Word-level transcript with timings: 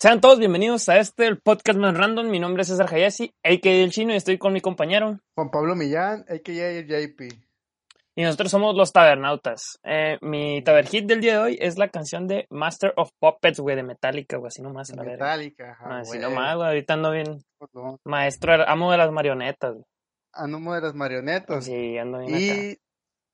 Sean 0.00 0.20
todos 0.20 0.38
bienvenidos 0.38 0.88
a 0.88 0.98
este 0.98 1.26
el 1.26 1.40
podcast 1.40 1.78
más 1.78 1.96
random. 1.96 2.28
Mi 2.30 2.38
nombre 2.38 2.62
es 2.62 2.68
César 2.68 2.92
Hayasi, 2.92 3.34
a.k.a. 3.42 3.72
El 3.72 3.90
Chino, 3.90 4.12
y 4.12 4.16
estoy 4.16 4.38
con 4.38 4.52
mi 4.52 4.60
compañero. 4.60 5.18
Juan 5.34 5.50
Pablo 5.50 5.74
Millán, 5.74 6.24
a.k.a. 6.28 6.80
JP. 6.82 7.20
Y 8.14 8.22
nosotros 8.22 8.50
somos 8.50 8.76
los 8.76 8.92
Tabernautas. 8.92 9.78
Eh, 9.82 10.18
mi 10.20 10.62
taberhit 10.62 11.06
del 11.06 11.20
día 11.20 11.32
de 11.34 11.38
hoy 11.38 11.58
es 11.60 11.78
la 11.78 11.88
canción 11.88 12.26
de 12.28 12.46
Master 12.50 12.92
of 12.96 13.10
Puppets, 13.20 13.58
güey, 13.60 13.74
de 13.76 13.82
Metallica, 13.82 14.36
güey, 14.36 14.48
así 14.48 14.62
nomás. 14.62 14.90
A 14.92 14.96
la 14.96 15.02
verga. 15.02 15.24
Metallica, 15.26 15.72
ajá, 15.72 15.88
No, 15.88 15.94
así 15.96 16.10
güey. 16.10 16.20
nomás, 16.20 16.56
güey, 16.56 16.68
ahorita 16.68 16.94
ando 16.94 17.10
bien. 17.10 17.44
Perdón. 17.58 17.98
Maestro, 18.04 18.52
amo 18.68 18.92
de 18.92 18.98
las 18.98 19.10
marionetas, 19.10 19.72
güey. 19.72 19.84
Ánimo 20.32 20.74
de 20.74 20.80
las 20.80 20.94
marionetas. 20.94 21.64
Sí, 21.64 21.98
ando 21.98 22.18
bien 22.20 22.34
acá. 22.34 22.44
y 22.44 22.78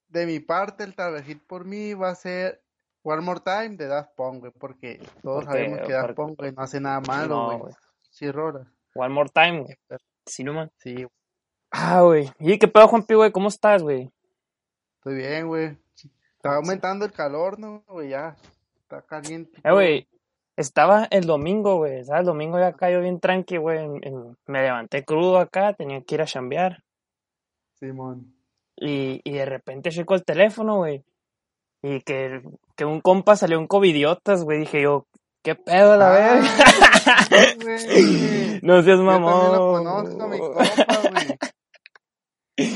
de 0.08 0.26
mi 0.26 0.40
parte, 0.40 0.84
el 0.84 0.94
tabajit 0.94 1.42
por 1.46 1.66
mí 1.66 1.92
va 1.92 2.10
a 2.10 2.14
ser 2.14 2.62
One 3.04 3.20
More 3.22 3.40
Time 3.40 3.76
de 3.76 3.86
Daft 3.86 4.14
Punk, 4.16 4.40
güey, 4.40 4.52
porque 4.58 4.98
todos 5.22 5.44
sabemos 5.44 5.80
que 5.86 5.92
Daft 5.92 6.14
¿Por- 6.14 6.36
Punk, 6.36 6.42
no 6.56 6.62
hace 6.62 6.80
nada 6.80 7.00
No, 7.00 7.06
malo, 7.06 7.46
güey. 7.46 7.58
güey. 7.60 7.74
Sí, 8.10 8.30
rola. 8.30 8.66
One 8.94 9.12
more 9.14 9.28
time, 9.32 9.60
güey. 9.62 9.76
Sí, 10.26 10.42
nomás. 10.44 10.70
Sí, 10.78 11.06
Ah, 11.70 12.00
güey. 12.02 12.30
¿Y 12.38 12.58
qué 12.58 12.68
pedo, 12.68 12.86
Juanpi, 12.88 13.14
güey? 13.14 13.32
¿Cómo 13.32 13.48
estás, 13.48 13.82
güey? 13.82 14.10
estoy 14.98 15.16
bien, 15.16 15.48
güey. 15.48 15.76
Está 16.36 16.56
aumentando 16.56 17.04
el 17.04 17.12
calor, 17.12 17.58
¿no, 17.58 17.82
güey? 17.88 18.10
Ya. 18.10 18.36
Está 18.80 19.02
caliente. 19.02 19.60
Eh, 19.64 19.72
güey, 19.72 20.08
estaba 20.56 21.04
el 21.10 21.26
domingo, 21.26 21.76
güey, 21.78 22.04
¿sabes? 22.04 22.20
El 22.20 22.26
domingo 22.26 22.58
ya 22.58 22.72
cayó 22.72 23.00
bien 23.00 23.18
tranqui, 23.20 23.56
güey. 23.58 23.86
Me 24.46 24.62
levanté 24.62 25.04
crudo 25.04 25.38
acá, 25.38 25.72
tenía 25.74 26.00
que 26.02 26.14
ir 26.14 26.22
a 26.22 26.26
chambear. 26.26 26.84
Simón. 27.74 28.34
Y, 28.76 29.20
y 29.24 29.32
de 29.32 29.44
repente 29.44 29.90
checo 29.90 30.14
el 30.14 30.24
teléfono, 30.24 30.76
güey. 30.78 31.04
Y 31.82 32.00
que, 32.02 32.40
que 32.76 32.84
un 32.84 33.00
compa 33.00 33.36
salió 33.36 33.58
un 33.58 33.66
covidiotas, 33.66 34.44
güey. 34.44 34.60
Dije 34.60 34.82
yo, 34.82 35.06
¿qué 35.44 35.54
pedo 35.54 35.96
la 35.96 36.08
Ah, 36.08 36.12
verga? 36.14 36.48
no 38.62 38.82
seas 38.82 38.98
Yo 38.98 39.04
mamón. 39.04 39.32
también 39.32 39.52
lo 39.52 39.72
conozco, 39.72 40.28
mi 40.28 40.38
compa, 40.38 40.64
güey. 41.10 41.38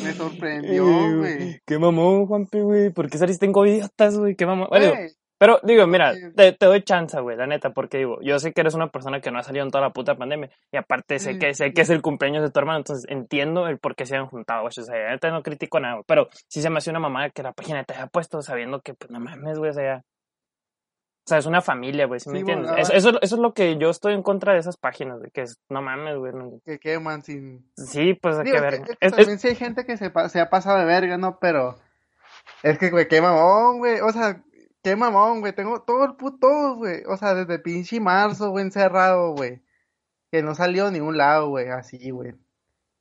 Me 0.05 0.12
sorprendió, 0.12 0.84
güey. 1.18 1.60
Qué 1.66 1.78
mamón, 1.78 2.27
Juanpi, 2.27 2.60
güey. 2.60 2.90
¿Por 2.90 3.08
qué 3.08 3.18
saliste 3.18 3.46
en 3.46 3.52
covidiotas, 3.52 4.18
güey? 4.18 4.34
Qué 4.34 4.44
mamón. 4.46 4.68
Bueno, 4.70 4.92
Pero 5.39 5.61
digo, 5.62 5.86
mira, 5.86 6.12
te, 6.34 6.53
te 6.53 6.67
doy 6.67 6.83
chance, 6.83 7.20
güey, 7.20 7.36
la 7.36 7.47
neta, 7.47 7.70
porque 7.70 7.98
digo, 7.98 8.19
yo 8.22 8.39
sé 8.41 8.53
que 8.53 8.61
eres 8.61 8.75
una 8.75 8.89
persona 8.89 9.20
que 9.20 9.31
no 9.31 9.39
ha 9.39 9.42
salido 9.45 9.64
en 9.64 9.70
toda 9.70 9.84
la 9.84 9.92
puta 9.92 10.17
pandemia, 10.17 10.50
y 10.72 10.77
aparte 10.77 11.19
sé 11.20 11.34
Sí, 11.34 11.39
que 11.39 11.55
sé 11.55 11.72
que 11.72 11.83
es 11.83 11.91
el 11.91 12.03
cumpleaños 12.03 12.42
de 12.42 12.50
tu 12.50 12.58
hermano, 12.58 12.78
entonces 12.78 13.05
entiendo 13.08 13.69
el 13.69 13.78
por 13.78 13.95
qué 13.95 14.05
se 14.05 14.17
han 14.17 14.27
juntado, 14.27 14.62
güey, 14.62 14.72
o 14.77 14.83
sea, 14.83 14.97
la 14.97 15.11
neta 15.11 15.30
no 15.30 15.42
critico 15.45 15.78
nada, 15.78 15.95
güey, 15.95 16.05
pero 16.08 16.28
sí 16.48 16.61
se 16.61 16.70
me 16.70 16.78
hace 16.78 16.91
una 16.91 16.98
mamada 16.98 17.30
que 17.30 17.42
la 17.45 17.53
página 17.53 17.84
te 17.84 17.95
haya 17.95 18.08
puesto 18.08 18.42
sabiendo 18.42 18.80
que, 18.80 18.95
pues, 18.95 19.11
no 19.12 19.20
mames, 19.20 19.58
güey, 19.58 19.70
o 19.70 19.75
sea, 19.75 19.98
o 19.98 21.28
sea, 21.28 21.39
es 21.39 21.47
una 21.47 21.61
familia, 21.61 22.06
güey, 22.06 22.19
¿sí 22.20 22.30
me 22.30 22.36
Sí, 22.36 22.41
entiendes? 22.41 22.70
bueno, 22.70 22.83
Eso, 22.83 22.92
eso, 22.95 23.11
eso 23.20 23.34
es 23.34 23.41
lo 23.41 23.52
que 23.52 23.77
yo 23.77 23.91
estoy 23.91 24.14
en 24.14 24.23
contra 24.23 24.55
de 24.55 24.61
esas 24.61 24.78
páginas, 24.78 25.20
de 25.20 25.30
que 25.30 25.42
es, 25.42 25.61
no 25.69 25.83
mames, 25.83 26.17
güey, 26.17 26.33
no- 26.33 26.58
que 26.64 26.78
queman 26.78 27.23
sin... 27.23 27.70
sí, 27.77 28.14
pues, 28.14 28.39
a 28.39 28.45
qué 28.45 28.52
que- 28.52 28.61
verga. 28.61 28.86
es 28.98 29.12
también 29.12 29.39
sí 29.39 29.48
hay 29.48 29.55
gente 29.55 29.84
que 29.84 29.97
se, 29.98 30.11
se 30.30 30.41
ha 30.41 30.48
pasado 30.48 30.78
de 30.78 30.86
verga, 30.86 31.19
¿no? 31.19 31.39
Pero 31.39 31.77
es 32.62 32.78
que, 32.78 32.89
güey, 32.91 33.06
qué 33.08 33.20
mamón, 33.20 33.78
güey. 33.78 34.00
O 34.00 34.11
sea, 34.11 34.42
qué 34.82 34.96
mamón, 34.96 35.40
güey. 35.40 35.54
Tengo 35.54 35.82
todo 35.82 36.04
el 36.04 36.16
puto, 36.16 36.76
güey. 36.76 37.02
O 37.06 37.16
sea, 37.16 37.34
desde 37.34 37.58
pinche 37.58 38.00
marzo, 38.00 38.50
güey, 38.50 38.64
encerrado, 38.64 39.32
güey. 39.34 39.62
Que 40.30 40.42
no 40.42 40.54
salió 40.54 40.86
a 40.86 40.90
ningún 40.90 41.16
lado, 41.16 41.50
güey, 41.50 41.68
así, 41.68 42.10
güey. 42.10 42.34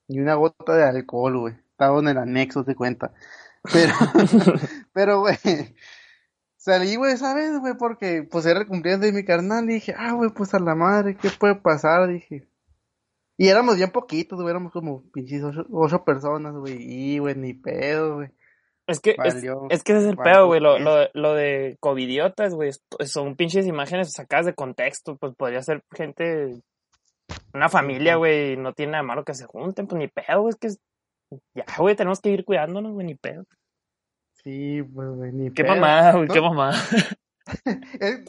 Ni 0.07 0.19
una 0.19 0.35
gota 0.35 0.75
de 0.75 0.83
alcohol, 0.83 1.39
güey. 1.39 1.55
Estaba 1.71 1.99
en 1.99 2.07
el 2.09 2.17
anexo, 2.17 2.63
de 2.63 2.75
cuenta. 2.75 3.13
Pero, 3.73 3.93
pero, 4.93 5.19
güey. 5.21 5.37
Salí, 6.57 6.95
güey, 6.95 7.17
¿sabes, 7.17 7.59
güey? 7.59 7.75
Porque, 7.77 8.23
pues, 8.23 8.45
era 8.45 8.61
el 8.61 8.67
cumpleaños 8.67 9.01
de 9.01 9.11
mi 9.13 9.25
carnal. 9.25 9.69
Y 9.69 9.75
dije, 9.75 9.95
ah, 9.97 10.13
güey, 10.13 10.31
pues, 10.31 10.53
a 10.53 10.59
la 10.59 10.75
madre, 10.75 11.17
¿qué 11.17 11.29
puede 11.29 11.55
pasar? 11.55 12.07
Dije. 12.07 12.47
Y 13.37 13.49
éramos 13.49 13.77
bien 13.77 13.91
poquitos, 13.91 14.39
güey, 14.39 14.49
éramos 14.49 14.73
como 14.73 15.03
pinches 15.11 15.43
ocho, 15.43 15.65
ocho 15.71 16.03
personas, 16.03 16.55
güey, 16.55 16.77
y, 16.79 17.19
güey, 17.19 17.35
ni 17.35 17.53
pedo, 17.53 18.15
güey. 18.15 18.31
Es 18.87 18.99
que, 19.01 19.11
es, 19.23 19.35
Valió, 19.35 19.67
es 19.69 19.83
que 19.83 19.91
ese 19.91 20.01
es 20.03 20.07
el 20.07 20.17
pedo, 20.17 20.47
güey. 20.47 20.61
Lo, 20.61 20.79
lo, 20.79 21.07
lo 21.13 21.33
de 21.33 21.75
covidiotas, 21.81 22.53
güey. 22.53 22.71
Son 23.05 23.35
pinches 23.35 23.67
imágenes 23.67 24.13
sacadas 24.13 24.45
de 24.45 24.53
contexto. 24.55 25.17
Pues 25.17 25.35
podría 25.35 25.61
ser 25.61 25.83
gente. 25.93 26.61
Una 27.53 27.67
familia, 27.69 28.15
güey. 28.15 28.55
No 28.55 28.73
tiene 28.73 28.93
nada 28.93 29.03
malo 29.03 29.23
que 29.25 29.33
se 29.33 29.45
junten. 29.45 29.87
Pues 29.87 29.99
ni 29.99 30.07
pedo, 30.07 30.41
güey. 30.41 30.51
Es 30.51 30.57
que. 30.57 30.67
es- 30.67 30.79
Ya, 31.53 31.65
güey. 31.77 31.95
Tenemos 31.95 32.21
que 32.21 32.29
ir 32.29 32.45
cuidándonos, 32.45 32.93
güey. 32.93 33.05
Ni 33.07 33.15
pedo. 33.15 33.43
Sí, 34.43 34.81
pues, 34.83 35.09
güey, 35.09 35.33
ni 35.33 35.51
Qué 35.51 35.63
pedo. 35.63 35.75
mamada, 35.75 36.13
güey. 36.13 36.27
¿no? 36.27 36.33
Qué 36.33 36.41
mamada. 36.41 36.77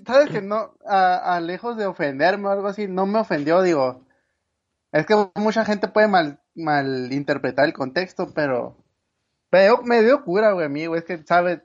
¿Sabes 0.06 0.30
que 0.30 0.40
no, 0.40 0.74
a, 0.86 1.36
a 1.36 1.40
lejos 1.40 1.76
de 1.76 1.86
ofenderme 1.86 2.48
o 2.48 2.50
algo 2.50 2.68
así, 2.68 2.86
no 2.88 3.06
me 3.06 3.18
ofendió, 3.18 3.62
digo, 3.62 4.04
es 4.92 5.06
que 5.06 5.14
mucha 5.34 5.64
gente 5.64 5.88
puede 5.88 6.08
mal, 6.08 6.40
mal 6.54 7.12
interpretar 7.12 7.66
el 7.66 7.72
contexto, 7.72 8.32
pero, 8.34 8.76
pero 9.50 9.82
me 9.82 10.02
dio 10.02 10.22
cura, 10.24 10.52
güey, 10.52 10.66
a 10.66 10.68
mí, 10.68 10.86
güey, 10.86 11.00
es 11.00 11.04
que, 11.04 11.18
¿sabes? 11.24 11.60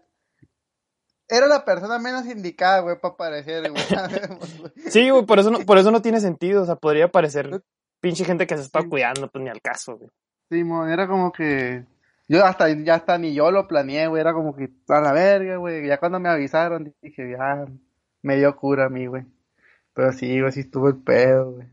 Era 1.27 1.47
la 1.47 1.66
persona 1.66 1.99
menos 1.99 2.25
indicada, 2.25 2.81
güey, 2.81 2.99
para 2.99 3.13
aparecer, 3.13 3.69
güey. 3.71 3.83
Sí, 4.89 5.09
güey. 5.09 5.25
Por 5.25 5.39
eso, 5.39 5.51
no, 5.51 5.59
por 5.59 5.77
eso 5.77 5.89
no 5.91 6.01
tiene 6.01 6.19
sentido. 6.19 6.61
O 6.61 6.66
sea, 6.66 6.75
podría 6.75 7.07
parecer 7.07 7.61
pinche 7.99 8.25
gente 8.25 8.45
que 8.45 8.57
se 8.57 8.63
está 8.63 8.81
Sí. 8.81 8.89
cuidando. 8.89 9.29
Pues 9.29 9.43
ni 9.43 9.49
al 9.49 9.61
caso, 9.61 9.97
güey. 9.97 10.09
Simón, 10.49 10.91
era 10.91 11.07
como 11.07 11.31
que 11.31 11.85
yo 12.27 12.45
hasta 12.45 12.69
ya 12.69 12.95
hasta 12.95 13.17
ni 13.17 13.33
yo 13.33 13.49
lo 13.51 13.67
planeé, 13.67 14.07
güey, 14.07 14.22
era 14.22 14.33
como 14.33 14.55
que 14.55 14.69
a 14.89 14.99
la 14.99 15.13
verga, 15.13 15.55
güey, 15.57 15.88
ya 15.88 15.97
cuando 15.97 16.19
me 16.19 16.29
avisaron 16.29 16.93
dije, 17.01 17.31
ya 17.31 17.66
me 18.22 18.35
dio 18.38 18.55
cura 18.55 18.85
a 18.85 18.89
mí, 18.89 19.07
güey. 19.07 19.25
Pero 19.93 20.11
sí, 20.11 20.39
güey, 20.39 20.51
sí 20.51 20.59
estuvo 20.61 20.89
el 20.89 20.97
pedo, 21.01 21.53
güey. 21.53 21.67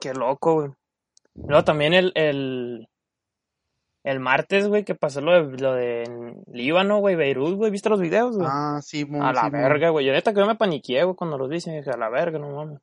Qué 0.00 0.14
loco, 0.14 0.54
güey. 0.54 0.70
Luego 1.34 1.64
también 1.64 1.92
el, 1.92 2.12
el, 2.14 2.88
el 4.04 4.20
martes, 4.20 4.68
güey, 4.68 4.84
que 4.84 4.94
pasó 4.94 5.20
lo 5.20 5.32
de, 5.32 5.58
lo 5.58 5.74
de 5.74 6.34
Líbano, 6.52 6.98
güey, 6.98 7.16
Beirut, 7.16 7.56
güey. 7.56 7.70
¿Viste 7.70 7.88
los 7.88 8.00
videos, 8.00 8.36
güey? 8.36 8.48
Ah, 8.50 8.80
Simón, 8.82 9.22
a 9.22 9.32
la 9.32 9.50
verga, 9.50 9.90
güey. 9.90 10.06
Yo 10.06 10.12
neta 10.12 10.32
que 10.32 10.40
yo 10.40 10.46
me 10.46 10.54
paniqué, 10.54 11.02
güey, 11.04 11.16
cuando 11.16 11.36
los 11.38 11.48
vi. 11.48 11.56
y 11.56 11.58
Dije, 11.58 11.90
a 11.90 11.96
la 11.96 12.08
verga, 12.08 12.38
no 12.38 12.50
mames. 12.50 12.78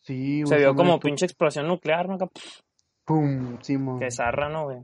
Sí, 0.00 0.42
güey, 0.42 0.46
Se 0.48 0.56
vio 0.58 0.74
como 0.74 0.98
pinche 1.00 1.24
explosión 1.26 1.66
nuclear, 1.68 2.08
¿no? 2.08 2.18
Pum, 3.04 3.58
Simón. 3.62 4.00
Que 4.00 4.10
zarra, 4.10 4.48
¿no, 4.48 4.64
güey? 4.64 4.78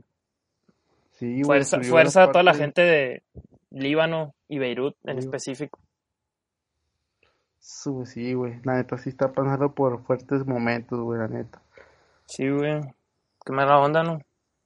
Sí, 1.11 1.27
güey, 1.33 1.43
Fuerza, 1.43 1.79
fuerza 1.81 2.23
a 2.23 2.31
toda 2.31 2.43
la 2.43 2.53
gente 2.55 2.81
de 2.81 3.23
Líbano 3.69 4.33
y 4.47 4.57
Beirut 4.59 4.95
en 5.03 5.21
Sí. 5.21 5.27
específico. 5.27 5.79
Sí, 7.59 8.33
güey, 8.33 8.59
la 8.63 8.75
neta 8.75 8.97
sí 8.97 9.09
está 9.09 9.31
pasando 9.31 9.73
por 9.73 10.01
fuertes 10.03 10.45
momentos, 10.47 10.99
güey, 10.99 11.19
la 11.19 11.27
neta. 11.27 11.61
Sí, 12.25 12.49
güey. 12.49 12.81
Qué 13.45 13.53
mala 13.53 13.79
onda, 13.79 14.03
¿no? 14.03 14.19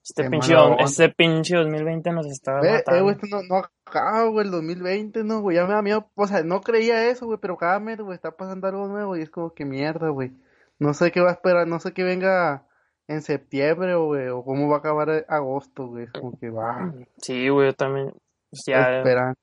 Este 0.07 0.21
Qué 0.21 0.29
pinche, 0.29 0.53
este 0.79 1.09
pinche 1.09 1.55
2020 1.55 2.11
nos 2.11 2.27
está 2.27 2.59
eh, 2.59 2.73
matando. 2.73 3.03
güey, 3.03 3.15
esto 3.15 3.27
no, 3.27 3.41
no 3.41 3.63
acaba, 3.85 4.25
güey, 4.29 4.45
el 4.45 4.51
2020, 4.51 5.23
¿no, 5.23 5.41
güey? 5.41 5.57
Ya 5.57 5.65
me 5.65 5.73
da 5.73 5.81
miedo, 5.81 6.11
o 6.13 6.27
sea, 6.27 6.43
no 6.43 6.61
creía 6.61 7.09
eso, 7.09 7.25
güey, 7.25 7.39
pero 7.41 7.57
cada 7.57 7.79
mes, 7.79 7.97
güey, 7.99 8.13
está 8.13 8.37
pasando 8.37 8.67
algo 8.67 8.87
nuevo 8.87 9.17
y 9.17 9.23
es 9.23 9.31
como 9.31 9.55
que 9.55 9.65
mierda, 9.65 10.09
güey. 10.09 10.31
No 10.77 10.93
sé 10.93 11.11
qué 11.11 11.21
va 11.21 11.29
a 11.31 11.33
esperar, 11.33 11.67
no 11.67 11.79
sé 11.79 11.93
qué 11.93 12.03
venga 12.03 12.67
en 13.07 13.23
septiembre, 13.23 13.95
o, 13.95 14.05
güey, 14.05 14.27
o 14.27 14.43
cómo 14.43 14.69
va 14.69 14.75
a 14.75 14.79
acabar 14.79 15.09
eh, 15.09 15.25
agosto, 15.27 15.87
güey. 15.87 16.03
Es 16.03 16.11
como 16.11 16.37
que 16.37 16.51
va, 16.51 16.93
Sí, 17.17 17.49
güey, 17.49 17.69
yo 17.69 17.73
también. 17.73 18.13
pues, 18.51 18.63
ya, 18.67 18.97
esperar. 18.97 19.33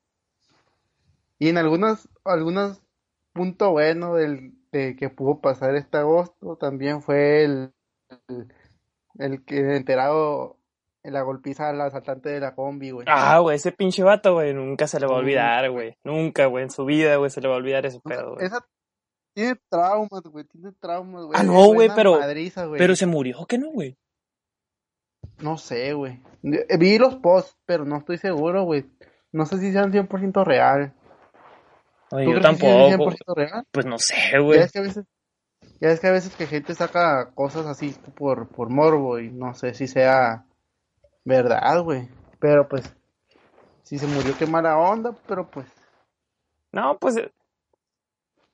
Y 1.40 1.48
en 1.48 1.58
algunos, 1.58 2.08
algunos 2.24 2.80
puntos 3.32 3.68
buenos 3.70 4.16
del, 4.16 4.52
de 4.70 4.94
que 4.94 5.10
pudo 5.10 5.40
pasar 5.40 5.74
este 5.74 5.98
agosto 5.98 6.56
también 6.56 7.02
fue 7.02 7.42
el, 7.42 7.72
el, 8.28 8.46
el 9.18 9.44
que 9.44 9.76
enterado 9.76 10.56
en 11.04 11.12
la 11.14 11.22
golpiza 11.22 11.68
al 11.68 11.80
asaltante 11.80 12.28
de 12.28 12.40
la 12.40 12.54
combi, 12.54 12.90
güey. 12.90 13.06
Ah, 13.08 13.38
güey, 13.40 13.56
ese 13.56 13.72
pinche 13.72 14.02
vato, 14.02 14.34
güey, 14.34 14.54
nunca 14.54 14.86
se 14.86 15.00
le 15.00 15.06
va 15.06 15.16
a 15.16 15.18
olvidar, 15.18 15.68
güey. 15.70 15.96
Nunca, 16.04 16.46
güey, 16.46 16.64
en 16.64 16.70
su 16.70 16.84
vida, 16.84 17.16
güey, 17.16 17.30
se 17.30 17.40
le 17.40 17.48
va 17.48 17.54
a 17.54 17.58
olvidar 17.58 17.84
ese 17.86 18.00
pedo, 18.00 18.34
güey. 18.34 18.46
Esa 18.46 18.64
tiene 19.34 19.56
traumas, 19.68 20.22
güey, 20.30 20.44
tiene 20.44 20.70
traumas, 20.80 21.24
güey. 21.24 21.38
Ah, 21.40 21.42
no, 21.42 21.66
güey, 21.72 21.90
pero- 21.94 22.18
madriza, 22.20 22.66
güey. 22.66 22.78
Pero 22.78 22.94
se 22.94 23.06
murió, 23.06 23.44
¿qué 23.48 23.58
no, 23.58 23.70
güey? 23.70 23.96
No 25.40 25.56
sé, 25.58 25.92
güey. 25.92 26.20
Eh, 26.44 26.76
Vi 26.78 26.98
los 26.98 27.16
posts, 27.16 27.56
pero 27.66 27.84
no 27.84 27.96
estoy 27.98 28.18
seguro, 28.18 28.62
güey. 28.64 28.84
No 29.32 29.46
sé 29.46 29.58
si 29.58 29.72
sean 29.72 29.90
100% 29.92 30.44
real. 30.44 30.94
Ay, 32.10 32.26
¿Tú 32.26 32.32
yo 32.32 32.38
crees 32.40 32.58
que 32.58 32.66
sí 32.66 32.66
es 32.66 32.90
tampoco. 32.98 33.10
100% 33.12 33.34
real? 33.34 33.64
Pues 33.72 33.86
no 33.86 33.98
sé, 33.98 34.38
güey. 34.40 34.60
es 34.60 34.70
que 34.72 34.78
a 34.78 34.82
veces, 34.82 35.04
ya 35.82 35.88
es 35.90 35.98
que 36.00 36.06
a 36.06 36.12
veces 36.12 36.34
que 36.36 36.46
gente 36.46 36.74
saca 36.74 37.32
cosas 37.34 37.66
así 37.66 37.90
por, 38.16 38.48
por 38.48 38.70
morbo 38.70 39.18
y 39.18 39.30
no 39.30 39.52
sé 39.54 39.74
si 39.74 39.86
sea 39.88 40.46
verdad, 41.24 41.82
güey. 41.82 42.08
Pero 42.38 42.68
pues, 42.68 42.94
si 43.82 43.98
se 43.98 44.06
murió, 44.06 44.36
qué 44.38 44.46
mala 44.46 44.78
onda, 44.78 45.12
pero 45.26 45.50
pues, 45.50 45.66
No, 46.72 46.96
pues. 46.98 47.16
eh, 47.16 47.32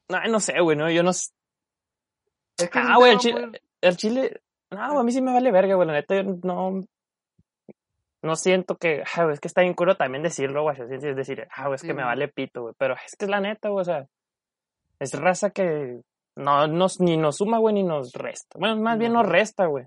Ay, 0.09 0.31
no 0.31 0.41
sé, 0.41 0.59
güey, 0.61 0.77
no, 0.77 0.91
yo 0.91 1.03
no. 1.03 1.11
es 1.11 1.33
que 2.57 2.69
Ah, 2.79 2.97
güey, 2.97 3.13
el 3.13 3.19
chile. 3.19 3.47
muy- 3.47 3.61
El 3.83 3.97
chile. 3.97 4.41
No, 4.71 4.99
a 4.99 5.05
mí 5.05 5.13
sí 5.13 5.21
me 5.23 5.33
vale 5.33 5.53
verga, 5.53 5.75
güey, 5.75 5.87
la 5.87 5.93
neta, 5.95 6.17
yo 6.17 6.23
no. 6.43 6.83
No 8.23 8.37
siento 8.37 8.77
que. 8.77 9.05
Ah, 9.17 9.23
güey, 9.25 9.35
es 9.35 9.41
que 9.41 9.49
está 9.49 9.61
bien 9.61 9.75
curo 9.75 9.97
también 9.97 10.23
decirlo, 10.25 10.63
güey. 10.63 10.81
Es 10.81 11.03
decir, 11.15 11.47
ah, 11.55 11.67
güey, 11.67 11.77
es 11.77 11.83
Sí, 11.83 11.87
que 11.87 11.95
me 11.95 12.03
vale 12.05 12.27
pito, 12.29 12.63
güey. 12.63 12.75
Pero 12.79 12.95
es 13.07 13.15
que 13.17 13.27
es 13.27 13.31
la 13.31 13.41
neta, 13.41 13.69
güey, 13.69 13.83
o 13.83 13.85
sea. 13.85 14.07
Es 14.99 15.13
raza 15.15 15.51
que. 15.51 16.01
No 16.38 16.67
nos, 16.69 17.00
ni 17.00 17.17
nos 17.17 17.37
suma, 17.37 17.58
güey, 17.58 17.75
ni 17.75 17.82
nos 17.82 18.12
resta. 18.12 18.58
Bueno, 18.58 18.76
más 18.76 18.99
bien 18.99 19.12
No. 19.12 19.23
nos 19.23 19.31
resta, 19.31 19.67
güey. 19.67 19.87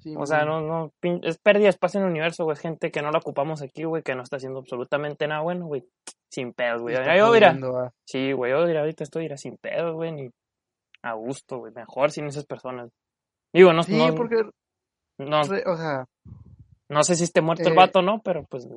Sí, 0.00 0.14
O 0.16 0.24
sea, 0.26 0.44
mon. 0.46 0.66
no, 0.68 0.92
no, 1.02 1.18
es 1.22 1.38
pérdida 1.38 1.64
de 1.64 1.70
espacio 1.70 1.98
en 1.98 2.06
el 2.06 2.10
universo, 2.12 2.44
güey. 2.44 2.56
Gente 2.56 2.90
que 2.92 3.02
no 3.02 3.10
la 3.10 3.18
ocupamos 3.18 3.62
aquí, 3.62 3.82
güey, 3.84 4.02
que 4.04 4.14
no 4.14 4.22
está 4.22 4.36
haciendo 4.36 4.60
absolutamente 4.60 5.26
nada 5.26 5.40
bueno, 5.42 5.66
güey. 5.66 5.84
Sin 6.30 6.52
pedos, 6.52 6.82
güey. 6.82 6.94
Yo, 6.94 7.00
ah. 7.02 7.92
sí, 8.06 8.32
güey, 8.32 8.52
yo 8.52 8.64
mira, 8.66 8.80
ahorita 8.80 9.02
estoy 9.02 9.24
mira, 9.24 9.36
sin 9.36 9.56
pedos, 9.56 9.94
güey, 9.94 10.12
ni 10.12 10.30
a 11.02 11.14
gusto, 11.14 11.58
güey. 11.58 11.72
Mejor 11.74 12.10
sin 12.12 12.26
esas 12.26 12.46
personas. 12.46 12.90
Digo, 13.52 13.72
no, 13.72 13.82
Sí, 13.82 13.96
no, 13.98 14.14
porque, 14.14 14.36
no, 15.18 15.42
re- 15.42 15.64
o 15.66 15.76
sea, 15.76 16.04
no 16.88 17.02
sé 17.02 17.16
si 17.16 17.24
esté 17.24 17.40
muerto 17.40 17.64
el 17.66 17.72
Eh, 17.72 17.76
vato 17.76 17.98
o 17.98 18.02
no, 18.02 18.20
pero 18.22 18.44
pues, 18.44 18.68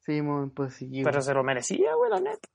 Simón, 0.00 0.50
pues 0.50 0.74
sí, 0.74 0.88
güey. 0.88 1.04
pero 1.04 1.20
se 1.20 1.34
lo 1.34 1.44
merecía, 1.44 1.94
güey, 1.94 2.10
la 2.10 2.18
neta. 2.20 2.48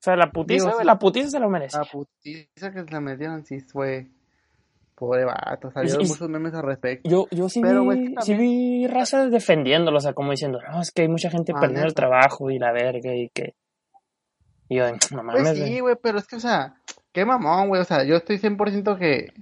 O 0.00 0.02
sea, 0.02 0.16
la 0.16 0.30
putiza, 0.32 0.70
Digo, 0.70 0.82
la 0.82 0.98
putiza 0.98 1.28
se 1.28 1.38
lo 1.38 1.50
merecía. 1.50 1.80
La 1.80 1.84
putiza 1.84 2.72
que 2.72 2.84
se 2.84 2.90
la 2.90 3.00
metieron, 3.00 3.44
sí 3.44 3.60
fue. 3.60 4.08
Pobre 4.94 5.24
vato, 5.24 5.70
salieron 5.70 6.02
y- 6.02 6.08
muchos 6.08 6.28
memes 6.28 6.52
al 6.54 6.62
respecto. 6.62 7.08
Yo, 7.08 7.26
yo 7.30 7.48
sí 7.48 7.60
Pero, 7.60 7.80
vi, 7.80 7.84
güey, 7.86 8.04
es 8.04 8.10
que 8.18 8.22
sí 8.22 8.34
vi 8.34 8.86
raza 8.86 9.26
defendiéndolo, 9.28 9.96
o 9.98 10.00
sea, 10.00 10.12
como 10.12 10.30
diciendo, 10.30 10.58
no, 10.70 10.80
es 10.80 10.90
que 10.90 11.02
hay 11.02 11.08
mucha 11.08 11.30
gente 11.30 11.52
Ah, 11.54 11.60
perdiendo 11.60 11.86
el 11.86 11.94
trabajo 11.94 12.50
y 12.50 12.58
la 12.58 12.70
verga 12.72 13.14
y 13.14 13.28
que... 13.30 13.54
Y 14.68 14.76
yo, 14.76 14.84
no 15.10 15.22
mames, 15.22 15.42
Pues 15.42 15.58
sí, 15.58 15.80
güey, 15.80 15.96
pero 16.02 16.18
es 16.18 16.26
que, 16.26 16.36
o 16.36 16.40
sea, 16.40 16.74
qué 17.12 17.24
mamón, 17.24 17.68
güey. 17.68 17.80
O 17.80 17.84
sea, 17.84 18.04
yo 18.04 18.16
estoy 18.16 18.38
100% 18.38 18.98
que, 18.98 19.32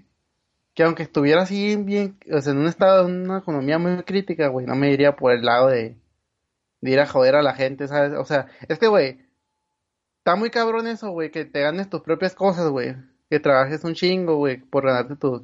que 0.74 0.82
aunque 0.84 1.02
estuviera 1.04 1.42
así 1.42 1.76
bien, 1.76 2.18
o 2.32 2.40
sea, 2.40 2.52
en 2.52 2.58
un 2.60 2.66
estado, 2.66 3.08
en 3.08 3.22
una 3.28 3.38
economía 3.38 3.78
muy 3.78 4.02
crítica, 4.04 4.46
güey, 4.48 4.64
no 4.66 4.74
me 4.76 4.90
iría 4.92 5.16
por 5.16 5.32
el 5.32 5.42
lado 5.44 5.68
de, 5.68 5.96
de 6.80 6.90
ir 6.90 7.00
a 7.00 7.06
joder 7.06 7.34
a 7.34 7.42
la 7.42 7.54
gente, 7.54 7.88
¿sabes? 7.88 8.12
O 8.16 8.24
sea, 8.24 8.46
es 8.68 8.78
que, 8.78 8.86
güey, 8.86 9.18
está 10.28 10.36
muy 10.36 10.50
cabrón 10.50 10.86
eso, 10.86 11.10
güey, 11.10 11.30
que 11.30 11.46
te 11.46 11.62
ganes 11.62 11.88
tus 11.88 12.02
propias 12.02 12.34
cosas, 12.34 12.68
güey. 12.68 12.94
Que 13.30 13.40
trabajes 13.40 13.82
un 13.84 13.94
chingo, 13.94 14.36
güey, 14.36 14.58
por 14.58 14.84
ganarte 14.84 15.16
tus 15.16 15.40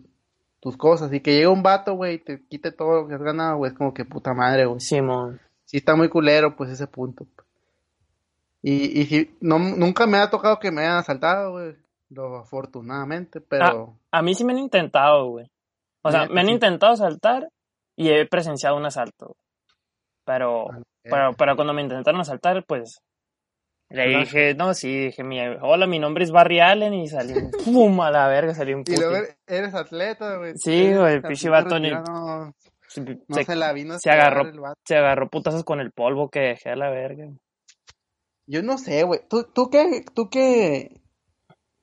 tus 0.60 0.76
cosas. 0.76 1.10
Y 1.10 1.20
que 1.20 1.32
llegue 1.32 1.46
un 1.46 1.62
vato, 1.62 1.94
güey, 1.94 2.16
y 2.16 2.18
te 2.18 2.46
quite 2.46 2.70
todo 2.70 3.00
lo 3.00 3.08
que 3.08 3.14
has 3.14 3.22
ganado, 3.22 3.56
güey, 3.56 3.72
es 3.72 3.78
como 3.78 3.94
que 3.94 4.04
puta 4.04 4.34
madre, 4.34 4.66
güey. 4.66 4.80
Simón. 4.80 5.40
sí 5.64 5.78
está 5.78 5.96
muy 5.96 6.10
culero, 6.10 6.54
pues 6.54 6.68
ese 6.68 6.86
punto. 6.86 7.26
Y, 8.60 9.00
y 9.00 9.06
si, 9.06 9.34
no, 9.40 9.58
nunca 9.58 10.06
me 10.06 10.18
ha 10.18 10.28
tocado 10.28 10.58
que 10.58 10.70
me 10.70 10.82
hayan 10.82 10.98
asaltado, 10.98 11.52
güey. 11.52 11.76
Lo 12.10 12.36
afortunadamente, 12.36 13.40
pero 13.40 13.96
A 14.10 14.20
mí 14.20 14.34
sí 14.34 14.44
me 14.44 14.52
han 14.52 14.58
intentado, 14.58 15.30
güey. 15.30 15.50
O 16.02 16.10
sea, 16.10 16.28
me 16.28 16.42
han 16.42 16.48
sí. 16.48 16.52
intentado 16.52 16.92
asaltar 16.92 17.48
y 17.96 18.10
he 18.10 18.26
presenciado 18.26 18.76
un 18.76 18.84
asalto. 18.84 19.34
Pero, 20.26 20.70
Ah, 20.70 20.80
pero, 21.02 21.32
pero 21.36 21.56
cuando 21.56 21.72
me 21.72 21.82
intentaron 21.82 22.20
asaltar, 22.20 22.64
pues, 22.66 23.02
le 23.90 24.04
Claro. 24.04 24.18
dije, 24.20 24.54
no, 24.54 24.74
sí, 24.74 25.06
dije, 25.06 25.22
hola, 25.60 25.86
mi 25.86 25.98
nombre 25.98 26.24
es 26.24 26.30
Barry 26.30 26.60
Allen 26.60 26.94
y 26.94 27.08
salí, 27.08 27.34
pum, 27.64 28.00
a 28.00 28.10
la 28.10 28.28
verga, 28.28 28.54
salí 28.54 28.72
un 28.74 28.80
Y 28.80 28.84
puto. 28.84 29.00
luego 29.00 29.26
eres- 29.46 29.74
atleta, 29.74 30.36
güey. 30.38 30.52
Sí, 30.56 30.92
güey, 30.94 31.16
atleta 31.16 31.28
pinche 31.28 31.48
vato 31.50 31.78
No, 31.78 32.52
se, 32.88 33.56
la 33.56 33.72
vino 33.72 33.98
se 33.98 34.10
agarró. 34.10 34.42
el 34.48 34.60
se 34.86 34.96
agarró 34.96 35.28
putazos 35.28 35.64
con 35.64 35.80
el 35.80 35.90
polvo 35.92 36.28
que 36.30 36.40
dejé 36.40 36.70
a 36.70 36.76
la 36.76 36.90
verga. 36.90 37.28
Yo 38.46 38.62
no 38.62 38.78
sé, 38.78 39.02
güey. 39.04 39.20
¿Tú, 39.28 39.44
tú 39.54 39.70
qué, 39.70 40.04
tú 40.14 40.28
qué, 40.30 41.00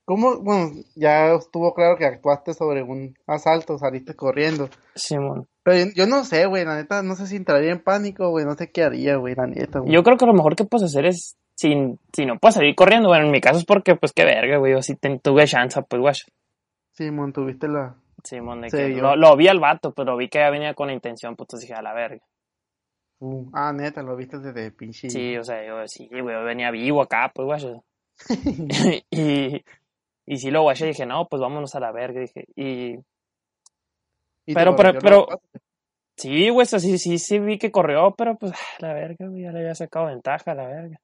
cómo, 0.06 0.40
bueno, 0.42 0.72
ya 0.96 1.34
estuvo 1.34 1.74
claro 1.74 1.98
que 1.98 2.06
actuaste 2.06 2.54
sobre 2.54 2.84
un 2.84 3.16
asalto, 3.28 3.78
saliste 3.78 4.16
corriendo. 4.16 4.70
Simón. 4.96 5.48
Pero 5.64 5.78
yo, 5.86 5.92
yo 5.96 6.08
no 6.08 6.24
sé, 6.24 6.46
güey, 6.46 6.66
la 6.66 6.76
neta, 6.76 7.02
no 7.04 7.16
sé 7.16 7.28
si 7.28 7.36
entraría 7.36 7.72
en 7.72 7.84
pánico, 7.84 8.30
güey, 8.30 8.46
no 8.46 8.56
sé 8.56 8.72
qué 8.72 8.84
haría, 8.84 9.16
güey, 9.18 9.36
la 9.36 9.48
neta, 9.48 9.80
güey. 9.80 9.92
Yo 9.92 10.04
creo 10.04 10.18
que 10.18 10.26
lo 10.26 10.34
mejor 10.34 10.56
que 10.56 10.66
puedes 10.66 10.86
hacer 10.90 11.06
es, 11.06 11.36
si, 11.62 11.98
si 12.12 12.26
no 12.26 12.40
puedes 12.40 12.56
salir 12.56 12.74
corriendo, 12.76 13.08
bueno, 13.10 13.26
en 13.26 13.32
mi 13.32 13.40
caso 13.40 13.60
es 13.60 13.66
porque, 13.66 13.96
pues, 13.96 14.14
qué 14.14 14.26
verga, 14.26 14.58
güey, 14.58 14.74
yo 14.74 14.82
sí 14.82 14.96
ten- 14.96 15.20
tuve 15.20 15.46
chance, 15.46 15.82
pues, 15.84 16.02
güey. 16.02 16.14
Simón, 16.94 17.32
tuviste 17.34 17.68
la... 17.68 17.96
Simón, 18.24 18.62
de 18.62 18.70
Sí, 18.70 18.78
que 18.78 18.96
yo- 18.96 19.02
lo, 19.02 19.16
lo 19.16 19.36
vi 19.36 19.48
al 19.48 19.60
vato, 19.60 19.94
pero 19.94 20.18
vi 20.18 20.28
que 20.28 20.40
ya 20.40 20.50
venía 20.50 20.74
con 20.74 20.88
la 20.88 20.94
intención, 20.94 21.36
pues, 21.36 21.46
entonces 21.46 21.68
dije, 21.70 21.80
a 21.80 21.84
la 21.84 21.94
verga. 21.94 22.24
Uh, 23.20 23.50
ah, 23.54 23.72
neta, 23.72 24.02
lo 24.02 24.16
viste 24.16 24.40
desde 24.40 24.72
pinche... 24.72 25.10
Sí, 25.10 25.38
o 25.38 25.44
sea, 25.44 25.64
yo 25.66 25.88
sí, 25.88 26.08
güey, 26.10 26.36
yo 26.36 26.44
venía 26.44 26.72
vivo 26.72 27.02
acá, 27.02 27.32
pues, 27.34 27.64
güey. 27.64 27.80
y, 29.12 29.64
y 30.26 30.38
sí 30.38 30.50
lo 30.52 30.64
guaché 30.64 30.88
dije, 30.88 31.06
no, 31.06 31.28
pues 31.28 31.42
vámonos 31.42 31.76
a 31.76 31.80
la 31.80 31.92
verga, 31.92 32.22
dije. 32.22 32.46
Y 32.56 32.98
pero- 34.54 34.76
pero- 34.76 35.00
pero- 35.00 35.28
sí, 36.18 36.50
güey, 36.50 36.66
sí, 36.66 36.98
sí, 36.98 37.18
sí 37.20 37.40
vi 37.40 37.58
que 37.60 37.72
corrió, 37.72 38.16
pero 38.18 38.36
pues, 38.38 38.52
a 38.54 38.56
la 38.80 38.94
verga, 38.94 39.28
güey, 39.28 39.44
ya 39.44 39.52
le 39.52 39.60
había 39.60 39.76
sacado 39.76 40.08
ventaja 40.08 40.54
la 40.56 40.66
verga. 40.68 41.00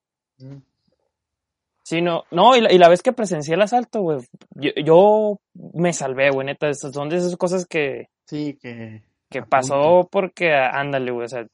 Sí, 1.83 2.01
no, 2.01 2.23
no, 2.31 2.55
y 2.55 2.61
la, 2.61 2.73
y 2.73 2.77
la 2.77 2.89
vez 2.89 3.01
que 3.01 3.13
presencié 3.13 3.55
el 3.55 3.61
asalto, 3.61 4.01
güey, 4.01 4.19
yo, 4.55 4.71
yo 4.83 5.39
me 5.73 5.93
salvé, 5.93 6.29
güey, 6.31 6.45
neta, 6.47 6.73
son 6.73 7.07
de 7.07 7.15
esas 7.17 7.37
cosas 7.37 7.65
que, 7.65 8.09
Sí, 8.25 8.57
que... 8.61 9.03
que 9.29 9.41
pasó 9.43 10.07
porque, 10.11 10.53
ándale, 10.53 11.11
güey, 11.11 11.25
o 11.25 11.29
sea, 11.29 11.45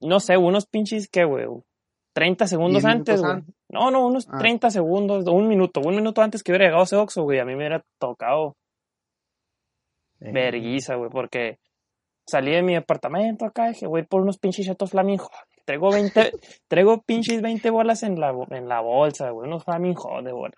no 0.00 0.18
sé, 0.18 0.38
unos 0.38 0.66
pinches, 0.66 1.08
¿qué, 1.08 1.24
güey? 1.24 1.46
30 2.14 2.46
segundos 2.46 2.84
antes, 2.86 3.20
güey. 3.20 3.42
No, 3.68 3.90
no, 3.90 4.06
unos 4.06 4.26
Ah. 4.30 4.38
30 4.38 4.70
segundos, 4.70 5.26
un 5.26 5.46
minuto, 5.48 5.80
un 5.84 5.94
minuto 5.96 6.22
antes 6.22 6.42
que 6.42 6.52
hubiera 6.52 6.66
llegado 6.66 6.84
ese 6.84 6.96
Oxxo, 6.96 7.22
güey, 7.24 7.38
a 7.40 7.44
mí 7.44 7.52
me 7.52 7.58
hubiera 7.58 7.84
tocado 7.98 8.56
eh, 10.20 10.32
verguiza, 10.32 10.94
güey, 10.94 11.10
porque 11.10 11.58
salí 12.26 12.52
de 12.52 12.62
mi 12.62 12.74
departamento 12.74 13.44
acá, 13.44 13.68
dije, 13.68 13.86
voy 13.86 14.04
por 14.04 14.22
unos 14.22 14.38
pinches 14.38 14.64
chatos 14.66 14.90
flamingos. 14.90 15.28
Traigo 15.64 15.90
20, 15.92 16.32
traigo 16.68 17.02
pinches 17.02 17.40
20 17.42 17.70
bolas 17.70 18.02
en 18.02 18.18
la, 18.20 18.34
en 18.50 18.68
la 18.68 18.80
bolsa, 18.80 19.30
güey, 19.30 19.48
unos 19.48 19.64
flamingos 19.64 20.24
de 20.24 20.32
bola. 20.32 20.54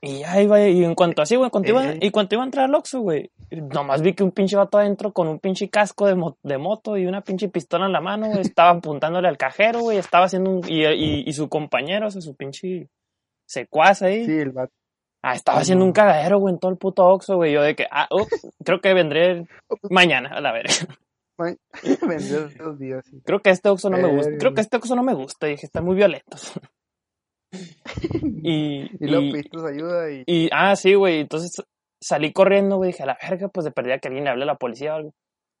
Y 0.00 0.20
ya 0.20 0.40
iba, 0.40 0.60
y 0.68 0.84
en 0.84 0.94
cuanto 0.94 1.22
así, 1.22 1.36
güey, 1.36 1.50
cuando 1.50 1.70
iba, 1.70 1.84
Ey. 1.92 1.98
y 2.02 2.10
cuando 2.10 2.34
iba 2.36 2.42
a 2.42 2.46
entrar 2.46 2.66
al 2.66 2.74
Oxxo, 2.74 3.00
güey, 3.00 3.30
nomás 3.50 4.02
vi 4.02 4.12
que 4.12 4.22
un 4.22 4.30
pinche 4.30 4.54
vato 4.56 4.78
adentro 4.78 5.12
con 5.12 5.26
un 5.26 5.38
pinche 5.40 5.68
casco 5.70 6.06
de, 6.06 6.14
mo- 6.14 6.36
de 6.42 6.58
moto 6.58 6.96
y 6.96 7.06
una 7.06 7.22
pinche 7.22 7.48
pistola 7.48 7.86
en 7.86 7.92
la 7.92 8.00
mano, 8.00 8.26
güey, 8.28 8.40
estaba 8.42 8.70
apuntándole 8.70 9.26
al 9.26 9.38
cajero, 9.38 9.80
güey, 9.80 9.98
estaba 9.98 10.26
haciendo 10.26 10.50
un, 10.50 10.60
y, 10.68 10.84
y, 10.86 11.24
y 11.26 11.32
su 11.32 11.48
compañero, 11.48 12.06
o 12.06 12.10
sea, 12.10 12.20
su 12.20 12.36
pinche 12.36 12.88
secuaz 13.46 14.02
ahí, 14.02 14.26
Sí, 14.26 14.32
el 14.38 14.50
vato. 14.50 14.72
ah, 15.22 15.32
estaba 15.34 15.58
haciendo 15.60 15.84
un 15.84 15.92
cagadero, 15.92 16.38
güey, 16.38 16.54
en 16.54 16.60
todo 16.60 16.70
el 16.70 16.78
puto 16.78 17.04
Oxxo, 17.06 17.36
güey, 17.36 17.52
yo 17.52 17.62
de 17.62 17.74
que, 17.74 17.86
ah, 17.90 18.06
oh, 18.10 18.26
creo 18.64 18.80
que 18.80 18.92
vendré 18.94 19.46
mañana, 19.90 20.28
a 20.36 20.40
la 20.40 20.52
verga. 20.52 20.72
Vendió 22.08 22.48
dos 22.58 22.78
días, 22.78 23.04
sí. 23.06 23.20
Creo 23.24 23.40
que 23.40 23.50
este 23.50 23.68
Oxxo 23.68 23.90
no 23.90 23.98
me 23.98 24.08
gusta, 24.14 24.30
creo 24.38 24.54
que 24.54 24.60
este 24.60 24.76
Oxxo 24.76 24.96
no 24.96 25.02
me 25.02 25.14
gusta, 25.14 25.46
dije, 25.46 25.66
están 25.66 25.84
muy 25.84 25.94
violentos. 25.96 26.52
y, 28.22 28.82
Y 29.04 29.06
luego 29.08 29.22
y- 29.24 29.32
pediste 29.32 29.56
ayuda 29.58 30.10
y... 30.10 30.24
Y, 30.26 30.48
ah, 30.52 30.76
sí, 30.76 30.94
güey. 30.94 31.20
Entonces 31.20 31.52
salí 32.00 32.32
corriendo, 32.32 32.76
güey. 32.76 32.90
Dije, 32.92 33.02
a 33.02 33.06
la 33.06 33.18
verga, 33.20 33.48
pues 33.48 33.64
de 33.64 33.70
perdida 33.72 33.98
que 33.98 34.08
alguien 34.08 34.24
le 34.24 34.30
hable 34.30 34.42
a 34.44 34.46
la 34.46 34.56
policía 34.56 34.92
o 34.92 34.96
algo. 34.96 35.12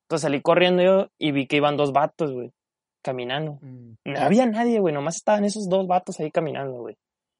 Entonces 0.04 0.22
salí 0.22 0.40
corriendo 0.42 0.82
yo 0.82 1.08
y 1.18 1.32
vi 1.32 1.46
que 1.46 1.56
iban 1.56 1.76
dos 1.76 1.92
vatos, 1.92 2.32
güey, 2.32 2.52
caminando. 3.02 3.58
Mm. 3.62 3.94
No 4.04 4.20
había 4.20 4.46
nadie, 4.46 4.78
güey. 4.78 4.94
Nomás 4.94 5.16
estaban 5.16 5.44
esos 5.44 5.68
dos 5.68 5.86
vatos 5.86 6.20
ahí 6.20 6.30
caminando, 6.30 6.74
güey. 6.78 6.96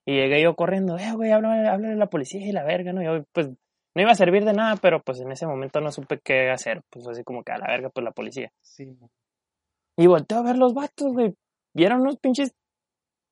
Y 0.09 0.15
llegué 0.15 0.43
yo 0.43 0.55
corriendo, 0.55 0.97
eh, 0.99 1.13
güey, 1.15 1.33
háblale, 1.33 1.69
háblale 1.69 1.95
a 1.95 1.99
la 1.99 2.07
policía 2.09 2.41
y 2.47 2.53
la 2.53 2.65
verga, 2.65 2.93
¿no? 2.93 3.03
Yo, 3.03 3.25
pues, 3.33 3.49
no 3.97 4.03
iba 4.03 4.13
a 4.13 4.15
servir 4.15 4.45
de 4.45 4.53
nada, 4.53 4.77
pero 4.77 5.01
pues 5.03 5.21
en 5.21 5.33
ese 5.33 5.47
momento 5.47 5.81
no 5.81 5.91
supe 5.91 6.21
qué 6.23 6.51
hacer. 6.51 6.83
Pues 6.91 7.09
así 7.09 7.25
como 7.25 7.43
que 7.43 7.53
a 7.53 7.59
la 7.59 7.67
verga, 7.67 7.89
pues 7.89 8.05
la 8.05 8.11
policía. 8.13 8.53
Sí, 8.61 8.95
Y 9.97 10.07
volteo 10.07 10.39
a 10.39 10.43
ver 10.43 10.59
los 10.59 10.75
vatos, 10.75 11.13
güey. 11.15 11.35
Vieron 11.75 12.03
unos 12.03 12.19
pinches, 12.19 12.55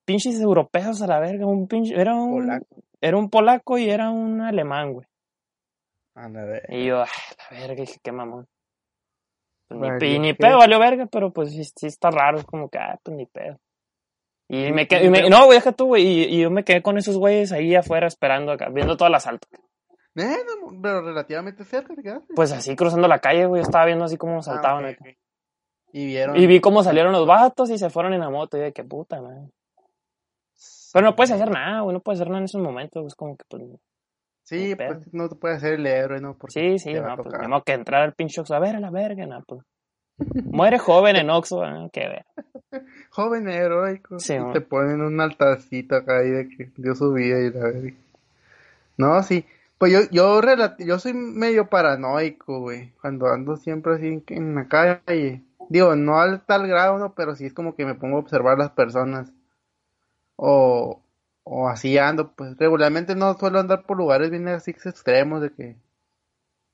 pinches 0.06 0.40
europeos 0.40 1.02
a 1.02 1.06
la 1.06 1.20
verga. 1.20 1.46
Un 1.46 1.68
pinche, 1.68 1.94
era 1.94 2.14
un, 2.14 2.40
Polaco. 2.46 2.66
era 3.00 3.16
un 3.18 3.28
polaco 3.30 3.76
y 3.78 3.90
era 3.90 4.10
un 4.10 4.40
alemán, 4.40 4.94
güey. 4.94 5.06
a 6.14 6.28
la 6.30 6.44
vez. 6.44 6.62
Y 6.70 6.86
yo, 6.86 7.02
ah, 7.02 7.08
la 7.50 7.58
verga, 7.60 7.82
dije, 7.82 7.98
qué 8.02 8.10
mamón. 8.12 8.46
Pues 9.68 9.80
ni, 10.02 10.32
pe- 10.34 10.46
pedo, 10.46 10.58
valió 10.58 10.78
verga, 10.78 11.06
pero 11.06 11.30
pues 11.32 11.50
sí, 11.52 11.64
sí 11.64 11.86
está 11.86 12.10
raro, 12.10 12.38
es 12.38 12.44
como 12.44 12.68
que, 12.68 12.78
ah, 12.78 12.98
pues 13.02 13.16
ni 13.16 13.26
pedo. 13.26 13.58
Y 14.48 14.72
me 14.72 14.82
sí, 14.82 14.88
quedé, 14.88 15.06
y 15.06 15.10
me- 15.10 15.28
no, 15.28 15.46
güey, 15.46 15.58
deja 15.58 15.72
tú, 15.72 15.86
güey, 15.86 16.06
y, 16.06 16.22
y 16.36 16.42
yo 16.42 16.50
me 16.50 16.64
quedé 16.64 16.82
con 16.82 16.96
esos 16.98 17.16
güeyes 17.18 17.50
ahí 17.52 17.74
afuera 17.74 18.06
esperando 18.06 18.52
acá, 18.52 18.68
viendo 18.70 18.96
todo 18.96 19.08
el 19.08 19.14
asalto. 19.14 19.48
Eh, 20.16 20.36
no, 20.46 20.80
pero 20.80 21.02
relativamente 21.02 21.64
cerca 21.64 21.94
te 21.94 22.02
quedaste. 22.02 22.32
Pues 22.34 22.52
así 22.52 22.76
cruzando 22.76 23.08
la 23.08 23.18
calle, 23.18 23.46
güey, 23.46 23.60
yo 23.62 23.66
estaba 23.66 23.84
viendo 23.86 24.04
así 24.04 24.16
cómo 24.16 24.42
saltaban 24.42 24.84
Ah, 24.84 24.88
acá. 24.90 24.98
ok, 25.02 25.08
ok. 25.10 25.16
Y 25.92 26.06
vieron... 26.06 26.36
Y 26.36 26.46
vi 26.46 26.60
cómo 26.60 26.82
salieron 26.82 27.12
los 27.12 27.26
vatos 27.26 27.70
y 27.70 27.78
se 27.78 27.90
fueron 27.90 28.14
en 28.14 28.20
la 28.20 28.30
moto, 28.30 28.56
y 28.56 28.60
de 28.60 28.72
qué 28.72 28.84
puta, 28.84 29.20
man. 29.20 29.50
Pero 30.92 31.06
no 31.06 31.16
puedes 31.16 31.32
hacer 31.32 31.50
nada, 31.50 31.80
güey, 31.80 31.94
no 31.94 32.00
puedes 32.00 32.20
hacer 32.20 32.28
nada 32.28 32.38
en 32.38 32.44
esos 32.44 32.60
momentos, 32.62 33.04
es 33.06 33.14
como 33.14 33.36
que, 33.36 33.44
pues, 33.48 33.62
Sí, 34.44 34.74
pues 34.76 35.12
no 35.12 35.28
te 35.28 35.36
puedes 35.36 35.56
hacer 35.56 35.74
el 35.74 35.86
héroe, 35.86 36.20
¿no? 36.20 36.36
Porque 36.36 36.52
sí, 36.52 36.78
sí, 36.78 36.92
no, 36.94 37.16
pues, 37.16 37.30
tenemos 37.34 37.64
que 37.64 37.72
entrar 37.72 38.02
al 38.02 38.12
pinche 38.14 38.40
Oxxo, 38.40 38.54
a 38.54 38.60
ver, 38.60 38.76
a 38.76 38.80
la 38.80 38.90
verga, 38.90 39.26
no, 39.26 39.42
pues. 39.46 39.62
Muere 40.44 40.78
joven 40.78 41.16
en 41.16 41.30
Oxxo, 41.30 41.62
ah, 41.64 41.88
qué 41.92 42.00
ver. 42.08 42.26
Joven 43.10 43.48
heroico. 43.48 44.20
Sí, 44.20 44.34
y 44.34 44.52
te 44.52 44.60
ponen 44.60 45.00
un 45.00 45.20
altarcito 45.20 45.96
acá 45.96 46.18
ahí 46.18 46.30
de 46.30 46.48
que 46.48 46.70
dio 46.76 46.94
su 46.94 47.12
vida 47.12 47.40
y 47.40 47.50
la 47.50 47.60
verga. 47.64 47.96
No, 48.96 49.22
sí. 49.24 49.44
Pues 49.84 49.92
yo, 49.92 50.00
yo, 50.10 50.40
yo 50.78 50.98
soy 50.98 51.12
medio 51.12 51.68
paranoico, 51.68 52.58
güey. 52.60 52.92
Cuando 53.02 53.26
ando 53.26 53.58
siempre 53.58 53.96
así 53.96 54.06
en, 54.06 54.24
en 54.28 54.54
la 54.54 54.66
calle. 54.66 55.42
Digo, 55.68 55.94
no 55.94 56.18
al 56.18 56.40
tal 56.46 56.66
grado, 56.66 56.96
¿no? 56.96 57.14
Pero 57.14 57.36
sí 57.36 57.44
es 57.44 57.52
como 57.52 57.74
que 57.74 57.84
me 57.84 57.94
pongo 57.94 58.16
a 58.16 58.20
observar 58.20 58.56
las 58.56 58.70
personas. 58.70 59.30
O, 60.36 61.02
o, 61.42 61.68
así 61.68 61.98
ando, 61.98 62.32
pues 62.32 62.56
regularmente 62.56 63.14
no 63.14 63.34
suelo 63.34 63.60
andar 63.60 63.84
por 63.84 63.98
lugares 63.98 64.30
bien 64.30 64.48
así 64.48 64.70
extremos 64.70 65.42
de 65.42 65.52
que, 65.52 65.76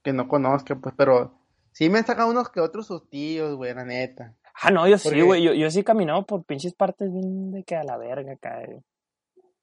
que 0.05 0.13
no 0.13 0.29
conozca, 0.29 0.77
pues, 0.77 0.95
pero 0.97 1.35
sí 1.73 1.91
me 1.91 1.99
han 1.99 2.07
sacado 2.07 2.31
unos 2.31 2.49
que 2.49 2.61
otros 2.61 2.87
sustillos, 2.87 3.57
güey, 3.57 3.75
la 3.75 3.85
neta. 3.85 4.37
Ah, 4.55 4.71
no, 4.71 4.87
yo 4.87 4.99
sí, 4.99 5.21
güey. 5.21 5.43
Yo, 5.43 5.53
yo 5.53 5.69
sí 5.73 5.81
he 5.81 5.85
caminado 5.85 6.25
por 6.27 6.45
pinches 6.45 6.75
partes 6.75 7.13
bien 7.13 7.51
de 7.51 7.65
que 7.65 7.75
a 7.75 7.83
la 7.83 7.97
verga 7.97 8.39
güey. 8.69 8.85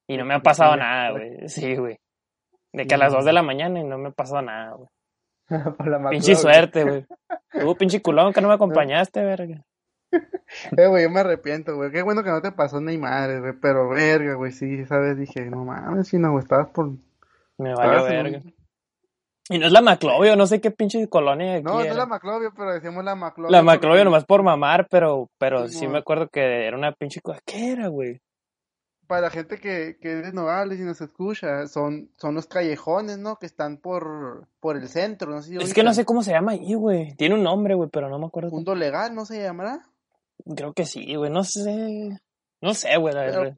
Y 0.06 0.18
no 0.18 0.26
me 0.26 0.34
ha 0.34 0.40
Sí, 0.40 0.44
pasado 0.44 0.76
nada, 0.76 1.12
güey. 1.12 1.38
Sí, 1.48 1.78
güey. 1.78 1.98
De 2.74 2.86
que 2.86 2.96
a 2.96 2.98
las 2.98 3.10
güey. 3.10 3.20
2 3.20 3.26
de 3.26 3.34
la 3.34 3.44
mañana 3.44 3.80
y 3.80 3.84
no 3.84 3.98
me 3.98 4.12
pasado 4.12 4.42
nada, 4.42 4.74
güey. 4.76 4.90
Pinche 6.12 6.36
suerte, 6.36 6.84
güey. 6.84 7.06
Tú, 7.52 7.76
pinche 7.78 8.02
culón, 8.02 8.34
que 8.34 8.42
no 8.42 8.48
me 8.50 8.54
acompañaste, 8.56 9.24
verga. 9.24 9.64
Eh, 10.78 10.88
güey, 10.88 11.04
yo 11.04 11.10
me 11.10 11.20
arrepiento, 11.20 11.76
güey. 11.76 11.92
Qué 11.92 12.02
bueno 12.02 12.24
que 12.24 12.30
no 12.30 12.42
te 12.42 12.54
pasó 12.54 12.80
ni 12.80 12.98
madre, 12.98 13.42
güey. 13.42 13.52
Pero 13.62 13.90
verga, 13.90 14.36
güey, 14.36 14.54
sí, 14.54 14.86
sabes, 14.86 15.18
dije, 15.18 15.42
no 15.50 15.66
mames, 15.66 16.08
si 16.08 16.18
no, 16.18 16.40
estabas 16.40 16.70
por. 16.70 16.92
Me 17.58 17.76
valió 17.76 18.04
verga. 18.06 18.38
un- 18.38 18.56
Y 19.50 19.60
no 19.60 19.66
es 19.66 19.74
la 19.74 19.82
Maclovio, 19.82 20.38
no 20.38 20.48
sé 20.48 20.62
qué 20.62 20.72
pinche 20.72 21.10
colonia 21.10 21.56
aquí 21.56 21.64
No, 21.64 21.74
no 21.74 21.82
es 21.82 21.94
la 21.94 22.06
Maclovio, 22.06 22.54
pero 22.56 22.72
decimos 22.74 23.04
la 23.04 23.16
Maclovio. 23.16 23.52
La 23.52 23.62
Maclovio 23.62 23.98
porque- 23.98 24.06
nomás 24.06 24.24
por 24.26 24.44
mamar, 24.44 24.88
pero, 24.90 25.30
pero 25.38 25.68
Sí, 25.68 25.86
me 25.90 25.98
acuerdo 25.98 26.30
que 26.30 26.66
era 26.66 26.78
una 26.78 26.94
pinche 26.94 27.20
cosa. 27.20 27.42
¿Qué 27.46 27.74
era, 27.74 27.88
güey? 27.90 28.22
Para 29.08 29.22
la 29.22 29.30
gente 29.30 29.58
que, 29.60 29.98
que 30.02 30.20
es 30.20 30.26
de 30.26 30.34
Nogales 30.34 30.80
y 30.80 30.84
nos 30.84 31.00
escucha, 31.02 31.66
son, 31.68 32.10
son 32.18 32.36
los 32.36 32.46
callejones, 32.46 33.18
¿no? 33.18 33.38
Que 33.38 33.46
están 33.46 33.78
por, 33.78 34.48
por 34.60 34.76
el 34.76 34.88
centro, 34.90 35.32
no 35.32 35.42
sé 35.42 35.50
si 35.52 35.58
Es 35.58 35.74
que 35.74 35.84
no 35.84 35.94
sé 35.94 36.04
cómo 36.06 36.24
se 36.24 36.32
llama 36.32 36.52
ahí, 36.52 36.74
güey. 36.74 37.16
Tiene 37.16 37.36
un 37.36 37.44
nombre, 37.44 37.74
güey, 37.76 37.90
pero 37.90 38.10
no 38.10 38.20
me 38.20 38.26
acuerdo. 38.26 38.52
Mundo 38.52 38.76
Legal, 38.76 39.16
¿no 39.16 39.26
se 39.26 39.42
llamará? 39.42 39.88
Creo 40.56 40.74
que 40.74 40.86
sí, 40.86 41.16
güey, 41.16 41.32
no 41.32 41.44
sé. 41.44 42.20
No 42.62 42.74
sé, 42.74 42.98
güey, 42.98 43.14
la 43.14 43.22
verdad. 43.22 43.56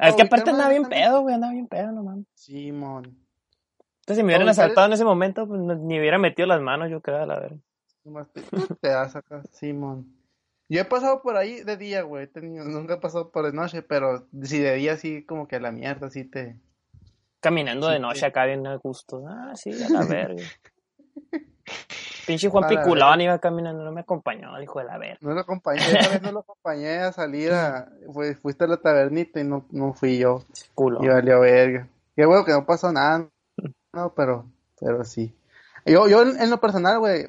Es 0.00 0.14
que 0.16 0.22
aparte 0.22 0.52
más 0.52 0.68
bien 0.70 0.84
pedo, 0.84 1.22
güey, 1.22 1.34
andaba 1.34 1.52
bien 1.52 1.66
pedo, 1.68 1.92
no 1.92 2.02
mames. 2.02 2.26
Simón. 2.34 3.04
Entonces, 4.00 4.16
si 4.16 4.22
me 4.22 4.28
hubieran 4.28 4.42
el- 4.42 4.48
asaltado 4.50 4.86
en 4.86 4.92
ese 4.94 5.04
momento, 5.04 5.46
pues 5.46 5.60
ni 5.60 5.98
hubiera 5.98 6.18
metido 6.18 6.46
las 6.48 6.60
manos, 6.60 6.90
yo 6.90 7.00
creo, 7.00 7.18
a 7.22 7.26
la. 7.26 7.48
Nomás 8.04 8.28
te, 8.32 8.40
te 8.80 8.88
das 8.88 9.14
acá, 9.16 9.42
Simón. 9.52 10.14
Yo 10.68 10.80
he 10.80 10.84
pasado 10.84 11.22
por 11.22 11.36
ahí 11.36 11.62
de 11.64 11.76
día, 11.76 12.02
güey. 12.02 12.26
tenido- 12.26 12.64
nunca 12.64 12.94
he 12.94 12.98
pasado 12.98 13.30
por 13.30 13.46
de 13.46 13.52
noche, 13.52 13.82
pero 13.82 14.26
si 14.42 14.58
de 14.58 14.74
día 14.74 14.96
sí, 14.96 15.24
como 15.24 15.48
que 15.48 15.56
a 15.56 15.60
la 15.60 15.72
mierda, 15.72 16.10
sí 16.10 16.24
te. 16.24 16.56
Caminando 17.40 17.86
Sí, 17.86 17.92
de 17.94 17.98
noche 18.00 18.26
acá 18.26 18.44
bien 18.44 18.66
a 18.66 18.76
gusto. 18.76 19.24
Ah, 19.28 19.52
sí, 19.54 19.70
a 19.82 19.88
la 19.88 20.04
verga. 20.04 20.42
Pinche 22.26 22.48
Juan 22.50 22.64
A 22.64 22.68
Piculón 22.68 23.20
iba 23.22 23.38
caminando, 23.38 23.82
no 23.84 23.92
me 23.92 24.02
acompañó, 24.02 24.60
hijo 24.60 24.80
de 24.80 24.84
la 24.84 24.98
verga. 24.98 25.18
No 25.22 25.32
lo 25.32 25.40
acompañé, 25.40 25.80
vez 25.92 26.20
no 26.22 26.32
lo 26.32 26.40
acompañé 26.40 26.98
a 26.98 27.12
salir 27.12 27.52
a. 27.52 27.88
Pues 28.12 28.38
fuiste 28.38 28.64
a 28.64 28.66
la 28.66 28.76
tabernita 28.76 29.40
y 29.40 29.44
no, 29.44 29.64
no 29.70 29.94
fui 29.94 30.18
yo. 30.18 30.44
Culo. 30.74 31.02
Y 31.02 31.08
valió 31.08 31.40
verga. 31.40 31.88
Qué 32.14 32.26
bueno 32.26 32.44
que 32.44 32.52
no 32.52 32.66
pasó 32.66 32.92
nada, 32.92 33.28
no, 33.94 34.12
pero, 34.14 34.44
pero 34.78 35.04
sí. 35.04 35.34
Yo, 35.86 36.06
yo 36.08 36.22
en, 36.22 36.38
en 36.42 36.50
lo 36.50 36.60
personal, 36.60 36.98
güey, 36.98 37.28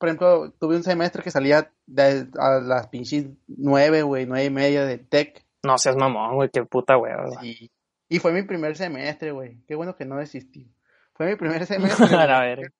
por 0.00 0.08
ejemplo, 0.08 0.50
tuve 0.58 0.76
un 0.76 0.82
semestre 0.82 1.22
que 1.22 1.30
salía 1.30 1.70
de, 1.86 2.26
a 2.38 2.58
las 2.58 2.86
pinches 2.86 3.26
nueve, 3.46 4.00
güey, 4.00 4.24
nueve 4.24 4.46
y 4.46 4.50
media 4.50 4.86
de 4.86 4.96
tech. 4.96 5.44
No 5.62 5.76
seas 5.76 5.94
mamón, 5.94 6.36
güey, 6.36 6.48
qué 6.48 6.64
puta 6.64 6.94
güey. 6.94 7.12
Y, 7.42 7.70
y 8.08 8.18
fue 8.18 8.32
mi 8.32 8.42
primer 8.42 8.78
semestre, 8.78 9.30
güey. 9.30 9.58
Qué 9.68 9.74
bueno 9.74 9.94
que 9.94 10.06
no 10.06 10.16
desistí. 10.16 10.72
Fue 11.12 11.26
mi 11.26 11.36
primer 11.36 11.66
semestre. 11.66 12.16
a 12.16 12.40
verga. 12.40 12.72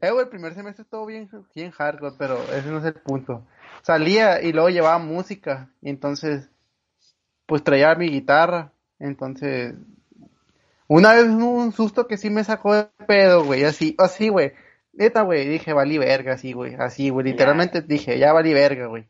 Eh, 0.00 0.10
güey, 0.10 0.24
el 0.24 0.28
primer 0.28 0.54
semestre 0.54 0.82
estuvo 0.82 1.06
bien, 1.06 1.30
bien 1.54 1.70
hardcore, 1.70 2.16
pero 2.18 2.36
ese 2.52 2.68
no 2.68 2.78
es 2.78 2.84
el 2.84 2.94
punto. 2.94 3.46
Salía 3.82 4.42
y 4.42 4.52
luego 4.52 4.68
llevaba 4.68 4.98
música, 4.98 5.70
y 5.80 5.90
entonces, 5.90 6.50
pues 7.46 7.62
traía 7.62 7.94
mi 7.94 8.08
guitarra, 8.08 8.72
entonces, 8.98 9.74
una 10.88 11.12
vez 11.12 11.26
un 11.26 11.70
susto 11.70 12.08
que 12.08 12.18
sí 12.18 12.28
me 12.28 12.42
sacó 12.42 12.74
de 12.74 12.88
pedo, 13.06 13.44
güey, 13.44 13.62
así, 13.62 13.94
así, 13.98 14.30
güey, 14.30 14.52
neta, 14.96 15.22
güey, 15.22 15.46
dije, 15.46 15.72
valí 15.72 15.98
verga, 15.98 16.34
así, 16.34 16.52
güey, 16.52 16.74
así, 16.74 17.10
güey, 17.10 17.26
literalmente 17.26 17.82
dije, 17.82 18.18
ya 18.18 18.32
valí 18.32 18.52
verga, 18.52 18.86
güey. 18.86 19.06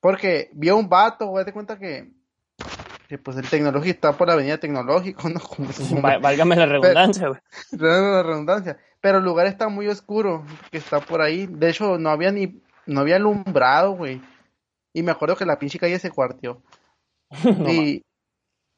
Porque 0.00 0.50
vio 0.52 0.76
un 0.76 0.88
vato, 0.88 1.26
güey, 1.26 1.44
te 1.44 1.52
cuenta 1.52 1.78
que, 1.78 2.10
que 3.08 3.18
pues 3.18 3.36
el 3.36 3.48
tecnológico 3.48 3.94
está 3.94 4.12
por 4.12 4.28
la 4.28 4.34
avenida 4.34 4.58
tecnológico, 4.58 5.28
¿no? 5.28 5.40
Válgame 6.02 6.56
la 6.56 6.66
redundancia, 6.66 7.28
güey. 7.28 7.40
La 7.78 8.22
redundancia. 8.22 8.78
Pero 9.00 9.18
el 9.18 9.24
lugar 9.24 9.46
está 9.46 9.68
muy 9.68 9.88
oscuro, 9.88 10.44
que 10.70 10.78
está 10.78 11.00
por 11.00 11.20
ahí. 11.20 11.46
De 11.46 11.70
hecho, 11.70 11.98
no 11.98 12.10
había 12.10 12.30
ni, 12.30 12.62
no 12.86 13.00
había 13.00 13.16
alumbrado, 13.16 13.92
güey. 13.92 14.20
Y 14.92 15.02
me 15.02 15.10
acuerdo 15.10 15.36
que 15.36 15.46
la 15.46 15.58
pinche 15.58 15.78
calle 15.78 15.98
se 15.98 16.10
cuarteó. 16.10 16.62
No 17.44 17.70
y 17.70 18.04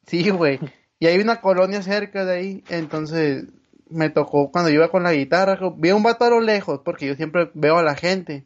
sí, 0.07 0.29
güey. 0.29 0.59
Y 0.99 1.07
hay 1.07 1.19
una 1.19 1.41
colonia 1.41 1.81
cerca 1.81 2.23
de 2.25 2.33
ahí. 2.33 2.63
Entonces, 2.69 3.45
me 3.89 4.09
tocó 4.09 4.51
cuando 4.51 4.69
iba 4.71 4.89
con 4.89 5.03
la 5.03 5.13
guitarra. 5.13 5.57
Vi 5.77 5.91
un 5.91 6.03
vato 6.03 6.25
a 6.25 6.29
lo 6.29 6.41
lejos, 6.41 6.81
porque 6.83 7.07
yo 7.07 7.15
siempre 7.15 7.51
veo 7.53 7.77
a 7.77 7.83
la 7.83 7.95
gente. 7.95 8.45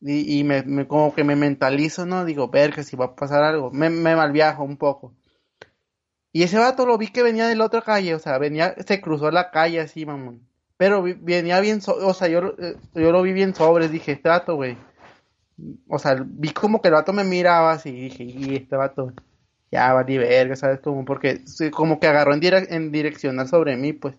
Y, 0.00 0.38
y 0.40 0.44
me, 0.44 0.86
como 0.86 1.14
que 1.14 1.24
me 1.24 1.36
mentalizo, 1.36 2.06
¿no? 2.06 2.24
Digo, 2.24 2.48
ver 2.48 2.74
que 2.74 2.84
si 2.84 2.96
va 2.96 3.06
a 3.06 3.16
pasar 3.16 3.42
algo. 3.42 3.70
Me, 3.72 3.88
malviajo 3.90 4.62
un 4.64 4.76
poco. 4.76 5.14
Y 6.32 6.42
ese 6.42 6.58
vato 6.58 6.84
lo 6.86 6.98
vi 6.98 7.08
que 7.08 7.22
venía 7.22 7.46
de 7.48 7.56
la 7.56 7.64
otra 7.64 7.80
calle, 7.82 8.14
o 8.14 8.18
sea, 8.18 8.36
venía, 8.38 8.74
se 8.86 9.00
cruzó 9.00 9.30
la 9.30 9.50
calle 9.50 9.80
así, 9.80 10.04
mamón. 10.04 10.40
Pero 10.76 11.02
venía 11.02 11.58
bien, 11.60 11.80
so- 11.80 11.96
o 12.06 12.12
sea, 12.12 12.28
yo, 12.28 12.54
eh, 12.58 12.76
yo 12.94 13.10
lo 13.10 13.22
vi 13.22 13.32
bien 13.32 13.54
sobres, 13.54 13.90
dije, 13.90 14.12
este 14.12 14.28
vato, 14.28 14.54
güey. 14.56 14.76
O 15.88 15.98
sea, 15.98 16.16
vi 16.22 16.50
como 16.50 16.82
que 16.82 16.88
el 16.88 16.94
vato 16.94 17.12
me 17.14 17.24
miraba 17.24 17.72
así, 17.72 17.88
y 17.88 18.00
dije, 18.10 18.24
y 18.24 18.56
este 18.56 18.76
vato, 18.76 19.12
ya 19.72 19.94
vale 19.94 20.18
verga, 20.18 20.56
¿sabes? 20.56 20.80
Como 20.80 21.04
porque, 21.06 21.40
como 21.72 21.98
que 21.98 22.06
agarró 22.08 22.34
en, 22.34 22.40
dire- 22.40 22.66
en 22.70 22.92
direccional 22.92 23.48
sobre 23.48 23.76
mí, 23.76 23.94
pues. 23.94 24.14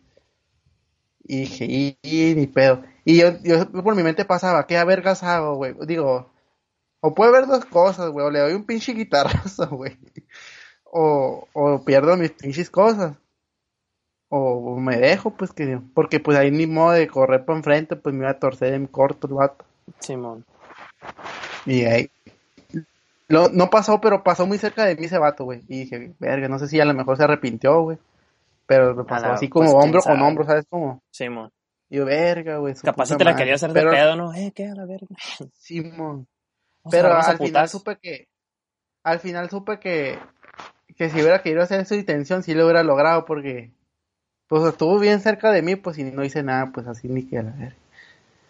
Y 1.28 1.40
dije, 1.42 1.66
y, 1.66 1.98
y 2.02 2.36
ni 2.36 2.48
pedo. 2.48 2.84
Y 3.06 3.18
yo, 3.20 3.42
yo 3.44 3.70
por 3.72 3.96
mi 3.96 4.04
mente 4.04 4.26
pasaba, 4.26 4.66
¿qué 4.68 4.78
a 4.78 4.86
vergas 4.86 5.24
hago, 5.24 5.56
güey? 5.56 5.76
Digo, 5.86 6.32
o 7.00 7.14
puede 7.14 7.30
haber 7.30 7.48
dos 7.48 7.66
cosas, 7.66 8.10
güey, 8.10 8.26
o 8.26 8.32
le 8.32 8.40
doy 8.40 8.54
un 8.54 8.66
pinche 8.66 8.94
guitarrazo, 8.94 9.68
güey. 9.72 9.98
O, 10.84 11.48
o 11.54 11.84
pierdo 11.86 12.18
mis 12.18 12.32
pinches 12.32 12.70
cosas. 12.70 13.16
O 14.30 14.78
me 14.80 14.98
dejo, 14.98 15.32
pues 15.32 15.54
que, 15.54 15.80
porque 15.94 16.20
pues 16.20 16.38
ahí 16.38 16.52
ni 16.52 16.68
modo 16.68 16.92
de 16.92 17.08
correr 17.08 17.46
para 17.46 17.58
enfrente, 17.58 17.96
pues 17.96 18.14
me 18.14 18.22
iba 18.22 18.32
a 18.32 18.40
torcer 18.40 18.74
en 18.74 18.88
corto 18.88 19.28
el 19.28 19.34
vato. 19.36 19.66
Simón. 20.00 20.46
Y 21.66 21.86
ahí. 21.86 22.10
Lo, 23.30 23.50
no 23.50 23.70
pasó, 23.70 24.00
pero 24.02 24.24
pasó 24.24 24.46
muy 24.48 24.58
cerca 24.58 24.86
de 24.86 24.96
mí 24.96 25.06
ese 25.06 25.18
vato, 25.18 25.44
güey. 25.46 25.62
Y 25.68 25.82
dije, 25.82 26.14
verga, 26.20 26.48
no 26.48 26.60
sé 26.60 26.68
si 26.68 26.80
a 26.80 26.86
lo 26.86 26.94
mejor 26.94 27.18
se 27.18 27.24
arrepintió, 27.24 27.82
güey. 27.82 27.98
Pero 28.68 28.94
me 28.94 29.04
pasó 29.06 29.28
la- 29.28 29.34
así 29.34 29.48
pues, 29.48 29.66
como 29.70 29.80
quién 29.80 29.96
hombro 29.96 30.02
con 30.02 30.22
hombro, 30.22 30.46
¿sabes 30.46 30.66
cómo? 30.70 31.02
Simón. 31.10 31.50
Y 31.90 31.98
yo, 31.98 32.06
verga, 32.06 32.58
güey. 32.58 32.76
Capaz 32.76 33.08
si 33.08 33.16
te 33.18 33.24
la 33.24 33.32
madre". 33.32 33.44
quería 33.44 33.56
hacer 33.56 33.72
de 33.74 33.82
pedo, 33.82 34.16
¿no? 34.18 34.34
Eh, 34.34 34.52
¿qué 34.54 34.68
a 34.68 34.76
la 34.76 34.86
verga? 34.86 35.08
Simón. 35.54 36.28
Vamos 36.84 36.86
a 36.86 36.90
Pero 36.92 37.14
al 37.14 37.38
final 37.38 37.70
supe 37.70 37.98
que, 37.98 38.28
al 39.04 39.20
final 39.20 39.50
supe 39.50 39.80
que, 39.80 40.20
que 40.96 41.10
si 41.10 41.16
hubiera 41.16 41.42
querido 41.42 41.64
hacer 41.64 41.86
su 41.86 41.96
intención, 41.96 42.44
sí 42.44 42.54
lo 42.54 42.66
hubiera 42.66 42.84
logrado, 42.84 43.26
porque, 43.26 43.72
pues 44.48 44.64
estuvo 44.66 45.00
bien 45.00 45.22
cerca 45.22 45.52
de 45.52 45.62
mí, 45.62 45.76
pues 45.76 45.98
y 45.98 46.04
no 46.04 46.24
hice 46.24 46.44
nada, 46.44 46.72
pues 46.74 46.88
así 46.88 47.08
ni 47.08 47.26
que 47.26 47.40
a 47.40 47.44
la 47.44 47.52
verga. 47.52 47.76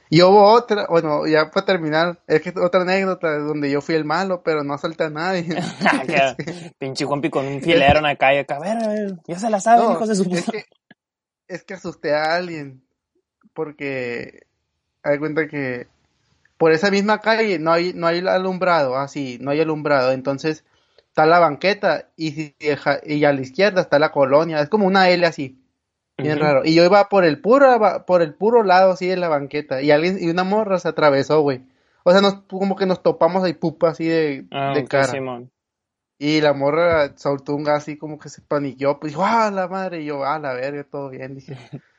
Y 0.09 0.21
hubo 0.21 0.51
otra, 0.53 0.87
bueno, 0.87 1.27
ya 1.27 1.51
para 1.51 1.65
terminar, 1.65 2.19
es 2.27 2.41
que 2.41 2.53
otra 2.57 2.81
anécdota 2.81 3.37
donde 3.39 3.69
yo 3.69 3.81
fui 3.81 3.95
el 3.95 4.05
malo, 4.05 4.41
pero 4.43 4.63
no 4.63 4.73
asalté 4.73 5.05
a 5.05 5.09
nadie. 5.09 5.45
Ah, 5.81 6.35
Pinche 6.79 7.05
Juanpi 7.05 7.29
con 7.29 7.45
un 7.45 7.61
filero 7.61 7.97
en 7.97 8.03
la 8.03 8.15
calle 8.15 8.39
acá. 8.39 8.55
A 8.55 8.59
ver, 8.59 8.77
a 8.83 8.87
ver, 8.87 9.15
ya 9.27 9.39
se 9.39 9.49
la 9.49 9.59
saben, 9.59 9.85
No, 9.85 9.93
hijos 9.93 10.07
de 10.09 10.15
su 10.15 10.23
es 10.23 10.45
que, 10.45 10.65
es 11.47 11.63
que 11.63 11.73
asusté 11.73 12.13
a 12.13 12.35
alguien, 12.35 12.83
porque, 13.53 14.47
hay 15.03 15.19
cuenta 15.19 15.47
que 15.47 15.87
por 16.57 16.71
esa 16.71 16.89
misma 16.89 17.19
calle 17.19 17.59
no 17.59 17.71
hay, 17.71 17.93
no 17.93 18.07
hay 18.07 18.19
alumbrado, 18.27 18.97
así, 18.97 19.37
no 19.41 19.51
hay 19.51 19.61
alumbrado, 19.61 20.11
entonces 20.11 20.63
está 21.07 21.25
la 21.25 21.39
banqueta 21.39 22.09
y, 22.15 22.31
si 22.31 22.55
deja- 22.59 22.99
y 23.03 23.23
a 23.25 23.33
la 23.33 23.41
izquierda 23.41 23.81
está 23.81 23.99
la 23.99 24.11
colonia, 24.11 24.61
es 24.61 24.69
como 24.69 24.87
una 24.87 25.09
L 25.09 25.25
así, 25.25 25.61
bien 26.17 26.39
raro, 26.39 26.63
y 26.65 26.73
yo 26.73 26.83
iba 26.83 27.09
por 27.09 27.25
el 27.25 27.39
puro, 27.39 28.05
por 28.05 28.21
el 28.21 28.33
puro 28.33 28.63
lado 28.63 28.91
así 28.91 29.07
de 29.07 29.17
la 29.17 29.29
banqueta, 29.29 29.81
y 29.81 29.91
alguien, 29.91 30.17
y 30.19 30.29
una 30.29 30.43
morra 30.43 30.79
se 30.79 30.87
atravesó, 30.89 31.41
güey, 31.41 31.63
o 32.03 32.11
sea, 32.11 32.21
nos, 32.21 32.41
como 32.43 32.75
que 32.75 32.85
nos 32.85 33.03
topamos 33.03 33.43
ahí 33.43 33.53
pupa 33.53 33.89
así 33.89 34.05
de, 34.05 34.45
Ah, 34.51 34.73
de 34.73 34.85
cara. 34.85 35.07
Simón. 35.07 35.51
Y 36.19 36.41
la 36.41 36.53
morra 36.53 37.15
soltó 37.17 37.53
un 37.53 37.63
gas 37.63 37.83
así 37.83 37.97
como 37.97 38.17
que 38.17 38.29
se 38.29 38.41
paniqueó, 38.41 38.99
pues 38.99 39.11
dijo, 39.11 39.23
ah, 39.23 39.51
la 39.51 39.67
madre, 39.67 40.01
y 40.01 40.05
yo, 40.05 40.25
ah, 40.25 40.39
la 40.39 40.53
verga, 40.53 40.83
todo 40.83 41.09
bien, 41.09 41.35
dije. 41.35 41.55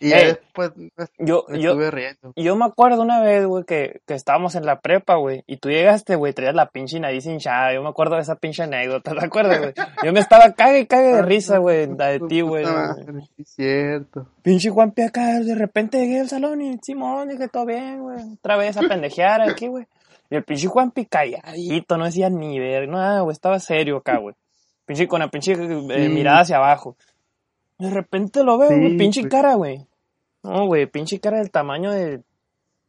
Y 0.00 0.12
Ey, 0.12 0.26
después 0.26 0.72
me 0.76 0.90
Yo, 1.18 1.44
me 1.48 1.60
yo, 1.60 1.70
estuve 1.70 1.90
riendo. 1.90 2.32
yo 2.36 2.56
me 2.56 2.64
acuerdo 2.64 3.02
una 3.02 3.20
vez, 3.20 3.44
güey, 3.44 3.64
que, 3.64 4.00
que 4.06 4.14
estábamos 4.14 4.54
en 4.54 4.66
la 4.66 4.80
prepa, 4.80 5.16
güey, 5.16 5.42
y 5.46 5.56
tú 5.56 5.68
llegaste, 5.68 6.14
güey, 6.14 6.32
traías 6.32 6.54
la 6.54 6.70
pinche 6.70 7.00
nariz 7.00 7.26
hinchada. 7.26 7.74
Yo 7.74 7.82
me 7.82 7.88
acuerdo 7.88 8.14
de 8.14 8.22
esa 8.22 8.36
pinche 8.36 8.62
anécdota, 8.62 9.12
¿te 9.18 9.24
acuerdas, 9.24 9.58
güey? 9.58 9.72
Yo 10.04 10.12
me 10.12 10.20
estaba 10.20 10.52
cague 10.52 10.80
y 10.80 10.86
cague 10.86 11.08
de 11.08 11.22
risa, 11.22 11.58
güey, 11.58 11.88
la 11.96 12.08
de 12.08 12.20
ti, 12.20 12.40
güey. 12.40 12.64
Es 13.36 13.48
cierto. 13.48 14.28
Pinche 14.42 14.70
Juanpi 14.70 15.02
acá, 15.02 15.40
de 15.40 15.54
repente 15.54 15.98
llegué 15.98 16.20
al 16.20 16.28
salón 16.28 16.62
y 16.62 16.78
Simón, 16.82 17.28
dije, 17.28 17.48
todo 17.48 17.66
bien, 17.66 18.00
güey. 18.00 18.18
Otra 18.34 18.56
vez 18.56 18.76
a 18.76 18.82
pendejear 18.82 19.42
aquí, 19.42 19.66
güey. 19.66 19.86
Y 20.30 20.36
el 20.36 20.44
pinche 20.44 20.68
Juanpi 20.68 21.06
calladito, 21.06 21.96
no 21.96 22.04
decía 22.04 22.30
ni 22.30 22.58
ver, 22.58 22.88
nada, 22.88 23.20
güey, 23.20 23.32
estaba 23.32 23.58
serio 23.58 23.96
acá, 23.98 24.18
güey. 24.18 24.34
Pinche 24.86 25.08
con 25.08 25.20
la 25.20 25.28
pinche 25.28 25.52
eh, 25.52 26.08
mirada 26.08 26.40
hacia 26.40 26.56
abajo. 26.56 26.96
De 27.78 27.90
repente 27.90 28.44
lo 28.44 28.58
veo, 28.58 28.68
Sí, 28.68 28.78
güey, 28.78 28.96
pinche 28.96 29.28
cara, 29.28 29.54
güey. 29.54 29.86
No, 30.42 30.66
güey, 30.66 30.86
pinche 30.86 31.18
cara 31.20 31.38
del 31.38 31.50
tamaño 31.50 31.90
de. 31.90 32.22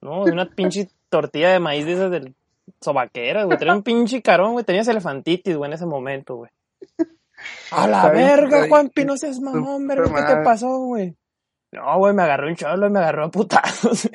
No, 0.01 0.25
de 0.25 0.31
una 0.31 0.45
pinche 0.45 0.89
tortilla 1.09 1.49
de 1.51 1.59
maíz 1.59 1.85
de 1.85 1.93
esas 1.93 2.11
del 2.11 2.35
sobaquera, 2.81 3.45
güey. 3.45 3.57
Tenía 3.57 3.73
un 3.73 3.83
pinche 3.83 4.21
carón, 4.21 4.53
güey. 4.53 4.65
Tenías 4.65 4.87
elefantitis, 4.87 5.55
güey, 5.55 5.69
en 5.69 5.73
ese 5.73 5.85
momento, 5.85 6.35
güey. 6.35 6.51
A 7.71 7.87
la 7.87 8.09
bien, 8.11 8.27
verga, 8.27 8.67
Juanpi, 8.67 9.05
no 9.05 9.17
seas 9.17 9.39
mamón, 9.39 9.87
verga, 9.87 10.09
¿qué 10.13 10.35
te 10.35 10.41
pasó, 10.43 10.79
güey? 10.79 11.15
No, 11.71 11.97
güey, 11.97 12.13
me 12.13 12.23
agarró 12.23 12.47
un 12.47 12.55
cholo 12.55 12.87
y 12.87 12.89
me 12.89 12.99
agarró 12.99 13.25
a 13.25 13.31
putazos. 13.31 14.09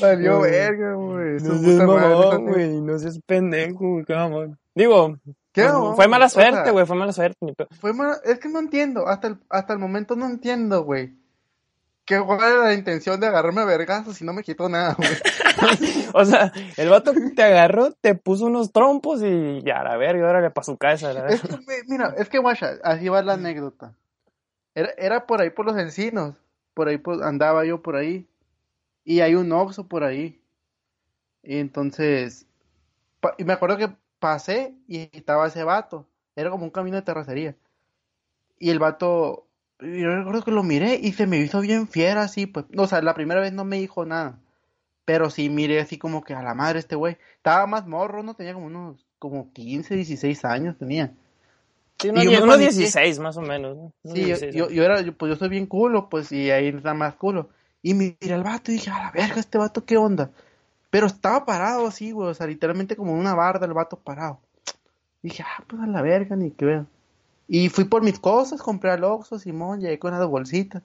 Valió 0.00 0.32
No, 0.32 0.40
verga, 0.40 0.94
güey. 0.94 1.34
No 1.40 1.58
seas 1.58 1.86
mamón, 1.86 2.46
güey. 2.46 2.80
No 2.80 2.98
seas 2.98 3.20
pendejo, 3.26 4.02
güey. 4.06 4.50
Digo, 4.74 5.18
¿Qué 5.56 5.62
pues, 5.62 5.96
fue 5.96 6.06
mala 6.06 6.26
güey? 6.26 6.26
O 6.26 6.28
sea, 6.28 6.50
suerte, 6.50 6.70
güey. 6.70 6.84
Fue 6.86 6.96
mala 6.96 7.12
suerte. 7.14 7.54
Fue 7.80 7.94
mala- 7.94 8.20
Es 8.24 8.38
que 8.38 8.50
no 8.50 8.58
entiendo. 8.58 9.08
Hasta 9.08 9.28
el, 9.28 9.38
hasta 9.48 9.72
el 9.72 9.78
momento 9.78 10.14
no 10.14 10.26
entiendo, 10.26 10.84
güey. 10.84 11.14
¿Qué 12.04 12.20
cuál 12.20 12.38
era 12.40 12.64
la 12.64 12.74
intención 12.74 13.18
de 13.18 13.26
agarrarme 13.26 13.62
a 13.62 13.64
vergazos 13.64 14.18
si 14.18 14.24
no 14.24 14.34
me 14.34 14.42
quitó 14.42 14.68
nada, 14.68 14.94
güey? 14.98 15.08
O 16.12 16.24
sea, 16.24 16.52
el 16.76 16.88
vato 16.90 17.12
te 17.34 17.42
agarró, 17.42 17.92
te 17.92 18.14
puso 18.14 18.46
unos 18.46 18.70
trompos 18.72 19.22
y 19.22 19.62
ya, 19.62 19.82
la 19.82 19.96
verga, 19.96 20.28
órale 20.28 20.50
pa' 20.50 20.62
su 20.62 20.76
casa. 20.76 21.12
La 21.14 21.26
Es 21.26 21.40
que, 21.40 21.56
mira, 21.88 22.14
es 22.16 22.28
que, 22.28 22.38
guacha, 22.38 22.74
así 22.84 23.08
va 23.08 23.22
la 23.22 23.34
anécdota. 23.34 23.94
Era, 24.74 24.90
era 24.98 25.26
por 25.26 25.40
ahí 25.40 25.50
por 25.50 25.64
los 25.64 25.76
encinos. 25.78 26.34
Por 26.74 26.88
ahí 26.88 26.98
por- 26.98 27.24
andaba 27.24 27.64
yo 27.64 27.80
por 27.82 27.96
ahí. 27.96 28.28
Y 29.04 29.20
hay 29.20 29.34
un 29.34 29.50
Oxxo 29.52 29.88
por 29.88 30.04
ahí. 30.04 30.38
Y 31.42 31.58
entonces, 31.58 32.46
y 33.38 33.44
me 33.44 33.54
acuerdo 33.54 33.78
que 33.78 33.88
pasé 34.26 34.74
y 34.88 35.08
estaba 35.16 35.46
ese 35.46 35.62
vato. 35.62 36.08
Era 36.34 36.50
como 36.50 36.64
un 36.64 36.70
camino 36.70 36.96
de 36.96 37.02
terracería. 37.02 37.54
Y 38.58 38.70
el 38.70 38.78
vato, 38.80 39.46
yo 39.80 40.16
recuerdo 40.16 40.42
que 40.42 40.50
lo 40.50 40.62
miré 40.64 40.98
y 41.00 41.12
se 41.12 41.26
me 41.26 41.38
hizo 41.38 41.60
bien 41.60 41.86
fiera 41.86 42.22
así, 42.22 42.46
pues. 42.46 42.66
O 42.76 42.86
sea, 42.88 43.00
la 43.02 43.14
primera 43.14 43.40
vez 43.40 43.52
no 43.52 43.64
me 43.64 43.78
dijo 43.78 44.04
nada. 44.04 44.40
Pero 45.04 45.30
sí 45.30 45.48
miré 45.48 45.80
así 45.80 45.96
como 45.98 46.24
que 46.24 46.34
a 46.34 46.42
la 46.42 46.54
madre 46.54 46.80
este 46.80 46.96
güey. 46.96 47.16
Estaba 47.36 47.66
más 47.68 47.86
morro, 47.86 48.24
¿no? 48.24 48.34
Tenía 48.34 48.54
como 48.54 48.66
unos, 48.66 49.06
como 49.20 49.52
15, 49.52 49.94
16 49.94 50.44
años 50.44 50.76
tenía. 50.76 51.14
Sí, 52.00 52.08
unos, 52.08 52.24
y 52.24 52.26
yo 52.26 52.42
unos 52.42 52.56
paniqué. 52.56 52.72
16 52.72 53.18
más 53.20 53.36
o 53.36 53.42
menos. 53.42 53.76
¿no? 53.76 53.92
Sí, 54.02 54.20
yo, 54.22 54.26
16, 54.26 54.54
yo, 54.56 54.70
yo 54.70 54.82
era, 54.82 55.00
yo- 55.02 55.16
pues 55.16 55.30
yo 55.30 55.36
soy 55.36 55.48
bien 55.48 55.66
culo, 55.66 56.08
pues, 56.08 56.32
y 56.32 56.50
ahí 56.50 56.68
está 56.68 56.94
más 56.94 57.14
culo. 57.14 57.50
Y 57.82 57.94
miré 57.94 58.34
al 58.34 58.42
vato 58.42 58.72
y 58.72 58.74
dije, 58.74 58.90
a 58.90 58.98
la 59.04 59.10
verga, 59.12 59.38
este 59.40 59.58
vato, 59.58 59.84
¿qué 59.84 59.96
onda? 59.96 60.32
Pero 60.90 61.06
estaba 61.06 61.44
parado 61.44 61.86
así, 61.86 62.12
güey, 62.12 62.30
o 62.30 62.34
sea, 62.34 62.46
literalmente 62.46 62.96
como 62.96 63.12
en 63.12 63.18
una 63.18 63.34
barda 63.34 63.66
el 63.66 63.74
vato 63.74 63.98
parado. 63.98 64.40
dije, 65.22 65.42
ah, 65.42 65.64
pues 65.66 65.82
a 65.82 65.86
la 65.86 66.02
verga, 66.02 66.36
ni 66.36 66.50
que 66.50 66.64
veo. 66.64 66.86
Y 67.48 67.68
fui 67.68 67.84
por 67.84 68.02
mis 68.02 68.18
cosas, 68.18 68.60
compré 68.62 68.90
al 68.90 69.04
Oxxo, 69.04 69.38
Simón, 69.38 69.80
llegué 69.80 69.98
con 69.98 70.12
las 70.12 70.26
bolsitas. 70.26 70.82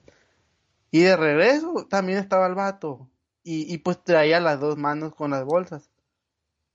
Y 0.92 1.02
de 1.02 1.16
regreso 1.18 1.88
también 1.90 2.20
estaba 2.20 2.48
el 2.48 2.56
vato. 2.56 3.08
Y, 3.44 3.74
y 3.74 3.80
pues 3.80 4.04
traía 4.04 4.40
las 4.40 4.60
dos 4.60 4.78
manos 4.78 5.16
con 5.16 5.32
las 5.32 5.46
bolsas. 5.46 5.90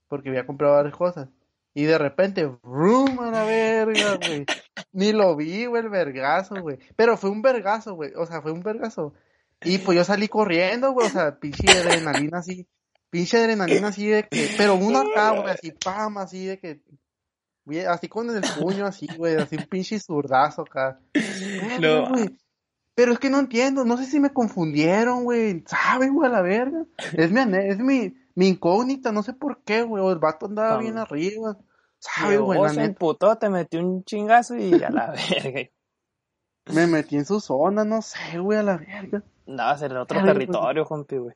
Porque 0.09 0.31
había 0.31 0.47
comprado 0.47 0.75
varias 0.75 0.97
cosas. 0.97 1.29
Y 1.77 1.85
de 1.85 1.99
repente, 1.99 2.51
¡rum! 2.63 3.21
a 3.21 3.31
la 3.31 3.45
verga, 3.45 4.17
güey. 4.17 4.47
Ni 4.93 5.13
lo 5.13 5.37
vi, 5.37 5.67
güey, 5.67 5.83
el 5.83 5.91
vergazo, 5.91 6.63
güey. 6.63 6.79
Pero 6.97 7.19
fue 7.19 7.29
un 7.29 7.43
vergazo, 7.43 7.95
güey. 7.95 8.13
O 8.17 8.25
sea, 8.25 8.41
fue 8.41 8.51
un 8.51 8.63
vergazo. 8.63 9.13
Y 9.63 9.77
pues 9.79 9.95
yo 9.95 10.03
salí 10.03 10.27
corriendo, 10.27 10.93
güey. 10.93 11.07
O 11.07 11.11
sea, 11.11 11.39
pinche 11.39 11.71
adrenalina 11.71 12.39
así. 12.39 12.67
Pinche 13.11 13.39
adrenalina 13.39 13.89
así 13.89 14.07
de 14.09 14.29
que. 14.29 14.51
Pero 14.57 14.75
uno 14.75 15.01
acá, 15.01 15.31
güey, 15.41 15.51
así, 15.51 15.73
pam, 15.73 16.19
así 16.19 16.47
de 16.47 16.59
que. 16.59 16.81
güey, 17.65 17.85
Así 17.85 18.09
con 18.09 18.29
el 18.31 18.43
puño, 18.59 18.87
así, 18.87 19.09
güey. 19.17 19.37
Así 19.37 19.57
un 19.57 19.65
pinche 19.67 19.99
zurdazo 20.01 20.63
acá. 20.63 21.01
No. 21.81 22.09
güey. 22.11 22.37
Pero 22.95 23.13
es 23.13 23.19
que 23.19 23.29
no 23.31 23.39
entiendo. 23.39 23.85
No 23.85 23.97
sé 23.97 24.07
si 24.07 24.19
me 24.21 24.33
confundieron, 24.33 25.25
güey. 25.25 25.63
¿Sabe, 25.67 26.09
güey, 26.09 26.29
a 26.29 26.33
la 26.33 26.41
verga? 26.43 26.85
Es 27.13 27.31
mi, 27.31 27.41
es 27.59 27.79
mi, 27.79 28.15
mi 28.35 28.49
incógnita. 28.49 29.13
No 29.13 29.23
sé 29.23 29.35
por 29.35 29.63
qué, 29.63 29.83
güey. 29.83 30.03
O 30.03 30.11
el 30.11 30.19
vato 30.19 30.47
andaba 30.47 30.79
bien 30.79 30.97
arriba. 30.97 31.59
¿Sabe, 31.99 32.33
Llegó, 32.33 32.47
güey? 32.47 32.61
La 32.61 32.69
se 32.71 32.85
emputó, 32.85 33.37
te 33.37 33.49
metió 33.51 33.81
un 33.81 34.05
chingazo 34.05 34.57
y 34.57 34.83
a 34.83 34.91
la 34.91 35.15
verga. 35.43 35.71
Me 36.73 36.87
metí 36.87 37.17
en 37.17 37.25
su 37.25 37.41
zona, 37.41 37.85
no 37.85 38.03
sé, 38.03 38.39
güey, 38.39 38.59
a 38.59 38.63
la 38.63 38.77
verga. 38.77 39.23
Andabas 39.47 39.83
en 39.83 39.97
otro 39.97 40.19
Ay, 40.19 40.25
güey. 40.25 40.35
territorio, 40.35 40.85
compi, 40.85 41.17
güey. 41.17 41.35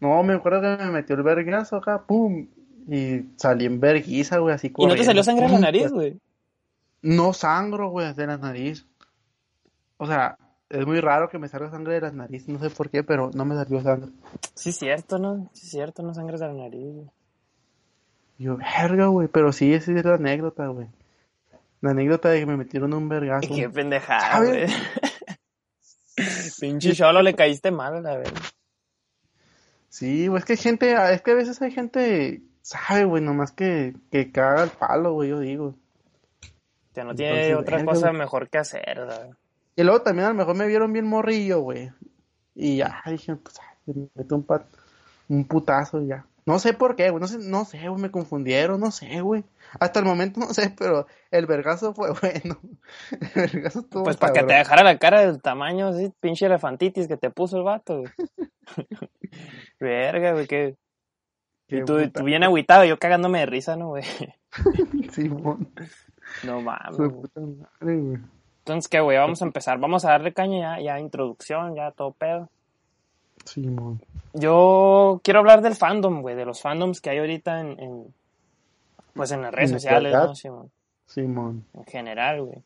No, 0.00 0.22
me 0.22 0.34
acuerdo 0.34 0.60
que 0.60 0.84
me 0.84 0.90
metió 0.90 1.16
el 1.16 1.22
vergazo 1.22 1.76
acá, 1.76 2.02
pum. 2.06 2.48
Y 2.88 3.22
salí 3.36 3.64
en 3.64 3.80
verguiza, 3.80 4.38
güey, 4.38 4.54
así 4.54 4.72
Y 4.76 4.86
no 4.86 4.94
te 4.94 5.04
salió 5.04 5.22
sangre 5.22 5.46
en 5.46 5.52
la 5.52 5.58
nariz, 5.58 5.90
güey. 5.90 6.20
No 7.02 7.32
sangro, 7.32 7.90
güey, 7.90 8.12
de 8.14 8.26
la 8.26 8.36
nariz. 8.36 8.86
O 9.96 10.06
sea, 10.06 10.36
es 10.68 10.86
muy 10.86 11.00
raro 11.00 11.28
que 11.28 11.38
me 11.38 11.48
salga 11.48 11.70
sangre 11.70 11.94
de 11.94 12.00
la 12.02 12.10
nariz, 12.10 12.48
no 12.48 12.58
sé 12.58 12.70
por 12.70 12.90
qué, 12.90 13.02
pero 13.02 13.30
no 13.32 13.44
me 13.44 13.54
salió 13.54 13.80
sangre. 13.82 14.10
Sí, 14.54 14.70
es 14.70 14.76
cierto, 14.76 15.18
¿no? 15.18 15.50
Sí, 15.52 15.66
es 15.66 15.70
cierto, 15.70 16.02
no 16.02 16.14
sangres 16.14 16.40
de 16.40 16.48
la 16.48 16.54
nariz, 16.54 16.92
güey. 16.92 17.10
Yo, 18.38 18.56
verga, 18.56 19.06
güey, 19.06 19.28
pero 19.28 19.52
sí, 19.52 19.72
esa 19.72 19.92
es 19.92 20.04
la 20.04 20.14
anécdota, 20.14 20.66
güey. 20.66 20.88
La 21.80 21.90
anécdota 21.90 22.30
de 22.30 22.40
que 22.40 22.46
me 22.46 22.56
metieron 22.56 22.92
un 22.94 23.08
vergazo. 23.08 23.54
Qué 23.54 23.68
pendejada, 23.68 24.44
güey. 24.44 24.66
Pinche 26.60 26.94
cholo, 26.94 27.22
le 27.22 27.34
caíste 27.34 27.70
mal, 27.70 28.02
la 28.02 28.16
verdad. 28.16 28.42
Sí, 29.94 30.26
güey, 30.26 30.40
es 30.40 30.44
que 30.44 30.54
hay 30.54 30.56
gente, 30.56 31.12
es 31.14 31.22
que 31.22 31.30
a 31.30 31.34
veces 31.34 31.62
hay 31.62 31.70
gente, 31.70 32.42
sabe, 32.62 33.04
güey, 33.04 33.22
nomás 33.22 33.52
que, 33.52 33.94
que 34.10 34.32
caga 34.32 34.64
el 34.64 34.70
palo, 34.70 35.12
güey, 35.12 35.28
yo 35.30 35.38
digo. 35.38 35.74
Ya 36.96 37.04
no 37.04 37.14
tiene 37.14 37.30
Entonces, 37.30 37.56
otra 37.62 37.76
verga, 37.76 37.92
cosa 37.92 38.08
güey. 38.08 38.18
mejor 38.18 38.48
que 38.48 38.58
hacer, 38.58 38.82
¿verdad? 38.98 39.30
Y 39.76 39.84
luego 39.84 40.02
también 40.02 40.26
a 40.26 40.28
lo 40.30 40.34
mejor 40.34 40.56
me 40.56 40.66
vieron 40.66 40.92
bien 40.92 41.06
morrillo, 41.06 41.60
güey. 41.60 41.92
Y 42.56 42.78
ya, 42.78 43.02
dije, 43.06 43.36
pues, 43.36 43.54
ay, 43.60 43.94
me 43.94 44.08
meto 44.16 44.34
un, 44.34 44.42
pat- 44.42 44.66
un 45.28 45.44
putazo 45.44 46.02
y 46.02 46.08
ya. 46.08 46.26
No 46.46 46.58
sé 46.58 46.74
por 46.74 46.94
qué, 46.94 47.08
güey, 47.08 47.20
no 47.20 47.26
sé, 47.26 47.38
no 47.38 47.64
sé, 47.64 47.88
güey, 47.88 48.02
me 48.02 48.10
confundieron, 48.10 48.78
no 48.78 48.90
sé, 48.90 49.22
güey. 49.22 49.44
Hasta 49.80 50.00
el 50.00 50.04
momento 50.04 50.40
no 50.40 50.52
sé, 50.52 50.74
pero 50.78 51.06
el 51.30 51.46
vergazo 51.46 51.94
fue 51.94 52.10
bueno. 52.20 52.58
El 53.34 53.50
vergazo 53.50 53.80
estuvo 53.80 54.04
Pues 54.04 54.16
para 54.18 54.32
que 54.34 54.42
te 54.42 54.52
dejara 54.54 54.82
la 54.84 54.98
cara 54.98 55.20
del 55.20 55.40
tamaño 55.40 55.88
así, 55.88 56.12
pinche 56.20 56.46
elefantitis 56.46 57.08
que 57.08 57.16
te 57.16 57.30
puso 57.30 57.56
el 57.56 57.62
vato, 57.64 58.00
güey. 58.00 58.12
Verga, 59.80 60.32
güey. 60.32 60.46
Qué 60.46 60.76
Y 61.68 61.80
tú, 61.84 61.94
puta- 61.96 62.10
tú 62.10 62.24
bien 62.24 62.44
agüitado, 62.44 62.84
yo 62.84 62.98
cagándome 62.98 63.40
de 63.40 63.46
risa, 63.46 63.76
¿no, 63.76 63.88
güey? 63.88 64.04
Simón, 65.12 65.72
No 66.44 66.60
mames, 66.60 66.96
su 66.96 67.10
puta 67.10 67.40
madre, 67.40 67.96
güey. 67.96 68.18
Entonces, 68.58 68.88
¿qué, 68.88 69.00
güey? 69.00 69.18
Vamos 69.18 69.42
a 69.42 69.44
empezar. 69.46 69.78
Vamos 69.78 70.04
a 70.04 70.10
darle 70.10 70.32
caña 70.32 70.78
ya, 70.78 70.84
ya 70.84 71.00
introducción, 71.00 71.74
ya 71.74 71.90
todo 71.90 72.12
pedo. 72.12 72.48
Simón. 73.44 74.00
Yo 74.32 75.20
quiero 75.22 75.40
hablar 75.40 75.60
del 75.62 75.76
fandom, 75.76 76.22
güey, 76.22 76.34
de 76.34 76.44
los 76.44 76.60
fandoms 76.60 77.00
que 77.00 77.10
hay 77.10 77.18
ahorita 77.18 77.60
en, 77.60 77.78
en- 77.80 78.14
pues 79.14 79.30
en 79.32 79.42
las 79.42 79.52
redes 79.54 79.70
En 79.70 79.76
sociales. 79.80 80.12
¿no? 80.12 80.34
Simón? 80.34 80.70
Simón. 81.06 81.64
en 81.74 81.84
general, 81.84 82.42
güey. 82.42 82.58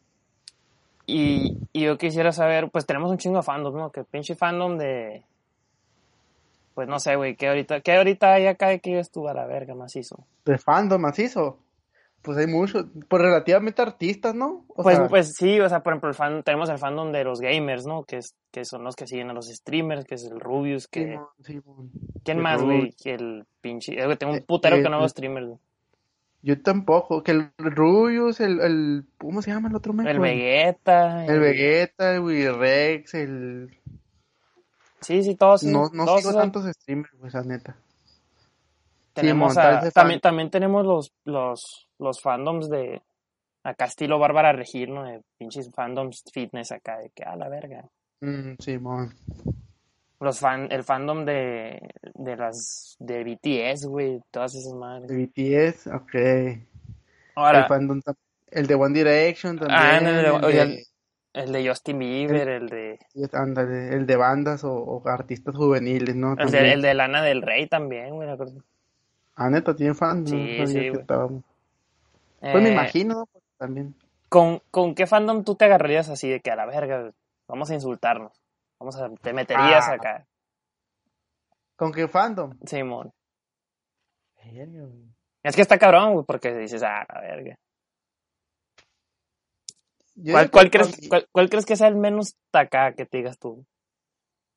Y, 1.06 1.56
y 1.72 1.82
yo 1.84 1.96
quisiera 1.98 2.32
saber, 2.32 2.70
pues 2.70 2.84
tenemos 2.86 3.10
un 3.10 3.18
chingo 3.18 3.36
de 3.38 3.42
fandoms, 3.42 3.76
¿no? 3.76 3.90
Que 3.90 4.04
pinche 4.04 4.34
fandom 4.34 4.76
de, 4.76 5.22
pues 6.74 6.86
no 6.88 7.00
sé, 7.00 7.16
güey, 7.16 7.34
¿qué 7.34 7.48
ahorita, 7.48 7.80
qué 7.80 7.96
ahorita 7.96 8.32
hay 8.34 8.46
acá 8.46 8.68
de 8.68 8.80
que 8.80 8.92
yo 8.92 8.98
estuve 8.98 9.30
a 9.30 9.34
la 9.34 9.46
verga 9.46 9.74
macizo? 9.74 10.18
De 10.44 10.58
fandom 10.58 11.00
macizo. 11.00 11.58
Pues 12.28 12.36
hay 12.36 12.46
muchos, 12.46 12.84
pues 13.08 13.22
relativamente 13.22 13.80
artistas, 13.80 14.34
¿no? 14.34 14.66
O 14.68 14.82
Pues, 14.82 14.98
sea, 14.98 15.08
pues 15.08 15.32
sí, 15.34 15.58
o 15.60 15.66
sea, 15.66 15.82
por 15.82 15.94
ejemplo, 15.94 16.10
el 16.10 16.14
fan, 16.14 16.42
tenemos 16.42 16.68
el 16.68 16.76
fandom 16.76 17.10
de 17.10 17.24
los 17.24 17.40
gamers, 17.40 17.86
¿no? 17.86 18.04
Que, 18.04 18.18
es, 18.18 18.34
que 18.50 18.66
son 18.66 18.84
los 18.84 18.96
que 18.96 19.06
siguen 19.06 19.30
a 19.30 19.32
los 19.32 19.46
streamers, 19.46 20.04
que 20.04 20.16
es 20.16 20.24
el 20.30 20.38
Rubius, 20.38 20.88
que... 20.88 21.04
Simón, 21.06 21.26
Simón. 21.42 21.90
¿Quién 22.22 22.36
el 22.36 22.42
más, 22.42 22.62
güey? 22.62 22.92
Que 23.02 23.14
el 23.14 23.46
pinche... 23.62 23.98
eh, 23.98 24.04
güey, 24.04 24.18
tengo 24.18 24.32
un 24.34 24.40
Eh, 24.40 24.44
putero 24.46 24.76
eh, 24.76 24.82
que 24.82 24.90
no 24.90 24.98
veo 24.98 25.06
eh, 25.06 25.08
streamers, 25.08 25.46
güey. 25.46 25.58
Yo 26.42 26.60
tampoco, 26.60 27.22
que 27.22 27.30
el 27.32 27.50
Rubius, 27.56 28.40
el, 28.40 28.60
el, 28.60 29.04
¿cómo 29.16 29.40
se 29.40 29.50
llama 29.50 29.70
el 29.70 29.74
otro 29.76 29.94
meco? 29.94 30.10
El 30.10 30.18
Vegeta. 30.20 31.24
El 31.24 31.40
Vegeta, 31.40 32.14
el 32.14 32.20
Willy-Rex, 32.20 33.14
el... 33.14 33.70
Sí, 35.00 35.22
sí, 35.22 35.34
todos. 35.34 35.62
No, 35.62 35.88
no 35.94 36.04
todos 36.04 36.18
sigo 36.20 36.30
esos- 36.32 36.42
tantos 36.42 36.64
streamers, 36.74 37.10
pues, 37.18 37.32
la 37.32 37.42
neta. 37.42 37.76
Tenemos 39.22 39.56
a- 39.56 39.90
también, 39.90 40.20
también 40.20 40.50
tenemos 40.50 40.84
los, 40.86 41.12
los, 41.24 41.88
los 41.98 42.20
fandoms 42.20 42.68
de 42.70 43.02
acá 43.64 43.84
estilo 43.86 44.18
Bárbara 44.18 44.52
Regil, 44.52 44.94
¿no? 44.94 45.04
De 45.04 45.20
pinches 45.38 45.70
fandoms 45.74 46.22
fitness 46.32 46.72
acá, 46.72 46.98
de 46.98 47.10
que 47.10 47.22
a 47.24 47.36
la 47.36 47.48
verga. 47.48 47.84
Mm, 48.20 48.54
Simón. 48.58 49.14
Los 50.20 50.40
fan, 50.40 50.66
el 50.72 50.82
fandom 50.82 51.24
de, 51.24 51.80
de 52.14 52.36
las 52.36 52.96
de 52.98 53.22
BTS, 53.22 53.86
güey, 53.86 54.20
todas 54.32 54.54
esas 54.56 54.72
madres. 54.74 55.08
De 55.08 55.16
BTS, 55.16 55.86
ok. 55.94 56.14
el, 56.14 56.66
Ahora, 57.36 57.68
fandom 57.68 58.00
tam- 58.00 58.16
el 58.50 58.66
de 58.66 58.74
One 58.74 58.98
Direction 58.98 59.58
también. 59.58 59.78
Ah, 59.80 60.00
no, 60.00 60.40
no, 60.40 60.48
el 60.48 60.56
de, 60.68 60.84
el 61.34 61.52
de 61.52 61.68
Justin 61.68 61.98
Bieber, 62.00 62.48
el 62.48 62.68
de 62.68 62.98
ándale, 63.32 63.94
el 63.94 64.06
de 64.06 64.16
bandas 64.16 64.64
o, 64.64 64.72
o 64.72 65.08
artistas 65.08 65.54
juveniles, 65.54 66.16
¿no? 66.16 66.34
el 66.36 66.50
de, 66.50 66.72
el 66.72 66.82
de 66.82 66.94
Lana 66.94 67.22
del 67.22 67.42
Rey 67.42 67.68
también, 67.68 68.10
güey. 68.16 68.28
Ah, 69.40 69.48
neta, 69.50 69.74
tiene 69.76 69.94
fandom. 69.94 70.26
Sí, 70.32 70.58
no 70.58 70.66
sí, 70.66 70.74
que 70.74 70.90
güey. 70.90 71.00
estaba- 71.00 71.28
Pues 72.40 72.62
me 72.62 72.68
Eh, 72.68 72.72
imagino, 72.72 73.28
también. 73.56 73.94
¿con, 74.28 74.60
¿Con 74.70 74.94
qué 74.96 75.06
fandom 75.06 75.44
tú 75.44 75.54
te 75.54 75.64
agarrarías 75.66 76.08
así 76.08 76.28
de 76.28 76.40
que 76.40 76.50
a 76.50 76.56
la 76.56 76.66
verga, 76.66 77.12
vamos 77.48 77.70
a 77.70 77.74
insultarnos? 77.74 78.32
Vamos 78.80 78.96
a, 78.96 79.08
te 79.22 79.32
meterías 79.32 79.88
Ah. 79.88 79.92
acá, 79.94 80.26
¿Con 81.76 81.92
qué 81.92 82.08
fandom? 82.08 82.58
Simón. 82.66 83.12
Es 85.44 85.54
que 85.54 85.62
está 85.62 85.78
cabrón, 85.78 86.14
güey, 86.14 86.24
porque 86.26 86.52
dices, 86.54 86.82
ah, 86.82 87.06
la 87.08 87.20
verga. 87.20 87.54
¿Cuál, 90.50 90.70
crees, 90.70 90.96
con- 90.96 91.08
cuál, 91.08 91.28
cuál 91.30 91.48
crees 91.50 91.64
que 91.66 91.76
sea 91.76 91.86
el 91.86 91.94
menos 91.96 92.36
taca 92.50 92.92
que 92.94 93.06
te 93.06 93.18
digas 93.18 93.38
tú? 93.38 93.64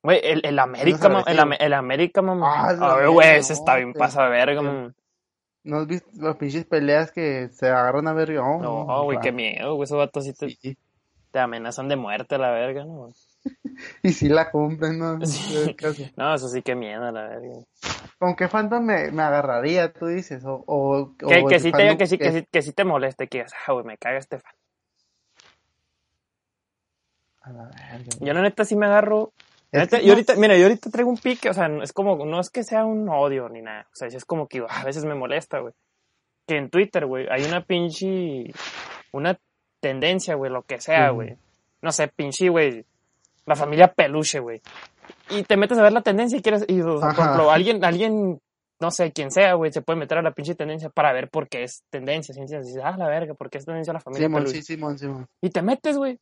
Güey, 0.04 0.20
el, 0.24 0.42
el 0.44 0.58
América, 0.58 1.24
el, 1.28 1.56
el 1.60 1.74
América, 1.74 2.22
mamá. 2.22 2.70
Ah, 2.70 2.74
güey, 3.08 3.28
verga, 3.28 3.36
ese 3.38 3.54
no, 3.54 3.60
está 3.60 3.76
bien 3.76 3.94
de 3.94 4.30
verga, 4.30 4.62
mamá. 4.62 4.94
¿No 5.64 5.78
has 5.78 5.88
visto 5.88 6.10
las 6.16 6.38
pinches 6.38 6.66
peleas 6.66 7.12
que 7.12 7.50
se 7.50 7.68
agarran 7.68 8.08
a 8.08 8.14
ver? 8.14 8.36
Oh, 8.40 8.60
No, 8.60 9.04
güey, 9.04 9.20
qué 9.20 9.32
miedo, 9.32 9.76
güey, 9.76 9.84
esos 9.84 9.98
vatos 9.98 10.26
sí 10.26 10.34
te, 10.34 10.50
Sí. 10.50 10.76
te 11.30 11.40
amenazan 11.40 11.88
de 11.88 11.96
muerte 11.98 12.36
a 12.36 12.40
la 12.40 12.50
verga, 12.50 12.84
¿no? 12.84 13.12
Y 14.04 14.12
si 14.12 14.28
la 14.28 14.50
compran, 14.50 14.98
¿no? 14.98 15.20
Sí. 15.26 15.76
No, 16.16 16.34
eso 16.34 16.48
sí 16.48 16.64
que 16.64 16.74
miedo 16.74 17.06
a 17.06 17.12
la 17.12 17.28
verga. 17.28 17.60
¿Con 18.18 18.36
qué 18.36 18.48
fandom 18.48 18.84
me, 18.84 19.12
me 19.12 19.22
agarraría, 19.22 19.94
tú 19.94 20.08
dices? 20.08 20.44
O, 20.46 20.64
o, 20.66 21.16
Que, 21.18 21.44
o 21.44 21.48
que 21.48 21.60
sí 21.60 21.72
te, 21.72 21.96
que 21.98 22.08
sí, 22.08 22.18
que 22.18 22.32
sí, 22.32 22.48
que 22.52 22.62
sí 22.64 22.74
te 22.74 22.84
moleste, 22.84 23.28
que 23.28 23.40
digas, 23.40 23.54
ah, 23.68 23.74
güey, 23.74 23.86
me 23.86 23.98
caga 24.00 24.18
este 24.18 24.40
fan. 24.40 24.54
A 27.42 27.52
la 27.52 27.64
verga. 27.66 28.10
Yo 28.20 28.34
la 28.34 28.42
neta 28.42 28.66
sí 28.66 28.76
me 28.76 28.88
agarro. 28.88 29.32
La 29.72 29.84
Es 29.84 29.92
neta, 29.92 29.98
que 30.00 30.04
yo 30.04 30.08
no 30.10 30.14
ahorita, 30.14 30.36
mira, 30.36 30.58
yo 30.58 30.64
ahorita 30.64 30.90
traigo 30.90 31.10
un 31.10 31.18
pique, 31.18 31.50
o 31.50 31.54
sea, 31.54 31.68
no- 31.68 31.84
es 31.84 31.94
como, 31.94 32.26
no 32.26 32.40
es 32.40 32.50
que 32.50 32.64
sea 32.64 32.86
un 32.86 33.08
odio 33.10 33.48
ni 33.50 33.62
nada. 33.62 33.88
O 33.92 33.96
sea, 33.96 34.08
es 34.08 34.26
como 34.26 34.48
que 34.48 34.64
a 34.68 34.84
veces 34.84 35.06
me 35.06 35.16
molesta, 35.16 35.60
güey. 35.60 35.74
Que 36.48 36.58
en 36.58 36.70
Twitter, 36.70 37.06
güey, 37.06 37.28
hay 37.30 37.44
una 37.46 37.64
pinche, 37.64 38.52
una 39.14 39.38
tendencia, 39.80 40.36
güey, 40.36 40.52
lo 40.52 40.64
que 40.64 40.80
sea, 40.82 41.10
güey. 41.12 41.38
No 41.82 41.92
sé, 41.92 42.08
pinche, 42.10 42.50
güey, 42.50 42.86
la 43.46 43.56
familia 43.56 43.88
peluche, 43.94 44.40
güey. 44.40 44.62
Y 45.30 45.44
te 45.44 45.58
metes 45.58 45.78
a 45.78 45.84
ver 45.84 45.94
la 45.94 46.02
tendencia 46.02 46.38
y 46.38 46.42
quieres, 46.42 46.66
y, 46.68 46.82
o 46.82 47.00
sea, 47.00 47.10
por 47.10 47.20
ejemplo, 47.20 47.52
alguien, 47.52 47.84
alguien, 47.86 48.40
no 48.80 48.92
sé, 48.92 49.12
quien 49.12 49.32
sea, 49.32 49.54
güey, 49.54 49.72
se 49.72 49.82
puede 49.82 50.00
meter 50.00 50.18
a 50.18 50.22
la 50.22 50.32
pinche 50.32 50.56
tendencia 50.56 50.90
para 50.90 51.14
ver 51.14 51.30
por 51.30 51.48
qué 51.48 51.64
es 51.64 51.84
tendencia, 51.90 52.34
¿sí? 52.34 52.42
Y 52.42 52.44
dices, 52.44 52.82
ah, 52.84 52.96
la 52.98 53.08
verga, 53.08 53.34
¿por 53.34 53.50
qué 53.50 53.58
es 53.60 53.66
tendencia 53.66 53.94
la 53.94 54.00
familia 54.00 54.28
Simón, 54.28 54.44
peluche? 54.44 54.62
sí, 54.62 54.76
Simón. 54.76 55.28
Y 55.42 55.50
te 55.50 55.62
metes, 55.62 55.98
güey. 55.98 56.20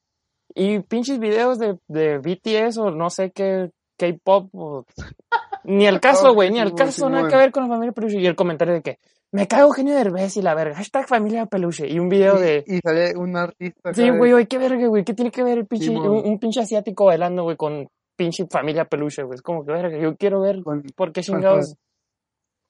Y 0.55 0.79
pinches 0.79 1.19
videos 1.19 1.59
de, 1.59 1.77
de 1.87 2.17
BTS 2.17 2.77
o 2.79 2.91
no 2.91 3.09
sé 3.09 3.31
qué 3.31 3.71
K-pop. 3.97 4.49
o- 4.53 4.85
Ni 5.65 5.85
el 5.85 5.99
caso, 5.99 6.33
güey, 6.33 6.49
ni 6.51 6.59
el 6.59 6.73
caso, 6.73 7.09
nada 7.09 7.23
que 7.29 7.35
ver 7.37 7.51
con 7.51 7.63
la 7.63 7.69
familia 7.69 7.91
peluche. 7.91 8.19
Y 8.19 8.25
el 8.25 8.35
comentario 8.35 8.73
de 8.73 8.81
que 8.81 8.97
me 9.31 9.47
cago 9.47 9.67
Eugenio 9.67 9.93
Derbez 9.93 10.37
y 10.37 10.41
la 10.41 10.55
verga. 10.55 10.75
Hashtag 10.75 11.07
familia 11.07 11.45
peluche. 11.45 11.87
Y 11.87 11.99
un 11.99 12.09
video 12.09 12.39
de. 12.39 12.63
Y, 12.65 12.77
y 12.77 12.79
sale 12.79 13.15
un 13.15 13.35
artista. 13.37 13.93
Sí, 13.93 14.09
güey, 14.17 14.33
oye, 14.33 14.47
qué 14.47 14.57
verga, 14.57 14.87
güey. 14.87 15.03
¿Qué 15.03 15.13
tiene 15.13 15.29
que 15.31 15.43
ver 15.43 15.59
el 15.59 15.67
pinche, 15.67 15.89
un, 15.89 16.25
un 16.25 16.39
pinche 16.39 16.61
asiático 16.61 17.05
bailando, 17.05 17.43
güey, 17.43 17.55
con 17.57 17.87
pinche 18.17 18.47
familia 18.49 18.85
peluche, 18.85 19.21
güey? 19.23 19.35
Es 19.35 19.41
como 19.43 19.63
que 19.65 19.71
verga. 19.73 19.97
Yo 19.99 20.15
quiero 20.15 20.41
ver 20.41 20.63
con- 20.63 20.81
por 20.95 21.11
qué 21.11 21.21
chingados 21.21 21.75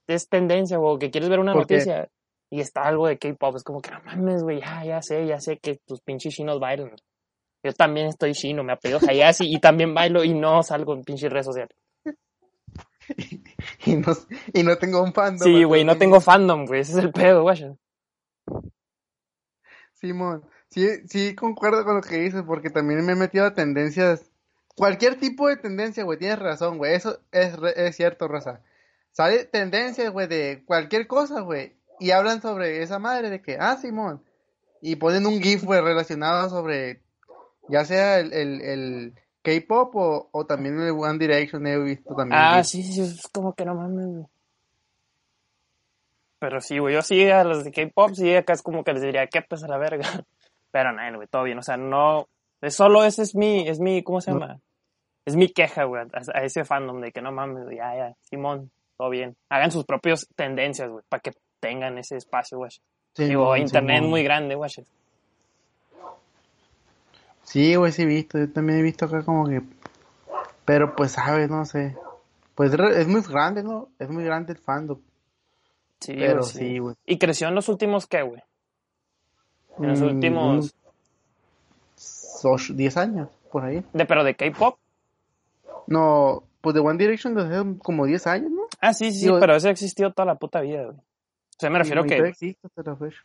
es 0.08 0.28
tendencia, 0.28 0.78
güey, 0.78 0.96
o 0.96 1.00
que 1.00 1.12
quieres 1.12 1.30
ver 1.30 1.40
una 1.40 1.54
noticia 1.78 2.10
y 2.52 2.60
está 2.62 2.82
algo 2.82 3.08
de 3.08 3.18
K-pop. 3.20 3.56
Es 3.56 3.64
como 3.64 3.80
que 3.82 3.92
no 3.92 4.02
mames, 4.04 4.44
güey, 4.44 4.60
ya, 4.60 4.84
ya 4.84 5.02
sé, 5.02 5.26
ya 5.28 5.40
sé 5.40 5.60
que 5.60 5.78
tus 5.86 6.02
pinches 6.02 6.34
chinos 6.34 6.60
bailan. 6.60 6.92
Yo 7.64 7.74
también 7.74 8.08
estoy 8.08 8.34
chino, 8.34 8.64
me 8.64 8.74
apellido 8.74 9.00
Hayashi 9.06 9.54
y 9.54 9.60
también 9.60 9.94
bailo 9.94 10.24
y 10.24 10.34
no 10.34 10.64
salgo 10.64 10.94
en 10.94 11.04
pinche 11.04 11.30
redes 11.30 11.46
sociales. 11.46 11.76
y, 13.86 13.96
no, 13.96 14.14
y 14.54 14.64
no 14.64 14.78
tengo 14.78 15.04
un 15.04 15.14
fandom. 15.14 15.48
Sí, 15.48 15.64
güey, 15.64 15.84
no 15.84 15.98
tengo 15.98 16.22
fandom, 16.22 16.66
güey, 16.66 16.82
ese 16.82 16.94
es 16.94 16.98
el 17.00 17.12
pedo, 17.12 17.44
güey. 17.44 17.76
Simón, 19.94 20.46
sí, 20.70 20.88
sí 21.08 21.36
concuerdo 21.36 21.84
con 21.84 21.96
lo 21.96 22.02
que 22.02 22.18
dices, 22.18 22.44
porque 22.44 22.70
también 22.70 23.06
me 23.06 23.14
he 23.14 23.16
metido 23.16 23.46
a 23.46 23.54
tendencias, 23.54 24.32
cualquier 24.76 25.20
tipo 25.20 25.50
de 25.50 25.58
tendencia, 25.58 26.04
güey, 26.04 26.18
tienes 26.18 26.40
razón, 26.40 26.78
güey, 26.78 26.96
eso 26.96 27.20
es, 27.32 27.56
es 27.76 27.96
cierto, 27.98 28.28
Rosa. 28.28 28.62
Sale 29.12 29.44
tendencias, 29.46 30.12
güey, 30.12 30.28
de 30.28 30.64
cualquier 30.66 31.08
cosa, 31.08 31.42
güey, 31.42 31.76
y 32.00 32.12
hablan 32.12 32.42
sobre 32.42 32.82
esa 32.82 33.00
madre 33.00 33.30
de 33.30 33.42
que, 33.42 33.58
ah, 33.60 33.76
Simón, 33.76 34.24
y 34.82 34.96
ponen 34.96 35.26
un 35.26 35.42
GIF, 35.42 35.64
güey, 35.66 35.82
relacionado 35.82 36.50
sobre, 36.50 37.02
ya 37.70 37.86
sea 37.86 38.20
el, 38.20 38.34
el, 38.34 38.62
el 38.62 39.14
K-pop 39.42 39.96
o, 39.96 40.30
o 40.32 40.46
también 40.46 40.80
el 40.82 40.92
One 40.92 41.18
Direction, 41.18 41.66
he 41.68 41.78
visto 41.80 42.16
también. 42.16 42.42
Ah, 42.42 42.64
sí, 42.64 42.84
sí, 42.84 43.02
es 43.02 43.28
como 43.32 43.54
que 43.54 43.66
no 43.66 43.76
mames, 43.76 44.08
güey. 44.08 44.26
Pero 46.40 46.62
sí, 46.62 46.78
güey, 46.80 46.94
yo 46.96 47.02
sí 47.02 47.30
a 47.30 47.44
los 47.44 47.66
de 47.66 47.72
K-pop, 47.72 48.12
sí, 48.14 48.34
acá 48.34 48.54
es 48.54 48.62
como 48.62 48.84
que 48.84 48.94
les 48.94 49.02
diría, 49.02 49.28
¿qué 49.28 49.42
pesa 49.42 49.68
la 49.68 49.78
verga? 49.78 50.04
Pero 50.72 50.92
no, 50.94 51.16
güey, 51.16 51.28
todo 51.28 51.44
bien, 51.44 51.58
o 51.58 51.64
sea, 51.64 51.76
no, 51.78 52.28
es 52.62 52.76
solo 52.76 53.04
ese 53.04 53.24
es 53.24 53.36
mi, 53.36 53.68
es 53.68 53.80
mi, 53.80 54.04
¿cómo 54.04 54.22
se 54.22 54.32
No. 54.32 54.40
llama? 54.40 54.60
Es 55.26 55.36
mi 55.36 55.50
queja, 55.50 55.84
güey, 55.84 56.04
a, 56.14 56.40
a 56.40 56.44
ese 56.44 56.64
fandom 56.64 57.02
de 57.02 57.12
que 57.12 57.22
no 57.22 57.32
mames, 57.32 57.66
ya, 57.76 57.96
ya, 57.96 58.16
Simón, 58.22 58.72
todo 58.98 59.10
bien. 59.10 59.36
Hagan 59.50 59.72
sus 59.72 59.86
propias 59.86 60.28
tendencias, 60.36 60.90
güey, 60.90 61.04
para 61.10 61.22
que 61.22 61.32
tengan 61.60 61.98
ese 61.98 62.16
espacio, 62.16 62.58
güey. 62.58 62.72
Digo, 63.18 63.44
Simón, 63.44 63.58
internet 63.60 64.04
es 64.04 64.10
muy 64.10 64.24
grande, 64.24 64.56
güey. 64.56 64.72
Sí, 67.50 67.74
güey, 67.76 67.92
sí 67.92 68.04
he 68.04 68.06
visto, 68.06 68.38
yo 68.38 68.52
también 68.52 68.78
he 68.80 68.84
visto 68.84 69.06
acá 69.06 69.24
como 69.24 69.48
que, 69.48 69.64
pero 70.66 70.96
pues, 70.96 71.14
sabes, 71.14 71.50
no 71.50 71.66
sé, 71.66 71.98
pues 72.54 72.72
es 72.74 73.08
muy 73.08 73.22
grande, 73.22 73.64
¿no? 73.64 73.90
Es 73.98 74.08
muy 74.08 74.24
grande 74.24 74.54
el 74.54 74.60
fandom, 74.60 75.00
Sí, 76.00 76.14
pero 76.16 76.44
sí, 76.44 76.78
güey. 76.78 76.96
Y 77.08 77.18
creció 77.18 77.48
en 77.48 77.56
los 77.56 77.68
últimos, 77.68 78.06
¿qué, 78.06 78.22
güey? 78.22 78.44
En 79.80 79.88
los 79.90 80.00
Mm, 80.02 80.06
últimos, 80.06 80.76
unos 81.96 82.44
ocho- 82.44 82.74
10 82.76 82.96
años, 82.98 83.30
por 83.52 83.64
ahí. 83.66 83.84
de, 83.94 84.06
pero 84.06 84.24
de 84.24 84.36
K-pop. 84.36 84.78
No, 85.88 86.44
pues 86.62 86.76
de 86.76 86.82
One 86.82 87.00
Direction 87.00 87.34
desde 87.34 87.56
hace 87.56 87.78
como 87.80 88.06
10 88.06 88.28
años, 88.28 88.52
¿no? 88.52 88.68
Ah, 88.80 88.94
sí, 88.94 89.12
sí, 89.12 89.22
sí, 89.22 89.32
pero 89.40 89.56
ese 89.56 89.72
existió 89.72 90.14
toda 90.14 90.28
la 90.28 90.36
puta 90.36 90.62
vida, 90.62 90.84
güey. 90.86 90.98
O 90.98 91.60
sea, 91.60 91.72
me 91.72 91.80
refiero 91.80 92.04
que 92.06 92.16
existe 92.20 92.68
hasta 92.68 92.84
la 92.92 92.96
fecha. 92.96 93.18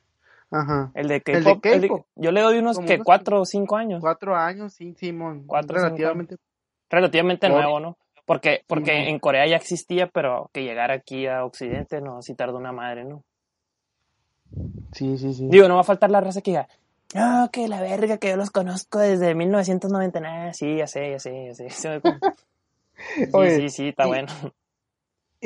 Ajá. 0.56 0.92
el 0.94 1.08
de 1.08 1.20
K-pop, 1.20 2.06
yo 2.14 2.30
le 2.30 2.40
doy 2.40 2.58
unos 2.58 2.78
que 2.78 3.00
cuatro 3.00 3.40
o 3.40 3.44
cinco 3.44 3.76
años. 3.76 4.00
Cuatro 4.00 4.36
años, 4.36 4.72
sí, 4.74 4.94
Simón. 4.94 5.44
Cuatro, 5.46 5.76
relativamente. 5.76 6.36
Relativamente 6.88 7.48
Por- 7.48 7.56
nuevo, 7.56 7.80
¿no? 7.80 7.98
Porque, 8.24 8.62
porque 8.68 8.92
Simón. 8.92 9.08
en 9.08 9.18
Corea 9.18 9.46
ya 9.46 9.56
existía, 9.56 10.06
pero 10.06 10.50
que 10.52 10.62
llegara 10.62 10.94
aquí 10.94 11.26
a 11.26 11.44
Occidente, 11.44 12.00
no, 12.00 12.22
sí 12.22 12.34
tardó 12.34 12.56
una 12.58 12.70
madre, 12.72 13.04
¿no? 13.04 13.24
Sí, 14.92 15.18
sí, 15.18 15.34
sí. 15.34 15.48
Digo, 15.48 15.66
no 15.68 15.74
va 15.74 15.80
a 15.80 15.84
faltar 15.84 16.10
la 16.10 16.20
raza 16.20 16.40
que 16.40 16.52
diga, 16.52 16.68
no, 17.14 17.50
que 17.52 17.66
la 17.68 17.80
verga, 17.80 18.18
que 18.18 18.28
yo 18.30 18.36
los 18.36 18.50
conozco 18.50 18.98
desde 19.00 19.34
1999. 19.34 20.54
Sí, 20.54 20.76
ya 20.76 20.86
sé, 20.86 21.10
ya 21.10 21.18
sé, 21.18 21.46
ya 21.48 21.54
sé. 21.70 22.00
Sí, 23.16 23.28
Oye, 23.32 23.56
sí, 23.56 23.68
sí, 23.70 23.88
está 23.88 24.04
y- 24.04 24.08
bueno. 24.08 24.28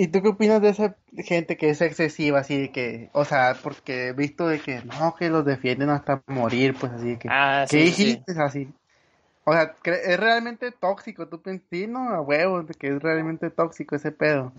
¿Y 0.01 0.07
tú 0.09 0.23
qué 0.23 0.29
opinas 0.29 0.63
de 0.63 0.69
esa 0.69 0.97
gente 1.17 1.57
que 1.57 1.71
es 1.71 1.81
excesiva, 1.81 2.39
así 2.39 2.57
de 2.57 2.71
que, 2.71 3.11
o 3.13 3.25
sea, 3.25 3.57
porque 3.61 4.09
he 4.09 4.13
visto 4.13 4.47
de 4.47 4.61
que 4.61 4.81
no, 4.85 5.17
que 5.17 5.29
los 5.29 5.45
defienden 5.45 5.91
hasta 5.91 6.23
morir, 6.29 6.77
pues 6.79 6.93
así 6.93 7.09
de 7.11 7.19
que, 7.19 7.29
Ah, 7.29 7.65
¿qué 7.69 7.79
sí, 7.79 7.87
sí, 7.89 7.93
sí. 7.95 8.05
dijiste? 8.11 8.41
Así. 8.41 8.69
O 9.43 9.53
sea, 9.53 9.75
es 9.85 10.21
realmente 10.21 10.71
tóxico, 10.71 11.27
tú 11.27 11.43
piensas, 11.43 11.67
sí, 11.71 11.89
no, 11.89 12.11
a 12.11 12.21
huevo, 12.21 12.63
de 12.63 12.75
que 12.75 12.89
es 12.89 13.03
realmente 13.03 13.51
tóxico 13.51 13.97
ese 13.97 14.13
pedo. 14.13 14.53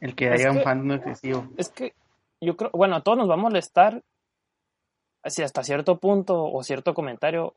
El 0.00 0.14
que 0.14 0.26
Es 0.28 0.32
haya 0.42 0.52
un 0.52 0.58
que- 0.58 0.64
fandom 0.64 0.92
excesivo. 0.92 1.48
Es 1.56 1.70
que 1.70 1.92
yo 2.40 2.56
creo, 2.56 2.70
bueno, 2.72 2.94
a 2.94 3.02
todos 3.02 3.18
nos 3.18 3.28
va 3.28 3.34
a 3.34 3.38
molestar 3.38 4.00
si 5.24 5.42
hasta 5.42 5.64
cierto 5.64 5.98
punto 5.98 6.44
o 6.44 6.62
cierto 6.62 6.94
comentario, 6.94 7.54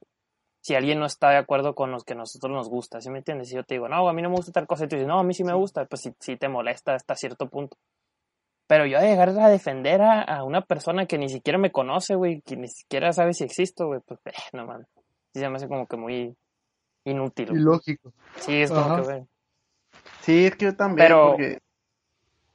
si 0.67 0.75
alguien 0.75 0.99
no 0.99 1.05
está 1.05 1.29
de 1.29 1.37
acuerdo 1.37 1.75
con 1.75 1.91
los 1.91 2.03
que 2.03 2.11
a 2.11 2.17
nosotros 2.17 2.51
nos 2.51 2.67
gusta, 2.67 2.99
¿sí 2.99 3.09
me 3.09 3.19
entiendes? 3.19 3.47
Si 3.47 3.55
yo 3.55 3.63
te 3.63 3.75
digo, 3.75 3.87
no, 3.87 4.09
a 4.09 4.11
mí 4.11 4.21
no 4.21 4.29
me 4.29 4.35
gusta 4.35 4.51
tal 4.51 4.67
cosa, 4.67 4.83
y 4.83 4.89
tú 4.89 4.97
dices, 4.97 5.07
no, 5.07 5.17
a 5.17 5.23
mí 5.23 5.33
sí 5.33 5.45
me 5.45 5.53
gusta, 5.53 5.85
pues 5.85 6.01
sí, 6.01 6.13
sí 6.19 6.35
te 6.35 6.49
molesta 6.49 6.93
hasta 6.93 7.15
cierto 7.15 7.47
punto. 7.47 7.77
Pero 8.67 8.85
yo 8.85 8.97
a 8.97 9.01
llegar 9.01 9.29
a 9.29 9.47
defender 9.47 10.01
a, 10.01 10.23
a 10.23 10.43
una 10.43 10.59
persona 10.59 11.05
que 11.05 11.17
ni 11.17 11.29
siquiera 11.29 11.57
me 11.57 11.71
conoce, 11.71 12.15
güey, 12.15 12.41
que 12.41 12.57
ni 12.57 12.67
siquiera 12.67 13.13
sabe 13.13 13.33
si 13.33 13.45
existo, 13.45 13.87
güey, 13.87 14.01
pues, 14.05 14.19
eh, 14.25 14.33
no 14.51 14.65
mames. 14.65 14.87
Sí 15.33 15.39
se 15.39 15.47
me 15.49 15.55
hace 15.55 15.69
como 15.69 15.87
que 15.87 15.95
muy 15.95 16.35
inútil. 17.05 17.49
Ilógico. 17.51 18.11
Sí, 18.35 18.61
es 18.61 18.69
como 18.69 18.81
Ajá. 18.81 18.95
que, 18.97 19.01
güey. 19.03 19.23
Sí, 20.19 20.45
es 20.47 20.55
que 20.57 20.65
yo 20.65 20.75
también, 20.75 21.07
Pero- 21.07 21.27
porque, 21.29 21.59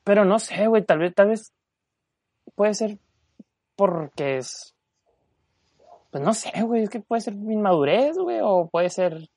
Pero 0.04 0.24
no 0.26 0.38
sé, 0.38 0.66
güey, 0.66 0.84
tal 0.84 0.98
vez, 0.98 1.14
tal 1.14 1.28
vez 1.28 1.50
puede 2.54 2.74
ser 2.74 2.98
porque 3.74 4.36
es. 4.36 4.71
Pues 6.12 6.22
no 6.22 6.34
sé, 6.34 6.52
güey, 6.62 6.82
es 6.82 6.90
que 6.90 7.00
puede 7.00 7.22
ser 7.22 7.32
inmadurez, 7.32 8.18
güey, 8.18 8.38
o 8.42 8.68
puede 8.70 8.90
ser. 8.90 9.28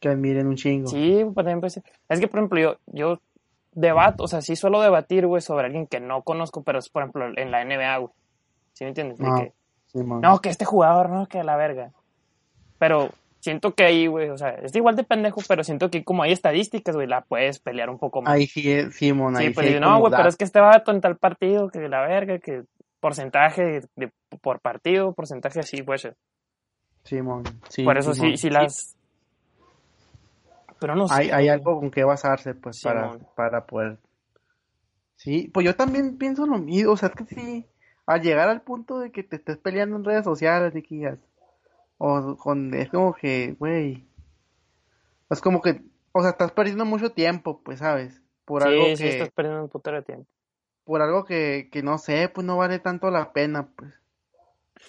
que 0.00 0.08
admiren 0.08 0.48
un 0.48 0.56
chingo. 0.56 0.88
Sí, 0.88 1.22
pues 1.22 1.36
también 1.36 1.60
puede 1.60 1.70
ser. 1.70 1.84
Es 2.08 2.18
que, 2.18 2.26
por 2.26 2.40
ejemplo, 2.40 2.60
yo, 2.60 2.76
yo 2.86 3.20
debato, 3.72 4.24
o 4.24 4.28
sea, 4.28 4.40
sí 4.42 4.56
suelo 4.56 4.82
debatir, 4.82 5.28
güey, 5.28 5.40
sobre 5.40 5.66
alguien 5.66 5.86
que 5.86 6.00
no 6.00 6.22
conozco, 6.22 6.64
pero 6.64 6.80
es, 6.80 6.88
por 6.88 7.02
ejemplo, 7.02 7.26
en 7.36 7.50
la 7.52 7.64
NBA, 7.64 7.98
güey. 7.98 8.12
¿Sí 8.72 8.82
me 8.82 8.88
entiendes? 8.88 9.18
De 9.18 9.26
Ah, 9.28 9.36
que, 9.92 10.02
no, 10.02 10.40
que 10.40 10.48
este 10.48 10.64
jugador, 10.64 11.08
no, 11.08 11.26
que 11.28 11.44
la 11.44 11.56
verga. 11.56 11.92
Pero 12.80 13.10
siento 13.38 13.74
que 13.76 13.84
ahí, 13.84 14.08
güey, 14.08 14.28
o 14.30 14.36
sea, 14.38 14.50
es 14.50 14.74
igual 14.74 14.96
de 14.96 15.04
pendejo, 15.04 15.40
pero 15.46 15.62
siento 15.62 15.88
que 15.88 16.02
como 16.02 16.24
hay 16.24 16.32
estadísticas, 16.32 16.96
güey, 16.96 17.06
la 17.06 17.20
puedes 17.20 17.60
pelear 17.60 17.90
un 17.90 17.98
poco 18.00 18.22
más. 18.22 18.32
Ahí 18.32 18.48
sí, 18.48 18.72
eh, 18.72 18.90
Simón, 18.90 19.36
ahí 19.36 19.44
sí, 19.44 19.48
sí. 19.50 19.54
pues 19.54 19.66
digo, 19.68 19.78
no, 19.80 20.00
güey, 20.00 20.12
pero 20.16 20.28
es 20.28 20.36
que 20.36 20.44
este 20.44 20.58
vato 20.58 20.90
en 20.90 21.00
tal 21.00 21.16
partido, 21.16 21.68
que 21.68 21.88
la 21.88 22.00
verga, 22.00 22.40
que 22.40 22.64
porcentaje 23.02 23.62
de, 23.64 23.88
de- 23.96 24.12
por 24.40 24.60
partido, 24.60 25.12
porcentaje 25.12 25.58
así, 25.58 25.82
pues. 25.82 26.08
Simón, 27.02 27.42
sí, 27.68 27.82
por 27.82 27.98
eso 27.98 28.14
sí, 28.14 28.36
sí 28.36 28.48
las... 28.48 28.96
Pero 30.78 30.94
no 30.94 31.08
sé. 31.08 31.32
Hay, 31.32 31.48
algo 31.48 31.80
con 31.80 31.90
que 31.90 32.04
basarse, 32.04 32.54
pues, 32.54 32.80
para, 32.80 33.18
para 33.34 33.66
poder. 33.66 33.98
Sí, 35.16 35.50
pues 35.52 35.66
yo 35.66 35.74
también 35.74 36.16
pienso 36.16 36.46
lo 36.46 36.58
mismo, 36.58 36.92
o 36.92 36.96
sea, 36.96 37.08
es 37.08 37.14
que 37.14 37.24
sí, 37.24 37.66
al 38.06 38.22
llegar 38.22 38.48
al 38.48 38.62
punto 38.62 38.98
de 38.98 39.10
que 39.10 39.22
te 39.22 39.36
estés 39.36 39.58
peleando 39.58 39.96
en 39.96 40.04
redes 40.04 40.24
sociales, 40.24 40.72
digas, 40.72 41.18
o 41.98 42.36
con, 42.36 42.72
es 42.74 42.88
como 42.88 43.14
que, 43.14 43.54
güey, 43.58 44.04
es 45.30 45.40
como 45.40 45.60
que, 45.60 45.82
o 46.12 46.20
sea, 46.20 46.30
estás 46.30 46.52
perdiendo 46.52 46.84
mucho 46.84 47.10
tiempo, 47.10 47.62
pues, 47.64 47.80
¿sabes? 47.80 48.20
Por 48.44 48.62
sí, 48.62 48.68
algo 48.68 48.96
sí, 48.96 49.02
que, 49.04 49.08
estás 49.10 49.30
perdiendo 49.30 49.62
un 49.62 49.68
putero 49.68 49.96
de 49.96 50.02
tiempo. 50.02 50.28
Por 50.84 51.02
algo 51.02 51.24
que, 51.24 51.68
que 51.70 51.82
no 51.82 51.98
sé, 51.98 52.28
pues 52.28 52.46
no 52.46 52.56
vale 52.56 52.78
tanto 52.78 53.10
la 53.10 53.32
pena, 53.32 53.68
pues. 53.76 53.92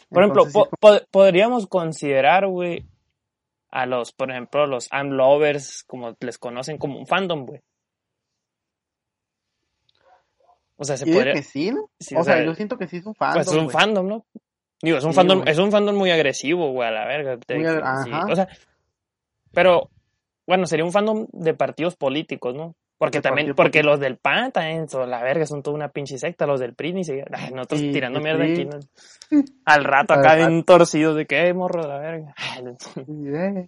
Por 0.10 0.24
ejemplo, 0.24 0.46
sí, 0.46 0.52
po- 0.54 0.70
po- 0.80 1.02
podríamos 1.12 1.68
considerar, 1.68 2.48
güey, 2.48 2.86
a 3.70 3.86
los, 3.86 4.12
por 4.12 4.32
ejemplo, 4.32 4.66
los 4.68 4.90
I'm 4.92 5.12
lovers, 5.12 5.84
como 5.84 6.16
les 6.20 6.38
conocen, 6.38 6.78
como 6.78 7.00
un 7.00 7.08
fandom, 7.08 7.46
güey. 7.46 7.62
O 10.78 10.84
sea, 10.86 10.98
se 10.98 11.06
podría... 11.06 11.34
que 11.34 11.44
sí, 11.44 11.72
¿no? 11.72 11.90
sí, 12.00 12.16
o 12.16 12.24
sea, 12.24 12.44
yo 12.44 12.56
siento 12.56 12.78
que 12.78 12.88
sí 12.88 12.98
es 12.98 13.06
un 13.06 13.16
fandom, 13.16 13.44
Pues 13.44 13.48
es 13.48 13.54
un 13.64 13.70
fandom, 13.70 14.08
¿no? 14.08 14.26
Digo, 14.82 14.98
es 14.98 15.04
un 15.04 15.12
Sí, 15.12 15.16
fandom, 15.16 15.44
es 15.48 15.58
un 15.60 15.72
fandom 15.72 15.96
muy 15.96 16.12
agresivo, 16.12 16.72
güey, 16.72 16.88
a 16.88 16.92
la 16.92 17.06
verga. 17.06 17.38
te- 17.38 17.56
Muy 17.56 17.66
ag- 17.66 18.04
sí, 18.04 18.12
ajá. 18.12 18.26
O 18.32 18.36
sea, 18.36 18.48
pero, 19.54 19.90
bueno, 20.48 20.66
sería 20.66 20.84
un 20.86 20.92
fandom 20.92 21.28
de 21.32 21.54
partidos 21.54 21.96
políticos, 21.96 22.54
¿no? 22.56 22.76
Porque 22.98 23.22
también, 23.22 23.54
porque 23.56 23.84
los 23.84 24.00
del 24.00 24.18
PAN 24.18 24.52
también 24.52 24.88
son 24.88 25.10
la 25.10 25.22
verga, 25.22 25.46
son 25.46 25.62
toda 25.62 25.76
una 25.76 25.90
pinche 25.90 26.18
secta, 26.18 26.46
los 26.46 26.60
del 26.60 26.74
PRI 26.74 26.94
ni 26.94 27.04
siquiera. 27.04 27.38
Ay, 27.38 27.52
nosotros 27.52 27.82
Sí, 27.82 27.92
tirando 27.92 28.20
sí, 28.20 28.24
mierda 28.24 28.44
aquí, 28.44 28.66
¿no? 28.66 28.80
Al 29.66 29.84
rato 29.84 30.14
acá 30.14 30.36
bien 30.36 30.64
torcidos 30.64 31.16
de 31.16 31.26
que, 31.26 31.54
morro 31.54 31.82
de 31.82 31.88
la 31.88 31.98
verga. 31.98 32.36
Eh. 33.08 33.68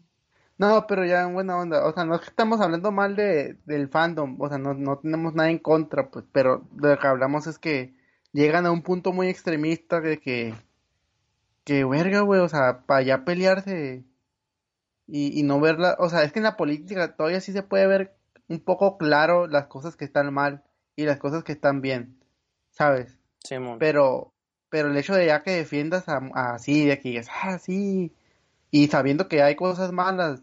No, 0.58 0.86
pero 0.88 1.06
ya 1.06 1.24
en 1.24 1.34
buena 1.34 1.58
onda. 1.58 1.86
O 1.86 1.94
sea, 1.94 2.06
no 2.06 2.16
es 2.16 2.22
que 2.22 2.30
estamos 2.30 2.62
hablando 2.62 2.92
mal 2.92 3.16
de, 3.16 3.58
del 3.66 3.90
fandom. 3.90 4.40
O 4.40 4.48
sea, 4.48 4.58
no, 4.58 4.74
no 4.74 5.00
tenemos 5.00 5.34
nada 5.34 5.50
en 5.50 5.60
contra, 5.60 6.10
pues. 6.10 6.24
Pero 6.32 6.66
de 6.72 6.90
lo 6.90 7.00
que 7.00 7.08
hablamos 7.08 7.48
es 7.48 7.60
que 7.60 7.94
llegan 8.32 8.66
a 8.66 8.72
un 8.72 8.82
punto 8.82 9.12
muy 9.12 9.28
extremista 9.28 10.00
de 10.00 10.20
que, 10.20 10.54
que 11.66 11.84
verga, 11.84 12.22
güey. 12.22 12.40
O 12.40 12.48
sea, 12.48 12.84
para 12.86 13.02
ya 13.02 13.26
pelearse 13.26 14.06
y, 15.08 15.38
y 15.40 15.44
no 15.44 15.60
verla. 15.60 15.98
O 16.00 16.10
sea, 16.10 16.24
es 16.24 16.32
que 16.32 16.40
en 16.40 16.44
la 16.44 16.56
política 16.56 17.16
todavía 17.16 17.42
sí 17.42 17.52
se 17.52 17.64
puede 17.64 17.88
ver 17.88 18.15
un 18.48 18.60
poco 18.60 18.98
claro 18.98 19.48
las 19.48 19.68
cosas 19.68 19.96
que 19.96 20.06
están 20.06 20.34
mal 20.34 20.64
y 20.96 21.06
las 21.06 21.18
cosas 21.18 21.44
que 21.44 21.54
están 21.54 21.82
bien, 21.82 22.18
¿sabes? 22.72 23.18
Simón. 23.44 23.80
Pero, 23.80 24.34
pero 24.70 24.90
el 24.90 24.98
hecho 24.98 25.14
de 25.14 25.28
ya 25.28 25.44
que 25.44 25.52
defiendas 25.52 26.06
así, 26.08 26.86
de 26.86 27.00
que 27.00 27.10
digas, 27.10 27.28
ah, 27.44 27.60
sí, 27.60 28.14
y 28.72 28.88
sabiendo 28.88 29.28
que 29.28 29.42
hay 29.42 29.56
cosas 29.56 29.92
malas, 29.92 30.42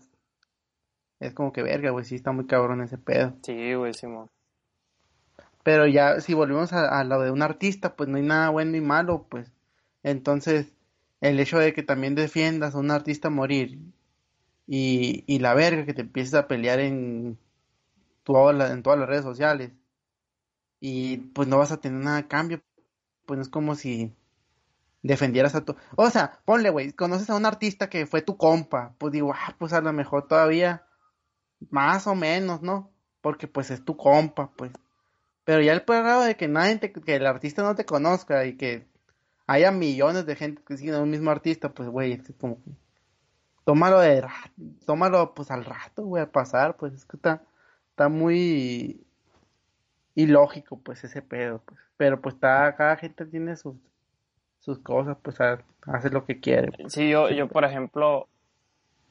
es 1.20 1.34
como 1.34 1.52
que 1.52 1.62
verga, 1.62 1.90
güey, 1.90 2.04
sí 2.04 2.16
está 2.16 2.32
muy 2.32 2.46
cabrón 2.46 2.82
ese 2.82 2.98
pedo. 2.98 3.36
Sí, 3.42 3.74
güey, 3.74 3.94
Simón. 3.94 4.30
Pero 5.62 5.86
ya, 5.86 6.20
si 6.20 6.34
volvemos 6.34 6.72
a, 6.72 6.98
a 6.98 7.04
lo 7.04 7.20
de 7.20 7.30
un 7.30 7.42
artista, 7.42 7.94
pues 7.94 8.08
no 8.08 8.16
hay 8.16 8.24
nada 8.24 8.50
bueno 8.50 8.72
ni 8.72 8.80
malo, 8.80 9.26
pues. 9.28 9.52
Entonces, 10.02 10.74
el 11.20 11.38
hecho 11.38 11.58
de 11.58 11.72
que 11.72 11.84
también 11.84 12.16
defiendas 12.16 12.74
a 12.74 12.78
un 12.78 12.90
artista 12.90 13.30
morir 13.30 13.78
y, 14.66 15.22
y 15.26 15.38
la 15.38 15.54
verga 15.54 15.86
que 15.86 15.94
te 15.94 16.02
empieces 16.02 16.34
a 16.34 16.48
pelear 16.48 16.80
en, 16.80 17.38
todas 18.24 18.54
las- 18.56 18.70
en 18.70 18.82
todas 18.82 18.98
las 18.98 19.08
redes 19.08 19.24
sociales 19.24 19.72
y 20.80 21.18
pues 21.18 21.48
no 21.48 21.58
vas 21.58 21.72
a 21.72 21.80
tener 21.80 22.02
nada 22.02 22.18
a 22.18 22.28
cambio, 22.28 22.60
pues 23.26 23.36
no 23.38 23.42
es 23.42 23.48
como 23.48 23.74
si 23.74 24.12
defendieras 25.02 25.54
a 25.54 25.64
tu... 25.64 25.76
O 25.96 26.10
sea, 26.10 26.40
ponle, 26.44 26.70
güey, 26.70 26.92
conoces 26.92 27.30
a 27.30 27.36
un 27.36 27.46
artista 27.46 27.88
que 27.88 28.06
fue 28.06 28.22
tu 28.22 28.36
compa, 28.36 28.94
pues 28.98 29.12
digo, 29.12 29.32
ah, 29.34 29.54
pues 29.58 29.72
a 29.72 29.80
lo 29.80 29.92
mejor 29.92 30.26
todavía 30.28 30.86
más 31.70 32.06
o 32.06 32.14
menos, 32.14 32.62
¿no? 32.62 32.90
Porque 33.20 33.48
pues 33.48 33.70
es 33.70 33.84
tu 33.84 33.96
compa, 33.96 34.50
pues. 34.56 34.72
Pero 35.44 35.62
ya 35.62 35.72
el 35.72 35.82
grado 35.86 36.22
de 36.22 36.36
que 36.36 36.48
nadie 36.48 36.80
que 36.80 37.16
el 37.16 37.26
artista 37.26 37.62
no 37.62 37.74
te 37.74 37.84
conozca 37.84 38.44
y 38.46 38.56
que 38.56 38.86
haya 39.46 39.70
millones 39.72 40.26
de 40.26 40.36
gente 40.36 40.62
que 40.66 40.76
siguen 40.76 40.94
a 40.94 41.00
un 41.02 41.10
mismo 41.10 41.30
artista, 41.30 41.70
pues 41.70 41.88
güey, 41.88 42.12
es 42.12 42.32
como 42.40 42.58
tómalo 43.64 44.00
de 44.00 44.26
tómalo 44.86 45.34
pues 45.34 45.50
al 45.50 45.64
rato, 45.64 46.04
güey, 46.04 46.22
a 46.22 46.30
pasar, 46.32 46.76
pues 46.76 46.92
es 46.94 47.04
que 47.04 47.16
está 47.16 47.42
está 47.92 48.08
muy 48.08 49.00
ilógico 50.14 50.80
pues 50.80 51.04
ese 51.04 51.22
pedo, 51.22 51.62
pues. 51.64 51.80
Pero 51.96 52.20
pues 52.20 52.34
está 52.34 52.74
cada 52.74 52.96
gente 52.96 53.26
tiene 53.26 53.56
sus 53.56 53.76
sus 54.58 54.78
cosas, 54.78 55.16
pues 55.22 55.38
hace 55.40 56.10
lo 56.10 56.24
que 56.24 56.40
quiere. 56.40 56.70
pues. 56.72 56.92
Sí, 56.92 57.10
yo, 57.10 57.30
yo, 57.30 57.48
por 57.48 57.64
ejemplo, 57.64 58.28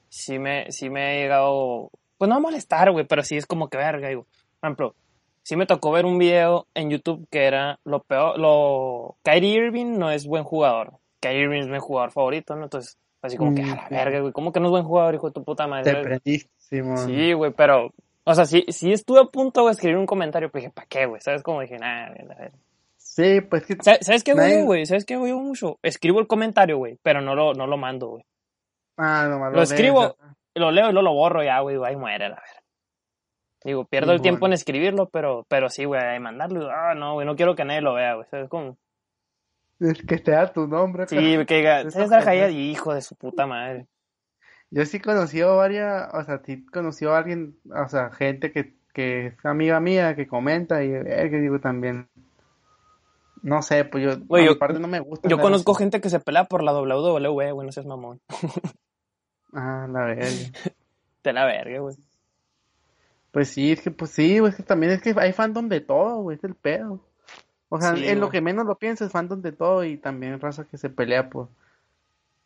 sí 0.07 0.39
me, 0.39 0.71
sí 0.71 0.89
me 0.89 1.13
he 1.17 1.21
llegado, 1.23 1.91
pues 2.17 2.29
no 2.29 2.35
a 2.35 2.39
molestar, 2.39 2.91
güey, 2.91 3.05
pero 3.05 3.21
sí 3.23 3.35
es 3.35 3.45
como 3.45 3.69
que 3.69 3.77
verga, 3.77 4.07
digo. 4.07 4.25
Por 4.59 4.67
ejemplo, 4.69 4.95
sí 5.43 5.57
me 5.57 5.65
tocó 5.65 5.91
ver 5.91 6.05
un 6.05 6.17
video 6.17 6.67
en 6.73 6.89
YouTube 6.89 7.27
que 7.29 7.45
era 7.45 7.79
lo 7.83 8.01
peor, 8.01 8.39
lo... 8.39 9.17
Kyrie 9.23 9.55
Irving 9.65 9.97
no 9.97 10.09
es 10.09 10.25
buen 10.25 10.45
jugador. 10.45 10.93
Kyrie 11.19 11.43
Irving 11.43 11.61
es 11.61 11.67
mi 11.67 11.79
jugador 11.79 12.11
favorito, 12.11 12.55
¿no? 12.55 12.63
Entonces, 12.63 12.97
así 13.21 13.35
como 13.35 13.53
que, 13.53 13.63
a 13.63 13.75
la 13.75 13.89
verga, 13.89 14.21
güey, 14.21 14.31
¿cómo 14.31 14.53
que 14.53 14.61
no 14.61 14.67
es 14.67 14.71
buen 14.71 14.85
jugador, 14.85 15.15
hijo 15.15 15.27
de 15.27 15.33
tu 15.33 15.43
puta 15.43 15.65
Te 15.65 15.69
madre? 15.69 16.01
prendiste, 16.01 16.49
Simón. 16.59 16.97
Sí, 16.97 17.33
güey, 17.33 17.51
pero, 17.51 17.91
o 18.23 18.35
sea, 18.35 18.45
sí, 18.45 18.65
sí 18.69 18.91
estuve 18.91 19.19
a 19.19 19.25
punto 19.25 19.65
de 19.65 19.71
escribir 19.71 19.97
un 19.97 20.05
comentario, 20.05 20.49
pero 20.51 20.61
dije, 20.61 20.73
¿para 20.73 20.87
qué, 20.87 21.05
güey? 21.05 21.21
¿Sabes? 21.21 21.43
Como 21.43 21.61
dije, 21.61 21.77
güey, 21.77 22.27
la 22.27 22.35
verga. 22.35 22.57
Sí, 22.97 23.41
pues 23.41 23.65
que 23.65 23.75
¿Sabes, 23.81 24.05
¿sabes 24.05 24.23
qué 24.23 24.31
yo, 24.31 24.65
güey? 24.65 24.85
¿Sabes 24.85 25.05
qué 25.05 25.15
yo 25.15 25.39
mucho? 25.39 25.79
Escribo 25.81 26.19
el 26.19 26.27
comentario, 26.27 26.77
güey, 26.77 26.97
pero 27.03 27.21
no 27.21 27.35
lo, 27.35 27.53
no 27.53 27.67
lo 27.67 27.77
mando, 27.77 28.07
güey. 28.09 28.25
ah, 28.97 29.27
nomás 29.29 29.51
Lo 29.51 29.57
lees, 29.57 29.71
escribo, 29.71 30.15
lo 30.55 30.71
leo 30.71 30.89
y 30.89 30.93
luego 30.93 31.09
lo 31.09 31.13
borro 31.13 31.43
ya, 31.43 31.59
güey, 31.59 31.77
ahí 31.83 31.95
muere, 31.95 32.29
la 32.29 32.35
verdad. 32.35 32.61
Digo, 33.63 33.85
pierdo 33.85 34.13
el 34.13 34.21
tiempo 34.21 34.47
en 34.47 34.53
escribirlo, 34.53 35.09
pero, 35.09 35.45
pero 35.47 35.69
sí, 35.69 35.85
güey, 35.85 36.01
ahí 36.01 36.19
mandarlo, 36.19 36.69
ah, 36.71 36.95
no, 36.95 37.13
güey, 37.13 37.27
no 37.27 37.35
quiero 37.35 37.55
que 37.55 37.65
nadie 37.65 37.81
lo 37.81 37.93
vea, 37.93 38.15
güey, 38.15 38.27
¿sabes 38.27 38.49
cómo? 38.49 38.77
Es 39.79 40.01
que 40.03 40.17
te 40.19 40.31
da 40.31 40.51
tu 40.51 40.67
nombre. 40.67 41.07
Sí, 41.07 41.17
que 41.45 41.55
diga, 41.55 41.83
César. 41.89 42.23
Jaya, 42.23 42.49
hijo 42.49 42.93
de 42.93 43.01
su 43.01 43.15
puta 43.15 43.47
madre. 43.47 43.87
Yo 44.71 44.85
sí 44.85 44.99
conocí 44.99 45.41
a 45.41 45.47
varias, 45.47 46.09
o 46.13 46.23
sea, 46.23 46.41
sí 46.45 46.65
conocí 46.65 47.05
a 47.05 47.17
alguien, 47.17 47.57
o 47.75 47.87
sea, 47.89 48.09
gente 48.11 48.51
que, 48.51 48.73
que 48.93 49.27
es 49.27 49.45
amiga 49.45 49.79
mía, 49.79 50.15
que 50.15 50.27
comenta 50.27 50.83
y 50.83 50.91
eh, 50.93 51.27
que 51.29 51.37
digo 51.41 51.59
también. 51.59 52.07
No 53.43 53.61
sé, 53.61 53.85
pues 53.85 54.03
yo, 54.03 54.25
Güey, 54.25 54.45
yo- 54.45 54.57
parte 54.59 54.79
no 54.79 54.87
me 54.87 54.99
gusta. 54.99 55.27
Yo 55.27 55.39
conozco 55.39 55.73
gente 55.73 55.99
que 55.99 56.09
se 56.09 56.19
pelea 56.19 56.45
por 56.45 56.63
la 56.63 56.73
WWE, 56.73 57.51
güey, 57.51 57.65
no 57.65 57.71
seas 57.71 57.85
mamón. 57.85 58.19
Ah, 59.53 59.85
la 59.91 60.05
verga. 60.05 60.25
De 61.25 61.33
la 61.33 61.45
verga, 61.45 61.79
güey. 61.79 61.95
Pues 63.31 63.49
sí, 63.49 63.73
es 63.73 63.81
que 63.81 63.91
pues 63.91 64.11
sí, 64.11 64.39
güey, 64.39 64.51
es 64.51 64.55
que 64.55 64.63
también 64.63 64.93
es 64.93 65.01
que 65.01 65.13
hay 65.17 65.33
fandom 65.33 65.67
de 65.67 65.81
todo, 65.81 66.21
güey, 66.21 66.37
es 66.37 66.43
el 66.45 66.55
pedo. 66.55 67.01
O 67.67 67.79
sea, 67.79 67.95
Sí, 67.95 68.07
en 68.07 68.21
lo 68.21 68.29
que 68.29 68.39
menos 68.39 68.65
lo 68.65 68.75
piensas, 68.75 69.11
fandom 69.11 69.41
de 69.41 69.51
todo 69.51 69.83
y 69.83 69.97
también 69.97 70.39
raza 70.39 70.63
que 70.63 70.77
se 70.77 70.89
pelea 70.89 71.29
por... 71.29 71.49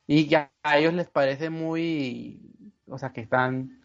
Y 0.07 0.27
ya 0.27 0.51
a 0.63 0.77
ellos 0.77 0.93
les 0.93 1.09
parece 1.09 1.49
muy, 1.49 2.39
o 2.87 2.97
sea, 2.97 3.09
que 3.09 3.21
están 3.21 3.81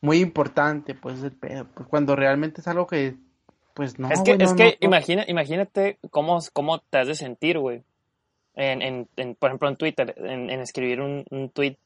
muy 0.00 0.18
importante, 0.18 0.94
pues 0.94 1.18
es 1.18 1.24
el 1.24 1.32
pedo, 1.32 1.66
pues 1.74 1.88
cuando 1.88 2.14
realmente 2.14 2.60
es 2.60 2.68
algo 2.68 2.86
que, 2.86 3.16
pues 3.74 3.98
no, 3.98 4.08
es 4.10 4.20
que, 4.22 4.32
es 4.32 4.50
no, 4.50 4.56
que 4.56 4.64
no, 4.80 4.86
imagina, 4.86 5.24
imagínate 5.26 5.98
cómo, 6.10 6.38
cómo 6.52 6.78
te 6.78 6.98
has 6.98 7.08
de 7.08 7.14
sentir, 7.14 7.58
güey. 7.58 7.82
En, 8.54 8.82
en, 8.82 9.08
en, 9.16 9.34
por 9.36 9.50
ejemplo, 9.50 9.68
en 9.68 9.76
Twitter, 9.76 10.14
en, 10.18 10.50
en 10.50 10.60
escribir 10.60 11.00
un, 11.00 11.24
un 11.30 11.48
tweet. 11.50 11.76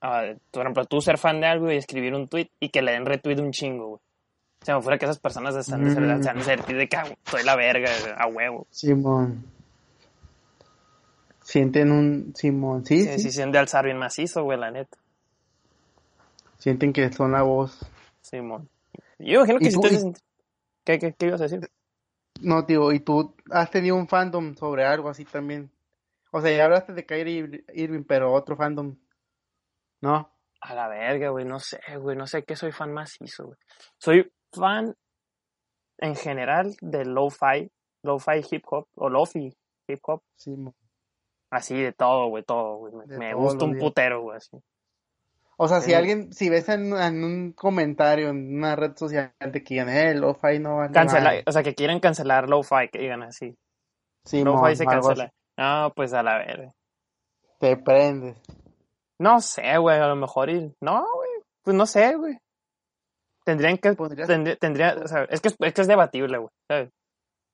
ah, 0.00 0.32
por 0.52 0.62
ejemplo, 0.62 0.84
tú 0.84 1.00
ser 1.00 1.18
fan 1.18 1.40
de 1.40 1.46
algo 1.46 1.70
y 1.72 1.76
escribir 1.76 2.14
un 2.14 2.28
tweet 2.28 2.48
y 2.60 2.68
que 2.68 2.82
le 2.82 2.92
den 2.92 3.04
retweet 3.06 3.40
un 3.40 3.50
chingo, 3.52 3.86
güey. 3.88 4.00
Se 4.62 4.72
me 4.72 4.80
fuera 4.80 4.96
que 4.98 5.04
esas 5.06 5.18
personas 5.18 5.54
han 5.72 5.84
de, 5.84 5.90
ser- 5.90 6.02
Mm. 6.02 6.22
se 6.22 6.30
han 6.30 6.38
de 6.38 6.44
sentir 6.44 6.76
de 6.76 6.88
que 6.88 6.96
ah, 6.96 7.04
soy 7.24 7.42
la 7.44 7.54
verga, 7.56 7.90
a 8.16 8.26
huevo. 8.28 8.66
Simón. 8.70 9.44
Sienten 11.44 11.92
un, 11.92 12.34
Simón, 12.34 12.84
sí, 12.86 13.04
Sí, 13.04 13.18
sí, 13.18 13.30
sí, 13.30 13.50
de 13.50 13.58
alzar 13.58 13.84
bien 13.84 13.98
macizo, 13.98 14.42
güey, 14.42 14.58
la 14.58 14.70
neta. 14.70 14.96
sienten 16.58 16.92
que 16.92 17.12
son 17.12 17.32
la 17.32 17.42
voz. 17.42 17.78
Simón. 18.22 18.68
Yo 19.18 19.36
imagino 19.44 19.58
que 19.58 19.66
¿Y 19.66 19.70
si 19.70 19.74
tú- 19.76 19.80
te 19.82 20.20
¿Qué, 20.84 20.98
qué, 20.98 21.14
qué 21.14 21.26
ibas 21.26 21.40
a 21.40 21.44
decir? 21.44 21.70
No, 22.40 22.62
digo, 22.62 22.92
¿y 22.92 23.00
tú 23.00 23.36
has 23.50 23.70
tenido 23.70 23.96
un 23.96 24.08
fandom 24.08 24.54
sobre 24.56 24.84
algo 24.84 25.08
así 25.10 25.24
también? 25.24 25.70
O 26.32 26.40
sea, 26.40 26.54
ya 26.56 26.64
hablaste 26.64 26.92
de 26.94 27.06
Kyrie 27.06 27.42
Ir- 27.46 27.64
Irving, 27.74 28.04
pero 28.04 28.32
otro 28.32 28.56
fandom. 28.56 28.96
¿No? 30.00 30.30
A 30.60 30.74
la 30.74 30.88
verga, 30.88 31.28
güey, 31.28 31.44
no 31.44 31.60
sé, 31.60 31.78
güey, 31.98 32.16
no 32.16 32.26
sé 32.26 32.42
qué 32.44 32.56
soy 32.56 32.72
fan 32.72 32.92
macizo, 32.92 33.44
güey. 33.46 33.58
Soy 33.98 34.32
fan 34.52 34.94
en 35.98 36.16
general 36.16 36.74
de 36.80 37.04
lo-fi, 37.04 37.70
lo-fi 38.02 38.40
hip 38.50 38.64
hop 38.70 38.88
o 38.96 39.08
lofi 39.10 39.54
hip 39.86 40.00
hop, 40.06 40.22
Simón. 40.36 40.74
Así 41.50 41.80
de 41.80 41.92
todo, 41.92 42.28
güey, 42.28 42.42
todo, 42.44 42.76
güey. 42.78 42.92
Me, 43.06 43.18
me 43.18 43.34
gusta 43.34 43.64
un 43.64 43.72
días. 43.72 43.82
putero, 43.84 44.22
güey, 44.22 44.36
así. 44.38 44.56
O 45.56 45.68
sea, 45.68 45.80
si 45.80 45.92
Eh. 45.92 45.96
alguien, 45.96 46.32
si 46.32 46.48
ves 46.50 46.68
en, 46.68 46.92
en 46.96 47.22
un 47.22 47.52
comentario 47.52 48.30
en 48.30 48.56
una 48.56 48.74
red 48.74 48.96
social 48.96 49.32
de 49.40 49.62
que 49.62 49.74
digan, 49.74 49.88
eh, 49.88 50.14
lo-fi 50.14 50.58
no 50.58 50.76
vale 50.78 50.92
Cancela, 50.92 51.24
madre". 51.30 51.44
o 51.46 51.52
sea, 51.52 51.62
que 51.62 51.74
quieren 51.76 52.00
cancelar 52.00 52.48
Lo-Fi, 52.48 52.88
que 52.92 52.98
digan 52.98 53.22
así. 53.22 53.56
Sí, 54.24 54.42
Lo-Fi 54.42 54.74
se 54.74 54.84
cancela. 54.86 55.30
No, 55.56 55.92
pues 55.94 56.12
a 56.12 56.22
la 56.24 56.38
verga. 56.38 56.72
Te 57.60 57.76
prendes. 57.76 58.36
No 59.20 59.40
sé, 59.40 59.78
güey, 59.78 59.96
a 60.00 60.08
lo 60.08 60.16
mejor 60.16 60.50
y... 60.50 60.74
No, 60.80 61.06
güey, 61.14 61.30
pues 61.62 61.76
no 61.76 61.86
sé, 61.86 62.16
güey. 62.16 62.36
Tendrían 63.44 63.78
que... 63.78 63.94
Tendría, 64.26 64.56
tendría, 64.56 64.96
o 65.02 65.06
sea, 65.06 65.24
es 65.30 65.40
que 65.40 65.48
es, 65.48 65.56
que 65.72 65.80
es 65.82 65.86
debatible, 65.86 66.38
güey. 66.38 66.50
¿sabes? 66.68 66.90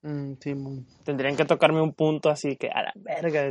Mm, 0.02 0.34
Simón. 0.40 0.86
Tendrían 1.04 1.36
que 1.36 1.44
tocarme 1.44 1.82
un 1.82 1.92
punto 1.92 2.30
así 2.30 2.56
que 2.56 2.68
a 2.70 2.82
la 2.84 2.92
verga. 2.96 3.46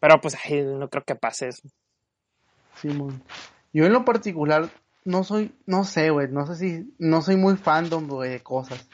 Pero 0.00 0.20
pues, 0.20 0.36
ay, 0.44 0.62
no 0.62 0.88
creo 0.88 1.04
que 1.04 1.14
pase 1.14 1.48
eso. 1.48 1.68
Simón. 2.76 3.22
Yo 3.72 3.84
en 3.84 3.92
lo 3.92 4.04
particular 4.04 4.68
no 5.04 5.24
soy, 5.24 5.52
no 5.66 5.84
sé, 5.84 6.10
güey, 6.10 6.28
no 6.28 6.46
sé 6.46 6.56
si, 6.56 6.94
no 6.98 7.22
soy 7.22 7.36
muy 7.36 7.56
fandom, 7.56 8.06
güey, 8.06 8.30
de 8.30 8.40
cosas. 8.40 8.88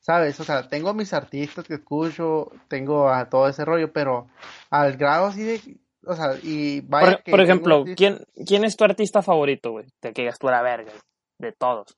¿Sabes? 0.00 0.38
O 0.40 0.44
sea, 0.44 0.68
tengo 0.68 0.88
a 0.88 0.94
mis 0.94 1.12
artistas 1.12 1.64
que 1.64 1.74
escucho, 1.74 2.50
tengo 2.68 3.08
a 3.08 3.28
todo 3.28 3.48
ese 3.48 3.64
rollo, 3.64 3.92
pero 3.92 4.28
al 4.70 4.96
grado 4.96 5.26
así 5.26 5.44
de, 5.44 5.60
o 6.04 6.16
sea, 6.16 6.36
y 6.42 6.80
vaya 6.80 7.12
Por, 7.12 7.22
que 7.22 7.30
por 7.30 7.40
ejemplo, 7.40 7.84
¿quién, 7.96 8.24
¿quién 8.46 8.64
es 8.64 8.76
tu 8.76 8.84
artista 8.84 9.22
favorito, 9.22 9.70
güey? 9.70 9.86
De 10.00 10.12
que 10.12 10.28
tú 10.38 10.48
la 10.48 10.62
verga. 10.62 10.92
De 11.38 11.52
todos. 11.52 11.96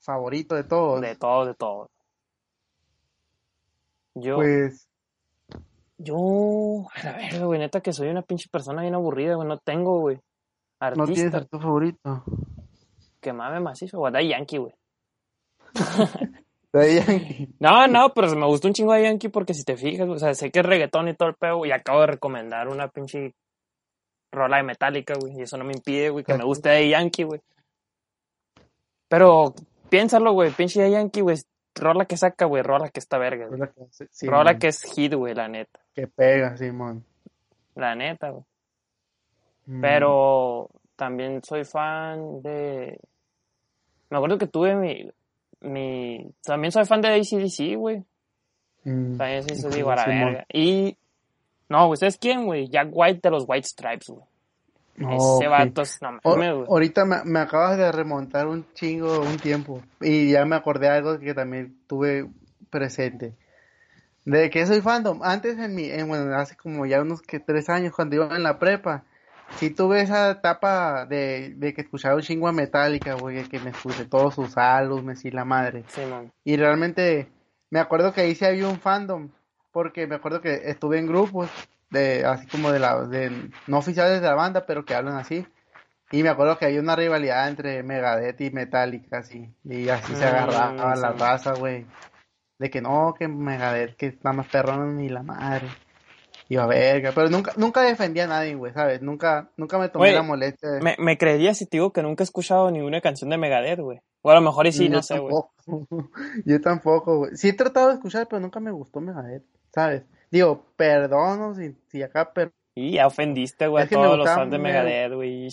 favorito 0.00 0.56
de 0.56 0.64
todos? 0.64 1.00
De 1.00 1.14
todos, 1.14 1.46
de 1.46 1.54
todos. 1.54 1.88
Yo, 4.14 4.36
Pues, 4.36 4.87
yo, 5.98 6.86
a 6.94 7.04
la 7.04 7.12
verga, 7.16 7.44
güey, 7.44 7.58
neta 7.58 7.80
que 7.80 7.92
soy 7.92 8.08
una 8.08 8.22
pinche 8.22 8.48
persona 8.50 8.82
bien 8.82 8.94
aburrida, 8.94 9.34
güey. 9.34 9.48
No 9.48 9.58
tengo, 9.58 10.00
güey. 10.00 10.18
no 10.96 11.06
tienes 11.06 11.34
Artista 11.34 11.58
favorito. 11.58 12.24
que 13.20 13.32
mame 13.32 13.60
macizo, 13.60 13.98
güey. 13.98 14.28
Yankee, 14.28 14.58
güey. 14.58 14.72
Daddy 16.72 16.94
Yankee. 16.96 17.54
No, 17.58 17.86
no, 17.88 18.12
pero 18.14 18.34
me 18.36 18.46
gusta 18.46 18.68
un 18.68 18.74
chingo 18.74 18.92
de 18.92 19.02
Yankee 19.02 19.28
porque 19.28 19.54
si 19.54 19.64
te 19.64 19.76
fijas, 19.76 20.08
o 20.08 20.18
sea, 20.18 20.34
sé 20.34 20.50
que 20.50 20.60
es 20.60 20.66
reggaetón 20.66 21.08
y 21.08 21.14
todo 21.14 21.30
el 21.30 21.34
pedo, 21.34 21.66
y 21.66 21.72
acabo 21.72 22.02
de 22.02 22.08
recomendar 22.08 22.68
una 22.68 22.88
pinche 22.88 23.34
rola 24.30 24.58
de 24.58 24.62
Metallica, 24.62 25.14
güey, 25.18 25.38
y 25.38 25.42
eso 25.42 25.56
no 25.56 25.64
me 25.64 25.72
impide, 25.72 26.10
güey, 26.10 26.24
que 26.24 26.34
me 26.34 26.44
guste 26.44 26.68
de 26.68 26.90
Yankee, 26.90 27.24
güey. 27.24 27.40
Pero 29.08 29.54
piénsalo, 29.88 30.32
güey, 30.32 30.50
pinche 30.52 30.82
de 30.82 30.90
Yankee, 30.90 31.22
güey, 31.22 31.38
rola 31.74 32.04
que 32.06 32.16
saca, 32.16 32.44
güey, 32.46 32.62
rola 32.62 32.88
que 32.88 32.98
está 33.00 33.18
verga, 33.18 33.46
güey. 33.46 33.60
Rola 33.60 33.72
que- 33.72 34.06
sí, 34.10 34.26
rola 34.26 34.52
mon, 34.52 34.58
que 34.60 34.68
es 34.68 34.82
hit, 34.82 35.14
güey, 35.14 35.34
la 35.34 35.48
neta. 35.48 35.80
que 35.94 36.06
pega, 36.06 36.56
Simón. 36.56 37.04
La 37.74 37.94
neta, 37.94 38.30
güey. 38.30 38.44
Mm, 39.66 39.80
Pero 39.80 40.68
también 40.96 41.42
soy 41.44 41.64
fan 41.64 42.42
de... 42.42 42.98
Me 44.10 44.16
acuerdo 44.16 44.38
que 44.38 44.46
tuve 44.46 44.74
mi... 44.74 45.10
mi... 45.60 46.32
También 46.42 46.72
soy 46.72 46.84
fan 46.86 47.00
de 47.02 47.08
ACDC, 47.08 47.76
güey. 47.76 48.02
mm, 48.84 49.16
También 49.18 49.42
sí 49.44 49.68
digo 49.68 49.90
a 49.90 49.96
la 49.96 50.06
verga. 50.06 50.46
Y... 50.52 50.96
No, 51.68 51.94
¿sabes 51.96 52.16
quién, 52.16 52.46
güey? 52.46 52.68
Jack 52.68 52.88
White 52.90 53.20
de 53.22 53.30
los 53.30 53.44
White 53.46 53.68
Stripes, 53.68 54.08
güey. 54.08 54.24
Ok. 55.02 55.12
Ese 55.40 55.48
vato 55.48 55.82
es... 55.82 55.98
No 56.02 56.18
O- 56.22 56.36
mames, 56.36 56.54
güey. 56.54 56.66
ahorita 56.68 57.04
me, 57.04 57.16
me 57.24 57.38
acabas 57.40 57.76
de 57.76 57.90
remontar 57.92 58.46
un 58.48 58.66
chingo, 58.74 59.20
un 59.20 59.36
tiempo, 59.36 59.82
y 60.00 60.32
ya 60.32 60.44
me 60.44 60.56
acordé 60.56 60.86
de 60.88 60.92
algo 60.96 61.18
que 61.18 61.34
también 61.34 61.76
tuve 61.86 62.26
presente. 62.70 63.34
De 64.24 64.50
que 64.50 64.66
soy 64.66 64.80
fandom. 64.80 65.20
Antes 65.22 65.58
en 65.58 65.74
mi, 65.74 65.88
en, 65.88 66.06
bueno, 66.08 66.34
hace 66.36 66.56
como 66.56 66.84
ya 66.84 67.00
unos 67.00 67.22
que 67.22 67.40
tres 67.40 67.68
años 67.70 67.94
cuando 67.94 68.16
iba 68.16 68.36
en 68.36 68.42
la 68.42 68.58
prepa, 68.58 69.04
sí 69.56 69.70
tuve 69.70 70.02
esa 70.02 70.32
etapa 70.32 71.06
de, 71.06 71.54
de 71.56 71.72
que 71.72 71.80
escuchaba 71.80 72.16
un 72.16 72.22
chingo 72.22 72.46
a 72.48 72.52
Metallica, 72.52 73.14
güey, 73.14 73.44
que 73.44 73.58
me 73.60 73.70
escuché 73.70 74.04
todos 74.04 74.34
sus 74.34 74.58
álbumes 74.58 75.24
y 75.24 75.30
la 75.30 75.44
madre. 75.46 75.84
Simón. 75.88 76.30
Y 76.44 76.56
realmente 76.56 77.28
me 77.70 77.78
acuerdo 77.80 78.12
que 78.12 78.20
ahí 78.22 78.34
sí 78.34 78.44
había 78.44 78.68
un 78.68 78.80
fandom, 78.80 79.30
porque 79.72 80.06
me 80.06 80.16
acuerdo 80.16 80.42
que 80.42 80.62
estuve 80.64 80.98
en 80.98 81.06
grupos 81.06 81.48
de 81.90 82.24
así 82.24 82.46
como 82.46 82.70
de 82.70 82.78
la 82.78 83.04
de 83.06 83.50
no 83.66 83.78
oficiales 83.78 84.20
de 84.20 84.26
la 84.26 84.34
banda, 84.34 84.66
pero 84.66 84.84
que 84.84 84.94
hablan 84.94 85.16
así. 85.16 85.46
Y 86.10 86.22
me 86.22 86.30
acuerdo 86.30 86.56
que 86.58 86.64
había 86.66 86.80
una 86.80 86.96
rivalidad 86.96 87.48
entre 87.48 87.82
Megadeth 87.82 88.40
y 88.40 88.50
Metallica, 88.50 89.18
así. 89.18 89.52
Y 89.64 89.88
así 89.90 90.14
se 90.14 90.24
Mm, 90.24 90.28
agarraba 90.28 90.96
la 90.96 91.12
raza, 91.12 91.52
güey. 91.52 91.86
De 92.58 92.70
que 92.70 92.80
no, 92.80 93.14
que 93.16 93.28
Megadeth, 93.28 93.94
que 93.96 94.06
está 94.06 94.32
más 94.32 94.48
perrón 94.48 94.96
ni 94.96 95.08
la 95.10 95.22
madre. 95.22 95.68
Iba 96.48 96.66
verga. 96.66 97.12
Pero 97.14 97.28
nunca, 97.28 97.52
nunca 97.56 97.82
defendía 97.82 98.24
a 98.24 98.28
nadie, 98.28 98.54
güey, 98.54 98.72
¿sabes? 98.72 99.02
Nunca, 99.02 99.50
nunca 99.58 99.78
me 99.78 99.90
tomé 99.90 100.12
la 100.12 100.22
molestia 100.22 100.70
de... 100.70 100.80
Me, 100.80 100.96
me 100.98 101.18
creería 101.18 101.52
si 101.52 101.66
te 101.66 101.76
digo 101.76 101.92
que 101.92 102.02
nunca 102.02 102.22
he 102.22 102.24
escuchado 102.24 102.70
ninguna 102.70 103.02
canción 103.02 103.28
de 103.28 103.36
Megadeth, 103.36 103.80
güey. 103.80 104.00
O 104.22 104.30
a 104.30 104.34
lo 104.34 104.40
mejor 104.40 104.66
y 104.66 104.72
sí, 104.72 104.88
Yo 104.88 104.94
no 104.94 105.02
sé, 105.02 105.18
güey. 105.18 105.34
Yo 106.46 106.60
tampoco, 106.62 107.18
güey. 107.18 107.36
Sí 107.36 107.48
he 107.50 107.52
tratado 107.52 107.88
de 107.88 107.94
escuchar, 107.94 108.26
pero 108.28 108.40
nunca 108.40 108.60
me 108.60 108.70
gustó 108.70 109.00
Megadeth, 109.00 109.44
¿sabes? 109.74 110.04
Digo, 110.30 110.66
perdono 110.76 111.54
si, 111.54 111.74
si 111.88 112.02
acá, 112.02 112.32
pero 112.32 112.50
Y 112.74 112.92
ya 112.92 113.06
ofendiste, 113.06 113.66
güey, 113.66 113.82
a 113.82 113.84
Es 113.84 113.90
que 113.90 113.96
me 113.96 114.02
todos 114.04 114.18
los 114.18 114.28
fans 114.28 114.50
de 114.50 114.58
Megadeth, 114.58 115.12
güey. 115.14 115.48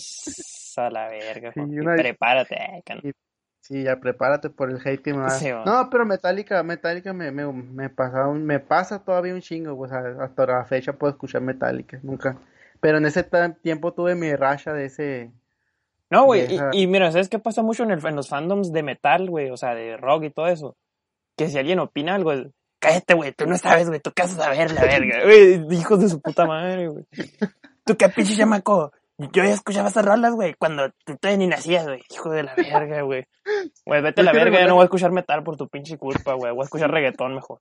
A 0.76 0.90
la 0.90 1.08
verga, 1.08 1.52
Sí, 1.52 1.60
güey. 1.60 1.78
Una- 1.78 1.96
prepárate, 1.96 2.54
eh, 2.54 2.82
can- 2.84 3.00
sí, 3.60 3.82
ya 3.82 3.98
prepárate 3.98 4.50
por 4.50 4.70
el 4.70 4.76
hate 4.76 5.02
que 5.02 5.12
me 5.14 5.20
va. 5.20 5.30
Sí. 5.30 5.48
No, 5.64 5.88
pero 5.90 6.04
Metallica, 6.04 6.62
Metallica 6.62 7.12
me, 7.12 7.30
me, 7.32 7.50
me 7.50 7.88
pasa 7.88 8.28
un- 8.28 8.44
me 8.44 8.60
pasa 8.60 9.02
todavía 9.02 9.34
un 9.34 9.40
chingo, 9.40 9.84
a- 9.86 10.24
hasta 10.24 10.46
la 10.46 10.64
fecha 10.66 10.92
puedo 10.92 11.12
escuchar 11.12 11.40
Metallica, 11.40 11.98
nunca. 12.02 12.36
Pero 12.80 12.98
en 12.98 13.06
ese 13.06 13.24
tiempo 13.62 13.92
tuve 13.94 14.14
mi 14.14 14.34
racha 14.36 14.72
de 14.74 14.84
ese, 14.84 15.30
No, 16.10 16.26
güey, 16.26 16.42
esa- 16.42 16.70
y, 16.72 16.82
y 16.82 16.86
mira, 16.86 17.10
¿sabes 17.10 17.28
qué 17.28 17.38
pasa 17.38 17.62
mucho 17.62 17.82
en, 17.82 17.90
el, 17.90 18.06
en 18.06 18.14
los 18.14 18.28
fandoms 18.28 18.72
de 18.72 18.82
metal, 18.82 19.28
güey? 19.30 19.50
O 19.50 19.56
sea, 19.56 19.74
de 19.74 19.96
rock 19.96 20.24
y 20.24 20.30
todo 20.30 20.46
eso. 20.46 20.76
Que 21.36 21.48
si 21.48 21.58
alguien 21.58 21.78
opina 21.80 22.14
algo, 22.14 22.32
cállate, 22.78 23.14
güey, 23.14 23.32
tú 23.32 23.46
no 23.46 23.56
sabes, 23.58 23.88
güey, 23.88 24.00
tú 24.00 24.12
qué 24.12 24.22
vas 24.22 24.38
a 24.38 24.44
saber, 24.44 24.72
la 24.72 24.82
verga. 24.82 25.20
Güey, 25.24 25.66
hijos 25.78 26.00
de 26.00 26.08
su 26.08 26.20
puta 26.20 26.46
madre, 26.46 26.88
güey. 26.88 27.04
Tú 27.84 27.96
qué 27.96 28.08
pinche 28.08 28.34
chamaco. 28.36 28.92
Yo 29.18 29.42
ya 29.44 29.52
escuchaba 29.54 29.88
esas 29.88 30.04
rolas, 30.04 30.34
güey, 30.34 30.54
cuando 30.54 30.90
tú 31.04 31.16
todavía 31.16 31.38
ni 31.38 31.46
nacías, 31.46 31.86
güey. 31.86 32.02
Hijo 32.10 32.30
de 32.30 32.42
la 32.42 32.54
verga, 32.54 33.00
güey. 33.02 33.26
Güey, 33.86 34.02
vete 34.02 34.20
a 34.20 34.24
la 34.24 34.32
verga, 34.32 34.44
ya 34.44 34.50
recuerda- 34.50 34.68
no 34.68 34.74
voy 34.74 34.82
a 34.82 34.84
escuchar 34.84 35.12
metal 35.12 35.42
por 35.42 35.56
tu 35.56 35.68
pinche 35.68 35.96
culpa, 35.96 36.34
güey. 36.34 36.52
Voy 36.52 36.60
a 36.62 36.64
escuchar 36.64 36.90
reggaetón 36.90 37.34
mejor. 37.34 37.60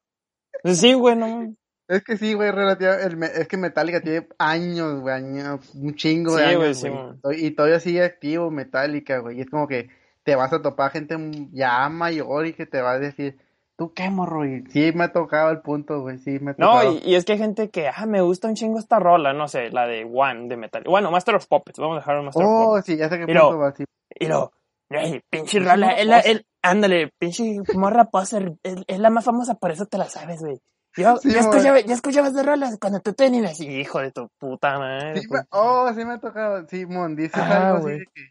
Sí, 0.65 0.93
güey, 0.93 1.15
no. 1.15 1.54
Es 1.88 2.04
que 2.04 2.17
sí, 2.17 2.34
güey, 2.34 2.51
relativa, 2.51 2.95
el 2.95 3.15
me- 3.15 3.28
es 3.28 3.47
que 3.47 3.58
Metallica 3.58 4.01
tiene 4.01 4.28
años, 4.39 5.01
güey, 5.01 5.15
años, 5.15 5.73
un 5.75 5.93
chingo 5.95 6.36
de 6.36 6.41
Sí, 6.43 6.49
años, 6.49 6.60
güey, 6.60 6.73
sí, 6.73 6.89
güey. 7.23 7.45
Y 7.45 7.51
todavía 7.51 7.80
sigue 7.80 8.04
activo 8.04 8.49
Metallica, 8.51 9.19
güey. 9.19 9.38
Y 9.38 9.41
es 9.41 9.49
como 9.49 9.67
que 9.67 9.89
te 10.23 10.36
vas 10.36 10.51
a 10.51 10.62
topar 10.62 10.91
gente 10.91 11.15
ya 11.54 11.88
mayor 11.89 12.47
y 12.47 12.54
que 12.54 12.65
te 12.65 12.82
va 12.82 12.93
a 12.93 12.99
decir, 12.99 13.38
¿tú 13.77 13.93
qué, 13.93 14.09
morro? 14.09 14.45
Y 14.45 14.63
sí 14.69 14.91
me 14.93 15.05
ha 15.05 15.11
tocado 15.11 15.51
el 15.51 15.61
punto, 15.61 16.01
güey, 16.01 16.17
sí 16.19 16.39
me 16.39 16.51
ha 16.51 16.55
No, 16.57 16.73
tocado. 16.73 16.93
y, 16.93 16.97
y 17.11 17.15
es 17.15 17.25
que 17.25 17.33
hay 17.33 17.38
gente 17.39 17.69
que, 17.69 17.88
ah, 17.88 18.05
me 18.05 18.21
gusta 18.21 18.47
un 18.47 18.55
chingo 18.55 18.79
esta 18.79 18.99
rola, 18.99 19.33
no 19.33 19.47
sé, 19.47 19.69
la 19.71 19.85
de 19.88 20.03
One 20.05 20.47
de 20.47 20.57
metal. 20.57 20.83
Bueno, 20.85 21.11
Master 21.11 21.35
of 21.35 21.47
Puppets, 21.47 21.79
vamos 21.79 21.97
a 21.97 21.99
dejar 21.99 22.21
Master 22.23 22.43
of 22.45 22.51
Oh, 22.51 22.65
Puppets. 22.69 22.85
sí, 22.85 22.97
ya 22.97 23.09
sé 23.09 23.17
qué 23.19 23.25
Pero- 23.25 23.41
punto 23.49 23.59
va, 23.59 23.71
sí. 23.73 23.83
Y 24.19 24.27
lo, 24.27 24.51
"Ey, 24.89 25.21
pinche 25.29 25.59
Pinche 25.59 25.59
rola, 25.59 25.91
es 25.91 26.05
la, 26.07 26.17
poser". 26.17 26.31
el, 26.31 26.45
ándale, 26.61 27.09
pinche 27.19 27.57
morra 27.75 28.05
poser, 28.05 28.53
es, 28.63 28.75
es 28.88 28.99
la 28.99 29.09
más 29.09 29.25
famosa, 29.25 29.55
por 29.55 29.71
eso 29.71 29.85
te 29.85 29.97
la 29.97 30.05
sabes, 30.05 30.41
güey. 30.41 30.59
Yo, 30.97 31.17
Sí, 31.17 31.29
yo, 31.33 31.39
escuchaba, 31.41 31.81
yo 31.81 31.93
escuchaba 31.93 32.29
esas 32.29 32.45
rolas 32.45 32.77
cuando 32.79 33.01
tú 33.01 33.11
tenías, 33.11 33.59
y 33.59 33.67
hijo 33.81 33.99
de 33.99 34.11
tu 34.11 34.29
puta 34.39 34.79
madre. 34.79 35.19
Sí 35.21 35.27
pues. 35.27 35.43
oh, 35.51 35.91
sí 35.93 36.05
me 36.05 36.13
ha 36.13 36.19
tocado, 36.19 36.65
Simón, 36.69 37.17
dices 37.17 37.35
Ah, 37.35 37.71
algo 37.71 37.79
así 37.79 37.99
de 37.99 38.05
que... 38.13 38.21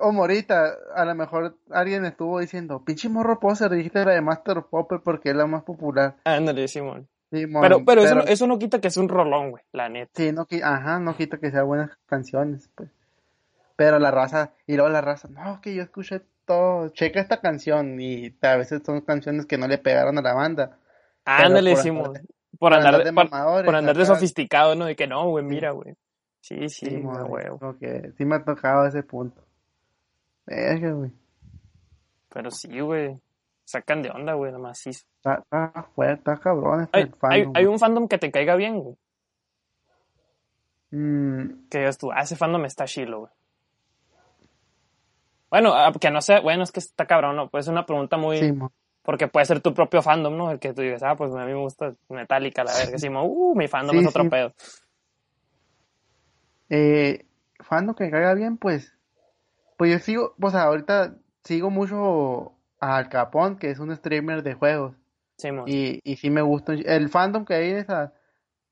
O 0.00 0.12
Morita, 0.12 0.74
a 0.94 1.04
lo 1.04 1.14
mejor 1.14 1.56
alguien 1.70 2.04
estuvo 2.04 2.40
diciendo, 2.40 2.82
pinche 2.84 3.08
morro 3.08 3.38
poser, 3.38 3.70
dijiste 3.70 4.04
la 4.04 4.12
de 4.12 4.20
Master 4.20 4.64
Popper 4.70 5.00
porque 5.04 5.30
es 5.30 5.36
la 5.36 5.46
más 5.46 5.62
popular. 5.62 6.16
Ándale, 6.24 6.66
Simón. 6.68 7.08
Simón, 7.30 7.62
Pero, 7.62 7.84
pero, 7.84 8.02
Eso, 8.02 8.14
no, 8.16 8.22
eso 8.22 8.46
no 8.46 8.58
quita 8.58 8.80
que 8.80 8.88
es 8.88 8.96
un 8.96 9.08
rolón, 9.08 9.50
güey, 9.50 9.62
la 9.72 9.88
neta. 9.88 10.10
Sí, 10.14 10.32
no, 10.32 10.46
ajá, 10.62 10.98
no 10.98 11.16
quita 11.16 11.38
que 11.38 11.50
sean 11.50 11.66
buenas 11.66 11.90
canciones, 12.06 12.68
pues. 12.74 12.90
Pero 13.76 13.98
la 13.98 14.10
raza, 14.10 14.52
y 14.66 14.74
luego 14.74 14.90
la 14.90 15.00
raza, 15.00 15.28
no, 15.28 15.60
que 15.60 15.74
yo 15.74 15.82
escuché 15.82 16.22
todo, 16.44 16.88
checa 16.88 17.20
esta 17.20 17.40
canción, 17.40 18.00
y 18.00 18.34
a 18.42 18.56
veces 18.56 18.82
son 18.84 19.02
canciones 19.02 19.46
que 19.46 19.58
no 19.58 19.68
le 19.68 19.78
pegaron 19.78 20.18
a 20.18 20.22
la 20.22 20.34
banda. 20.34 20.78
Ándale, 21.24 21.76
Simón. 21.76 22.18
Por 22.58 22.74
andar, 22.74 22.96
andar 22.96 23.06
de, 23.06 23.12
por, 23.12 23.64
por 23.64 23.74
andar 23.74 23.96
de 23.96 24.04
sofisticado, 24.04 24.74
¿no? 24.74 24.86
De 24.86 24.96
que 24.96 25.06
no, 25.06 25.28
güey, 25.28 25.44
Sí. 25.44 25.50
mira, 25.50 25.70
güey. 25.70 25.94
Sí, 26.40 26.68
sí, 26.68 26.86
Sí, 26.86 27.00
güey, 27.00 27.46
que 27.78 28.12
sí 28.16 28.24
me 28.24 28.36
ha 28.36 28.44
tocado 28.44 28.86
ese 28.86 29.02
punto. 29.02 29.42
Verga, 30.50 30.90
güey. 30.92 31.12
Pero 32.28 32.50
sí, 32.50 32.80
güey. 32.80 33.18
Sacan 33.64 34.02
de 34.02 34.10
onda, 34.10 34.34
güey, 34.34 34.50
nomás 34.50 34.78
sí. 34.78 34.90
Está, 34.90 35.44
está 35.44 35.86
está 36.10 36.36
cabrón 36.38 36.88
este 36.92 37.12
Hay, 37.22 37.66
un 37.66 37.78
fandom 37.78 38.08
que 38.08 38.18
te 38.18 38.32
caiga 38.32 38.56
bien, 38.56 38.80
güey. 38.80 38.96
Mm, 40.90 41.68
Que 41.68 41.78
digas 41.78 41.98
tú, 41.98 42.10
ah, 42.10 42.22
ese 42.22 42.34
fandom 42.34 42.64
está 42.64 42.84
chilo, 42.86 43.20
güey. 43.20 43.32
Bueno, 45.50 45.72
ah, 45.72 45.92
que 46.00 46.10
no 46.10 46.20
sé, 46.20 46.40
bueno, 46.40 46.64
es 46.64 46.72
que 46.72 46.80
está 46.80 47.06
cabrón, 47.06 47.36
¿no? 47.36 47.48
Pues 47.48 47.66
es 47.66 47.70
una 47.70 47.86
pregunta 47.86 48.16
muy... 48.16 48.38
sí. 48.38 48.58
Porque 49.02 49.28
puede 49.28 49.46
ser 49.46 49.60
tu 49.60 49.72
propio 49.72 50.02
fandom, 50.02 50.36
¿no? 50.36 50.50
El 50.50 50.58
que 50.58 50.74
tú 50.74 50.82
digas, 50.82 51.02
ah, 51.02 51.16
pues 51.16 51.32
a 51.34 51.46
mí 51.46 51.52
me 51.52 51.58
gusta 51.58 51.94
Metallica, 52.10 52.64
la 52.64 52.74
verga. 52.74 52.90
Decimos, 52.92 53.24
uh, 53.26 53.54
mi 53.56 53.66
fandom 53.66 53.96
Sí, 53.96 54.02
es 54.02 54.08
otro 54.08 54.24
sí. 54.24 54.28
pedo. 54.28 54.52
Eh, 56.68 57.26
fandom 57.60 57.94
que 57.94 58.10
caiga 58.10 58.34
bien, 58.34 58.58
pues, 58.58 58.94
pues 59.80 59.92
yo 59.92 59.98
sigo, 59.98 60.34
o 60.38 60.50
sea, 60.50 60.64
ahorita 60.64 61.16
sigo 61.42 61.70
mucho 61.70 62.52
a 62.80 62.98
Al 62.98 63.08
Capón, 63.08 63.56
que 63.56 63.70
es 63.70 63.78
un 63.78 63.96
streamer 63.96 64.42
de 64.42 64.52
juegos. 64.52 64.94
Simón. 65.38 65.64
Y, 65.66 66.00
y 66.04 66.16
sí 66.16 66.28
me 66.28 66.42
gusta, 66.42 66.74
el 66.74 67.08
fandom 67.08 67.46
que 67.46 67.54
hay, 67.54 67.70
esa, 67.70 68.12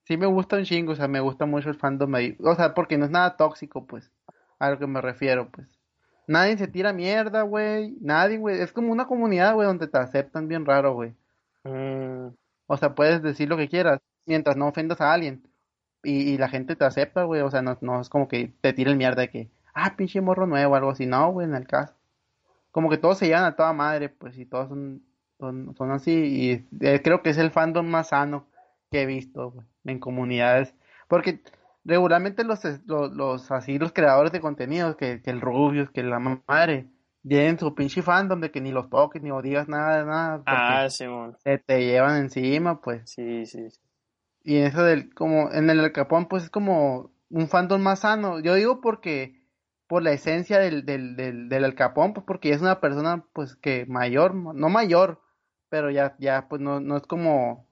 sí 0.05 0.19
me 0.19 0.27
gusta 0.27 0.57
un 0.57 0.65
chingo, 0.65 0.93
o 0.93 0.97
sea, 0.97 1.09
me 1.09 1.21
gusta 1.21 1.47
mucho 1.47 1.71
el 1.71 1.77
fandom 1.77 2.15
ahí. 2.15 2.37
O 2.41 2.55
sea, 2.55 2.75
porque 2.75 2.99
no 2.99 3.07
es 3.07 3.11
nada 3.11 3.39
tóxico, 3.39 3.87
pues, 3.87 4.13
a 4.59 4.69
lo 4.69 4.79
que 4.79 4.87
me 4.87 5.01
refiero, 5.01 5.49
pues. 5.51 5.67
Nadie 6.27 6.59
se 6.59 6.69
tira 6.69 6.93
mierda, 6.93 7.41
güey, 7.41 7.97
nadie, 8.03 8.37
güey. 8.37 8.61
Es 8.61 8.71
como 8.75 8.93
una 8.93 9.07
comunidad, 9.07 9.55
güey, 9.55 9.67
donde 9.67 9.89
te 9.89 9.97
aceptan 9.97 10.47
bien 10.47 10.67
raro, 10.67 10.93
güey. 10.93 11.15
Mm, 11.65 12.35
O 12.67 12.77
sea, 12.77 12.95
puedes 12.95 13.23
decir 13.23 13.49
lo 13.49 13.57
que 13.57 13.71
quieras, 13.71 13.99
mientras 14.27 14.59
no 14.59 14.69
ofendas 14.69 15.01
a 15.01 15.15
alguien. 15.15 15.43
Y, 16.03 16.35
y 16.35 16.37
la 16.37 16.51
gente 16.51 16.77
te 16.77 16.85
acepta, 16.85 17.23
güey. 17.23 17.41
O 17.41 17.51
sea, 17.51 17.63
no, 17.63 17.79
no 17.81 17.99
es 17.99 18.11
como 18.11 18.29
que 18.29 18.53
te 18.61 18.75
tiren 18.75 18.99
mierda 18.99 19.23
de 19.23 19.31
que, 19.31 19.51
ah, 19.79 19.97
pinche 19.97 20.21
morro 20.21 20.47
nuevo 20.47 20.73
o 20.73 20.77
algo 20.77 20.91
así. 20.91 21.07
No, 21.07 21.31
güey, 21.33 21.47
en 21.47 21.55
el 21.55 21.67
caso. 21.67 21.95
Como 22.71 22.91
que 22.91 22.99
todos 22.99 23.19
se 23.19 23.27
llevan 23.27 23.45
a 23.45 23.57
toda 23.57 23.73
madre, 23.73 24.09
pues, 24.09 24.39
y 24.39 24.47
todos 24.47 24.69
son, 24.69 25.03
son, 25.39 25.75
son 25.77 25.91
así. 25.91 26.13
Y 26.13 26.67
eh, 26.85 27.01
creo 27.03 27.23
que 27.23 27.31
es 27.31 27.39
el 27.39 27.51
fandom 27.51 27.87
más 27.87 28.09
sano 28.09 28.47
que 28.91 29.03
he 29.03 29.07
visto, 29.07 29.51
güey, 29.51 29.67
en 29.85 29.99
comunidades. 29.99 30.75
Porque 31.09 31.41
regularmente 31.85 32.45
los, 32.45 32.61
los, 32.87 33.13
los 33.13 33.51
así, 33.51 33.79
los 33.79 33.93
creadores 33.93 34.33
de 34.33 34.41
contenidos, 34.41 34.97
que, 34.97 35.23
que 35.23 35.31
el 35.31 35.41
Rubius, 35.41 35.91
que 35.91 36.03
la 36.03 36.19
madre, 36.19 36.87
tienen 37.27 37.59
su 37.59 37.75
pinche 37.75 38.03
fandom 38.03 38.41
de 38.41 38.51
que 38.51 38.61
ni 38.61 38.71
los 38.71 38.91
toques, 38.91 39.23
ni 39.23 39.31
o 39.31 39.43
digas 39.43 39.69
nada 39.69 39.99
de 39.99 40.05
nada. 40.05 40.43
Ah, 40.47 40.89
Simón. 40.91 41.37
se 41.43 41.59
te 41.59 41.85
llevan 41.85 42.17
encima, 42.17 42.81
pues. 42.81 43.11
Sí, 43.11 43.47
sí. 43.47 43.71
sí. 43.71 43.81
Y 44.45 44.57
eso 44.59 44.83
del, 44.83 45.13
como, 45.15 45.53
en 45.53 45.69
el 45.69 45.93
Capón, 45.93 46.27
pues 46.27 46.45
es 46.45 46.51
como 46.51 47.11
un 47.31 47.49
fandom 47.49 47.83
más 47.83 48.01
sano. 48.01 48.41
Yo 48.41 48.55
digo 48.55 48.81
porque, 48.81 49.38
por 49.89 50.03
la 50.03 50.13
esencia 50.13 50.59
del, 50.61 50.87
del, 50.87 51.17
del, 51.17 51.49
del 51.49 51.65
Al 51.65 51.75
Capón, 51.75 52.15
pues 52.15 52.27
porque 52.27 52.53
es 52.53 52.61
una 52.63 52.81
persona, 52.81 53.25
pues, 53.33 53.57
que 53.57 53.87
mayor, 53.87 54.35
no 54.35 54.69
mayor, 54.69 55.21
pero 55.71 55.91
ya, 55.91 56.17
ya, 56.19 56.49
pues 56.49 56.61
no, 56.63 56.81
no 56.81 56.97
es 56.97 57.05
como, 57.07 57.67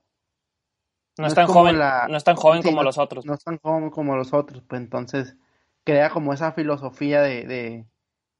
No, 1.18 1.22
No 1.22 1.28
es 1.28 1.34
tan 1.34 1.46
joven, 1.46 1.78
la- 1.78 2.08
no 2.10 2.16
es 2.16 2.24
tan 2.24 2.36
joven 2.36 2.62
sí, 2.62 2.68
como 2.68 2.78
no- 2.78 2.84
los 2.84 2.98
otros. 2.98 3.24
no 3.26 3.34
es 3.34 3.44
tan 3.44 3.58
joven 3.58 3.90
como 3.90 4.16
los 4.16 4.32
otros, 4.34 4.62
pues 4.68 4.80
entonces 4.82 5.36
crea 5.84 6.10
como 6.10 6.32
esa 6.32 6.52
filosofía 6.52 7.22
de, 7.22 7.46
de, 7.46 7.86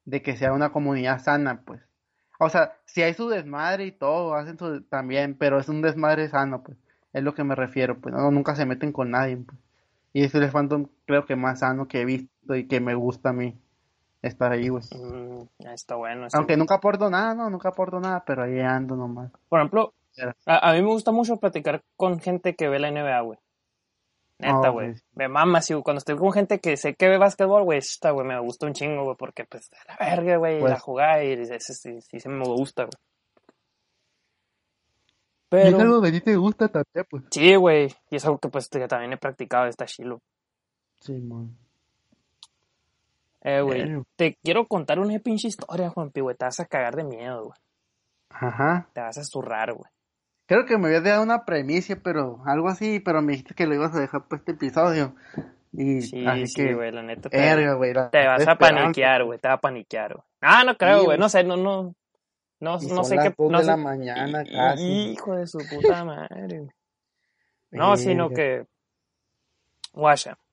de 0.05 0.22
que 0.22 0.37
sea 0.37 0.53
una 0.53 0.72
comunidad 0.72 1.22
sana, 1.22 1.62
pues. 1.64 1.81
O 2.39 2.51
sea, 2.51 2.77
si 2.85 3.03
hay 3.03 3.14
su 3.14 3.29
desmadre 3.31 3.87
y 3.87 3.93
todo, 3.93 4.35
hacen 4.35 4.59
su 4.59 4.83
también, 4.85 5.37
pero 5.39 5.59
es 5.59 5.68
un 5.70 5.81
desmadre 5.83 6.29
sano, 6.29 6.62
pues. 6.62 6.77
Es 7.14 7.22
lo 7.22 7.35
que 7.35 7.45
me 7.45 7.55
refiero, 7.55 7.99
pues. 8.01 8.14
No, 8.14 8.31
nunca 8.31 8.55
se 8.57 8.66
meten 8.66 8.93
con 8.93 9.11
nadie, 9.11 9.39
pues. 9.39 9.59
Y 10.12 10.24
es 10.24 10.35
el 10.35 10.51
fandom 10.51 10.89
creo 11.07 11.24
que 11.27 11.37
más 11.37 11.61
sano 11.61 11.89
que 11.89 12.03
he 12.03 12.05
visto 12.05 12.55
y 12.57 12.66
que 12.68 12.81
me 12.81 12.95
gusta 12.95 13.31
a 13.31 13.33
mí 13.33 13.59
estar 14.22 14.52
ahí, 14.52 14.68
güey. 14.68 14.82
Mm, 14.92 15.48
está 15.72 15.94
bueno. 15.96 16.26
está 16.26 16.38
Aunque 16.38 16.56
nunca 16.56 16.76
aporto 16.76 17.08
nada, 17.10 17.34
no, 17.34 17.48
nunca 17.50 17.68
aporto 17.70 18.00
nada, 18.00 18.24
pero 18.26 18.42
ahí 18.44 18.58
ando 18.60 18.96
nomás. 18.96 19.30
Por 19.48 19.60
ejemplo, 19.60 19.94
a, 20.46 20.70
a 20.70 20.72
mí 20.74 20.82
me 20.82 20.88
gusta 20.88 21.12
mucho 21.12 21.36
platicar 21.36 21.82
con 21.96 22.18
gente 22.20 22.54
que 22.56 22.68
ve 22.68 22.78
la 22.78 22.90
NBA, 22.90 23.20
güey. 23.20 23.38
Neta, 24.38 24.68
Oh, 24.68 24.72
güey. 24.72 24.88
güey. 24.88 25.00
Me 25.14 25.28
mama, 25.28 25.62
sí, 25.62 25.72
cuando 25.82 25.98
estoy 25.98 26.16
con 26.16 26.30
gente 26.32 26.58
que 26.60 26.76
sé 26.76 26.94
que 26.94 27.08
ve 27.08 27.16
básquetbol, 27.18 27.62
güey, 27.64 27.78
esta, 27.78 28.10
güey, 28.10 28.26
me 28.26 28.38
gusta 28.40 28.66
un 28.66 28.74
chingo, 28.74 29.04
güey, 29.04 29.16
porque, 29.16 29.44
pues, 29.46 29.70
a 29.88 29.92
la 29.92 30.10
verga, 30.10 30.36
güey, 30.36 30.60
Pues- 30.60 30.72
la 30.72 30.78
jugada 30.78 31.24
y 31.24 31.32
ese 31.32 31.58
sí, 31.60 32.00
sí, 32.02 32.20
sí 32.20 32.28
me 32.28 32.44
gusta, 32.44 32.82
güey. 32.84 32.92
Y 35.52 35.56
es 35.58 35.64
Pero, 35.74 35.80
algo 35.80 36.02
que 36.02 36.08
a 36.08 36.12
ti 36.12 36.20
te 36.20 36.36
gusta 36.36 36.68
también, 36.68 37.06
pues. 37.08 37.22
sí, 37.30 37.54
güey, 37.54 37.94
y 38.10 38.16
es 38.16 38.24
algo 38.26 38.38
que, 38.38 38.48
pues, 38.48 38.68
que 38.68 38.86
también 38.88 39.12
he 39.12 39.16
practicado, 39.16 39.66
está 39.66 39.86
chilo. 39.86 40.20
Sí, 41.00 41.12
man. 41.20 41.56
Eh, 43.49 43.61
güey, 43.61 44.03
te 44.16 44.36
quiero 44.42 44.66
contar 44.66 44.99
una 44.99 45.16
pinche 45.20 45.47
historia, 45.47 45.88
Juanpi, 45.90 46.20
güey, 46.20 46.36
te 46.36 46.44
vas 46.47 46.59
a 46.59 46.66
cagar 46.66 46.97
de 46.97 47.05
miedo, 47.05 47.44
güey. 47.44 47.59
Ajá. 48.30 48.88
Te 48.92 49.01
vas 49.01 49.16
a 49.18 49.22
zurrar, 49.22 49.72
güey. 49.72 49.88
Creo 50.47 50.66
que 50.66 50.76
me 50.78 50.88
habías 50.88 51.05
dado 51.05 51.22
una 51.22 51.44
premicia, 51.44 52.01
pero 52.03 52.42
algo 52.44 52.68
así, 52.68 52.99
pero 52.99 53.22
me 53.22 53.32
dijiste 53.32 53.55
que 53.55 53.66
lo 53.66 53.74
ibas 53.76 53.94
a 53.94 54.01
dejar 54.01 54.26
para 54.26 54.40
este 54.40 54.53
episodio. 54.53 55.14
Y 55.72 56.03
Sí, 56.03 56.26
así 56.26 56.47
sí, 56.49 56.72
güey, 56.72 56.90
la 56.90 57.03
neta. 57.03 57.28
Te, 57.28 57.38
la 57.94 58.11
te 58.11 58.26
vas 58.26 58.49
a 58.49 58.57
paniquear, 58.59 59.24
güey, 59.24 59.38
te 59.38 59.47
va 59.47 59.55
a 59.55 59.61
paniquear, 59.61 60.14
güey. 60.14 60.24
Ah, 60.40 60.64
no 60.64 60.76
creo, 60.76 61.05
güey, 61.05 61.16
no 61.16 61.28
sé, 61.28 61.44
no, 61.44 61.57
no, 61.57 61.94
no, 62.59 62.78
Y 62.80 62.86
no 62.86 62.97
son 62.97 63.05
sé 63.05 63.14
las 63.14 63.28
qué, 63.28 63.34
no 63.38 63.59
de 63.59 63.64
sé, 63.64 63.70
la 63.70 63.76
mañana 63.76 64.44
casi. 64.44 65.12
hijo 65.12 65.36
de 65.36 65.47
su 65.47 65.59
puta 65.59 66.05
madre. 66.05 66.66
No, 67.70 67.97
sino 67.97 68.28
que, 68.30 68.66
guacha. 69.92 70.36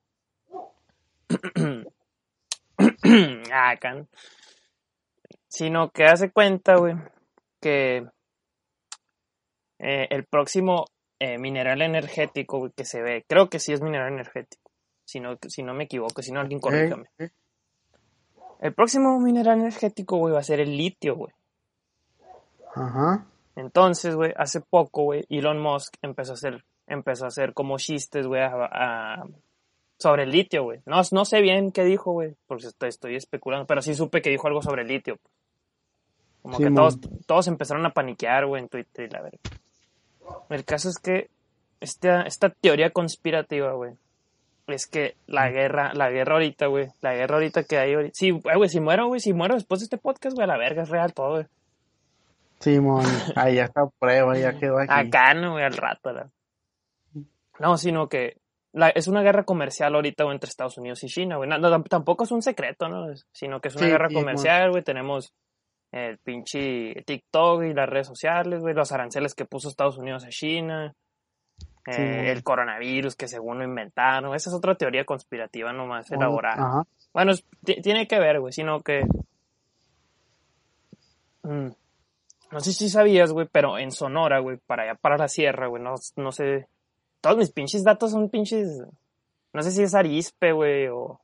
ah, 3.52 3.76
can. 3.80 4.08
Sino 5.48 5.90
que 5.90 6.04
hace 6.04 6.30
cuenta, 6.30 6.76
güey, 6.76 6.94
que 7.60 8.06
eh, 9.78 10.06
el 10.10 10.24
próximo 10.24 10.86
eh, 11.18 11.38
mineral 11.38 11.82
energético 11.82 12.58
güey, 12.58 12.72
que 12.76 12.84
se 12.84 13.02
ve, 13.02 13.24
creo 13.28 13.48
que 13.48 13.58
sí 13.58 13.72
es 13.72 13.80
mineral 13.80 14.12
energético, 14.12 14.70
si 15.04 15.20
no, 15.20 15.36
si 15.48 15.62
no 15.62 15.74
me 15.74 15.84
equivoco, 15.84 16.22
si 16.22 16.32
no 16.32 16.40
alguien 16.40 16.60
corríjame. 16.60 17.08
Eh, 17.18 17.30
El 18.60 18.74
próximo 18.74 19.18
mineral 19.20 19.60
energético, 19.60 20.16
güey, 20.18 20.32
va 20.34 20.40
a 20.40 20.44
ser 20.44 20.60
el 20.60 20.76
litio, 20.76 21.16
güey. 21.16 21.32
Ajá. 22.74 23.26
Entonces, 23.56 24.16
güey, 24.16 24.32
hace 24.36 24.60
poco, 24.60 25.04
güey, 25.04 25.24
Elon 25.28 25.60
Musk 25.60 25.94
empezó 26.02 26.32
a 26.32 26.34
hacer, 26.34 26.64
empezó 26.88 27.24
a 27.26 27.28
hacer 27.28 27.54
como 27.54 27.78
chistes, 27.78 28.26
güey, 28.26 28.42
a- 28.42 28.68
a- 28.72 29.24
sobre 30.04 30.22
el 30.22 30.30
litio, 30.30 30.62
güey. 30.62 30.80
No, 30.86 31.00
no 31.10 31.24
sé 31.24 31.40
bien 31.40 31.72
qué 31.72 31.82
dijo, 31.84 32.12
güey, 32.12 32.34
porque 32.46 32.66
estoy, 32.66 32.88
estoy 32.90 33.16
especulando, 33.16 33.66
pero 33.66 33.82
sí 33.82 33.94
supe 33.94 34.22
que 34.22 34.30
dijo 34.30 34.46
algo 34.46 34.62
sobre 34.62 34.82
el 34.82 34.88
litio. 34.88 35.18
Como 36.42 36.56
que 36.58 36.70
todos, 36.76 36.98
todos 37.26 37.48
empezaron 37.48 37.84
a 37.86 37.90
paniquear, 37.90 38.46
güey, 38.46 38.62
en 38.62 38.68
Twitter 38.68 39.06
y 39.06 39.10
la 39.10 39.22
verga. 39.22 39.38
El 40.50 40.64
caso 40.64 40.88
es 40.88 40.98
que 40.98 41.28
esta, 41.80 42.22
esta 42.22 42.50
teoría 42.50 42.90
conspirativa, 42.90 43.72
güey, 43.72 43.92
es 44.66 44.86
que 44.86 45.16
la 45.26 45.48
guerra, 45.50 45.92
la 45.94 46.10
guerra 46.10 46.34
ahorita, 46.34 46.66
güey, 46.66 46.88
la 47.00 47.14
guerra 47.14 47.34
ahorita 47.36 47.64
que 47.64 47.78
hay 47.78 47.94
ahorita. 47.94 48.14
Sí, 48.14 48.30
güey, 48.30 48.68
si 48.68 48.80
muero, 48.80 49.06
güey, 49.08 49.20
si 49.20 49.32
muero 49.32 49.54
después 49.54 49.80
de 49.80 49.84
este 49.84 49.98
podcast, 49.98 50.34
güey, 50.36 50.44
a 50.44 50.52
la 50.52 50.58
verga, 50.58 50.82
es 50.82 50.88
real 50.90 51.12
todo, 51.12 51.30
güey. 51.32 51.46
Simón, 52.60 53.04
ahí 53.36 53.56
ya 53.56 53.64
está 53.64 53.86
prueba, 53.98 54.38
ya 54.38 54.58
quedó 54.58 54.78
aquí. 54.78 54.90
Acá 54.92 55.34
no, 55.34 55.52
güey, 55.52 55.64
al 55.64 55.76
rato. 55.76 56.12
la- 56.12 56.30
No, 57.58 57.76
sino 57.76 58.08
que 58.08 58.38
la- 58.74 58.90
es 58.90 59.08
una 59.08 59.22
guerra 59.22 59.44
comercial 59.44 59.94
ahorita 59.94 60.24
güey, 60.24 60.34
entre 60.36 60.50
Estados 60.50 60.76
Unidos 60.76 61.02
y 61.04 61.06
China, 61.06 61.36
güey. 61.36 61.48
No, 61.48 61.56
no, 61.58 61.82
tampoco 61.84 62.24
es 62.24 62.30
un 62.32 62.42
secreto, 62.42 62.88
¿no? 62.88 63.06
Sino 63.32 63.60
que 63.60 63.68
es 63.68 63.76
una 63.76 63.84
Sí, 63.86 63.90
guerra 63.90 64.08
comercial, 64.12 64.70
güey. 64.70 64.82
Tenemos 64.82 65.32
el 65.92 66.18
pinche 66.18 67.02
TikTok 67.06 67.62
y 67.62 67.72
las 67.72 67.88
redes 67.88 68.06
sociales, 68.08 68.60
güey. 68.60 68.74
Los 68.74 68.92
aranceles 68.92 69.34
que 69.34 69.44
puso 69.46 69.68
Estados 69.68 69.96
Unidos 69.96 70.24
a 70.24 70.28
China. 70.28 70.92
eh, 71.86 71.92
Sí, 71.92 72.02
el 72.02 72.42
coronavirus 72.42 73.14
que 73.14 73.28
según 73.28 73.58
lo 73.58 73.64
inventaron. 73.64 74.34
Esa 74.34 74.50
es 74.50 74.56
otra 74.56 74.74
teoría 74.74 75.04
conspirativa 75.04 75.72
nomás 75.72 76.10
elaborada. 76.10 76.66
Ajá. 76.66 76.82
Bueno, 77.12 77.32
tiene 77.62 78.06
que 78.08 78.18
ver, 78.18 78.40
güey, 78.40 78.52
sino 78.52 78.80
que... 78.80 79.02
Mm, 81.42 81.68
no 82.52 82.60
sé 82.60 82.72
si 82.72 82.88
sabías, 82.88 83.32
güey, 83.32 83.46
pero 83.50 83.78
en 83.78 83.90
Sonora, 83.90 84.38
güey, 84.40 84.56
para 84.66 84.84
allá, 84.84 84.94
para 84.94 85.18
la 85.18 85.28
sierra, 85.28 85.66
güey, 85.68 85.82
no, 85.82 85.94
no 86.16 86.32
sé... 86.32 86.68
Todos 87.24 87.38
mis 87.38 87.50
pinches 87.50 87.82
datos 87.84 88.10
son 88.10 88.28
pinches... 88.28 88.82
No 89.54 89.62
sé 89.62 89.70
si 89.70 89.82
es 89.82 89.94
arispe, 89.94 90.52
güey, 90.52 90.88
o, 90.88 91.20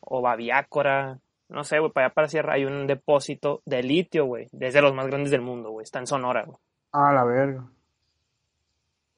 o 0.00 0.20
babiácora. 0.20 1.18
No 1.48 1.64
sé, 1.64 1.78
güey, 1.78 1.90
para 1.90 2.06
allá, 2.06 2.14
para 2.14 2.28
sierra 2.28 2.52
hay 2.54 2.66
un 2.66 2.86
depósito 2.86 3.62
de 3.64 3.82
litio, 3.82 4.26
güey. 4.26 4.48
Desde 4.52 4.82
los 4.82 4.92
más 4.92 5.06
grandes 5.06 5.30
del 5.30 5.40
mundo, 5.40 5.70
güey. 5.70 5.84
Está 5.84 6.00
en 6.00 6.06
Sonora, 6.06 6.44
güey. 6.44 6.58
Ah, 6.92 7.12
la 7.14 7.24
verga. 7.24 7.64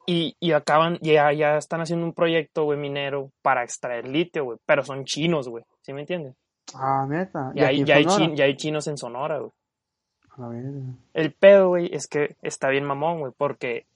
Y, 0.07 0.37
y 0.41 0.53
acaban, 0.53 0.99
ya, 1.03 1.33
ya 1.33 1.57
están 1.57 1.81
haciendo 1.81 2.07
un 2.07 2.13
proyecto, 2.13 2.65
güey, 2.65 2.79
minero 2.79 3.31
para 3.43 3.65
extraer 3.65 4.07
litio, 4.07 4.45
güey. 4.45 4.59
Pero 4.67 4.83
son 4.85 5.05
chinos, 5.05 5.49
güey. 5.49 5.65
¿Sí 5.83 5.93
me 5.93 6.03
entiendes? 6.03 6.35
Ah, 6.75 7.07
neta. 7.09 7.51
Ya 7.55 7.67
aquí 7.69 7.81
hay, 7.81 7.85
ya, 7.85 7.97
hay 7.97 8.05
chin- 8.07 8.37
ya 8.37 8.45
hay 8.45 8.57
chinos 8.57 8.87
en 8.87 8.99
Sonora, 8.99 9.39
güey. 9.39 9.51
A 10.37 10.41
la 10.43 10.49
verga. 10.49 10.71
El 11.15 11.33
pedo, 11.33 11.69
güey, 11.69 11.91
es 11.93 12.07
que 12.07 12.37
está 12.43 12.69
bien 12.69 12.85
mamón, 12.85 13.21
güey, 13.21 13.33
porque 13.37 13.87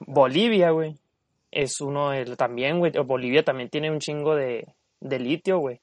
Bolivia, 0.00 0.70
güey, 0.70 0.96
es 1.50 1.80
uno 1.80 2.10
de 2.10 2.24
también, 2.36 2.78
güey, 2.78 2.92
Bolivia 3.04 3.42
también 3.44 3.68
tiene 3.68 3.90
un 3.90 3.98
chingo 3.98 4.34
de, 4.34 4.66
de 5.00 5.18
litio, 5.18 5.58
güey. 5.58 5.80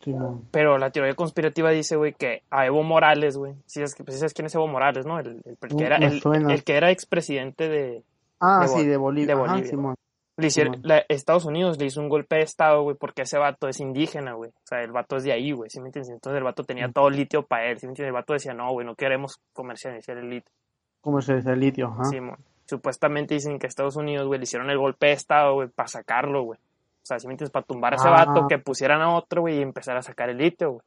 Simón. 0.00 0.46
Pero 0.52 0.78
la 0.78 0.90
teoría 0.90 1.14
conspirativa 1.14 1.70
dice, 1.70 1.96
güey, 1.96 2.12
que 2.14 2.42
a 2.50 2.66
Evo 2.66 2.82
Morales, 2.84 3.36
güey, 3.36 3.54
si 3.66 3.82
es 3.82 3.94
que 3.96 4.04
pues, 4.04 4.18
sabes 4.18 4.32
quién 4.32 4.46
es 4.46 4.54
Evo 4.54 4.68
Morales, 4.68 5.04
¿no? 5.06 5.18
El, 5.18 5.42
el- 5.44 5.58
el 5.60 5.76
que 5.76 5.84
era, 5.84 5.96
el, 5.96 6.64
que 6.64 6.76
era 6.76 6.90
expresidente 6.90 7.68
de, 7.68 8.04
Ah, 8.40 8.60
De 8.62 8.68
sí, 8.68 8.86
de 8.86 8.96
Bolivia. 8.96 9.34
de 9.34 9.40
Bolivia. 9.40 9.94
Le 10.36 10.46
hicieron- 10.46 10.78
la- 10.84 11.02
Estados 11.08 11.44
Unidos 11.44 11.76
le 11.80 11.86
hizo 11.86 12.00
un 12.00 12.08
golpe 12.08 12.36
de 12.36 12.42
estado, 12.42 12.84
güey, 12.84 12.96
porque 12.96 13.22
ese 13.22 13.36
vato 13.38 13.66
es 13.66 13.80
indígena, 13.80 14.34
güey. 14.34 14.50
O 14.50 14.66
sea, 14.66 14.80
el 14.84 14.92
vato 14.92 15.16
es 15.16 15.24
de 15.24 15.32
ahí, 15.32 15.50
güey, 15.50 15.68
¿sí 15.68 15.80
me 15.80 15.86
entiendes? 15.88 16.12
Entonces 16.12 16.38
el 16.38 16.44
vato 16.44 16.62
tenía 16.62 16.86
Mm. 16.86 16.92
todo 16.92 17.10
litio 17.10 17.42
para 17.44 17.68
él, 17.68 17.78
¿sí 17.80 17.86
me 17.86 17.90
entiendes? 17.90 18.10
El 18.10 18.14
vato 18.14 18.34
decía, 18.34 18.54
no, 18.54 18.70
güey, 18.70 18.86
no 18.86 18.94
queremos 18.94 19.40
comercializar 19.52 20.16
el 20.16 20.30
litio. 20.30 20.52
¿Cómo 21.00 21.20
se 21.20 21.34
dice 21.34 21.50
el 21.50 21.58
litio? 21.58 21.88
Ajá. 21.88 22.04
Simón. 22.04 22.36
Supuestamente 22.68 23.34
dicen 23.34 23.58
que 23.58 23.66
Estados 23.66 23.96
Unidos, 23.96 24.26
güey, 24.26 24.38
le 24.38 24.44
hicieron 24.44 24.68
el 24.68 24.76
golpe 24.78 25.06
de 25.06 25.12
estado, 25.12 25.54
güey, 25.54 25.68
para 25.68 25.88
sacarlo, 25.88 26.42
güey. 26.42 26.58
sea, 27.02 27.18
si 27.18 27.26
me 27.26 27.32
entiendes, 27.32 27.50
para 27.52 27.64
tumbar 27.64 27.94
a 27.94 27.96
ese 27.96 28.08
Ah. 28.08 28.26
vato, 28.26 28.46
que 28.46 28.58
pusieran 28.58 29.00
a 29.00 29.16
otro, 29.16 29.40
güey, 29.40 29.58
y 29.58 29.62
empezar 29.62 29.96
a 29.96 30.02
sacar 30.02 30.28
el 30.28 30.36
litio, 30.36 30.72
güey. 30.72 30.82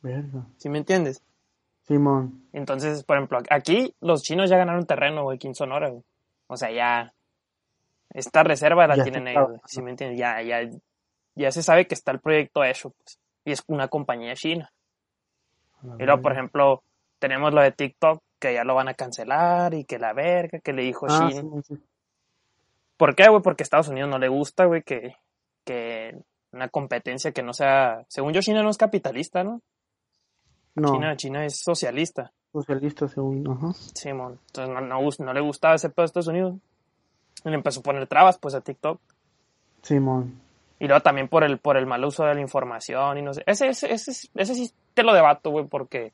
Verga. 0.00 0.46
¿Sí 0.56 0.70
me 0.70 0.78
entiendes? 0.78 1.22
Simón. 1.82 2.44
Entonces, 2.54 3.04
por 3.04 3.16
ejemplo, 3.18 3.38
aquí 3.50 3.94
los 4.00 4.22
chinos 4.22 4.48
ya 4.48 4.56
ganaron 4.56 4.86
terreno, 4.86 5.24
güey, 5.24 5.36
aquí 5.36 5.48
en 5.48 5.54
Sonora, 5.54 5.90
güey. 5.90 6.02
O 6.46 6.56
sea, 6.56 6.70
ya. 6.70 7.12
Esta 8.08 8.42
reserva 8.42 8.86
la 8.86 8.96
Ya 8.96 9.02
tienen 9.04 9.28
ellos, 9.28 9.48
güey. 9.48 9.60
¿Sí 9.66 9.82
me 9.82 9.90
entiendes? 9.90 10.18
Ya, 10.18 10.40
ya, 10.42 10.68
ya 11.34 11.52
se 11.52 11.62
sabe 11.62 11.86
que 11.86 11.94
está 11.94 12.12
el 12.12 12.20
proyecto 12.20 12.64
hecho, 12.64 12.90
pues. 12.90 13.18
Y 13.44 13.52
es 13.52 13.62
una 13.66 13.88
compañía 13.88 14.34
china. 14.34 14.72
Y 15.98 16.04
luego, 16.04 16.22
por 16.22 16.32
ejemplo, 16.32 16.82
tenemos 17.18 17.52
lo 17.52 17.60
de 17.60 17.72
TikTok, 17.72 18.22
que 18.40 18.54
ya 18.54 18.64
lo 18.64 18.74
van 18.74 18.88
a 18.88 18.94
cancelar 18.94 19.74
y 19.74 19.84
que 19.84 19.98
la 19.98 20.12
verga, 20.12 20.58
que 20.58 20.72
le 20.72 20.82
dijo 20.82 21.06
Ah, 21.08 21.30
sí. 21.30 21.74
¿Por 22.96 23.14
qué, 23.14 23.28
güey? 23.28 23.42
Porque 23.42 23.62
a 23.62 23.64
Estados 23.64 23.88
Unidos 23.88 24.10
no 24.10 24.18
le 24.18 24.28
gusta, 24.28 24.64
güey, 24.66 24.82
que, 24.82 25.16
que 25.64 26.18
una 26.52 26.68
competencia 26.68 27.32
que 27.32 27.42
no 27.42 27.52
sea... 27.52 28.04
Según 28.08 28.32
yo, 28.32 28.40
China 28.42 28.62
no 28.62 28.70
es 28.70 28.76
capitalista, 28.76 29.42
¿no? 29.44 29.62
No, 30.74 30.92
China, 30.92 31.16
China 31.16 31.44
es 31.44 31.60
socialista, 31.60 32.32
socialista 32.52 33.08
según, 33.08 33.48
ajá. 33.50 33.72
Simón. 33.94 34.38
Entonces 34.46 34.74
no, 34.74 34.80
no, 34.80 35.00
gust- 35.00 35.24
no 35.24 35.32
le 35.32 35.40
gustaba 35.40 35.74
ese 35.74 35.90
pedo 35.90 36.02
a 36.02 36.06
Estados 36.06 36.28
Unidos. 36.28 36.56
Y 37.44 37.48
le 37.48 37.54
empezó 37.54 37.80
a 37.80 37.82
poner 37.82 38.06
trabas, 38.06 38.38
pues, 38.38 38.54
a 38.54 38.60
TikTok. 38.60 39.00
Simón. 39.82 40.40
Y 40.78 40.86
luego 40.86 41.02
también 41.02 41.28
por 41.28 41.42
el, 41.44 41.58
por 41.58 41.76
el 41.76 41.86
mal 41.86 42.04
uso 42.04 42.24
de 42.24 42.34
la 42.34 42.40
información 42.40 43.18
y 43.18 43.22
no 43.22 43.32
sé. 43.34 43.42
Ese, 43.46 43.68
ese, 43.68 43.92
ese, 43.92 44.10
ese 44.34 44.54
sí 44.54 44.72
te 44.94 45.02
lo 45.02 45.12
debato, 45.14 45.50
güey, 45.50 45.66
porque... 45.66 46.12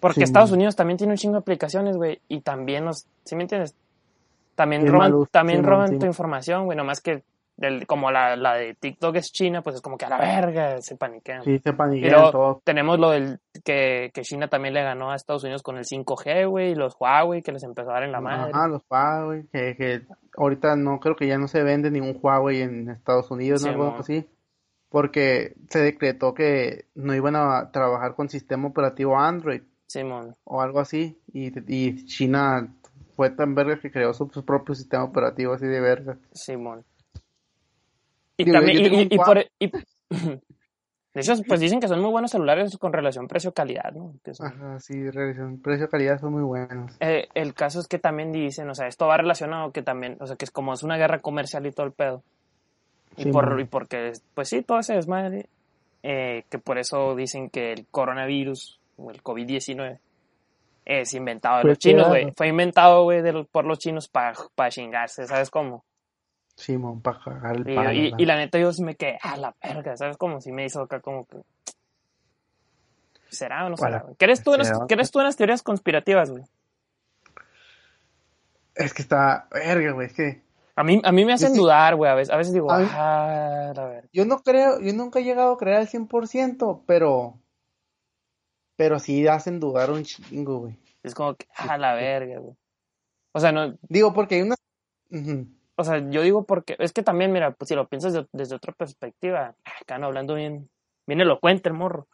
Porque 0.00 0.20
Sí, 0.20 0.24
Estados 0.24 0.50
man. 0.50 0.58
Unidos 0.58 0.76
también 0.76 0.96
tiene 0.96 1.12
un 1.12 1.16
chingo 1.18 1.34
de 1.34 1.40
aplicaciones, 1.40 1.96
güey, 1.96 2.20
y 2.28 2.40
también 2.40 2.84
nos... 2.86 3.06
¿Sí 3.24 3.36
me 3.36 3.42
entiendes? 3.42 3.74
También 4.54 4.82
el 4.82 4.88
roban, 4.92 5.12
también 5.30 5.60
sí, 5.60 5.66
roban 5.66 5.98
tu 5.98 6.06
información, 6.06 6.64
güey, 6.64 6.76
nomás 6.76 7.00
que 7.00 7.22
del- 7.56 7.86
como 7.86 8.10
la, 8.10 8.36
la 8.36 8.54
de 8.54 8.74
TikTok 8.74 9.16
es 9.16 9.32
China, 9.32 9.60
pues 9.62 9.76
es 9.76 9.82
como 9.82 9.96
que 9.98 10.06
a 10.06 10.08
la 10.08 10.18
verga 10.18 10.80
se 10.80 10.96
paniquean. 10.96 11.44
Sí, 11.44 11.58
se 11.58 11.72
paniquean 11.74 12.12
luego 12.12 12.30
todo. 12.30 12.60
tenemos 12.64 12.98
lo 12.98 13.10
del 13.10 13.38
que, 13.64 14.10
que 14.14 14.22
China 14.22 14.48
también 14.48 14.72
le 14.74 14.82
ganó 14.82 15.10
a 15.10 15.16
Estados 15.16 15.44
Unidos 15.44 15.62
con 15.62 15.76
el 15.76 15.84
5G, 15.84 16.48
güey, 16.48 16.70
y 16.72 16.74
los 16.74 16.96
Huawei 16.98 17.42
que 17.42 17.52
les 17.52 17.62
empezó 17.62 17.90
a 17.90 17.94
dar 17.94 18.02
en 18.04 18.12
la 18.12 18.20
madre. 18.22 18.50
Ajá, 18.54 18.66
los 18.68 18.82
Huawei, 18.90 19.44
que, 19.52 19.76
que 19.76 20.02
ahorita 20.38 20.76
no 20.76 20.98
creo 21.00 21.16
que 21.16 21.26
ya 21.26 21.36
no 21.38 21.48
se 21.48 21.62
vende 21.62 21.90
ningún 21.90 22.18
Huawei 22.20 22.62
en 22.62 22.88
Estados 22.90 23.30
Unidos, 23.30 23.60
Sí, 23.62 23.66
¿no? 23.68 23.72
Algo 23.84 23.96
así. 23.98 24.26
Porque 24.88 25.54
se 25.68 25.78
decretó 25.80 26.34
que 26.34 26.86
no 26.94 27.14
iban 27.14 27.36
a 27.36 27.70
trabajar 27.70 28.14
con 28.14 28.28
sistema 28.28 28.68
operativo 28.68 29.16
Android 29.18 29.62
Simón. 29.90 30.36
o 30.44 30.60
algo 30.62 30.78
así. 30.78 31.18
Y, 31.32 31.50
y 31.66 32.04
China 32.04 32.72
fue 33.16 33.30
tan 33.30 33.56
verga 33.56 33.80
que 33.80 33.90
creó 33.90 34.14
su, 34.14 34.28
propio 34.28 34.74
sistema 34.76 35.02
operativo 35.02 35.52
así 35.52 35.66
de 35.66 35.80
verga. 35.80 36.16
Simón. 36.32 36.84
Y 38.36 38.44
Digo, 38.44 38.56
también, 38.56 39.08
y, 39.10 39.16
por, 39.18 39.38
y- 39.58 39.70
de 40.10 41.20
hecho, 41.20 41.34
pues 41.46 41.58
dicen 41.58 41.80
que 41.80 41.88
son 41.88 42.00
muy 42.00 42.10
buenos 42.12 42.30
celulares 42.30 42.78
con 42.78 42.92
relación 42.92 43.26
precio-calidad, 43.26 43.92
¿no? 43.92 44.14
Son- 44.32 44.46
Ajá, 44.46 44.78
sí, 44.78 45.10
relación 45.10 45.60
precio-calidad 45.60 46.20
son 46.20 46.34
muy 46.34 46.42
buenos. 46.44 46.96
Eh, 47.00 47.26
el 47.34 47.52
caso 47.52 47.80
es 47.80 47.88
que 47.88 47.98
también 47.98 48.30
dicen, 48.30 48.70
o 48.70 48.74
sea, 48.76 48.86
esto 48.86 49.08
va 49.08 49.16
relacionado 49.16 49.72
que 49.72 49.82
también, 49.82 50.16
o 50.20 50.26
sea, 50.28 50.36
que 50.36 50.44
es 50.44 50.52
como 50.52 50.72
es 50.72 50.84
una 50.84 50.96
guerra 50.96 51.18
comercial 51.18 51.66
y 51.66 51.72
todo 51.72 51.86
el 51.86 51.92
pedo. 51.92 52.22
Y, 53.16 53.30
por, 53.32 53.60
y 53.60 53.64
porque, 53.64 54.12
pues 54.34 54.48
sí, 54.48 54.62
todo 54.62 54.78
ese 54.78 54.94
desmadre, 54.94 55.46
eh, 56.04 56.44
que 56.48 56.58
por 56.58 56.78
eso 56.78 57.16
dicen 57.16 57.50
que 57.50 57.72
el 57.72 57.86
coronavirus, 57.90 58.79
el 59.08 59.22
COVID-19, 59.22 59.98
es 60.84 61.14
inventado 61.14 61.56
de 61.58 61.62
Fue 61.62 61.70
los 61.70 61.78
chinos, 61.78 62.08
güey. 62.08 62.32
Fue 62.36 62.48
inventado, 62.48 63.04
güey, 63.04 63.22
por 63.44 63.64
los 63.64 63.78
chinos 63.78 64.08
para 64.08 64.34
chingarse, 64.70 65.26
¿sabes 65.26 65.50
cómo? 65.50 65.84
Simón, 66.56 67.00
para 67.00 67.18
cagar 67.20 67.56
el 67.56 67.68
Y, 67.68 67.72
y- 67.72 68.10
la- 68.10 68.16
y 68.22 68.26
la 68.26 68.36
neta 68.36 68.58
yo 68.58 68.72
sí 68.72 68.82
me 68.84 68.94
quedé 68.96 69.18
a 69.22 69.36
la 69.36 69.54
verga, 69.62 69.96
¿sabes? 69.96 70.16
Como 70.18 70.40
si 70.40 70.52
me 70.52 70.64
hizo 70.66 70.82
acá 70.82 71.00
como 71.00 71.24
que... 71.26 71.38
¿Será 73.30 73.64
o 73.64 73.70
no 73.70 73.76
será? 73.76 74.04
¿Crees 74.18 74.42
tú, 74.42 74.52
en 74.52 74.58
las, 74.58 74.68
será. 74.68 74.86
¿Crees 74.88 75.10
tú 75.10 75.20
en 75.20 75.26
las 75.26 75.36
teorías 75.36 75.62
conspirativas, 75.62 76.30
güey? 76.30 76.42
Es 78.74 78.92
que 78.94 79.02
está 79.02 79.48
verga, 79.52 79.92
güey, 79.92 80.06
es 80.08 80.12
que 80.14 80.42
A 80.76 80.82
mí, 80.84 81.00
a 81.04 81.12
mí 81.12 81.24
me 81.24 81.32
hacen 81.32 81.52
sí. 81.52 81.58
dudar, 81.58 81.94
güey, 81.96 82.10
a 82.10 82.14
veces, 82.14 82.32
a 82.32 82.36
veces 82.36 82.52
digo, 82.52 82.70
A 82.72 82.78
mí- 82.78 82.88
ah, 82.90 83.72
la 83.74 83.84
verga. 83.86 84.08
Yo 84.12 84.24
no 84.24 84.40
creo, 84.42 84.80
yo 84.80 84.92
nunca 84.92 85.20
he 85.20 85.24
llegado 85.24 85.52
a 85.52 85.58
creer 85.58 85.76
al 85.78 85.88
100%, 85.88 86.82
pero, 86.86 87.34
pero 88.80 88.98
sí 88.98 89.28
hacen 89.28 89.60
dudar 89.60 89.90
un 89.90 90.04
chingo, 90.04 90.60
güey. 90.60 90.74
Es 91.02 91.14
como 91.14 91.34
que, 91.34 91.46
a 91.54 91.76
la 91.76 91.92
verga, 91.92 92.38
güey. 92.38 92.56
O 93.32 93.38
sea, 93.38 93.52
no, 93.52 93.76
Digo, 93.82 94.14
porque 94.14 94.36
hay. 94.36 94.48
Ujú. 95.10 95.46
o 95.76 95.84
sea, 95.84 95.98
yo 96.08 96.22
digo 96.22 96.44
porque, 96.46 96.76
es 96.78 96.94
que 96.94 97.02
también, 97.02 97.30
mira, 97.30 97.50
pues 97.50 97.68
si 97.68 97.74
lo 97.74 97.86
piensas 97.88 98.14
de- 98.14 98.26
desde 98.32 98.54
otra 98.56 98.72
perspectiva, 98.72 99.54
acá 99.82 99.98
no 99.98 100.06
hablando 100.06 100.34
bien, 100.34 100.70
bien 101.06 101.20
elocuente 101.20 101.68
el 101.68 101.74
morro, 101.74 102.08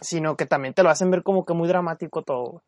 sino 0.00 0.38
que 0.38 0.46
también 0.46 0.72
te 0.72 0.82
lo 0.82 0.88
hacen 0.88 1.10
ver 1.10 1.22
como 1.22 1.44
que 1.44 1.52
muy 1.52 1.68
dramático 1.68 2.22
todo, 2.22 2.44
güey. 2.52 2.62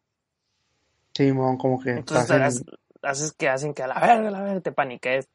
Simón, 1.15 1.57
como 1.57 1.81
que 1.81 1.93
Entonces 1.93 2.63
haces 3.01 3.33
que 3.33 3.49
hacen 3.49 3.73
que 3.73 3.83
a 3.83 3.87
la 3.87 3.99
verga, 3.99 4.29
a 4.29 4.31
la 4.31 4.43
verga, 4.43 4.61
te 4.61 4.73
paniques. 4.73 5.27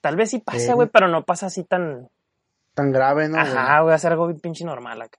Tal 0.00 0.16
vez 0.16 0.30
sí 0.30 0.38
pasa, 0.38 0.58
Sí. 0.60 0.72
güey, 0.72 0.88
pero 0.88 1.08
no 1.08 1.26
pasa 1.26 1.44
así 1.46 1.62
tan... 1.64 2.08
tan 2.80 2.92
grave, 2.92 3.28
¿no? 3.28 3.38
Ajá, 3.38 3.82
voy 3.82 3.92
a 3.92 3.96
hacer 3.96 4.12
algo 4.12 4.26
bien 4.26 4.40
pinche 4.40 4.64
normal 4.64 5.02
acá. 5.02 5.18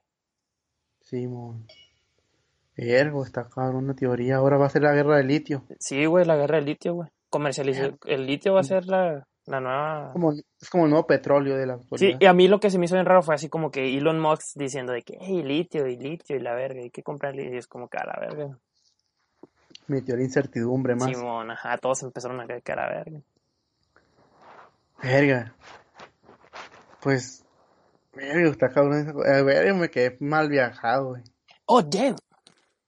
Simón. 1.00 1.66
Ergo, 2.76 3.24
está 3.24 3.48
cabrón 3.48 3.84
una 3.84 3.94
teoría. 3.94 4.36
Ahora 4.36 4.56
va 4.56 4.66
a 4.66 4.70
ser 4.70 4.82
la 4.82 4.92
guerra 4.92 5.18
del 5.18 5.28
litio. 5.28 5.64
Sí, 5.78 6.04
güey, 6.06 6.24
la 6.24 6.36
guerra 6.36 6.56
del 6.56 6.66
litio, 6.66 6.94
güey. 6.94 7.08
Comercializar 7.30 7.94
el 8.06 8.26
litio 8.26 8.54
va 8.54 8.60
a 8.60 8.64
ser 8.64 8.86
la, 8.86 9.26
la 9.46 9.60
nueva... 9.60 10.10
Como, 10.12 10.32
es 10.32 10.70
como 10.70 10.84
el 10.84 10.90
nuevo 10.90 11.06
petróleo 11.06 11.56
de 11.56 11.66
la 11.66 11.78
Sí, 11.94 12.16
y 12.18 12.26
a 12.26 12.32
mí 12.32 12.48
lo 12.48 12.58
que 12.58 12.70
se 12.70 12.78
me 12.78 12.86
hizo 12.86 12.96
bien 12.96 13.06
raro 13.06 13.22
fue 13.22 13.34
así 13.34 13.48
como 13.48 13.70
que 13.70 13.96
Elon 13.96 14.18
Musk 14.18 14.56
diciendo 14.56 14.92
de 14.92 15.02
que, 15.02 15.18
hey, 15.20 15.42
litio 15.42 15.86
y 15.86 15.96
litio 15.96 16.36
y 16.36 16.40
la 16.40 16.54
verga, 16.54 16.80
hay 16.80 16.90
que 16.90 17.02
comprar 17.02 17.36
litio. 17.36 17.54
Y 17.54 17.58
es 17.58 17.68
como 17.68 17.88
que 17.88 17.98
a 17.98 18.06
la 18.06 18.18
verga. 18.18 18.58
Metió 19.86 20.16
la 20.16 20.22
incertidumbre 20.22 20.96
más. 20.96 21.04
Simón, 21.04 21.50
ajá, 21.50 21.78
todos 21.78 22.02
empezaron 22.02 22.40
a 22.40 22.46
caer 22.46 22.62
que 22.62 22.72
a 22.72 22.76
la 22.76 22.88
verga. 22.88 23.20
Verga. 25.02 25.54
Pues, 27.02 27.41
verga, 28.14 28.50
está 28.50 28.68
cabrón 28.70 29.00
esa 29.00 29.12
co- 29.12 29.24
eh, 29.24 29.72
me 29.74 29.90
quedé 29.90 30.16
mal 30.20 30.48
viajado, 30.48 31.10
güey. 31.10 31.22
Oh, 31.66 31.82
damn. 31.82 32.16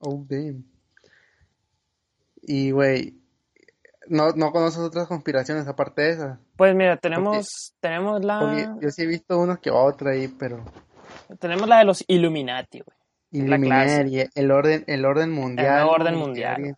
Oh, 0.01 0.25
damn. 0.29 0.65
Y, 2.43 2.71
güey, 2.73 3.15
no, 4.09 4.33
no 4.33 4.53
conoces 4.53 4.81
otras 4.81 5.07
conspiraciones 5.09 5.67
aparte 5.67 6.03
de 6.03 6.11
esa. 6.11 6.41
Pues 6.57 6.75
mira, 6.75 6.97
tenemos, 6.99 7.75
tenemos 7.81 8.21
Porque 8.21 8.27
la, 8.27 8.79
yo 8.81 8.91
sí 8.91 9.03
he 9.03 9.07
visto 9.07 9.39
una 9.39 9.57
que 9.57 9.71
otra 9.71 10.11
ahí, 10.13 10.29
pero 10.29 10.63
tenemos 11.41 11.67
la 11.69 11.79
de 11.79 11.85
los 11.85 12.05
Illuminati, 12.07 12.81
güey. 12.81 12.97
Illuminati, 13.31 14.29
el 14.35 14.51
orden, 14.51 14.85
el 14.87 15.05
orden 15.05 15.31
mundial. 15.33 15.87
¿no? 15.87 15.91
orden 15.91 16.15
mundial. 16.17 16.77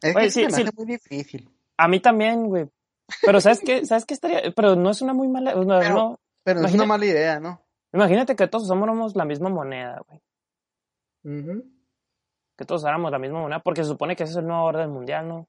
Es 0.00 0.16
Oye, 0.16 0.24
que 0.26 0.30
sí, 0.30 0.40
se 0.42 0.46
me 0.46 0.52
sí. 0.54 0.62
hace 0.62 0.70
muy 0.76 0.86
difícil. 0.86 1.50
A 1.76 1.88
mí 1.88 2.00
también, 2.00 2.46
güey. 2.46 2.68
Pero 3.22 3.40
¿sabes 3.40 3.60
qué? 3.64 3.84
¿Sabes 3.84 4.04
qué 4.04 4.14
estaría? 4.14 4.42
Pero 4.54 4.76
no 4.76 4.90
es 4.90 5.02
una 5.02 5.12
muy 5.14 5.28
mala, 5.28 5.54
no, 5.54 5.78
Pero- 5.80 5.94
no. 5.94 6.20
Pero 6.48 6.60
es 6.60 6.62
Imagina- 6.62 6.82
una 6.84 6.88
mala 6.88 7.04
idea, 7.06 7.40
¿no? 7.40 7.60
Imagínate 7.92 8.34
que 8.36 8.48
todos 8.48 8.64
usamos 8.64 9.14
la 9.14 9.24
misma 9.26 9.48
moneda, 9.50 10.00
güey. 10.08 10.20
Que 12.56 12.64
todos 12.64 12.80
usáramos 12.82 13.10
la 13.12 13.18
misma 13.18 13.40
moneda, 13.40 13.60
porque 13.60 13.82
se 13.84 13.90
supone 13.90 14.16
que 14.16 14.22
ese 14.24 14.32
es 14.32 14.38
el 14.38 14.46
nuevo 14.46 14.64
orden 14.64 14.90
mundial, 14.90 15.28
¿no? 15.28 15.48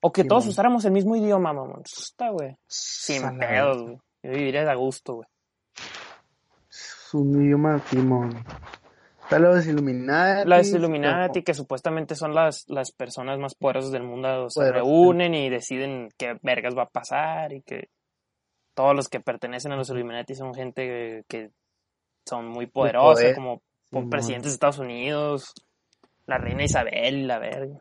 O 0.00 0.12
que 0.12 0.22
Sí, 0.22 0.28
todos 0.28 0.46
usáramos 0.46 0.84
el 0.84 0.92
mismo 0.92 1.16
idioma, 1.16 1.52
mamón. 1.52 1.82
Está, 1.84 2.30
güey. 2.30 2.56
Sin 2.66 3.22
la 3.22 3.32
pedos, 3.46 3.82
güey. 3.82 3.98
Yo 4.22 4.30
viviría 4.30 4.70
a 4.70 4.74
gusto, 4.74 5.14
güey. 5.16 5.28
Es 6.70 7.10
un 7.14 7.42
idioma 7.44 7.78
timón. 7.90 8.44
Está 9.22 9.38
los 9.38 9.66
Illuminati. 9.66 10.48
Las 10.48 10.68
Illuminati, 10.70 11.42
que 11.42 11.52
supuestamente 11.54 12.14
son 12.14 12.34
las, 12.34 12.64
las 12.68 12.92
personas 12.92 13.38
más 13.38 13.54
poderosas 13.54 13.90
del 13.90 14.04
mundo, 14.04 14.48
se 14.50 14.70
reúnen 14.70 15.34
y 15.34 15.50
deciden 15.50 16.08
qué 16.16 16.38
vergas 16.42 16.76
va 16.76 16.84
a 16.84 16.88
pasar 16.90 17.52
y 17.52 17.62
que 17.62 17.88
todos 18.76 18.94
los 18.94 19.08
que 19.08 19.18
pertenecen 19.18 19.72
a 19.72 19.76
los 19.76 19.88
Illuminati 19.90 20.34
son 20.36 20.54
gente 20.54 21.24
que 21.28 21.50
son 22.26 22.46
muy 22.46 22.66
poderosa, 22.66 23.14
poder. 23.22 23.34
como 23.34 23.62
Simón. 23.90 24.10
presidentes 24.10 24.52
de 24.52 24.54
Estados 24.54 24.78
Unidos, 24.78 25.54
la 26.26 26.38
reina 26.38 26.62
Isabel 26.64 27.16
y 27.18 27.22
la 27.24 27.38
verga. 27.38 27.80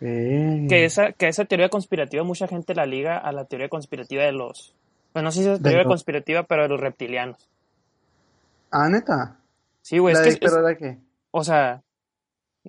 Eh, 0.00 0.66
Que 0.68 0.84
esa, 0.84 1.12
que 1.12 1.28
esa 1.28 1.44
teoría 1.44 1.68
conspirativa 1.68 2.24
mucha 2.24 2.48
gente 2.48 2.74
la 2.74 2.86
liga 2.86 3.18
a 3.18 3.30
la 3.32 3.44
teoría 3.44 3.68
conspirativa 3.68 4.24
de 4.24 4.32
los... 4.32 4.74
Pues 5.12 5.22
no 5.22 5.30
sé 5.30 5.42
si 5.42 5.48
es 5.48 5.62
teoría 5.62 5.84
conspirativa, 5.84 6.42
pero 6.44 6.62
de 6.62 6.68
los 6.70 6.80
reptilianos. 6.80 7.48
Ah, 8.70 8.88
neta. 8.88 9.36
Sí, 9.82 9.98
güey, 9.98 10.14
La 10.14 10.22
es 10.22 10.38
que... 10.38 10.46
es- 10.46 10.76
que. 10.78 10.98
O 11.30 11.44
sea, 11.44 11.82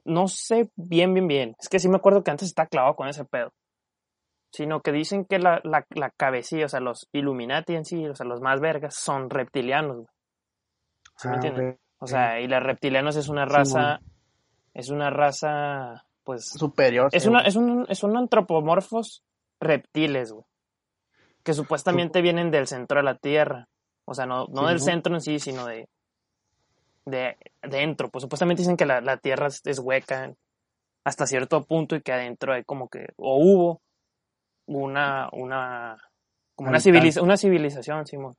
no 0.04 0.28
sé 0.28 0.70
bien, 0.76 1.14
bien, 1.14 1.28
bien. 1.28 1.56
Es 1.60 1.70
que 1.70 1.80
sí 1.80 1.88
me 1.88 1.96
acuerdo 1.96 2.24
que 2.24 2.32
antes 2.32 2.48
estaba 2.50 2.68
clavado 2.68 2.96
con 2.96 3.08
ese 3.08 3.24
pedo. 3.24 3.54
Sino 4.54 4.82
que 4.82 4.92
dicen 4.92 5.26
que 5.26 5.40
la, 5.40 5.60
la, 5.64 5.84
la 5.90 6.12
cabecilla, 6.12 6.66
o 6.66 6.70
sea, 6.70 6.80
los 6.80 7.10
Illuminati 7.12 7.74
en 7.76 7.86
sí, 7.86 8.06
o 8.08 8.14
sea, 8.16 8.26
los 8.28 8.40
más 8.40 8.60
vergas, 8.62 8.96
son 8.96 9.30
reptilianos. 9.32 9.96
güey. 9.96 10.08
¿Sí 11.18 11.28
me 11.28 11.34
Ah, 11.34 11.36
entienden? 11.38 11.70
ok. 11.72 11.78
O 12.00 12.08
sea, 12.08 12.40
y 12.40 12.48
los 12.48 12.62
reptilianos 12.62 13.16
es 13.16 13.30
una 13.30 13.46
Sí, 13.48 13.54
raza, 13.54 14.00
es 14.74 14.90
una 14.90 15.10
raza, 15.10 16.06
pues, 16.24 16.50
Superior. 16.50 17.10
es 17.12 17.24
sí, 17.24 17.30
una, 17.30 17.42
es 17.42 17.56
un, 17.56 17.86
es 17.90 18.04
un 18.04 18.16
antropomorfos, 18.18 19.24
reptiles, 19.60 20.32
güey. 20.34 20.46
Que 21.44 21.54
supuestamente 21.54 22.22
vienen 22.22 22.52
del 22.52 22.68
centro 22.68 23.00
de 23.00 23.04
la 23.04 23.16
Tierra. 23.18 23.68
O 24.06 24.14
sea, 24.14 24.26
no, 24.26 24.46
no 24.50 24.68
del 24.68 24.78
¿no? 24.78 24.84
centro 24.84 25.14
en 25.16 25.22
sí, 25.22 25.40
sino 25.40 25.66
de, 25.66 25.88
de 27.06 27.38
dentro. 27.64 28.10
Pues 28.10 28.22
supuestamente 28.22 28.62
dicen 28.62 28.78
que 28.78 28.86
la, 28.86 29.02
la 29.02 29.18
Tierra 29.18 29.48
es, 29.48 29.62
es 29.66 29.80
hueca 29.80 30.34
hasta 31.06 31.26
cierto 31.26 31.64
punto 31.64 31.96
y 31.96 32.02
que 32.02 32.14
adentro 32.14 32.54
hay 32.54 32.64
como 32.64 32.88
que, 32.90 33.08
o 33.18 33.38
hubo 33.38 33.82
una, 34.66 35.30
una, 35.34 35.98
como 36.56 36.70
una, 36.70 36.80
civiliza- 36.80 37.22
una 37.22 37.38
civilización, 37.38 38.06
Simón. 38.06 38.36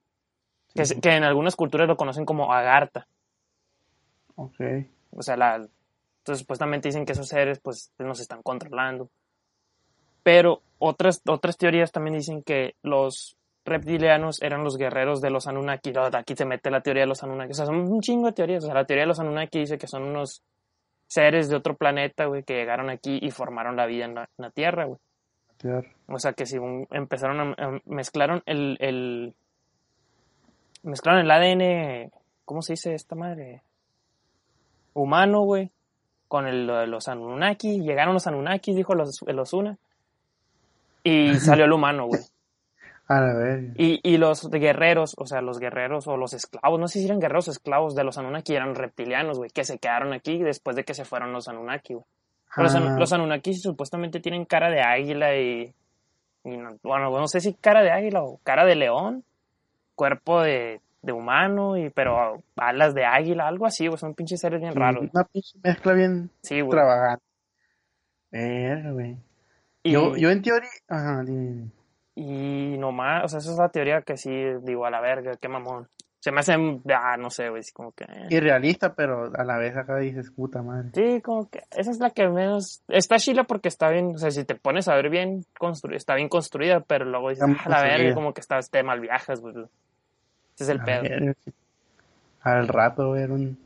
Que, 0.74 0.84
Sí. 0.86 1.00
que 1.00 1.10
en 1.16 1.24
algunas 1.24 1.54
culturas 1.56 1.86
lo 1.86 1.96
conocen 1.96 2.24
como 2.24 2.52
Agartha. 2.52 3.06
Ok. 4.36 4.60
O 5.12 5.22
sea, 5.22 5.36
la, 5.36 5.54
entonces 5.56 6.40
supuestamente 6.40 6.88
dicen 6.88 7.04
que 7.06 7.12
esos 7.12 7.28
seres 7.28 7.60
pues 7.60 7.92
nos 7.98 8.18
están 8.20 8.42
controlando. 8.42 9.08
Pero 10.22 10.62
otras, 10.78 11.22
otras 11.28 11.56
teorías 11.56 11.92
también 11.92 12.16
dicen 12.16 12.42
que 12.42 12.74
los 12.82 13.36
reptilianos 13.64 14.42
eran 14.42 14.64
los 14.64 14.76
guerreros 14.76 15.20
de 15.20 15.30
los 15.30 15.46
Anunnaki. 15.46 15.92
Aquí 16.14 16.34
se 16.34 16.44
mete 16.46 16.70
la 16.70 16.80
teoría 16.80 17.02
de 17.02 17.08
los 17.08 17.22
Anunnaki. 17.22 17.52
O 17.52 17.54
sea, 17.54 17.66
son 17.66 17.76
un 17.76 18.00
chingo 18.00 18.26
de 18.26 18.32
teorías. 18.32 18.64
O 18.64 18.66
sea, 18.66 18.74
la 18.74 18.84
teoría 18.84 19.02
de 19.04 19.08
los 19.08 19.20
Anunnaki 19.20 19.60
dice 19.60 19.78
que 19.78 19.86
son 19.86 20.02
unos 20.02 20.42
seres 21.06 21.48
de 21.48 21.56
otro 21.56 21.76
planeta, 21.76 22.24
güey, 22.26 22.42
que 22.42 22.54
llegaron 22.54 22.90
aquí 22.90 23.18
y 23.22 23.30
formaron 23.30 23.76
la 23.76 23.86
vida 23.86 24.06
en 24.06 24.14
la, 24.14 24.22
en 24.22 24.42
la 24.42 24.50
Tierra, 24.50 24.86
güey. 24.86 24.98
O 26.08 26.18
sea, 26.18 26.32
que 26.32 26.46
si 26.46 26.58
un- 26.58 26.86
empezaron 26.90 27.40
a, 27.40 27.54
a- 27.64 27.80
mezclaron 27.86 28.42
el, 28.46 28.76
el 28.80 29.34
mezclaron 30.82 31.20
el 31.22 31.30
ADN, 31.30 32.10
¿cómo 32.44 32.62
se 32.62 32.74
dice 32.74 32.94
esta 32.94 33.14
madre? 33.14 33.62
Humano, 34.92 35.40
güey, 35.42 35.70
con 36.28 36.46
el, 36.46 36.66
de 36.66 36.86
los 36.86 37.08
Anunnaki, 37.08 37.80
llegaron 37.80 38.14
los 38.14 38.26
Anunnaki, 38.26 38.74
dijo 38.74 38.94
los, 38.94 39.22
el 39.26 39.38
Osuna, 39.38 39.76
y 41.02 41.34
salió 41.40 41.64
el 41.64 41.72
humano, 41.72 42.06
güey. 42.06 42.20
A 43.06 43.20
la 43.20 43.34
verga. 43.34 43.72
Y, 43.76 44.00
y 44.02 44.16
los 44.16 44.48
guerreros, 44.48 45.14
o 45.18 45.26
sea, 45.26 45.42
los 45.42 45.58
guerreros 45.58 46.06
o 46.06 46.16
los 46.16 46.32
esclavos, 46.32 46.80
no 46.80 46.88
sé 46.88 47.00
si 47.00 47.04
eran 47.04 47.20
guerreros 47.20 47.48
o 47.48 47.50
esclavos 47.50 47.94
de 47.94 48.02
los 48.04 48.16
Anunnaki, 48.16 48.54
eran 48.54 48.74
reptilianos, 48.74 49.36
güey, 49.38 49.50
que 49.50 49.64
se 49.64 49.78
quedaron 49.78 50.12
aquí 50.14 50.38
después 50.42 50.74
de 50.76 50.84
que 50.84 50.94
se 50.94 51.04
fueron 51.04 51.32
los 51.32 51.48
Anunnaki, 51.48 51.94
güey. 51.94 52.06
Los, 52.56 52.74
Ah, 52.74 52.80
los 52.98 53.12
Anunnaki 53.12 53.54
supuestamente 53.54 54.20
tienen 54.20 54.44
cara 54.44 54.70
de 54.70 54.80
águila 54.80 55.36
y, 55.36 55.74
y 56.44 56.56
no- 56.56 56.76
bueno, 56.82 57.10
no 57.10 57.26
sé 57.28 57.40
si 57.40 57.54
cara 57.54 57.82
de 57.82 57.90
águila 57.90 58.22
o 58.22 58.38
cara 58.44 58.64
de 58.64 58.76
león, 58.76 59.24
cuerpo 59.94 60.40
de, 60.42 60.80
de 61.02 61.12
humano, 61.12 61.76
y 61.76 61.90
pero 61.90 62.42
alas 62.56 62.94
de 62.94 63.04
águila, 63.04 63.46
algo 63.48 63.66
así, 63.66 63.86
güey, 63.88 63.98
son 63.98 64.14
pinches 64.14 64.40
seres 64.40 64.60
bien 64.60 64.72
sí, 64.72 64.78
raros. 64.78 65.08
Una 65.12 65.24
pinche 65.24 65.58
mezcla 65.62 65.92
bien 65.94 66.30
Sí, 66.42 66.60
güey. 66.60 66.64
extravagante. 66.78 67.24
Verga, 68.30 68.90
güey. 68.92 69.16
Y, 69.82 69.92
Yo, 69.92 70.16
yo 70.16 70.30
en 70.30 70.42
teoría. 70.42 70.68
Ajá, 70.88 71.22
dime, 71.24 71.42
dime. 71.50 71.70
y 72.16 72.78
nomás, 72.78 73.24
o 73.24 73.28
sea, 73.28 73.38
esa 73.40 73.50
es 73.52 73.58
la 73.58 73.68
teoría 73.68 74.02
que 74.02 74.16
sí, 74.16 74.30
digo, 74.62 74.86
a 74.86 74.90
la 74.90 75.00
verga, 75.00 75.36
qué 75.40 75.48
mamón. 75.48 75.88
Se 76.24 76.32
me 76.32 76.40
hacen, 76.40 76.80
ah, 76.88 77.18
no 77.18 77.28
sé, 77.28 77.50
güey, 77.50 77.62
como 77.74 77.92
que... 77.92 78.04
eh. 78.04 78.28
Irrealista, 78.30 78.94
pero 78.94 79.30
a 79.36 79.44
la 79.44 79.58
vez 79.58 79.76
acá 79.76 79.98
dices, 79.98 80.30
puta 80.30 80.62
madre. 80.62 80.88
Sí, 80.94 81.20
como 81.20 81.50
que 81.50 81.64
esa 81.76 81.90
es 81.90 81.98
la 81.98 82.08
que 82.08 82.26
menos... 82.28 82.80
Está 82.88 83.18
chila 83.18 83.44
porque 83.44 83.68
está 83.68 83.90
bien, 83.90 84.14
o 84.14 84.18
sea, 84.18 84.30
si 84.30 84.42
te 84.46 84.54
pones 84.54 84.88
a 84.88 84.94
ver 84.94 85.10
bien, 85.10 85.44
constru... 85.58 85.94
está 85.94 86.14
bien 86.14 86.30
construida, 86.30 86.80
pero 86.80 87.04
luego 87.04 87.28
dices, 87.28 87.44
ah, 87.46 87.68
la 87.68 87.82
verga, 87.82 88.14
como 88.14 88.32
que 88.32 88.40
está, 88.40 88.58
te 88.62 88.82
mal 88.82 89.00
viajas, 89.00 89.42
güey. 89.42 89.54
Ese 89.54 89.68
es 90.64 90.68
el 90.70 90.80
A 90.80 90.84
pedo. 90.86 91.02
ver, 91.02 91.36
Al 92.40 92.68
rato 92.68 93.10
ver 93.10 93.30
un. 93.30 93.58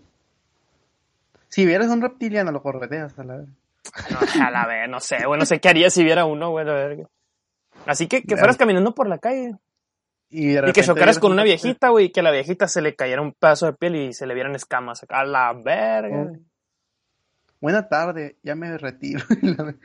Si 1.50 1.64
vieras 1.64 1.86
un 1.90 2.02
reptiliano, 2.02 2.50
lo 2.50 2.60
correteas 2.60 3.16
a 3.20 3.22
la 3.22 3.36
vez. 3.36 3.48
No, 4.10 4.44
a 4.44 4.50
la 4.50 4.66
verga, 4.66 4.88
no 4.88 4.98
sé, 4.98 5.24
güey, 5.24 5.38
no 5.38 5.46
sé 5.46 5.60
qué 5.60 5.68
haría 5.68 5.90
si 5.90 6.02
viera 6.02 6.24
uno, 6.24 6.50
güey, 6.50 6.66
la 6.66 6.74
verga. 6.74 7.06
Así 7.86 8.08
que 8.08 8.24
que 8.24 8.36
fueras 8.36 8.56
caminando 8.56 8.96
por 8.96 9.08
la 9.08 9.18
calle 9.18 9.54
Y, 10.30 10.48
de 10.48 10.68
y 10.68 10.72
que 10.72 10.82
chocaras 10.82 11.18
con 11.18 11.32
un 11.32 11.36
una 11.36 11.44
viejita, 11.44 11.88
güey, 11.88 12.06
y 12.06 12.12
que 12.12 12.20
a 12.20 12.22
la 12.22 12.30
viejita 12.30 12.68
se 12.68 12.82
le 12.82 12.94
cayera 12.94 13.22
un 13.22 13.32
pedazo 13.32 13.66
de 13.66 13.72
piel 13.72 13.96
y 13.96 14.12
se 14.12 14.26
le 14.26 14.34
vieran 14.34 14.54
escamas. 14.54 15.06
A 15.08 15.24
la 15.24 15.52
verga. 15.54 16.30
Oh. 16.30 16.36
Buena 17.60 17.88
tarde, 17.88 18.36
ya 18.42 18.54
me 18.54 18.76
retiro. 18.78 19.24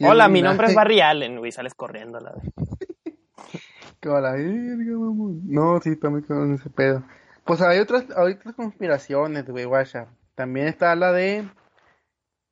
Hola, 0.00 0.28
mi 0.28 0.40
nombre 0.40 0.68
es 0.68 0.74
Barry 0.74 1.00
Allen, 1.00 1.38
güey, 1.38 1.52
sales 1.52 1.74
corriendo, 1.74 2.20
la 2.20 2.32
verga. 2.32 2.52
A 4.16 4.20
la 4.20 4.32
verga, 4.32 4.98
mamón. 4.98 5.42
No, 5.44 5.80
sí, 5.80 5.94
también 5.94 6.24
con 6.24 6.54
ese 6.54 6.68
pedo. 6.70 7.04
Pues 7.44 7.60
hay 7.60 7.78
otras, 7.78 8.06
hay 8.16 8.32
otras 8.32 8.54
conspiraciones, 8.54 9.46
güey, 9.46 9.64
guacha. 9.64 10.08
También 10.34 10.66
está 10.66 10.96
la 10.96 11.12
de. 11.12 11.48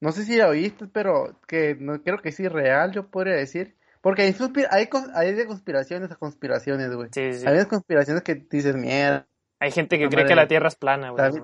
No 0.01 0.13
sé 0.13 0.25
si 0.25 0.37
la 0.37 0.49
oíste, 0.49 0.87
pero 0.87 1.41
que 1.49 1.77
no 1.79 2.03
creo 2.03 2.19
que 2.19 2.31
sí 2.31 2.47
real, 2.47 2.93
yo 2.93 3.09
podría 3.09 3.35
decir. 3.35 3.77
Porque 4.01 4.23
hay, 4.23 4.35
hay, 4.71 4.89
hay 5.15 5.35
de 5.35 5.47
conspiraciones 5.47 6.11
a 6.11 6.17
conspiraciones, 6.17 6.95
güey. 6.95 7.09
Sí, 7.13 7.35
sí. 7.35 7.47
Hay 7.47 7.65
conspiraciones 7.67 8.23
que 8.23 8.35
dices, 8.35 8.75
mierda. 8.75 9.27
Hay 9.59 9.73
gente 9.73 9.99
que 9.99 10.09
cree 10.09 10.25
que 10.25 10.35
la 10.35 10.49
Tierra 10.49 10.69
es 10.69 10.75
plana, 10.75 11.11
güey. 11.11 11.43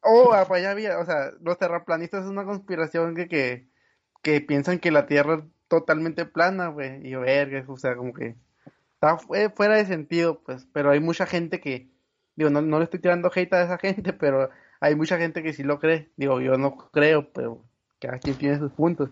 Oh, 0.00 0.36
pues 0.46 0.62
ya 0.62 0.70
había, 0.70 0.98
o 0.98 1.04
sea, 1.06 1.30
los 1.40 1.58
terraplanistas 1.58 2.24
es 2.24 2.30
una 2.30 2.44
conspiración 2.44 3.16
que, 3.16 3.26
que, 3.26 3.68
que 4.22 4.40
piensan 4.42 4.78
que 4.78 4.90
la 4.90 5.06
Tierra 5.06 5.36
es 5.36 5.44
totalmente 5.66 6.26
plana, 6.26 6.68
güey. 6.68 7.04
Y 7.06 7.10
yo, 7.10 7.20
verga, 7.22 7.64
o 7.66 7.76
sea, 7.78 7.96
como 7.96 8.12
que 8.12 8.36
está 8.94 9.18
eh, 9.34 9.50
fuera 9.54 9.76
de 9.76 9.86
sentido, 9.86 10.40
pues. 10.44 10.68
Pero 10.72 10.90
hay 10.90 11.00
mucha 11.00 11.26
gente 11.26 11.60
que, 11.60 11.88
digo, 12.36 12.50
no, 12.50 12.60
no 12.60 12.78
le 12.78 12.84
estoy 12.84 13.00
tirando 13.00 13.32
hate 13.34 13.52
a 13.54 13.62
esa 13.62 13.78
gente, 13.78 14.12
pero 14.12 14.50
hay 14.78 14.94
mucha 14.94 15.18
gente 15.18 15.42
que 15.42 15.52
sí 15.52 15.62
lo 15.64 15.80
cree. 15.80 16.10
Digo, 16.16 16.40
yo 16.40 16.58
no 16.58 16.76
creo, 16.92 17.32
pero 17.32 17.64
cada 17.98 18.18
quien 18.18 18.36
tiene 18.36 18.58
sus 18.58 18.72
puntos. 18.72 19.10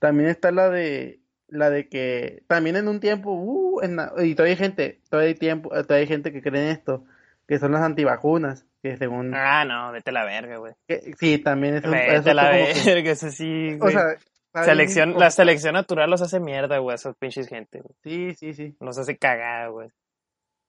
También 0.00 0.28
está 0.28 0.50
la 0.50 0.70
de, 0.70 1.19
la 1.50 1.70
de 1.70 1.88
que, 1.88 2.42
también 2.46 2.76
en 2.76 2.88
un 2.88 3.00
tiempo, 3.00 3.32
uh, 3.32 3.80
en 3.82 3.96
la- 3.96 4.12
y 4.22 4.34
todavía 4.34 4.52
hay 4.54 4.58
gente, 4.58 5.00
todavía 5.10 5.28
hay 5.28 5.34
tiempo, 5.34 5.68
todavía 5.70 5.96
hay 5.98 6.06
gente 6.06 6.32
que 6.32 6.42
cree 6.42 6.62
en 6.64 6.68
esto, 6.70 7.04
que 7.46 7.58
son 7.58 7.72
las 7.72 7.82
antivacunas, 7.82 8.66
que 8.82 8.96
según 8.96 9.32
Ah, 9.34 9.64
no, 9.64 9.92
vete 9.92 10.10
a 10.10 10.12
la 10.14 10.24
verga, 10.24 10.56
güey. 10.58 10.72
que- 10.86 11.12
sí, 11.18 11.38
también 11.38 11.74
es 11.76 11.84
un, 11.84 11.90
Vete 11.92 12.30
a 12.30 12.34
la 12.34 12.50
que- 12.52 12.72
verga, 12.86 13.10
eso 13.12 13.30
sí, 13.30 13.76
o 13.80 13.88
sea. 13.90 14.16
Selección, 14.64 15.16
la 15.16 15.30
selección 15.30 15.74
natural 15.74 16.10
los 16.10 16.22
hace 16.22 16.40
mierda, 16.40 16.78
güey, 16.78 16.96
esos 16.96 17.14
pinches 17.16 17.46
gente, 17.46 17.80
güey. 17.82 17.94
Sí, 18.02 18.34
sí, 18.34 18.52
sí. 18.52 18.76
Los 18.80 18.98
hace 18.98 19.16
cagar, 19.16 19.70
güey. 19.70 19.90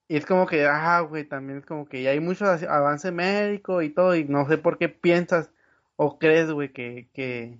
Y 0.07 0.17
es 0.17 0.25
como 0.27 0.45
que, 0.45 0.67
ah, 0.67 0.99
güey, 0.99 1.23
también 1.23 1.59
es 1.59 1.65
como 1.65 1.85
que 1.87 2.03
ya 2.03 2.11
hay 2.11 2.19
mucho 2.19 2.45
av- 2.45 2.63
avance 2.69 3.11
médico 3.11 3.81
y 3.81 3.89
todo, 3.89 4.15
y 4.15 4.25
no 4.25 4.47
sé 4.47 4.59
por 4.59 4.77
qué 4.77 4.87
piensas 4.87 5.49
o 5.95 6.19
crees, 6.19 6.51
güey, 6.51 6.71
que, 6.71 7.07
que, 7.13 7.57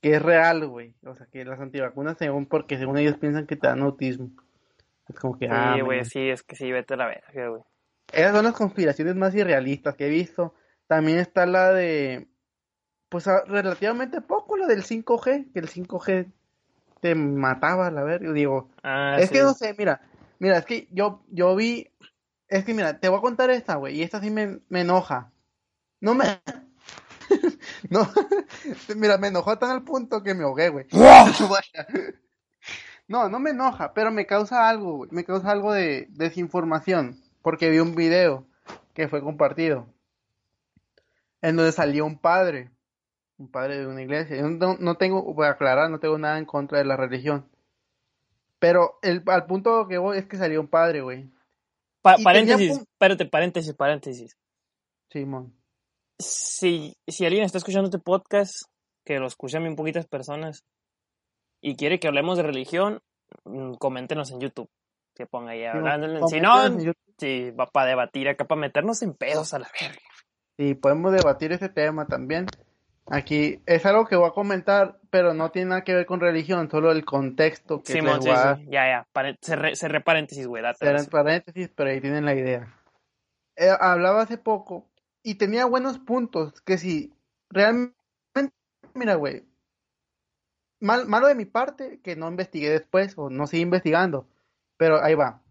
que 0.00 0.14
es 0.14 0.22
real, 0.22 0.66
güey. 0.66 0.94
O 1.04 1.14
sea, 1.14 1.26
que 1.26 1.44
las 1.44 1.60
antivacunas, 1.60 2.16
según, 2.18 2.46
porque 2.46 2.78
según 2.78 2.98
ellos 2.98 3.16
piensan 3.18 3.46
que 3.46 3.56
te 3.56 3.66
dan 3.66 3.82
autismo. 3.82 4.30
Es 5.08 5.16
como 5.16 5.38
que, 5.38 5.48
ah, 5.50 5.74
Sí, 5.76 5.80
güey, 5.82 5.98
man. 5.98 6.06
sí, 6.06 6.28
es 6.30 6.42
que 6.42 6.56
sí, 6.56 6.70
vete 6.72 6.94
a 6.94 6.96
la 6.96 7.06
verga, 7.06 7.48
güey. 7.48 7.62
Esas 8.12 8.34
son 8.34 8.44
las 8.44 8.54
conspiraciones 8.54 9.14
más 9.16 9.34
irrealistas 9.34 9.94
que 9.96 10.06
he 10.06 10.10
visto. 10.10 10.54
También 10.86 11.18
está 11.18 11.46
la 11.46 11.72
de, 11.72 12.28
pues 13.08 13.26
a- 13.28 13.44
relativamente 13.44 14.20
poco, 14.20 14.56
la 14.56 14.66
del 14.66 14.82
5G, 14.82 15.52
que 15.52 15.58
el 15.60 15.68
5G 15.68 16.32
te 17.00 17.14
mataba, 17.14 17.90
la 17.90 18.02
verga. 18.02 18.32
Digo, 18.32 18.70
Ah, 18.82 19.16
es 19.18 19.28
sí. 19.28 19.34
que 19.34 19.42
no 19.42 19.54
sé, 19.54 19.74
mira, 19.78 20.00
mira, 20.38 20.58
es 20.58 20.64
que 20.64 20.88
yo, 20.90 21.22
yo 21.28 21.54
vi, 21.56 21.90
es 22.48 22.64
que 22.64 22.74
mira, 22.74 22.98
te 22.98 23.08
voy 23.08 23.18
a 23.18 23.22
contar 23.22 23.50
esta, 23.50 23.76
güey, 23.76 23.96
y 23.96 24.02
esta 24.02 24.20
sí 24.20 24.30
me, 24.30 24.60
me 24.68 24.80
enoja. 24.80 25.30
No 26.00 26.14
me, 26.14 26.24
no, 27.90 28.08
mira, 28.96 29.18
me 29.18 29.28
enojó 29.28 29.58
tan 29.58 29.70
al 29.70 29.82
punto 29.84 30.22
que 30.22 30.34
me 30.34 30.44
ahogué, 30.44 30.68
güey. 30.68 30.86
No, 33.08 33.28
no 33.28 33.40
me 33.40 33.50
enoja, 33.50 33.92
pero 33.92 34.12
me 34.12 34.24
causa 34.24 34.68
algo, 34.68 34.98
güey, 34.98 35.10
me 35.12 35.24
causa 35.24 35.50
algo 35.50 35.72
de 35.72 36.06
desinformación, 36.10 37.20
porque 37.42 37.68
vi 37.68 37.80
un 37.80 37.96
video 37.96 38.46
que 38.94 39.08
fue 39.08 39.20
compartido, 39.20 39.88
en 41.42 41.56
donde 41.56 41.72
salió 41.72 42.06
un 42.06 42.18
padre, 42.18 42.70
un 43.36 43.50
padre 43.50 43.78
de 43.78 43.86
una 43.88 44.02
iglesia. 44.02 44.36
Yo 44.36 44.48
no, 44.48 44.76
no 44.78 44.94
tengo, 44.96 45.22
voy 45.34 45.46
a 45.46 45.50
aclarar, 45.50 45.90
no 45.90 45.98
tengo 45.98 46.18
nada 46.18 46.38
en 46.38 46.44
contra 46.44 46.78
de 46.78 46.84
la 46.84 46.96
religión. 46.96 47.48
Pero 48.60 48.98
el, 49.02 49.24
al 49.26 49.46
punto 49.46 49.88
que 49.88 49.98
voy 49.98 50.18
es 50.18 50.26
que 50.26 50.36
salió 50.36 50.60
un 50.60 50.68
padre, 50.68 51.00
güey. 51.00 51.28
Pa- 52.02 52.16
paréntesis, 52.22 52.68
tenía 52.68 52.82
espérate, 52.82 53.26
paréntesis, 53.26 53.74
paréntesis. 53.74 54.36
Simón. 55.10 55.52
Si, 56.20 56.94
si 57.08 57.24
alguien 57.24 57.44
está 57.44 57.58
escuchando 57.58 57.86
este 57.86 57.98
podcast, 57.98 58.52
que 59.04 59.18
lo 59.18 59.26
escuchan 59.26 59.62
bien 59.62 59.76
poquitas 59.76 60.06
personas, 60.06 60.64
y 61.62 61.76
quiere 61.76 61.98
que 61.98 62.08
hablemos 62.08 62.36
de 62.36 62.42
religión, 62.44 63.00
mm, 63.44 63.74
coméntenos 63.74 64.30
en 64.30 64.40
YouTube. 64.40 64.68
Que 65.14 65.26
ponga 65.26 65.52
ahí 65.52 65.64
hablando. 65.64 66.28
Si 66.28 66.40
no, 66.40 66.62
sí, 67.18 67.50
va 67.50 67.66
para 67.66 67.88
debatir 67.88 68.28
acá, 68.28 68.44
para 68.44 68.60
meternos 68.60 69.02
en 69.02 69.14
pedos 69.14 69.52
a 69.54 69.58
la 69.58 69.68
verga. 69.80 70.00
Sí, 70.56 70.74
podemos 70.74 71.12
debatir 71.12 71.52
ese 71.52 71.68
tema 71.68 72.06
también. 72.06 72.46
Aquí 73.06 73.60
es 73.66 73.84
algo 73.86 74.06
que 74.06 74.14
voy 74.14 74.28
a 74.28 74.32
comentar, 74.32 75.00
pero 75.10 75.34
no 75.34 75.50
tiene 75.50 75.70
nada 75.70 75.84
que 75.84 75.94
ver 75.94 76.06
con 76.06 76.20
religión, 76.20 76.70
solo 76.70 76.92
el 76.92 77.04
contexto 77.04 77.82
que 77.82 77.94
Simón, 77.94 78.16
les 78.16 78.24
sí, 78.24 78.30
a 78.30 78.56
sí, 78.56 78.66
ya, 78.70 78.86
ya. 78.86 79.06
pare- 79.12 79.36
cerré, 79.42 79.74
cerré 79.74 80.00
paréntesis, 80.00 80.46
güey, 80.46 80.62
sí. 80.78 81.10
paréntesis, 81.10 81.70
pero 81.74 81.90
ahí 81.90 82.00
tienen 82.00 82.24
la 82.24 82.34
idea. 82.34 82.72
Eh, 83.56 83.70
hablaba 83.80 84.22
hace 84.22 84.38
poco 84.38 84.89
y 85.22 85.34
tenía 85.34 85.66
buenos 85.66 85.98
puntos 85.98 86.60
que 86.62 86.78
si 86.78 87.12
realmente, 87.50 87.94
mira, 88.94 89.14
güey, 89.16 89.44
mal, 90.80 91.06
malo 91.06 91.26
de 91.28 91.34
mi 91.34 91.44
parte 91.44 92.00
que 92.02 92.16
no 92.16 92.28
investigué 92.28 92.70
después 92.70 93.16
o 93.16 93.30
no 93.30 93.46
sigue 93.46 93.62
investigando, 93.62 94.26
pero 94.76 95.02
ahí 95.02 95.14
va. 95.14 95.42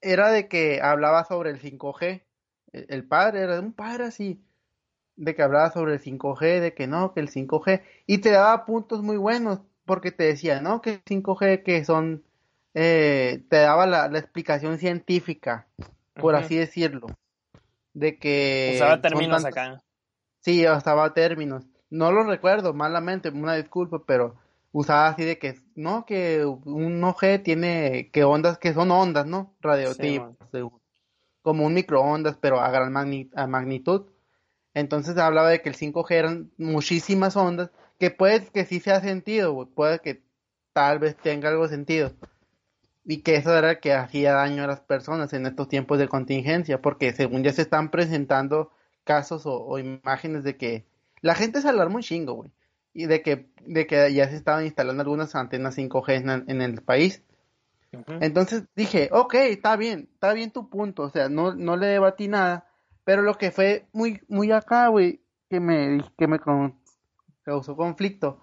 Era 0.00 0.30
de 0.30 0.48
que 0.48 0.80
hablaba 0.80 1.24
sobre 1.24 1.50
el 1.50 1.60
5G. 1.60 2.22
El, 2.72 2.86
el 2.88 3.04
padre 3.04 3.40
era 3.40 3.60
un 3.60 3.72
padre 3.72 4.04
así, 4.04 4.40
de 5.16 5.34
que 5.34 5.42
hablaba 5.42 5.70
sobre 5.70 5.94
el 5.94 6.00
5G, 6.00 6.60
de 6.60 6.74
que 6.74 6.86
no, 6.86 7.12
que 7.12 7.20
el 7.20 7.30
5G, 7.30 7.82
y 8.06 8.18
te 8.18 8.30
daba 8.30 8.64
puntos 8.64 9.02
muy 9.02 9.16
buenos, 9.16 9.60
porque 9.84 10.12
te 10.12 10.24
decía, 10.24 10.60
no, 10.60 10.80
que 10.80 10.90
el 10.90 11.04
5G, 11.04 11.62
que 11.62 11.84
son, 11.84 12.22
eh, 12.74 13.42
te 13.48 13.56
daba 13.56 13.86
la, 13.86 14.08
la 14.08 14.18
explicación 14.18 14.78
científica, 14.78 15.66
por 16.14 16.36
así 16.36 16.56
decirlo, 16.56 17.08
de 17.94 18.18
que... 18.18 18.72
Usaba 18.76 19.00
términos 19.00 19.42
tantos- 19.42 19.58
acá. 19.58 19.82
Sí, 20.40 20.66
usaba 20.66 21.12
términos. 21.14 21.64
No 21.90 22.12
lo 22.12 22.22
recuerdo 22.24 22.72
malamente, 22.74 23.30
una 23.30 23.54
disculpa, 23.54 24.02
pero 24.06 24.36
usaba 24.72 25.08
así 25.08 25.24
de 25.24 25.38
que, 25.38 25.56
no, 25.74 26.04
que 26.04 26.44
un 26.44 27.02
OG 27.02 27.42
tiene, 27.42 28.10
que 28.12 28.24
ondas, 28.24 28.58
que 28.58 28.72
son 28.74 28.90
ondas, 28.90 29.26
¿no? 29.26 29.54
Radioactivas, 29.60 30.36
según- 30.52 30.80
como 31.42 31.64
un 31.64 31.74
microondas, 31.74 32.36
pero 32.36 32.60
a 32.60 32.70
gran 32.70 32.92
magni- 32.92 33.30
a 33.34 33.46
magnitud. 33.46 34.06
Entonces 34.74 35.16
hablaba 35.16 35.48
de 35.48 35.62
que 35.62 35.70
el 35.70 35.74
5G 35.76 36.10
eran 36.14 36.50
muchísimas 36.58 37.36
ondas, 37.36 37.70
que 37.98 38.10
puede 38.10 38.46
que 38.46 38.64
sí 38.66 38.80
sea 38.80 39.00
sentido, 39.00 39.52
güey, 39.54 39.66
puede 39.68 39.98
que 40.00 40.22
tal 40.72 40.98
vez 40.98 41.16
tenga 41.16 41.48
algo 41.48 41.66
sentido. 41.68 42.12
Y 43.10 43.22
que 43.22 43.36
eso 43.36 43.56
era 43.56 43.80
que 43.80 43.94
hacía 43.94 44.34
daño 44.34 44.64
a 44.64 44.66
las 44.66 44.80
personas 44.80 45.32
en 45.32 45.46
estos 45.46 45.66
tiempos 45.68 45.98
de 45.98 46.08
contingencia, 46.08 46.82
porque 46.82 47.14
según 47.14 47.42
ya 47.42 47.52
se 47.54 47.62
están 47.62 47.90
presentando 47.90 48.70
casos 49.04 49.46
o, 49.46 49.64
o 49.64 49.78
imágenes 49.78 50.44
de 50.44 50.58
que 50.58 50.84
la 51.22 51.34
gente 51.34 51.62
se 51.62 51.68
alarma 51.70 51.96
un 51.96 52.02
chingo, 52.02 52.34
güey. 52.34 52.52
Y 52.92 53.06
de 53.06 53.22
que, 53.22 53.48
de 53.64 53.86
que 53.86 54.12
ya 54.12 54.28
se 54.28 54.36
estaban 54.36 54.66
instalando 54.66 55.02
algunas 55.02 55.34
antenas 55.34 55.74
5G 55.78 56.16
en 56.16 56.28
el, 56.30 56.44
en 56.48 56.60
el 56.60 56.82
país. 56.82 57.22
Entonces 58.20 58.64
dije, 58.76 59.08
ok, 59.12 59.34
está 59.34 59.76
bien, 59.76 60.10
está 60.12 60.34
bien 60.34 60.50
tu 60.50 60.68
punto, 60.68 61.04
o 61.04 61.10
sea, 61.10 61.30
no, 61.30 61.54
no 61.54 61.76
le 61.78 61.86
debatí 61.86 62.28
nada, 62.28 62.68
pero 63.04 63.22
lo 63.22 63.38
que 63.38 63.50
fue 63.50 63.86
muy, 63.94 64.20
muy 64.28 64.52
acá, 64.52 64.88
güey, 64.88 65.22
que 65.48 65.58
me, 65.60 66.04
que 66.18 66.26
me 66.26 66.38
con- 66.38 66.78
causó 67.42 67.76
conflicto, 67.76 68.40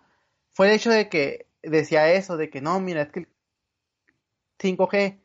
fue 0.51 0.69
el 0.69 0.73
hecho 0.75 0.89
de 0.89 1.09
que 1.09 1.47
decía 1.61 2.11
eso, 2.11 2.37
de 2.37 2.49
que 2.49 2.61
no, 2.61 2.79
mira, 2.79 3.03
es 3.03 3.11
que 3.11 3.19
el 3.19 3.27
5G 4.59 5.19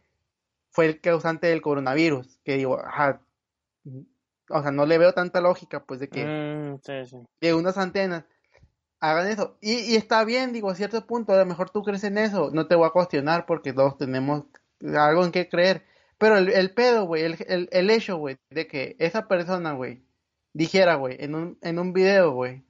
fue 0.71 0.87
el 0.87 1.01
causante 1.01 1.47
del 1.49 1.63
coronavirus, 1.63 2.39
que 2.45 2.57
digo, 2.57 2.79
ajá, 2.81 3.21
o 4.49 4.63
sea, 4.63 4.71
no 4.71 4.87
le 4.87 4.99
veo 4.99 5.13
tanta 5.13 5.41
lógica, 5.41 5.85
pues, 5.85 6.01
de 6.01 6.09
que 6.09 6.25
Mm, 6.25 6.81
sí, 6.83 7.07
sí. 7.07 7.17
de 7.41 7.55
unas 7.55 7.79
antenas 7.79 8.25
hagan 9.01 9.29
eso. 9.29 9.57
Y, 9.61 9.93
y 9.93 9.97
está 9.97 10.25
bien, 10.25 10.53
digo, 10.53 10.71
a 10.71 10.75
cierto 10.75 11.07
punto, 11.07 11.33
a 11.33 11.39
lo 11.39 11.47
mejor 11.47 11.71
tú 11.71 11.83
crees 11.83 12.05
en 12.05 12.19
eso, 12.19 12.51
no 12.53 12.67
te 12.67 12.75
voy 12.75 12.87
a 12.87 12.91
cuestionar 12.91 13.47
porque 13.47 13.73
todos 13.73 13.97
tenemos 13.97 14.45
algo 14.97 15.25
en 15.25 15.33
qué 15.33 15.49
creer. 15.49 15.85
Pero 16.19 16.37
el, 16.37 16.51
el 16.51 16.75
pedo, 16.75 17.07
güey, 17.07 17.23
el, 17.23 17.37
el, 17.49 17.69
el 17.73 17.91
hecho, 17.91 18.19
güey, 18.19 18.37
de 18.51 18.67
que 18.67 18.97
esa 18.99 19.27
persona, 19.27 19.73
güey, 19.73 20.03
dijera, 20.53 20.97
güey, 20.97 21.17
en 21.21 21.35
un, 21.35 21.59
en 21.63 21.79
un 21.79 21.93
video, 21.95 22.33
güey, 22.33 22.63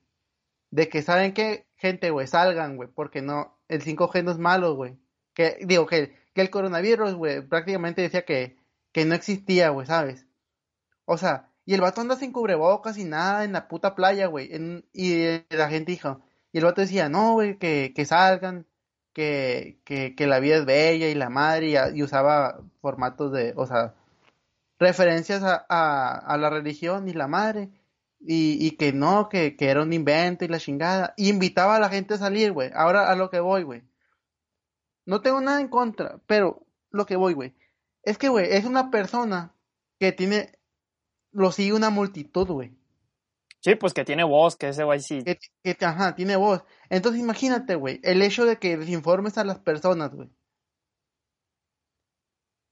de 0.71 0.89
que 0.89 1.03
saben 1.03 1.35
qué, 1.35 1.67
gente, 1.77 2.11
güey, 2.11 2.27
salgan, 2.29 2.77
güey, 2.77 2.89
porque 2.95 3.23
no, 3.23 3.59
el 3.69 3.83
5G 3.83 4.23
no 4.23 4.31
es 4.31 4.39
malo, 4.39 4.75
güey. 4.77 4.97
Que, 5.35 5.59
digo, 5.63 5.87
que, 5.87 6.15
que 6.35 6.41
el 6.43 6.51
coronavirus, 6.51 7.15
güey, 7.15 7.47
prácticamente 7.47 8.03
decía 8.03 8.25
que, 8.25 8.57
que 8.93 9.05
no 9.05 9.15
existía, 9.15 9.71
güey, 9.71 9.87
¿sabes? 9.87 10.27
O 11.05 11.19
sea, 11.19 11.51
y 11.65 11.75
el 11.75 11.81
vato 11.81 12.01
anda 12.01 12.17
sin 12.17 12.33
cubrebocas 12.33 12.99
y 12.99 13.05
nada 13.05 13.45
en 13.45 13.53
la 13.53 13.69
puta 13.69 13.95
playa, 13.95 14.27
güey. 14.27 14.51
y 14.93 15.45
la 15.51 15.69
gente 15.69 15.93
dijo, 15.93 16.21
y 16.53 16.59
el 16.59 16.65
vato 16.65 16.81
decía, 16.81 17.09
no, 17.09 17.35
güey, 17.35 17.59
que, 17.59 17.93
que 17.95 18.05
salgan, 18.05 18.67
que, 19.13 19.81
que, 19.85 20.15
que 20.17 20.27
la 20.27 20.41
vida 20.41 20.57
es 20.57 20.65
bella 20.65 21.09
y 21.09 21.15
la 21.15 21.31
madre, 21.31 21.75
y 21.95 22.03
usaba 22.03 22.61
formatos 22.81 23.33
de, 23.33 23.53
o 23.57 23.67
sea, 23.67 23.95
referencias 24.79 25.43
a, 25.43 25.65
a, 25.69 26.17
a 26.19 26.37
la 26.39 26.51
religión 26.51 27.09
y 27.09 27.13
la 27.13 27.29
madre, 27.29 27.71
y, 28.21 28.65
y 28.67 28.73
que 28.73 28.93
no, 28.93 29.29
que, 29.29 29.57
que 29.57 29.69
era 29.71 29.83
un 29.83 29.93
invento 29.93 30.45
y 30.45 30.49
la 30.49 30.59
chingada, 30.59 31.15
y 31.17 31.29
invitaba 31.29 31.77
a 31.77 31.81
la 31.81 31.89
gente 31.89 32.15
a 32.15 32.19
salir, 32.19 32.53
güey. 32.53 32.71
Ahora 32.75 33.11
a 33.11 33.17
lo 33.17 33.31
que 33.31 33.41
voy, 33.41 33.63
güey. 33.63 33.83
No 35.07 35.21
tengo 35.23 35.41
nada 35.41 35.61
en 35.61 35.69
contra, 35.69 36.21
pero 36.27 36.65
lo 36.91 37.07
que 37.07 37.17
voy, 37.17 37.35
güey, 37.35 37.55
es 38.03 38.19
que, 38.19 38.29
güey, 38.29 38.47
es 38.53 38.65
una 38.65 38.91
persona 38.91 39.55
que 39.99 40.13
tiene, 40.13 40.59
lo 41.33 41.53
sigue 41.53 41.73
una 41.73 41.91
multitud, 41.91 42.47
güey. 42.47 42.77
Sí, 43.63 43.75
pues 43.75 43.93
que 43.93 44.05
tiene 44.05 44.25
voz, 44.25 44.57
que 44.57 44.69
ese 44.69 44.85
güey 44.85 45.01
sí. 45.01 45.23
Que, 45.23 45.39
que, 45.63 45.85
ajá, 45.85 46.15
tiene 46.15 46.37
voz. 46.37 46.65
Entonces 46.89 47.21
imagínate, 47.21 47.75
güey, 47.75 48.01
el 48.03 48.23
hecho 48.23 48.47
de 48.47 48.59
que 48.59 48.77
desinformes 48.79 49.37
a 49.37 49.45
las 49.45 49.59
personas, 49.59 50.15
güey. 50.15 50.31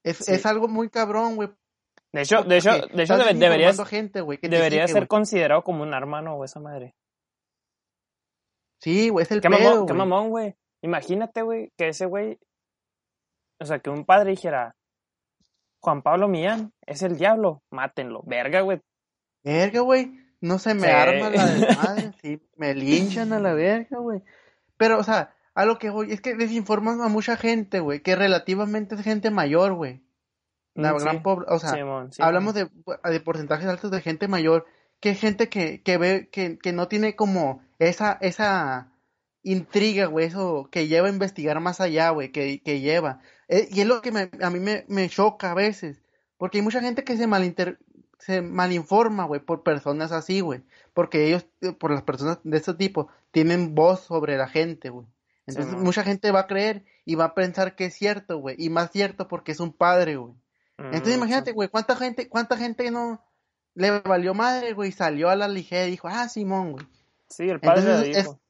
Es, 0.04 0.18
Sí. 0.18 0.32
es 0.32 0.46
algo 0.46 0.68
muy 0.68 0.88
cabrón, 0.88 1.36
güey. 1.36 1.50
De 2.12 2.22
hecho, 2.22 2.42
de 2.42 2.56
hecho, 2.56 2.70
de 2.72 3.02
hecho 3.02 3.14
debe- 3.18 3.34
debería, 3.34 3.66
desinformando 3.68 3.84
gente, 3.84 4.20
güey, 4.22 4.38
que 4.38 4.48
te 4.48 4.56
debería 4.56 4.82
sigue, 4.86 4.92
ser 4.94 5.02
güey. 5.02 5.08
considerado 5.08 5.62
como 5.62 5.82
un 5.82 5.92
arma, 5.92 6.22
¿no? 6.22 6.42
Esa 6.42 6.60
madre. 6.60 6.94
Sí, 8.80 9.08
güey, 9.10 9.24
es 9.24 9.30
el 9.32 9.40
Qué 9.42 9.50
pedo, 9.50 9.58
mamón, 9.58 9.86
qué 9.86 9.92
güey. 9.92 9.98
mamón, 10.06 10.30
güey. 10.30 10.54
Imagínate, 10.82 11.42
güey, 11.42 11.72
que 11.76 11.88
ese 11.88 12.06
güey, 12.06 12.38
o 13.60 13.64
sea, 13.64 13.78
que 13.80 13.90
un 13.90 14.04
padre 14.04 14.30
dijera, 14.30 14.74
Juan 15.82 16.02
Pablo 16.02 16.28
Millán 16.28 16.72
es 16.86 17.02
el 17.02 17.16
diablo, 17.16 17.62
mátenlo. 17.70 18.22
Verga, 18.26 18.60
güey. 18.62 18.80
Verga, 19.44 19.80
güey. 19.80 20.12
No 20.40 20.58
se 20.58 20.74
me 20.74 20.82
Sí. 20.82 20.92
arma 20.92 21.30
la 21.30 21.46
de 21.46 21.66
madre, 21.76 22.12
sí, 22.22 22.40
me 22.56 22.74
linchan 22.74 23.32
a 23.32 23.40
la 23.40 23.54
verga, 23.54 23.98
güey. 23.98 24.22
Pero, 24.76 24.98
o 24.98 25.02
sea, 25.02 25.34
a 25.54 25.64
lo 25.64 25.78
que 25.78 25.90
voy, 25.90 26.12
es 26.12 26.20
que 26.20 26.36
desinforman 26.36 27.00
a 27.00 27.08
mucha 27.08 27.36
gente, 27.36 27.80
güey, 27.80 28.00
que 28.00 28.14
relativamente 28.14 28.94
es 28.94 29.02
gente 29.02 29.30
mayor, 29.30 29.74
güey. 29.74 30.02
La 30.74 30.92
Mm, 30.94 30.98
gran 30.98 31.16
sí. 31.16 31.22
pobre, 31.24 31.46
o 31.48 31.58
sea, 31.58 31.70
Simón, 31.70 32.10
hablamos 32.20 32.54
de, 32.54 32.68
de 33.04 33.20
porcentajes 33.20 33.66
altos 33.66 33.90
de 33.90 34.00
gente 34.00 34.28
mayor, 34.28 34.64
que 35.00 35.10
es 35.10 35.20
gente 35.20 35.48
que, 35.48 35.82
que 35.82 35.98
ve, 35.98 36.28
que, 36.30 36.56
que 36.58 36.72
no 36.72 36.86
tiene 36.86 37.16
como 37.16 37.60
esa, 37.80 38.16
esa 38.20 38.92
intriga, 39.42 40.06
güey, 40.06 40.26
eso 40.26 40.68
que 40.70 40.88
lleva 40.88 41.06
a 41.08 41.10
investigar 41.12 41.60
más 41.60 41.80
allá, 41.80 42.10
güey, 42.10 42.30
que, 42.32 42.60
que 42.62 42.80
lleva. 42.80 43.20
Eh, 43.48 43.68
y 43.70 43.80
es 43.80 43.86
lo 43.86 44.02
que 44.02 44.12
me- 44.12 44.30
a 44.42 44.50
mí 44.50 44.60
me, 44.60 44.84
me 44.88 45.08
choca 45.08 45.52
a 45.52 45.54
veces, 45.54 46.02
porque 46.36 46.58
hay 46.58 46.62
mucha 46.62 46.80
gente 46.80 47.04
que 47.04 47.16
se 47.16 47.26
malinter, 47.26 47.78
se 48.18 48.42
malinforma, 48.42 49.24
güey, 49.24 49.40
por 49.40 49.62
personas 49.62 50.12
así, 50.12 50.40
güey, 50.40 50.62
porque 50.92 51.26
ellos, 51.28 51.46
eh, 51.62 51.72
por 51.72 51.90
las 51.92 52.02
personas 52.02 52.40
de 52.42 52.56
este 52.56 52.74
tipo, 52.74 53.08
tienen 53.30 53.74
voz 53.74 54.00
sobre 54.00 54.36
la 54.36 54.48
gente, 54.48 54.90
güey. 54.90 55.06
Entonces 55.46 55.72
mucha 55.76 56.02
gente 56.02 56.30
va 56.30 56.40
a 56.40 56.46
creer 56.46 56.84
y 57.06 57.14
va 57.14 57.24
a 57.26 57.34
pensar 57.34 57.74
que 57.74 57.86
es 57.86 57.94
cierto, 57.94 58.38
güey, 58.38 58.56
y 58.58 58.68
más 58.68 58.90
cierto 58.90 59.28
porque 59.28 59.52
es 59.52 59.60
un 59.60 59.72
padre, 59.72 60.16
güey. 60.16 60.34
Entonces 60.76 61.14
Mm, 61.14 61.18
imagínate, 61.18 61.52
güey, 61.52 61.68
cuánta 61.68 61.96
gente, 61.96 62.28
cuánta 62.28 62.56
gente 62.58 62.90
no 62.90 63.24
le 63.74 64.00
valió 64.00 64.34
madre, 64.34 64.74
güey, 64.74 64.90
y 64.90 64.92
salió 64.92 65.30
a 65.30 65.36
la 65.36 65.48
ligera 65.48 65.86
y 65.86 65.92
dijo, 65.92 66.08
ah, 66.08 66.28
Simón, 66.28 66.72
güey. 66.72 66.86
Sí, 67.30 67.48
el 67.48 67.60
padre 67.60 67.80
Entonces, 67.82 68.16
es- 68.16 68.24
dijo. 68.24 68.40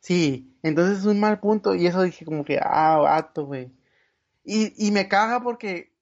Sí, 0.00 0.56
entonces 0.62 0.98
es 1.00 1.04
un 1.06 1.20
mal 1.20 1.40
punto 1.40 1.74
y 1.74 1.86
eso 1.86 2.02
dije 2.02 2.24
como 2.24 2.44
que, 2.44 2.58
ah, 2.62 2.98
vato, 2.98 3.46
güey. 3.46 3.70
Y, 4.44 4.88
y 4.88 4.92
me 4.92 5.08
caga 5.08 5.40
porque 5.42 5.92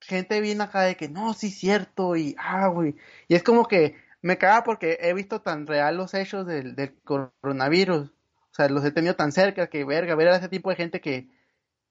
gente 0.00 0.40
viene 0.40 0.62
acá 0.64 0.82
de 0.82 0.96
que, 0.96 1.08
no, 1.08 1.34
sí, 1.34 1.50
cierto, 1.50 2.16
y, 2.16 2.34
ah, 2.38 2.68
güey. 2.68 2.96
Y 3.28 3.34
es 3.34 3.42
como 3.42 3.66
que 3.68 3.96
me 4.22 4.38
caga 4.38 4.64
porque 4.64 4.98
he 5.00 5.14
visto 5.14 5.40
tan 5.42 5.66
real 5.66 5.96
los 5.96 6.14
hechos 6.14 6.46
del, 6.46 6.74
del 6.76 6.94
coronavirus. 7.04 8.10
O 8.10 8.54
sea, 8.54 8.68
los 8.68 8.84
he 8.84 8.92
tenido 8.92 9.16
tan 9.16 9.32
cerca 9.32 9.68
que, 9.68 9.84
verga, 9.84 10.14
ver 10.14 10.28
a 10.28 10.36
ese 10.36 10.48
tipo 10.48 10.70
de 10.70 10.76
gente 10.76 11.00
que, 11.00 11.28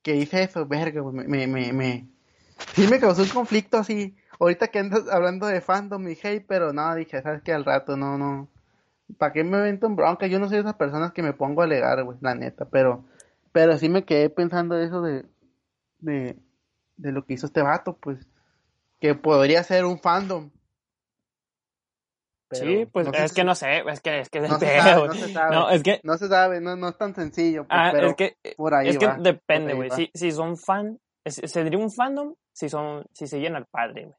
que 0.03 0.13
dice 0.13 0.43
eso, 0.43 0.67
verga, 0.67 1.03
me, 1.03 1.25
me, 1.27 1.47
me, 1.47 1.73
me- 1.73 2.09
Sí 2.75 2.87
me 2.89 2.99
causó 3.01 3.23
un 3.23 3.29
conflicto 3.29 3.77
así. 3.79 4.15
Ahorita 4.39 4.69
que 4.69 4.79
andas 4.79 5.09
hablando 5.11 5.47
de 5.47 5.61
fandom 5.61 6.07
y 6.09 6.13
hate, 6.23 6.45
pero 6.47 6.73
no, 6.73 6.95
dije, 6.95 7.21
sabes 7.23 7.43
que 7.43 7.53
al 7.53 7.65
rato 7.65 7.97
no, 7.97 8.17
no. 8.19 8.49
¿Para 9.17 9.33
qué 9.33 9.43
me 9.43 9.61
vento 9.61 9.87
en 9.87 9.95
bronca? 9.95 10.27
Yo 10.27 10.39
no 10.39 10.47
soy 10.47 10.55
de 10.57 10.61
esas 10.61 10.75
personas 10.75 11.11
que 11.13 11.23
me 11.23 11.33
pongo 11.33 11.61
a 11.61 11.65
alegar, 11.65 12.03
güey, 12.03 12.17
la 12.21 12.35
neta, 12.35 12.65
pero, 12.69 13.05
pero 13.51 13.77
sí 13.77 13.89
me 13.89 14.05
quedé 14.05 14.29
pensando 14.29 14.77
eso 14.77 15.01
de, 15.01 15.25
de, 15.99 16.37
de 16.97 17.11
lo 17.11 17.25
que 17.25 17.33
hizo 17.33 17.45
este 17.45 17.61
vato, 17.61 17.97
pues, 17.97 18.27
que 18.99 19.15
podría 19.15 19.63
ser 19.63 19.85
un 19.85 19.99
fandom. 19.99 20.51
Pero 22.49 22.65
sí, 22.65 22.85
pues 22.85 23.07
no 23.07 23.13
es 23.13 23.33
que 23.33 23.43
no 23.43 23.55
sé, 23.55 23.79
es 23.89 24.01
que 24.01 24.19
es 24.19 24.29
que 24.29 24.39
es 24.39 24.49
no 24.49 24.59
se 24.59 24.77
sabe, 24.77 25.07
no 25.07 25.13
se 25.13 25.27
sabe. 25.29 25.55
No, 25.55 25.69
es 25.69 25.83
que, 25.83 25.99
No 26.03 26.17
se 26.17 26.27
sabe, 26.27 26.61
no, 26.61 26.75
no 26.75 26.89
es 26.89 26.97
tan 26.97 27.15
sencillo, 27.15 27.67
pues, 27.67 27.79
ah, 27.81 27.89
pero 27.91 28.07
es 28.09 28.15
que, 28.15 28.37
por 28.55 28.75
ahí 28.75 28.89
es 28.89 28.97
que 28.97 29.07
va, 29.07 29.17
depende, 29.17 29.73
güey. 29.73 29.89
Si, 29.89 30.11
si 30.13 30.31
son 30.31 30.57
fan, 30.57 30.99
sería 31.25 31.79
un 31.79 31.91
fandom 31.91 32.35
si 32.51 32.69
son, 32.69 33.05
si 33.13 33.27
siguen 33.27 33.55
al 33.55 33.65
padre, 33.65 34.05
güey. 34.05 34.15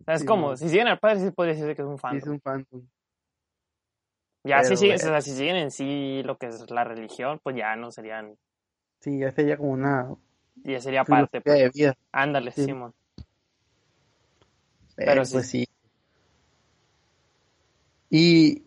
O 0.00 0.04
sea, 0.04 0.14
es 0.14 0.20
Sí, 0.22 0.26
como, 0.26 0.46
mon. 0.48 0.56
si 0.56 0.68
siguen 0.70 0.88
al 0.88 0.98
padre, 0.98 1.20
sí 1.20 1.30
podría 1.30 1.52
decirse 1.52 1.76
que 1.76 1.82
es 1.82 1.88
un 1.88 1.96
Sí, 1.98 2.00
fandom. 2.00 2.18
es 2.22 2.26
un 2.26 2.40
fandom. 2.40 2.88
Ya 4.48 4.64
si 4.64 4.76
siguen, 4.76 4.96
o 4.96 4.98
sea, 4.98 5.20
si 5.20 5.32
siguen 5.32 5.56
en 5.56 5.70
sí 5.70 6.22
lo 6.24 6.38
que 6.38 6.46
es 6.46 6.70
la 6.70 6.84
religión, 6.84 7.38
pues 7.42 7.56
ya 7.56 7.76
no 7.76 7.90
serían, 7.90 8.36
Sí, 9.00 9.18
ya 9.18 9.30
sería 9.30 9.56
como 9.56 9.70
una 9.72 10.08
ya 10.64 10.80
sería 10.80 11.04
parte, 11.04 11.40
pues. 11.40 11.58
de 11.58 11.70
vida. 11.70 11.96
Ándale, 12.10 12.50
Sí. 12.52 12.64
Simón. 12.64 12.94
Pero 14.96 15.24
sí. 15.24 15.32
pues 15.32 15.46
sí. 15.48 15.68
Y, 18.10 18.64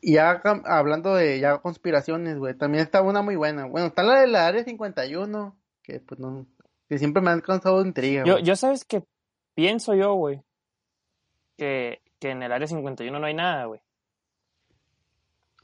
Y 0.00 0.14
ya 0.14 0.40
hablando 0.64 1.14
de 1.14 1.40
ya 1.40 1.58
conspiraciones, 1.58 2.38
güey, 2.38 2.54
también 2.54 2.82
está 2.84 3.02
una 3.02 3.20
muy 3.22 3.36
buena. 3.36 3.66
Bueno, 3.66 3.88
está 3.88 4.02
la 4.02 4.20
de 4.20 4.28
la 4.28 4.46
Área 4.46 4.64
51, 4.64 5.56
que 5.82 6.00
pues 6.00 6.20
no, 6.20 6.46
que 6.88 6.98
siempre 6.98 7.22
me 7.22 7.30
han 7.30 7.40
causado 7.40 7.84
intriga, 7.84 8.24
Yo, 8.24 8.38
yo 8.38 8.56
sabes 8.56 8.84
que 8.84 9.02
pienso 9.54 9.94
yo, 9.94 10.14
güey, 10.14 10.40
que, 11.56 12.00
que 12.20 12.30
en 12.30 12.42
el 12.42 12.52
área 12.52 12.66
51 12.66 13.18
no 13.18 13.26
hay 13.26 13.34
nada, 13.34 13.64
güey. 13.66 13.80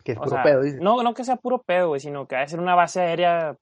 Que 0.04 0.12
es 0.12 0.18
O 0.18 0.22
puro 0.22 0.36
sea, 0.36 0.42
pedo, 0.42 0.62
dice. 0.62 0.78
no, 0.80 1.02
no 1.02 1.14
que 1.14 1.24
sea 1.24 1.36
puro 1.36 1.62
pedo, 1.62 1.88
güey, 1.88 2.00
sino 2.00 2.26
que 2.26 2.36
va 2.36 2.42
a 2.42 2.46
ser 2.46 2.60
una 2.60 2.74
base 2.74 3.00
aérea 3.00 3.56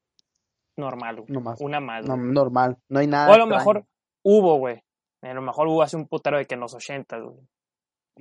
normal, 0.77 1.21
güey. 1.21 1.33
No 1.33 1.41
más. 1.41 1.61
Una 1.61 1.81
más, 1.81 2.05
No, 2.05 2.17
normal, 2.17 2.79
no 2.89 2.99
hay 2.99 3.07
nada. 3.07 3.31
O 3.31 3.35
a 3.35 3.39
lo 3.39 3.45
extraño. 3.45 3.59
mejor 3.59 3.87
hubo, 4.23 4.57
güey. 4.59 4.83
A 5.23 5.33
lo 5.35 5.43
mejor 5.43 5.69
hubo 5.69 5.83
hace 5.83 5.97
un 5.97 6.09
putero 6.09 6.39
de 6.39 6.47
que 6.47 6.55
en 6.55 6.61
los 6.61 6.75
80, 6.75 7.19
güey. 7.21 7.37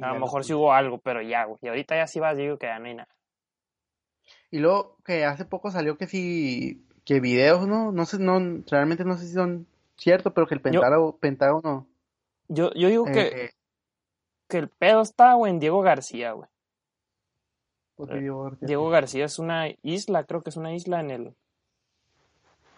A 0.01 0.13
lo 0.13 0.19
mejor 0.19 0.45
sí 0.45 0.53
hubo 0.53 0.71
algo, 0.71 0.99
pero 0.99 1.21
ya, 1.21 1.45
güey. 1.45 1.57
Y 1.61 1.67
ahorita 1.67 1.95
ya 1.95 2.07
sí 2.07 2.19
vas, 2.19 2.37
digo 2.37 2.57
que 2.57 2.67
ya 2.67 2.79
no 2.79 2.85
hay 2.85 2.95
nada. 2.95 3.09
Y 4.51 4.59
luego 4.59 4.97
que 5.03 5.25
hace 5.25 5.45
poco 5.45 5.71
salió 5.71 5.97
que 5.97 6.07
sí, 6.07 6.85
que 7.03 7.19
videos, 7.19 7.67
¿no? 7.67 7.91
No 7.91 8.05
sé, 8.05 8.19
no, 8.19 8.39
realmente 8.69 9.03
no 9.03 9.17
sé 9.17 9.27
si 9.27 9.33
son 9.33 9.67
ciertos, 9.97 10.31
pero 10.33 10.47
que 10.47 10.55
el 10.55 10.61
Pentágono, 10.61 11.17
Pentágono 11.17 11.87
Yo, 12.47 12.71
yo 12.73 12.87
digo 12.87 13.05
que, 13.05 13.21
eh, 13.21 13.49
que 14.47 14.57
el 14.57 14.69
pedo 14.69 15.01
está, 15.01 15.33
güey, 15.33 15.51
en 15.51 15.59
Diego 15.59 15.81
García, 15.81 16.33
güey. 16.33 16.49
Diego 18.05 18.43
García. 18.43 18.67
Diego 18.67 18.89
García 18.89 19.25
es 19.25 19.39
una 19.39 19.67
isla, 19.83 20.23
creo 20.23 20.41
que 20.41 20.49
es 20.49 20.57
una 20.57 20.73
isla 20.73 20.99
en 20.99 21.11
el... 21.11 21.35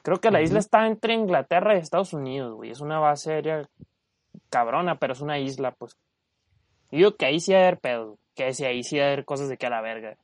Creo 0.02 0.20
que 0.20 0.32
la 0.32 0.42
isla 0.42 0.60
está 0.60 0.86
entre 0.86 1.14
Inglaterra 1.14 1.76
y 1.76 1.80
Estados 1.80 2.14
Unidos, 2.14 2.56
güey. 2.56 2.72
Es 2.72 2.82
una 2.82 3.00
base 3.00 3.32
aérea 3.34 3.70
cabrona, 4.50 5.00
pero 5.00 5.14
es 5.14 5.22
una 5.22 5.40
isla, 5.40 5.72
pues. 5.72 5.98
Yo 6.92 6.98
digo 6.98 7.16
que 7.16 7.26
ahí 7.26 7.40
sí 7.40 7.54
va 7.54 7.60
a 7.60 7.62
haber 7.62 7.80
pedo, 7.80 8.18
que 8.36 8.54
sí, 8.54 8.66
ahí 8.66 8.84
sí 8.84 8.98
va 8.98 9.06
a 9.06 9.08
haber 9.08 9.26
cosas 9.26 9.48
de 9.48 9.58
que 9.58 9.66
a 9.66 9.70
la 9.70 9.82
verga. 9.82 10.18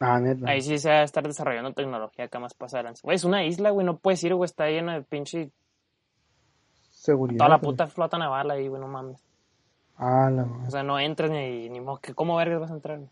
Ah, 0.00 0.18
neta. 0.18 0.50
Ahí 0.50 0.60
sí 0.60 0.78
se 0.78 0.90
va 0.90 0.96
a 0.96 1.02
estar 1.04 1.22
desarrollando 1.22 1.72
tecnología 1.72 2.24
acá 2.24 2.40
más 2.40 2.54
pasaran. 2.54 2.94
Güey, 3.02 3.14
es 3.14 3.24
una 3.24 3.44
isla, 3.44 3.70
güey, 3.70 3.86
no 3.86 3.98
puedes 3.98 4.22
ir, 4.24 4.34
güey, 4.34 4.46
está 4.46 4.66
llena 4.66 4.94
de 4.94 5.02
pinche... 5.02 5.50
Seguridad. 6.90 7.38
Toda 7.38 7.50
la 7.50 7.58
güey. 7.58 7.70
puta 7.70 7.86
flota 7.86 8.18
naval 8.18 8.50
ahí, 8.50 8.66
güey, 8.68 8.80
no 8.80 8.88
mames. 8.88 9.22
Ah, 9.96 10.28
la 10.30 10.44
madre. 10.44 10.66
O 10.66 10.70
sea, 10.70 10.82
no 10.82 10.98
entras 10.98 11.30
ni, 11.30 11.70
ni 11.70 11.80
modo, 11.80 11.98
que 11.98 12.14
¿cómo 12.14 12.36
vergas 12.36 12.60
vas 12.60 12.70
a 12.70 12.74
entrar? 12.74 12.98
güey? 12.98 13.10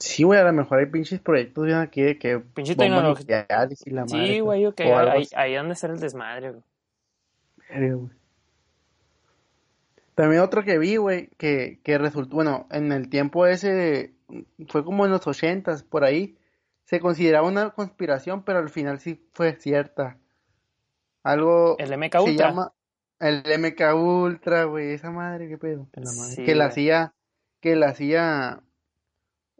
Sí, 0.00 0.22
güey, 0.24 0.40
a 0.40 0.44
lo 0.44 0.52
mejor 0.54 0.78
hay 0.78 0.86
pinches 0.86 1.20
proyectos 1.20 1.66
bien 1.66 1.78
aquí 1.78 2.00
de 2.02 2.18
que 2.18 2.38
Pinche 2.40 2.74
tecnología. 2.74 3.46
y 3.84 3.90
la 3.90 4.06
madre. 4.06 4.26
Sí, 4.26 4.40
güey, 4.40 4.62
yo 4.62 4.74
que 4.74 4.84
ahí, 4.92 5.28
ahí 5.36 5.54
han 5.56 5.68
de 5.68 5.74
ser 5.76 5.90
el 5.90 6.00
desmadre, 6.00 6.52
güey. 6.52 8.10
También 10.14 10.42
otro 10.42 10.64
que 10.64 10.78
vi, 10.78 10.96
güey, 10.96 11.28
que, 11.38 11.80
que 11.82 11.96
resultó, 11.98 12.34
bueno, 12.34 12.66
en 12.70 12.92
el 12.92 13.08
tiempo 13.08 13.46
ese, 13.46 14.12
fue 14.68 14.84
como 14.84 15.04
en 15.06 15.12
los 15.12 15.26
ochentas, 15.26 15.82
por 15.82 16.04
ahí, 16.04 16.36
se 16.84 17.00
consideraba 17.00 17.46
una 17.46 17.70
conspiración, 17.70 18.42
pero 18.44 18.58
al 18.58 18.68
final 18.70 18.98
sí 19.00 19.24
fue 19.32 19.54
cierta. 19.56 20.18
Algo 21.22 21.76
El 21.78 21.96
MK 21.96 22.12
se 22.12 22.20
Ultra. 22.20 22.48
llama 22.48 22.72
el 23.18 23.42
MK 23.60 23.94
Ultra, 23.94 24.64
güey, 24.64 24.92
esa 24.92 25.10
madre, 25.10 25.48
qué 25.48 25.58
pedo, 25.58 25.88
que 25.92 26.00
la 26.00 26.10
madre, 26.12 26.34
Sí, 26.34 26.44
que 26.44 26.54
la 26.54 26.64
güey. 26.64 26.70
hacía, 26.70 27.12
que 27.60 27.76
la 27.76 27.88
hacía, 27.90 28.60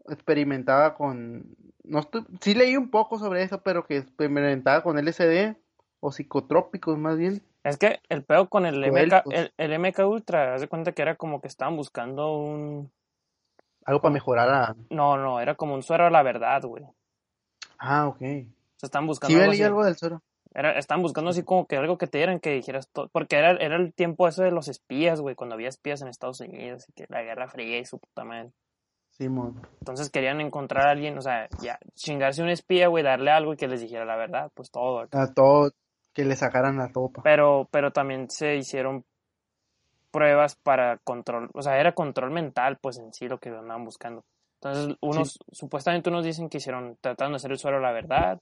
experimentaba 0.09 0.95
con, 0.95 1.57
no 1.85 2.01
estoy, 2.01 2.25
sí 2.41 2.55
leí 2.55 2.77
un 2.77 2.91
poco 2.91 3.19
sobre 3.19 3.43
eso, 3.43 3.63
pero 3.63 3.87
que 3.87 3.99
experimentaba 3.99 4.83
con 4.83 4.99
LSD, 4.99 5.57
o 6.01 6.13
psicotrópicos 6.13 6.99
más 6.99 7.19
bien. 7.19 7.43
Es 7.63 7.77
que 7.77 8.01
el 8.09 8.25
pedo 8.25 8.49
con 8.49 8.65
el 8.65 8.81
MK, 8.81 8.85
Psicodélicos. 8.85 9.35
el, 9.35 9.53
el 9.59 9.79
MK 9.79 9.99
Ultra, 10.07 10.55
haz 10.55 10.63
de 10.63 10.69
cuenta 10.69 10.93
que 10.93 11.03
era 11.03 11.17
como 11.17 11.41
que 11.41 11.49
estaban 11.49 11.77
buscando 11.77 12.35
un... 12.35 12.91
Algo 13.85 14.01
para 14.01 14.13
mejorar 14.13 14.49
a... 14.49 14.77
No, 14.89 15.19
no, 15.19 15.41
era 15.41 15.55
como 15.55 15.75
un 15.75 15.83
suero 15.83 16.07
a 16.07 16.11
la 16.11 16.23
verdad, 16.23 16.63
güey. 16.63 16.85
Ah, 17.79 18.09
ok. 18.09 18.19
sea, 18.19 18.47
estaban 18.83 19.07
buscando 19.07 19.37
Sí, 19.37 19.41
algo 19.41 19.53
así. 19.53 19.63
algo 19.63 19.85
del 19.85 19.97
suero. 19.97 20.23
Era, 20.53 20.73
estaban 20.79 21.03
buscando 21.03 21.31
así 21.31 21.45
como 21.45 21.67
que 21.67 21.77
algo 21.77 21.97
que 21.97 22.07
te 22.07 22.19
dieran 22.19 22.41
que 22.41 22.51
dijeras 22.51 22.89
todo. 22.89 23.09
Porque 23.09 23.37
era, 23.37 23.53
era 23.53 23.77
el 23.77 23.93
tiempo 23.93 24.27
eso 24.27 24.43
de 24.43 24.51
los 24.51 24.69
espías, 24.69 25.21
güey, 25.21 25.35
cuando 25.35 25.55
había 25.55 25.69
espías 25.69 26.03
en 26.03 26.09
Estados 26.09 26.41
Unidos 26.41 26.89
y 26.89 26.93
que 26.93 27.07
la 27.09 27.23
Guerra 27.23 27.49
Fría 27.49 27.79
y 27.79 27.85
su 27.85 27.99
puta 27.99 28.25
madre. 28.25 28.53
Entonces 29.81 30.11
querían 30.11 30.41
encontrar 30.41 30.87
a 30.87 30.91
alguien, 30.91 31.17
o 31.19 31.21
sea, 31.21 31.49
ya, 31.61 31.79
chingarse 31.95 32.43
un 32.43 32.49
espía, 32.49 32.89
güey, 32.89 33.05
darle 33.05 33.31
algo 33.31 33.53
y 33.53 33.57
que 33.57 33.69
les 33.69 33.81
dijera 33.81 34.05
la 34.05 34.17
verdad, 34.17 34.51
pues 34.55 34.71
todo. 34.71 35.01
acá. 35.01 35.23
A 35.23 35.33
todo, 35.35 35.71
que 36.15 36.25
le 36.25 36.37
sacaran 36.37 36.79
la 36.79 36.91
topa. 36.93 37.23
Pero, 37.23 37.69
pero 37.71 37.93
también 37.93 38.31
se 38.31 38.57
hicieron 38.57 39.05
pruebas 40.11 40.57
para 40.57 40.99
control, 40.99 41.51
o 41.55 41.63
sea, 41.63 41.79
era 41.79 41.93
control 41.93 42.31
mental, 42.31 42.79
pues 42.81 42.99
en 42.99 43.13
sí 43.13 43.29
lo 43.29 43.39
que 43.39 43.51
andaban 43.51 43.85
buscando. 43.85 44.25
Entonces, 44.61 44.97
unos, 45.01 45.39
supuestamente 45.53 46.11
unos 46.11 46.25
dicen 46.25 46.49
que 46.49 46.59
hicieron, 46.59 46.99
tratando 47.01 47.33
de 47.33 47.37
hacer 47.37 47.53
el 47.53 47.59
suero 47.59 47.79
la 47.81 47.93
verdad, 47.93 48.41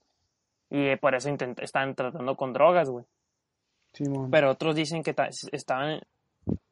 y 0.69 0.95
por 0.97 1.13
eso 1.15 1.29
intent- 1.29 1.61
estaban 1.61 1.93
tratando 1.95 2.35
con 2.35 2.53
drogas, 2.53 2.89
güey. 2.89 3.05
Simón. 3.93 4.29
Pero 4.31 4.51
otros 4.51 4.75
dicen 4.75 5.03
que 5.03 5.13
ta- 5.13 5.29
estaban, 5.51 6.01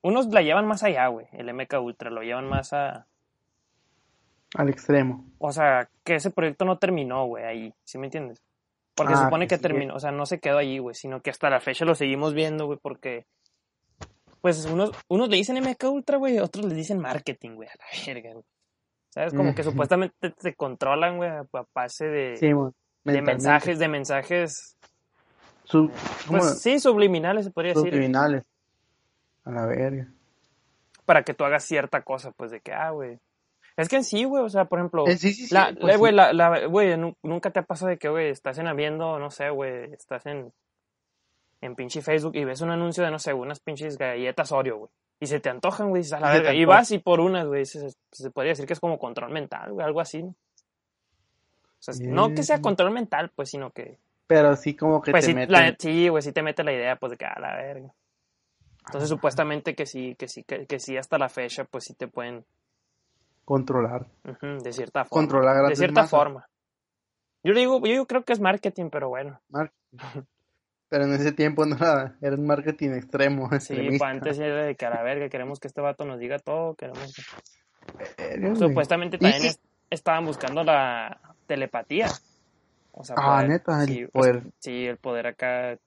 unos 0.02 0.28
la 0.28 0.42
llevan 0.42 0.68
más 0.68 0.84
allá, 0.84 1.08
güey, 1.08 1.28
el 1.32 1.50
MK 1.54 1.80
Ultra, 1.80 2.10
lo 2.10 2.22
llevan 2.22 2.48
más 2.50 2.74
a, 2.74 3.06
Al 4.58 4.70
extremo. 4.70 5.24
o 5.40 5.52
sea, 5.52 5.88
que 6.04 6.16
ese 6.16 6.32
proyecto 6.32 6.66
no 6.66 6.78
terminó, 6.78 7.26
güey, 7.28 7.44
ahí, 7.46 7.74
¿sí 7.84 7.98
me 7.98 8.08
entiendes? 8.08 8.42
Porque 8.96 9.14
se 9.16 9.22
Ah, 9.22 9.26
supone 9.26 9.48
que 9.48 9.58
terminó, 9.60 9.94
o 9.96 10.00
sea, 10.00 10.12
no 10.12 10.26
se 10.26 10.40
quedó 10.40 10.58
allí, 10.58 10.80
güey, 10.80 10.96
sino 10.96 11.22
que 11.22 11.30
hasta 11.30 11.50
la 11.50 11.60
fecha 11.60 11.86
lo 11.86 11.94
seguimos 11.96 12.34
viendo, 12.34 12.66
güey, 12.66 12.80
porque, 12.82 13.26
pues, 14.42 14.66
unos, 14.66 14.92
unos 15.08 15.30
le 15.30 15.38
dicen 15.38 15.58
MK 15.58 15.84
Ultra, 15.90 16.18
güey, 16.18 16.40
otros 16.40 16.66
le 16.66 16.74
dicen 16.76 17.00
marketing, 17.00 17.52
güey, 17.56 17.70
a 17.70 17.74
la 17.78 17.86
verga, 18.14 18.32
güey. 18.34 18.46
¿Sabes? 19.10 19.34
Como 19.34 19.54
que 19.56 19.62
Ujú. 19.62 19.72
supuestamente 19.72 20.32
te 20.32 20.54
controlan, 20.56 21.18
güey, 21.18 21.30
a 21.30 21.46
base 21.74 22.06
de, 22.08 22.38
Simón. 22.38 22.74
de 23.04 23.22
mensajes, 23.22 23.80
de 23.80 23.88
mensajes, 23.88 24.76
Sub- 25.64 25.92
pues 26.28 26.62
sí, 26.62 26.80
subliminales, 26.80 27.46
se 27.46 27.52
podría 27.52 27.74
decir, 27.74 27.90
Subliminales. 27.92 28.46
A 29.44 29.52
la 29.52 29.66
verga. 29.66 30.08
para 31.06 31.24
que 31.24 31.34
tú 31.34 31.44
hagas 31.46 31.64
cierta 31.64 32.02
cosa, 32.02 32.32
pues, 32.32 32.52
de 32.52 32.60
que, 32.62 32.74
ah, 32.74 32.90
güey. 32.92 33.18
Es 33.78 33.88
que 33.90 33.96
en 33.98 34.04
sí, 34.04 34.24
güey, 34.24 34.44
o 34.44 34.50
sea, 34.50 34.66
por 34.66 34.80
ejemplo, 34.80 35.06
Eh, 35.08 35.18
sí, 35.18 35.32
sí, 35.34 35.48
sí. 35.48 35.54
La, 35.54 35.74
pues 35.80 35.98
güey, 35.98 36.12
la, 36.12 36.34
la- 36.34 36.66
güey, 36.66 36.98
nu- 36.98 37.16
nunca 37.24 37.52
te 37.52 37.60
ha 37.60 37.64
pasado 37.64 37.90
de 37.90 37.98
que, 37.98 38.10
güey, 38.10 38.30
estás 38.30 38.58
en 38.58 38.76
viendo, 38.76 39.20
no 39.20 39.30
sé, 39.30 39.50
güey, 39.52 39.94
estás 39.94 40.26
en, 40.26 40.52
en 41.62 41.76
pinche 41.76 42.02
Facebook 42.02 42.36
y 42.36 42.44
ves 42.44 42.62
un 42.62 42.72
anuncio 42.72 43.04
de, 43.04 43.12
no 43.12 43.20
sé, 43.20 43.34
unas 43.34 43.60
pinches 43.60 43.98
galletas 43.98 44.52
Oreo, 44.52 44.78
güey. 44.78 44.90
Y 45.20 45.28
se 45.28 45.40
te 45.40 45.50
antojan, 45.50 45.90
güey, 45.90 46.04
a 46.12 46.20
la 46.20 46.32
verga. 46.32 46.54
Y 46.54 46.66
vas 46.66 46.92
y 46.92 47.00
por 47.00 47.20
unas, 47.20 47.46
güey, 47.48 47.66
se, 47.66 47.88
se 48.12 48.32
podría 48.32 48.52
decir 48.52 48.66
que 48.66 48.74
es 48.74 48.80
como 48.80 48.98
control 49.00 49.32
mental, 49.32 49.72
güey, 49.74 49.86
algo 49.86 50.02
así, 50.02 50.22
¿no? 50.24 50.30
O 50.30 50.34
sea, 51.80 51.94
no 52.08 52.34
que 52.34 52.44
sea 52.44 52.58
Bien. 52.58 52.64
control 52.64 52.92
mental, 52.92 53.32
pues, 53.36 53.50
sino 53.50 53.72
que, 53.72 53.98
Pero 54.28 54.56
sí 54.56 54.76
como 54.76 55.02
que 55.02 55.12
pues 55.12 55.24
te 55.26 55.32
sí, 55.32 55.36
meten. 55.36 55.52
la- 55.54 55.76
sí, 55.78 56.08
güey, 56.10 56.22
sí 56.24 56.32
te 56.32 56.42
mete 56.42 56.64
la 56.64 56.74
idea, 56.74 56.96
pues, 56.96 57.12
de 57.12 57.18
que, 57.18 57.26
a 57.26 57.40
la 57.40 57.56
verga. 57.56 57.94
Entonces, 58.88 59.10
supuestamente 59.10 59.76
que 59.76 59.86
sí, 59.86 60.16
que 60.16 60.28
sí, 60.28 60.44
que, 60.44 60.66
que 60.66 60.80
sí, 60.80 60.98
hasta 60.98 61.18
la 61.18 61.30
fecha, 61.30 61.66
pues, 61.66 61.84
sí 61.86 61.94
te 61.94 62.08
pueden, 62.08 62.46
Controlar. 63.48 64.06
de 64.42 64.74
cierta 64.74 65.06
forma. 65.06 65.22
Controlar 65.22 65.68
de 65.70 65.76
cierta 65.78 66.06
forma. 66.06 66.50
Yo 67.44 67.54
digo, 67.54 67.80
yo 67.86 68.06
creo 68.06 68.26
que 68.26 68.34
es 68.34 68.42
marketing, 68.42 68.90
pero 68.92 69.08
bueno. 69.08 69.40
Marketing. 69.48 69.78
Pero 70.90 71.04
en 71.04 71.14
ese 71.14 71.34
tiempo 71.34 71.66
no 71.66 71.76
era, 71.76 72.16
era 72.22 72.36
un 72.36 72.46
marketing 72.48 72.92
extremo. 72.92 73.50
Sí, 73.60 73.76
pues 73.90 74.02
antes 74.02 74.40
era 74.40 74.64
de 74.64 74.76
que 74.76 74.86
a 74.86 74.90
la 74.90 75.04
verga 75.04 75.28
queremos 75.28 75.60
que 75.60 75.68
este 75.68 75.82
vato 75.82 76.06
nos 76.06 76.18
diga 76.18 76.40
todo, 76.40 76.76
queremos 76.76 77.14
que-. 77.14 78.56
Supuestamente 78.56 79.18
también 79.18 79.44
es- 79.46 79.60
estaban 79.90 80.26
buscando 80.26 80.64
la 80.64 81.20
telepatía. 81.46 82.08
O 82.94 83.04
sea, 83.04 83.16
Ah, 83.20 83.36
poder- 83.36 83.50
neta, 83.50 83.82
el 83.84 83.88
sí, 83.88 84.06
poder. 84.08 84.44
sí, 84.60 84.86
el 84.86 84.98
poder 84.98 85.28
acá 85.28 85.78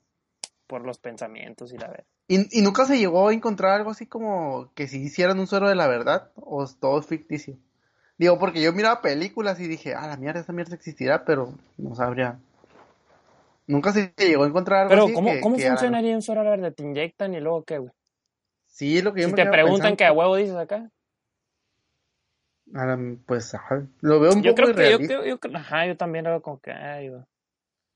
por 0.66 0.84
los 0.84 0.98
pensamientos 0.98 1.72
y 1.72 1.78
la 1.78 1.88
verga. 1.88 2.04
¿Y, 2.32 2.60
y 2.60 2.62
nunca 2.62 2.84
se 2.84 2.96
llegó 2.96 3.26
a 3.26 3.34
encontrar 3.34 3.72
algo 3.72 3.90
así 3.90 4.06
como 4.06 4.70
que 4.76 4.86
si 4.86 5.02
hicieran 5.02 5.40
un 5.40 5.48
suero 5.48 5.68
de 5.68 5.74
la 5.74 5.88
verdad 5.88 6.30
o 6.36 6.62
es 6.62 6.76
todo 6.78 7.02
ficticio? 7.02 7.56
Digo, 8.18 8.38
porque 8.38 8.62
yo 8.62 8.72
miraba 8.72 9.00
películas 9.02 9.58
y 9.58 9.66
dije, 9.66 9.96
ah, 9.96 10.06
la 10.06 10.16
mierda, 10.16 10.38
esa 10.38 10.52
mierda 10.52 10.76
existirá, 10.76 11.24
pero 11.24 11.52
no 11.76 11.96
sabría. 11.96 12.38
Nunca 13.66 13.92
se 13.92 14.14
llegó 14.16 14.44
a 14.44 14.46
encontrar 14.46 14.82
algo 14.82 14.90
Pero, 14.92 15.04
así 15.06 15.14
¿cómo, 15.14 15.32
que- 15.32 15.40
cómo 15.40 15.56
que 15.56 15.62
hagan- 15.64 15.72
funcionaría 15.72 16.14
un 16.14 16.22
suero 16.22 16.42
a 16.42 16.44
la 16.44 16.50
verdad? 16.50 16.72
¿Te 16.72 16.84
inyectan 16.84 17.34
y 17.34 17.40
luego 17.40 17.64
qué, 17.64 17.78
güey? 17.78 17.92
Sí, 18.66 18.98
es 18.98 19.02
lo 19.02 19.12
que 19.12 19.22
yo 19.22 19.26
Si 19.26 19.32
me 19.34 19.36
te 19.44 19.50
preguntan 19.50 19.80
pensando. 19.80 19.96
que 19.96 20.04
a 20.06 20.12
huevo 20.12 20.36
dices 20.36 20.54
acá. 20.54 20.88
Ah, 22.76 22.96
Pues, 23.26 23.52
ajá, 23.54 23.88
lo 24.02 24.20
veo 24.20 24.32
un 24.32 24.42
Yo 24.42 24.54
poco 24.54 24.70
creo 24.70 24.74
que, 24.76 25.08
yo 25.08 25.24
yo 25.24 25.40
creo- 25.40 25.56
ajá, 25.56 25.86
yo 25.86 25.96
también 25.96 26.24
lo 26.24 26.30
veo 26.30 26.42
como 26.42 26.60
que, 26.60 26.70
ay, 26.70 27.08
güey. 27.08 27.22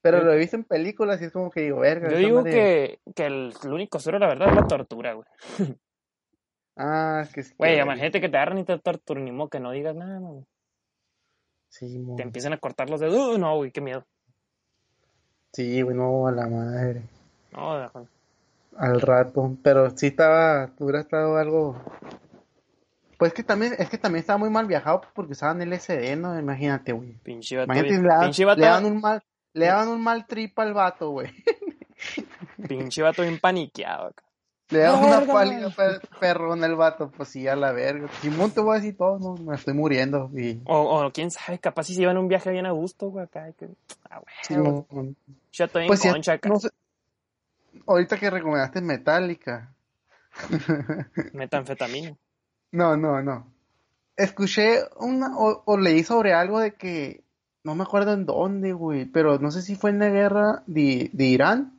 Pero 0.05 0.22
lo 0.22 0.32
he 0.34 0.36
visto 0.36 0.55
en 0.57 0.64
películas 0.64 1.20
y 1.22 1.24
es 1.24 1.32
como 1.32 1.50
que 1.50 1.62
digo, 1.62 1.78
verga. 1.80 2.11
Yo 2.11 2.18
digo 2.18 2.44
que, 2.44 3.00
que 3.16 3.24
el, 3.24 3.55
el 3.64 3.72
único 3.72 3.98
suero, 3.98 4.18
la 4.18 4.26
verdad, 4.26 4.48
es 4.50 4.55
la 4.55 4.66
tortura, 4.66 5.14
güey. 5.14 5.26
Ah, 6.76 7.20
es 7.22 7.32
que 7.32 7.42
sí. 7.44 7.55
Güey, 7.57 7.78
imagínate 7.80 8.20
que 8.20 8.28
te 8.28 8.36
agarran 8.36 8.59
y 8.59 8.64
te 8.64 8.76
torturan, 8.80 9.24
ni 9.24 9.30
modo 9.30 9.48
que 9.48 9.61
no 9.61 9.70
digas 9.70 9.94
nada, 9.94 10.18
güey. 10.18 10.44
Sí, 11.68 12.00
mo- 12.00 12.16
Te 12.16 12.24
empiezan 12.24 12.52
a 12.52 12.59
cortar 12.59 12.90
los 12.90 12.98
dedos. 12.98 13.36
Uh, 13.36 13.38
no, 13.38 13.57
güey, 13.57 13.70
qué 13.70 13.80
miedo. 13.80 14.05
sí, 15.52 15.82
güey, 15.82 15.96
no, 15.96 16.26
a 16.26 16.32
la 16.32 16.48
madre. 16.48 17.02
No, 17.52 17.78
de- 17.78 17.88
Al 18.76 19.00
rato, 19.00 19.57
pero 19.62 19.96
sí 19.96 20.09
estaba, 20.09 20.72
hubiera 20.80 20.98
estado 21.00 21.36
algo 21.36 21.80
Pues 23.18 23.32
que 23.32 23.44
también, 23.44 23.74
es 23.78 23.88
que 23.88 23.96
también 23.98 24.20
estaba 24.20 24.38
muy 24.38 24.50
mal 24.50 24.66
viajado 24.66 25.02
porque 25.14 25.32
usaban 25.32 25.62
LSD, 25.62 26.16
¿no? 26.16 26.36
Imagínate, 26.36 26.90
güey. 26.92 27.12
Pinche 27.22 27.57
vato. 27.57 27.66
Imagínate, 27.72 28.02
le 28.02 28.09
daban, 28.09 28.24
pinche 28.24 28.44
vato, 28.44 28.61
le 28.61 28.66
daban 28.66 28.84
un 28.84 29.00
mal, 29.00 29.22
le 29.55 29.66
daban 29.66 29.88
un 29.88 30.02
mal 30.02 30.26
trip 30.26 30.59
al 30.59 30.74
vato, 30.74 31.11
güey. 31.11 31.30
pinche 32.68 33.02
vato 33.02 33.22
bien 33.22 33.38
paniqueado 33.40 34.09
acá. 34.09 34.22
Le 34.70 34.78
daban 34.80 35.05
una 35.05 35.18
Verga, 35.20 35.32
pálida 35.32 35.70
per- 35.70 36.00
perrona 36.18 36.66
al 36.66 36.74
vato, 36.76 37.11
pues 37.11 37.28
sí, 37.28 37.46
a 37.46 37.55
la 37.55 37.72
verga. 37.72 38.09
Simón 38.22 38.50
te 38.50 38.61
voy 38.61 38.72
a 38.76 38.80
decir 38.80 38.96
todo, 38.96 39.18
no, 39.18 39.34
me 39.42 39.55
estoy 39.57 39.74
muriendo. 39.74 40.30
Y, 40.34 40.62
O, 40.66 41.05
o 41.07 41.11
quién 41.12 41.30
sabe, 41.30 41.59
capaz 41.59 41.84
si 41.84 41.94
se 41.94 42.02
iban 42.02 42.16
a 42.16 42.20
un 42.20 42.28
viaje 42.28 42.50
bien 42.50 42.64
a 42.66 42.70
gusto, 42.72 43.09
güey, 43.09 43.24
acá. 43.24 43.52
que- 43.52 43.68
Ah, 44.11 44.20
güey. 44.20 44.34
Simón. 44.42 45.16
Ya 45.52 45.66
estoy 45.66 45.82
en 45.82 45.88
Pues 45.88 46.00
sí, 46.00 46.09
concha 46.11 46.32
acá. 46.34 46.48
no 46.48 46.59
sé. 46.59 46.70
Ahorita 47.86 48.16
que 48.18 48.30
recomendaste 48.30 48.80
Metallica. 48.80 49.70
Metanfetamina. 51.32 52.16
No, 52.72 52.96
no, 52.96 53.22
no. 53.22 53.46
Escuché 54.16 54.80
una, 54.98 55.36
o, 55.38 55.62
o 55.66 55.76
leí 55.76 56.02
sobre 56.05 56.32
algo 56.32 56.59
de 56.61 56.74
que, 56.74 57.23
no 57.64 57.74
me 57.74 57.82
acuerdo 57.82 58.12
en 58.12 58.26
dónde, 58.26 58.72
güey, 58.74 59.06
pero 59.06 59.38
no 59.38 59.50
sé 59.50 59.62
si 59.62 59.74
fue 59.74 59.90
en 59.90 59.98
la 59.98 60.10
guerra 60.10 60.62
de, 60.66 61.10
de 61.12 61.24
Irán, 61.24 61.72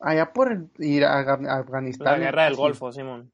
allá 0.00 0.32
por 0.32 0.50
el, 0.50 0.68
Ira- 0.78 1.12
Afga- 1.20 1.60
Afganistán. 1.60 2.06
La 2.06 2.18
guerra 2.18 2.44
del 2.44 2.54
así. 2.54 2.60
Golfo, 2.62 2.90
Simón. 2.90 3.30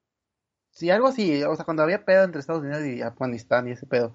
Sí, 0.72 0.90
algo 0.90 1.06
así, 1.08 1.42
o 1.44 1.54
sea, 1.56 1.64
cuando 1.64 1.82
había 1.84 2.04
pedo 2.04 2.24
entre 2.24 2.40
Estados 2.40 2.62
Unidos 2.62 2.84
y 2.84 3.00
Afganistán 3.00 3.68
y 3.68 3.70
ese 3.72 3.86
pedo. 3.86 4.12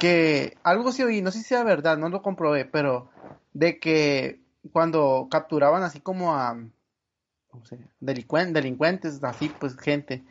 Que 0.00 0.56
algo 0.64 0.90
sí 0.90 1.02
oí, 1.04 1.22
no 1.22 1.30
sé 1.30 1.38
si 1.38 1.44
sea 1.44 1.62
verdad, 1.62 1.98
no 1.98 2.08
lo 2.08 2.22
comprobé, 2.22 2.64
pero 2.64 3.10
de 3.52 3.78
que 3.78 4.40
cuando 4.72 5.28
capturaban 5.30 5.82
así 5.82 6.00
como 6.00 6.34
a, 6.34 6.54
no 6.54 7.64
sé, 7.64 7.78
delicuen- 8.00 8.52
delincuentes, 8.52 9.22
así 9.22 9.50
pues 9.60 9.76
gente, 9.78 10.24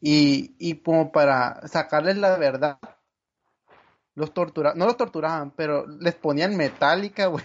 y, 0.00 0.54
y 0.58 0.76
como 0.76 1.12
para 1.12 1.68
sacarles 1.68 2.16
la 2.16 2.36
verdad, 2.38 2.78
los 4.14 4.32
torturaban, 4.34 4.78
no 4.78 4.86
los 4.86 4.96
torturaban, 4.96 5.50
pero 5.52 5.86
les 5.86 6.14
ponían 6.14 6.56
metálica, 6.56 7.26
güey. 7.28 7.44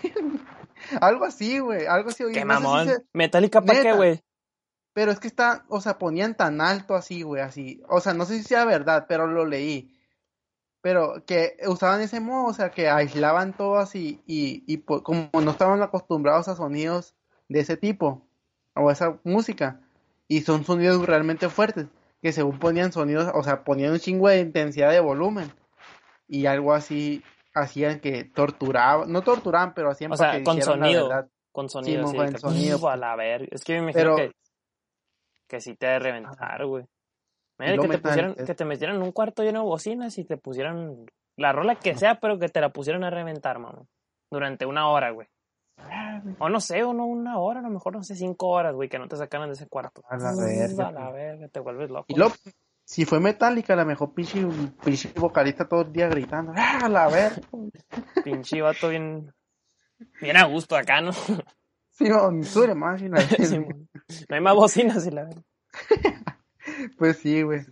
Algo 1.02 1.26
así, 1.26 1.60
güey, 1.60 1.86
algo 1.88 2.10
así. 2.10 2.24
Qué 2.34 2.46
no 2.46 2.58
si 2.58 2.64
mamón. 2.64 2.88
se- 2.88 3.04
Metallica, 3.14 3.62
¿para 3.62 3.82
qué, 3.82 3.94
güey? 3.94 4.24
pero 4.94 5.12
es 5.12 5.20
que 5.20 5.28
está, 5.28 5.64
o 5.70 5.80
sea, 5.80 6.00
ponían 6.00 6.34
tan 6.36 6.60
alto 6.60 6.96
así, 6.96 7.22
güey, 7.22 7.42
así. 7.44 7.84
O 7.88 8.00
sea, 8.02 8.16
no 8.16 8.26
sé 8.26 8.38
si 8.40 8.44
sea 8.44 8.66
verdad, 8.66 9.06
pero 9.08 9.28
lo 9.28 9.46
leí. 9.46 9.94
Pero 10.82 11.24
que 11.26 11.58
usaban 11.68 12.02
ese 12.02 12.20
modo, 12.20 12.46
o 12.48 12.54
sea, 12.54 12.72
que 12.72 12.90
aislaban 12.90 13.54
todo 13.56 13.78
así 13.78 14.22
y, 14.26 14.64
y 14.66 14.78
po- 14.78 15.04
como 15.04 15.30
no 15.34 15.52
estaban 15.52 15.82
acostumbrados 15.84 16.48
a 16.48 16.56
sonidos 16.56 17.14
de 17.48 17.60
ese 17.60 17.78
tipo 17.78 18.26
o 18.76 18.90
a 18.90 18.94
esa 18.94 19.20
música 19.24 19.82
y 20.28 20.42
son 20.42 20.64
sonidos 20.66 21.06
realmente 21.06 21.48
fuertes, 21.50 21.88
que 22.22 22.32
según 22.32 22.58
ponían 22.58 22.92
sonidos, 22.92 23.30
o 23.36 23.44
sea, 23.44 23.64
ponían 23.64 23.92
un 23.94 24.00
chingo 24.00 24.30
de 24.30 24.40
intensidad 24.40 24.92
de 24.92 25.00
volumen 25.00 25.52
y 26.28 26.46
algo 26.46 26.74
así 26.74 27.24
hacían 27.54 28.00
que 28.00 28.24
torturaban, 28.26 29.12
no 29.12 29.22
torturaban, 29.22 29.74
pero 29.74 29.90
hacían 29.90 30.12
O 30.12 30.16
para 30.16 30.32
sea, 30.32 30.40
que 30.40 30.44
con 30.46 30.58
la 30.58 30.62
sonido. 30.64 31.30
Con 31.52 31.70
sonido, 31.70 32.08
sí. 32.08 32.18
con 32.18 32.38
sonido, 32.40 32.78
Uf, 32.78 32.86
a 32.86 32.98
la 32.98 33.16
verga. 33.16 33.48
Es 33.52 33.64
que 33.64 33.74
me 33.74 33.80
imagino 33.92 34.16
Pero- 34.16 34.16
que, 34.18 34.32
que 35.50 35.62
sí 35.62 35.76
te 35.76 35.88
de 35.88 36.00
reventar, 36.00 36.66
güey. 36.66 36.86
Que 37.58 37.88
te 37.88 37.98
pusieran, 37.98 38.36
es- 38.38 38.46
que 38.46 38.54
te 38.54 38.66
metieran 38.66 38.98
en 38.98 39.02
un 39.02 39.12
cuarto 39.12 39.42
lleno 39.44 39.60
de 39.62 39.66
bocinas 39.66 40.18
y 40.20 40.24
te 40.26 40.38
pusieran 40.38 41.06
la 41.38 41.52
rola 41.54 41.76
que 41.76 41.96
sea, 41.96 42.20
pero 42.20 42.38
que 42.38 42.50
te 42.50 42.62
la 42.62 42.70
pusieran 42.70 43.04
a 43.04 43.10
reventar, 43.10 43.58
mamá. 43.58 43.82
Durante 44.30 44.66
una 44.68 44.90
hora, 44.90 45.10
güey. 45.12 45.28
O 46.40 46.50
no 46.50 46.60
sé, 46.60 46.84
o 46.84 46.94
no 46.94 47.06
una 47.06 47.40
hora, 47.40 47.60
a 47.60 47.64
lo 47.64 47.70
mejor 47.70 47.94
no 47.96 48.04
sé, 48.04 48.16
cinco 48.16 48.48
horas, 48.50 48.74
güey, 48.76 48.90
que 48.90 49.00
no 49.00 49.08
te 49.08 49.16
sacaran 49.16 49.48
de 49.48 49.54
ese 49.54 49.68
cuarto. 49.68 50.04
A 50.10 50.18
la 50.18 50.36
verga, 50.36 50.88
A 50.88 50.92
la 50.92 51.12
verga, 51.12 51.48
te 51.48 51.60
vuelves 51.60 51.90
loco. 51.90 52.06
Y 52.10 52.16
luego, 52.16 52.34
si 52.90 53.04
fue 53.04 53.20
Metallica, 53.20 53.76
la 53.76 53.84
mejor 53.84 54.14
pinche, 54.14 54.40
pinche 54.84 55.12
vocalista 55.14 55.68
todo 55.68 55.82
el 55.82 55.92
día 55.92 56.08
gritando, 56.08 56.54
¡ah, 56.56 56.88
la 56.88 57.10
ver! 57.10 57.34
Pinche 58.24 58.62
vato 58.62 58.88
bien, 58.88 59.34
bien 60.22 60.38
a 60.38 60.46
gusto 60.46 60.78
acá, 60.78 61.02
¿no? 61.02 61.12
Simón, 61.92 62.42
tú 62.54 62.64
eres 62.64 62.76
máquina. 62.78 63.20
Simón. 63.20 63.90
no 64.30 64.36
hay 64.36 64.42
más 64.42 64.56
bocinas 64.56 65.06
y 65.06 65.12
la 65.12 65.26
verga. 65.26 65.42
Pues 66.98 67.18
sí, 67.18 67.42
güey. 67.42 67.66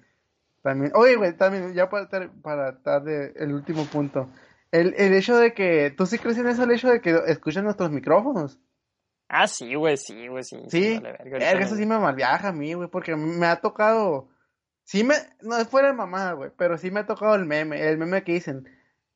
También, 0.61 0.91
oye, 0.95 1.15
güey, 1.15 1.35
también, 1.37 1.73
ya 1.73 1.89
para, 1.89 2.09
tar- 2.09 2.31
para 2.41 2.71
dar 2.73 3.03
de- 3.03 3.33
el 3.37 3.53
último 3.53 3.85
punto. 3.85 4.29
El, 4.71 4.95
el 4.97 5.13
hecho 5.13 5.37
de 5.37 5.53
que, 5.53 5.93
¿tú 5.95 6.05
sí 6.05 6.17
crees 6.17 6.37
en 6.39 6.47
eso, 6.47 6.63
el 6.63 6.71
hecho 6.71 6.89
de 6.89 6.99
que 7.01 7.15
escuchan 7.27 7.63
nuestros 7.65 7.91
micrófonos? 7.91 8.59
Ah, 9.29 9.47
sí, 9.47 9.75
güey, 9.75 9.95
sí, 9.97 10.27
güey, 10.27 10.43
sí. 10.43 10.57
Sí, 10.69 10.95
vale 10.99 11.17
verga, 11.29 11.55
me- 11.57 11.63
eso 11.63 11.75
sí 11.75 11.85
me 11.85 11.97
malviaja 11.99 12.49
a 12.49 12.53
mí, 12.53 12.73
güey, 12.73 12.89
porque 12.89 13.15
me 13.15 13.45
ha 13.45 13.57
tocado, 13.61 14.27
sí 14.85 15.03
me, 15.03 15.15
no 15.41 15.57
es 15.57 15.67
fuera 15.67 15.89
de 15.89 15.93
mamada, 15.93 16.33
güey, 16.33 16.51
pero 16.57 16.77
sí 16.77 16.89
me 16.91 17.01
ha 17.01 17.05
tocado 17.05 17.35
el 17.35 17.45
meme, 17.45 17.85
el 17.87 17.97
meme 17.97 18.23
que 18.23 18.33
dicen, 18.33 18.67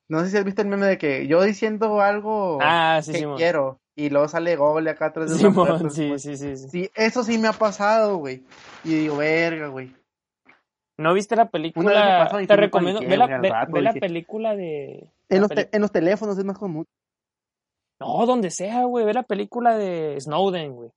no 0.09 0.19
sé 0.23 0.29
si 0.31 0.37
has 0.37 0.43
visto 0.43 0.61
el 0.61 0.67
meme 0.67 0.85
de 0.87 0.97
que 0.97 1.27
yo 1.27 1.41
diciendo 1.41 2.01
algo 2.01 2.57
Ah, 2.61 2.99
sí, 3.01 3.11
que 3.13 3.25
quiero, 3.35 3.79
y 3.95 4.09
luego 4.09 4.27
sale 4.27 4.55
Google 4.57 4.89
acá 4.89 5.07
atrás 5.07 5.29
de 5.29 5.37
sí, 5.37 5.47
pues, 5.49 6.21
sí, 6.21 6.35
sí, 6.35 6.57
sí. 6.57 6.69
sí, 6.69 6.91
eso 6.95 7.23
sí 7.23 7.37
me 7.37 7.47
ha 7.47 7.53
pasado, 7.53 8.17
güey, 8.17 8.43
y 8.83 8.93
digo, 8.95 9.17
verga, 9.17 9.67
güey, 9.67 9.95
¿No 10.97 11.13
viste 11.13 11.37
la 11.37 11.49
película? 11.49 12.03
me 12.03 12.11
pasó 12.17 12.45
Te 12.45 12.55
recomiendo, 12.57 12.99
ve 12.99 13.15
la, 13.15 13.27
ve- 13.27 13.49
rato 13.49 13.71
ve 13.71 13.81
la 13.81 13.93
película 13.93 14.53
de... 14.55 15.07
en 15.29 15.37
la 15.37 15.39
los, 15.39 15.49
peli- 15.49 15.69
en 15.71 15.81
los 15.81 15.91
teléfonos 15.93 16.37
es 16.37 16.43
más 16.43 16.57
común, 16.57 16.85
No, 18.01 18.25
donde 18.25 18.49
sea, 18.51 18.83
güey, 18.83 19.05
ve 19.05 19.13
la 19.13 19.23
película 19.23 19.77
de 19.77 20.19
Snowden, 20.19 20.73
güey. 20.73 20.89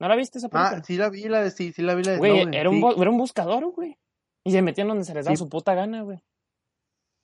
¿No 0.00 0.08
la 0.08 0.16
viste 0.16 0.38
esa 0.38 0.48
película? 0.48 0.78
ah, 0.78 0.84
sí 0.84 0.96
la 0.96 1.08
vi, 1.10 1.28
la 1.28 1.42
de, 1.42 1.50
sí, 1.50 1.72
sí 1.72 1.82
la 1.82 1.94
vi 1.94 2.04
la 2.04 2.12
de 2.12 2.18
Güey, 2.18 2.32
Snowden, 2.32 2.54
era, 2.54 2.70
un 2.70 2.76
sí. 2.76 2.82
bu- 2.82 3.00
era 3.00 3.10
un 3.10 3.18
buscador, 3.18 3.64
güey. 3.72 3.96
Y 4.44 4.52
se 4.52 4.62
metían 4.62 4.88
donde 4.88 5.04
se 5.04 5.14
les 5.14 5.24
daba 5.24 5.36
Sí. 5.36 5.42
su 5.42 5.48
puta 5.48 5.74
gana, 5.74 6.02
güey. 6.02 6.18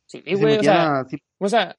Sí, 0.06 0.22
Y 0.26 0.36
se 0.36 0.42
güey, 0.42 0.58
o 0.58 0.62
sea, 0.62 0.98
a- 1.00 1.04
sí, 1.08 1.16
o 1.38 1.48
sea, 1.48 1.76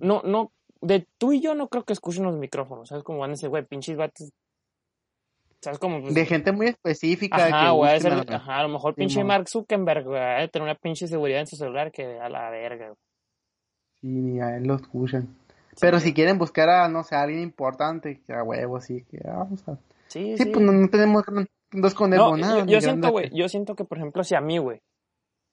no, 0.00 0.22
no, 0.24 0.52
de 0.80 1.06
tú 1.18 1.32
y 1.32 1.40
yo 1.40 1.54
no 1.54 1.68
creo 1.68 1.84
que 1.84 1.92
escuchen 1.92 2.24
los 2.24 2.36
micrófonos, 2.36 2.88
¿sabes? 2.88 3.04
Como 3.04 3.18
van 3.18 3.30
a 3.30 3.32
decir, 3.34 3.48
güey, 3.48 3.64
pinches 3.66 3.96
vatos. 3.96 4.30
¿Sabes? 5.62 5.78
Como, 5.78 6.00
pues, 6.00 6.14
de 6.14 6.24
gente 6.24 6.52
muy 6.52 6.68
específica 6.68 7.36
Ajá, 7.36 7.70
güey, 7.72 7.94
a 7.94 7.98
la- 8.08 8.36
ajá, 8.36 8.58
a 8.60 8.62
lo 8.62 8.70
mejor 8.70 8.94
pinche. 8.94 9.22
Mark 9.22 9.46
Zuckerberg, 9.46 10.04
güey, 10.06 10.48
tener 10.48 10.62
una 10.64 10.74
pinche 10.74 11.06
seguridad 11.06 11.40
en 11.40 11.46
su 11.46 11.56
celular 11.56 11.92
que 11.92 12.18
a 12.18 12.30
la 12.30 12.48
verga, 12.48 12.86
güey. 12.86 12.98
Sí, 14.00 14.06
ni 14.06 14.40
a 14.40 14.56
él 14.56 14.64
lo 14.64 14.76
escuchan. 14.76 15.36
Pero 15.78 16.00
si 16.00 16.14
quieren 16.14 16.38
buscar 16.38 16.70
a, 16.70 16.88
no 16.88 17.04
sé, 17.04 17.14
a 17.14 17.22
alguien 17.22 17.42
importante, 17.42 18.20
que 18.26 18.32
a 18.32 18.42
huevo, 18.42 18.80
sí, 18.80 19.04
que 19.04 19.18
ah, 19.28 19.34
vamos 19.36 19.68
a... 19.68 19.78
Sí, 20.10 20.36
Sí, 20.36 20.44
sí. 20.44 20.50
pues 20.50 20.64
no, 20.64 20.72
no 20.72 20.88
tenemos 20.90 21.24
no 21.72 21.86
escondemos 21.86 22.32
No, 22.32 22.36
nada. 22.36 22.66
yo, 22.66 22.80
siento, 22.80 23.10
güey, 23.10 23.30
yo 23.32 23.48
siento 23.48 23.74
que, 23.76 23.84
por 23.84 23.96
ejemplo, 23.98 24.22
si 24.24 24.34
a 24.34 24.40
mí, 24.40 24.58
güey, 24.58 24.82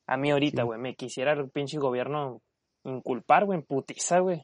a 0.08 0.18
mí 0.18 0.32
ahorita, 0.32 0.64
Sí. 0.64 0.66
güey, 0.66 0.80
me 0.80 0.96
quisiera 0.96 1.34
el 1.34 1.50
pinche 1.50 1.78
gobierno 1.78 2.42
inculpar, 2.84 3.46
güey, 3.46 3.60
en 3.60 3.66
putiza, 3.66 4.20
güey. 4.20 4.44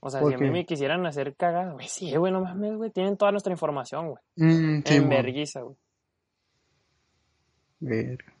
O 0.00 0.10
sea, 0.10 0.20
¿Por 0.20 0.30
si 0.30 0.34
a 0.36 0.38
mí 0.38 0.50
me 0.50 0.64
quisieran 0.66 1.04
hacer 1.06 1.34
cagada, 1.34 1.72
güey, 1.72 1.88
sí, 1.88 2.14
güey, 2.14 2.32
no 2.32 2.40
mames, 2.42 2.76
güey, 2.76 2.90
tienen 2.90 3.16
toda 3.16 3.30
nuestra 3.32 3.52
información, 3.52 4.10
güey. 4.10 4.22
Mm, 4.36 4.82
sí, 4.84 4.94
en 4.96 5.08
verguiza, 5.08 5.62
güey. 5.62 5.76
Verga, 7.80 8.32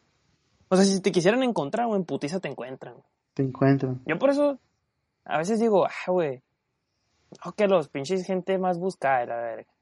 O 0.68 0.76
sea, 0.76 0.84
si 0.84 1.00
te 1.02 1.12
quisieran 1.12 1.42
encontrar, 1.42 1.86
güey, 1.86 1.98
en 2.00 2.06
putiza 2.06 2.40
te 2.40 2.48
encuentran. 2.48 2.96
te 3.34 3.42
encuentran. 3.42 4.00
Yo 4.06 4.18
por 4.18 4.30
eso, 4.30 4.58
a 5.24 5.38
veces 5.38 5.58
digo, 5.58 5.84
ah, 5.86 6.10
güey, 6.10 6.42
no 7.44 7.52
que 7.52 7.66
los 7.66 7.88
pinches 7.88 8.24
gente 8.24 8.58
más 8.58 8.78
buscada, 8.78 9.26
la 9.26 9.36
verga. 9.40 9.73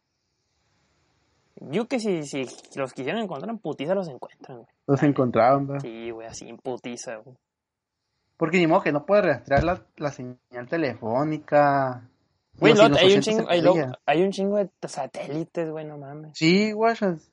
Yo 1.70 1.86
que 1.86 1.98
si, 2.00 2.24
si 2.24 2.46
los 2.76 2.92
quisieran 2.92 3.22
encontrar 3.22 3.50
en 3.50 3.58
putiza, 3.58 3.94
los 3.94 4.08
encuentran, 4.08 4.58
güey. 4.58 4.68
Los 4.86 5.02
encontraban, 5.02 5.66
¿verdad? 5.66 5.82
Sí, 5.82 6.10
güey, 6.10 6.26
así 6.26 6.48
en 6.48 6.58
putiza, 6.58 7.16
güey. 7.16 7.36
Porque 8.36 8.58
ni 8.58 8.66
modo 8.66 8.82
que 8.82 8.92
no 8.92 9.06
puede 9.06 9.22
rastrear 9.22 9.62
la, 9.64 9.86
la 9.96 10.10
señal 10.10 10.68
telefónica. 10.68 12.08
Güey, 12.58 12.72
los 12.74 12.80
hay, 12.82 12.86
un 12.88 12.94
80 12.96 13.22
se 13.22 13.30
chingo, 13.30 13.48
hay, 13.50 13.60
lo- 13.62 13.74
hay 14.06 14.22
un 14.22 14.30
chingo 14.30 14.56
de 14.56 14.68
satélites, 14.86 15.70
güey, 15.70 15.84
no 15.86 15.98
mames. 15.98 16.32
Sí, 16.34 16.72
guachas. 16.72 17.30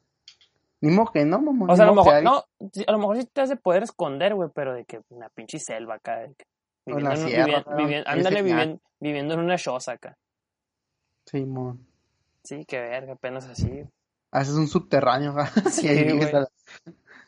Ni 0.82 0.91
modo 0.91 1.11
que 1.11 1.25
no, 1.25 1.41
mamá. 1.41 1.73
O 1.73 1.75
sea, 1.75 1.86
a 1.86 1.88
lo 1.88 1.95
mejor, 1.95 2.23
no, 2.23 2.43
sí, 2.71 2.86
a 2.88 2.91
lo 2.93 2.99
mejor 2.99 3.17
sí 3.17 3.25
te 3.25 3.41
has 3.41 3.49
de 3.49 3.57
poder 3.57 3.84
esconder, 3.84 4.36
güey, 4.36 4.49
pero 4.53 4.73
de 4.73 4.86
que 4.86 5.01
una 5.09 5.27
pinche 5.30 5.59
selva 5.59 5.95
acá, 5.95 6.19
de 6.19 6.34
que 6.36 6.45
viviendo, 6.86 7.11
en, 7.11 7.17
sierra, 7.17 7.45
vivi- 7.45 7.65
¿no? 7.65 7.77
vivi- 7.77 8.03
Hay 8.05 8.17
ándale, 8.17 8.41
viviendo, 8.43 8.82
viviendo 9.01 9.34
en 9.34 9.39
una 9.41 9.57
choza 9.57 9.93
acá. 9.93 10.15
Sí, 11.25 11.45
mon. 11.45 11.86
Sí, 12.43 12.63
qué 12.65 12.80
verga, 12.80 13.13
apenas 13.13 13.45
así. 13.49 13.84
Haces 14.32 14.55
un 14.55 14.67
subterráneo, 14.67 15.34
¿verdad? 15.36 15.51
Sí, 15.71 15.88
güey. 15.88 16.32
la- 16.32 16.47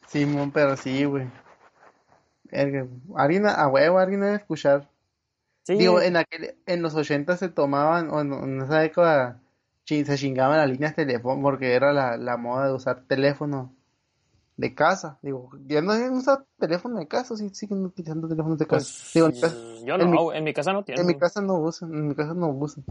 Sí, 0.08 0.28
pero 0.54 0.76
sí, 0.78 1.06
güey. 1.06 1.28
Alguien, 3.16 3.46
a 3.48 3.68
huevo, 3.68 3.98
alguien 4.00 4.22
debe 4.22 4.36
escuchar. 4.36 4.90
Sí, 5.64 5.78
Digo, 5.78 6.02
en 6.02 6.18
aquel, 6.18 6.56
en 6.66 6.82
los 6.82 6.96
80 6.96 7.38
se 7.38 7.50
tomaban, 7.50 8.10
o 8.10 8.20
en, 8.20 8.34
en 8.34 8.62
esa 8.62 8.84
época 8.84 9.40
chi- 9.86 10.04
se 10.04 10.18
chingaban 10.18 10.58
las 10.58 10.70
líneas 10.70 10.96
telefónicas 10.96 11.44
porque 11.44 11.74
era 11.76 11.94
la, 11.94 12.18
la 12.18 12.36
moda 12.38 12.68
de 12.68 12.74
usar 12.74 13.04
teléfono 13.08 13.74
de 14.62 14.76
casa. 14.76 15.18
Digo, 15.24 15.50
ya 15.66 15.82
no 15.82 15.94
usado 16.16 16.46
teléfono 16.60 17.00
de 17.00 17.08
casa, 17.08 17.36
sí 17.36 17.50
siguen 17.50 17.84
utilizando 17.84 18.28
teléfonos 18.28 18.60
de 18.60 18.68
casa. 18.68 18.86
pues, 18.86 19.12
Digo, 19.14 19.26
en, 19.28 19.34
mi 19.34 19.42
casa- 19.42 19.58
yo 19.86 19.96
en 19.96 20.10
mi- 20.12 20.16
no, 20.18 20.24
güey, 20.24 20.38
en 20.38 20.44
mi 20.44 20.54
casa 20.54 20.72
no 20.72 20.84
tiene. 20.84 21.02
en 21.02 21.08
mi 21.08 21.18
casa 21.18 21.42
no 21.42 21.56
usan, 21.56 21.92
en 21.94 22.08
mi 22.10 22.16
casa 22.16 22.34
no 22.36 22.48
usan. 22.50 22.84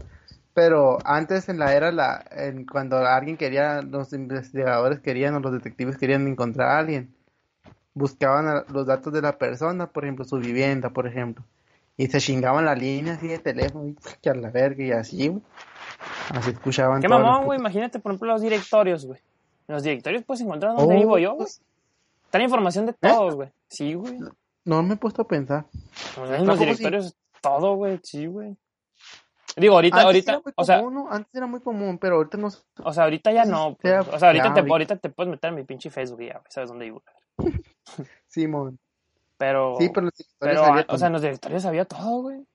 Pero 0.53 0.97
antes 1.05 1.47
en 1.47 1.59
la 1.59 1.73
era, 1.73 1.91
la, 1.93 2.25
en, 2.31 2.65
cuando 2.65 2.97
alguien 2.97 3.37
quería, 3.37 3.81
los 3.81 4.11
investigadores 4.11 4.99
querían 4.99 5.33
o 5.35 5.39
los 5.39 5.53
detectives 5.53 5.97
querían 5.97 6.27
encontrar 6.27 6.67
a 6.69 6.79
alguien, 6.79 7.15
buscaban 7.93 8.47
a- 8.49 8.65
los 8.71 8.85
datos 8.85 9.13
de 9.13 9.21
la 9.21 9.37
persona, 9.37 9.87
por 9.87 10.03
ejemplo, 10.03 10.25
su 10.25 10.37
vivienda, 10.37 10.89
por 10.89 11.07
ejemplo. 11.07 11.43
Y 11.95 12.07
se 12.07 12.19
chingaban 12.19 12.65
la 12.65 12.75
línea 12.75 13.13
así 13.13 13.27
de 13.29 13.39
teléfono 13.39 13.87
y 13.87 13.95
que 14.21 14.29
a 14.29 14.33
la 14.35 14.49
verga 14.49 14.83
y 14.83 14.91
así. 14.91 15.41
Así 16.33 16.49
escuchaban 16.51 17.01
Qué 17.01 17.07
mamón, 17.07 17.45
güey. 17.45 17.59
Imagínate, 17.59 17.99
por 17.99 18.11
ejemplo, 18.11 18.31
los 18.33 18.41
directorios, 18.41 19.05
güey. 19.05 19.21
En 19.71 19.75
los 19.75 19.83
directorios 19.83 20.25
puedes 20.25 20.41
encontrar 20.41 20.75
dónde 20.75 20.95
Oh, 20.95 20.99
vivo 20.99 21.17
yo, 21.17 21.33
güey. 21.35 21.47
Está 21.47 22.39
la 22.39 22.43
información 22.43 22.85
de 22.87 22.91
todos, 22.91 23.35
güey. 23.35 23.49
Sí, 23.69 23.93
güey. 23.93 24.19
No 24.65 24.83
me 24.83 24.95
he 24.95 24.97
puesto 24.97 25.21
a 25.21 25.27
pensar. 25.29 25.65
En 26.17 26.45
los 26.45 26.57
sí. 26.57 26.65
directorios, 26.65 27.15
todo, 27.39 27.75
güey. 27.75 27.97
Sí, 28.03 28.25
güey. 28.25 28.57
Digo, 29.55 29.75
ahorita, 29.75 29.95
Antes 29.95 30.05
ahorita, 30.05 30.31
era 30.33 30.41
muy 30.43 30.53
o 30.53 30.65
sea, 30.65 30.77
común, 30.79 30.93
¿no? 30.93 31.09
Antes 31.09 31.33
era 31.33 31.47
muy 31.47 31.61
común, 31.61 31.97
pero 31.99 32.17
ahorita 32.17 32.37
no 32.37 32.49
o 32.83 32.93
sea, 32.93 33.05
ahorita 33.05 33.31
ya 33.31 33.45
no. 33.45 33.77
pues. 33.81 34.05
O 34.09 34.19
sea, 34.19 34.27
ahorita 34.27 34.49
ya, 34.49 34.53
te, 34.55 34.69
ahorita. 34.69 34.97
te 34.97 35.09
puedes 35.09 35.31
meter 35.31 35.51
en 35.51 35.55
mi 35.55 35.63
pinche 35.63 35.89
Facebook 35.89 36.19
ya, 36.19 36.33
güey. 36.33 36.47
Sabes 36.49 36.69
dónde 36.69 36.83
vivo. 36.83 37.01
Simón. 38.27 38.77
Pero, 39.37 39.77
Sí, 39.79 39.87
pero 39.87 40.07
los 40.07 40.13
directorios 40.17 40.59
pero, 40.59 40.65
había 40.65 40.81
ah, 40.81 40.93
o 40.93 40.97
sea, 40.97 41.07
en 41.07 41.13
los 41.13 41.21
directorios 41.21 41.65
había 41.65 41.85
todo, 41.85 42.23
güey. 42.23 42.45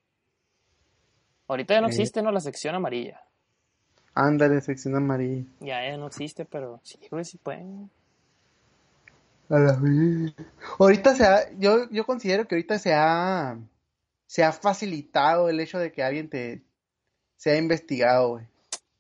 Ahorita 1.49 1.73
ya 1.73 1.81
no 1.81 1.87
existe, 1.87 2.21
¿no? 2.21 2.31
La 2.31 2.41
sección 2.41 2.75
amarilla. 2.75 3.23
Ándale, 4.19 4.61
sección 4.63 4.97
amarilla. 4.97 5.45
Ya, 5.61 5.87
ya 5.91 5.97
no 5.99 6.07
existe, 6.07 6.47
pero 6.47 6.81
sí, 6.83 6.99
güey, 7.11 7.25
sí 7.25 7.37
pueden. 7.37 7.91
A 9.51 9.59
la 9.59 9.77
verga. 9.79 10.33
Ahorita 10.79 11.15
se 11.15 11.25
ha, 11.27 11.53
yo, 11.59 11.89
yo 11.91 12.05
considero 12.07 12.49
que 12.49 12.55
ahorita 12.55 12.79
se 12.79 12.95
ha, 12.95 13.59
se 14.27 14.43
ha 14.43 14.53
facilitado 14.53 15.49
el 15.51 15.61
hecho 15.61 15.79
de 15.79 15.93
que 15.93 16.03
alguien 16.03 16.31
te 16.31 16.63
sea 17.37 17.57
investigado, 17.59 18.31
güey. 18.31 18.47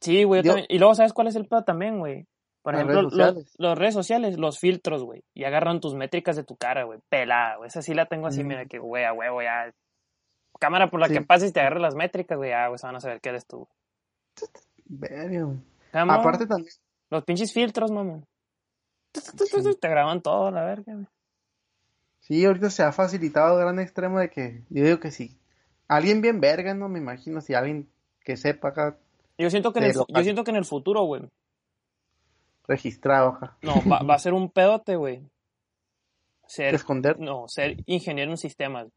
Sí, 0.03 0.23
güey, 0.25 0.43
yo. 0.43 0.55
Y 0.69 0.79
luego, 0.79 0.95
¿sabes 0.95 1.14
cuál 1.14 1.29
es 1.29 1.37
el 1.37 1.47
pedo 1.49 1.64
también, 1.64 1.99
güey? 1.99 2.27
Por 2.62 2.75
Las 2.75 2.83
ejemplo, 2.83 3.09
redes 3.09 3.55
los, 3.59 3.79
redes 3.79 3.95
sociales, 3.95 4.39
los 4.39 4.59
filtros, 4.59 5.03
güey. 5.03 5.25
Y 5.35 5.45
agarran 5.45 5.81
tus 5.81 5.95
métricas 5.95 6.37
de 6.37 6.45
tu 6.45 6.57
cara, 6.57 6.85
güey. 6.85 6.99
Pelada, 7.09 7.57
güey. 7.57 7.69
Esa 7.69 7.81
sí 7.81 7.95
la 7.95 8.05
tengo 8.07 8.27
así, 8.27 8.45
Mm. 8.45 8.47
mira, 8.49 8.67
que, 8.67 8.79
güey, 8.79 9.05
a 9.05 9.12
huevo, 9.14 9.41
ya. 9.41 9.73
Cámara 10.61 10.89
por 10.89 11.01
la 11.01 11.07
Sí. 11.09 11.14
que 11.14 11.23
pases 11.23 11.51
y 11.51 11.53
te 11.55 11.61
agarras 11.61 11.81
las 11.81 11.95
métricas, 11.95 12.37
güey. 12.37 12.53
Ah, 12.53 12.69
güey, 12.69 12.79
se 12.79 12.87
van 12.87 12.97
a 12.97 13.01
saber 13.01 13.21
que 13.21 13.31
eres 13.31 13.47
tú. 13.47 13.67
Verga, 14.89 15.47
Aparte 15.93 16.47
también, 16.47 16.72
Los 17.11 17.24
pinches 17.24 17.53
filtros, 17.53 17.91
mamón. 17.91 18.26
Sí. 19.14 19.74
Te 19.80 19.89
graban 19.89 20.20
todo, 20.22 20.51
la 20.51 20.64
verga, 20.64 20.93
güey. 20.95 21.07
sí, 22.20 22.45
ahorita 22.45 22.68
se 22.70 22.82
ha 22.82 22.93
facilitado 22.93 23.57
gran 23.57 23.78
extremo 23.80 24.18
de 24.18 24.28
que, 24.30 24.62
yo 24.68 24.84
digo 24.84 25.01
que 25.01 25.11
sí. 25.11 25.39
Alguien 25.89 26.20
bien 26.20 26.41
verga, 26.41 26.74
no 26.74 26.89
me 26.89 26.99
imagino, 26.99 27.41
si 27.41 27.55
alguien 27.55 27.89
que 28.20 28.37
sepa 28.37 28.68
acá, 28.68 28.99
Yo 29.39 29.49
siento 29.51 29.72
que 29.72 29.78
en 29.78 29.84
el, 29.87 29.93
yo 29.95 30.22
siento 30.22 30.45
que 30.45 30.51
en 30.51 30.57
el 30.57 30.64
futuro, 30.64 31.05
güey. 31.05 31.22
registrado 32.68 33.28
acá. 33.30 33.57
No, 33.62 33.74
va, 33.91 34.03
va 34.03 34.14
a 34.14 34.18
ser 34.18 34.32
un 34.34 34.51
pedote, 34.51 34.97
güey. 34.97 35.22
Ser, 36.49 36.74
Esconder. 36.74 37.18
no, 37.18 37.49
ser 37.49 37.76
ingeniero 37.87 38.30
en 38.32 38.37
sistemas. 38.37 38.89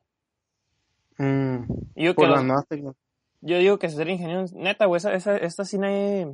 Mm, 1.18 1.64
yo 1.96 2.12
que 2.12 2.14
por 2.16 2.28
los- 2.28 2.38
las 2.38 2.46
nuevas 2.46 2.68
tecnologías. 2.68 3.09
Yo 3.42 3.58
digo 3.58 3.80
que 3.80 3.90
ser 3.90 4.10
ingeniero, 4.10 4.46
neta, 4.54 4.86
güey, 4.86 4.98
esa, 4.98 5.14
esa, 5.14 5.38
esta 5.38 5.64
sí 5.66 5.78
nadie, 5.78 6.28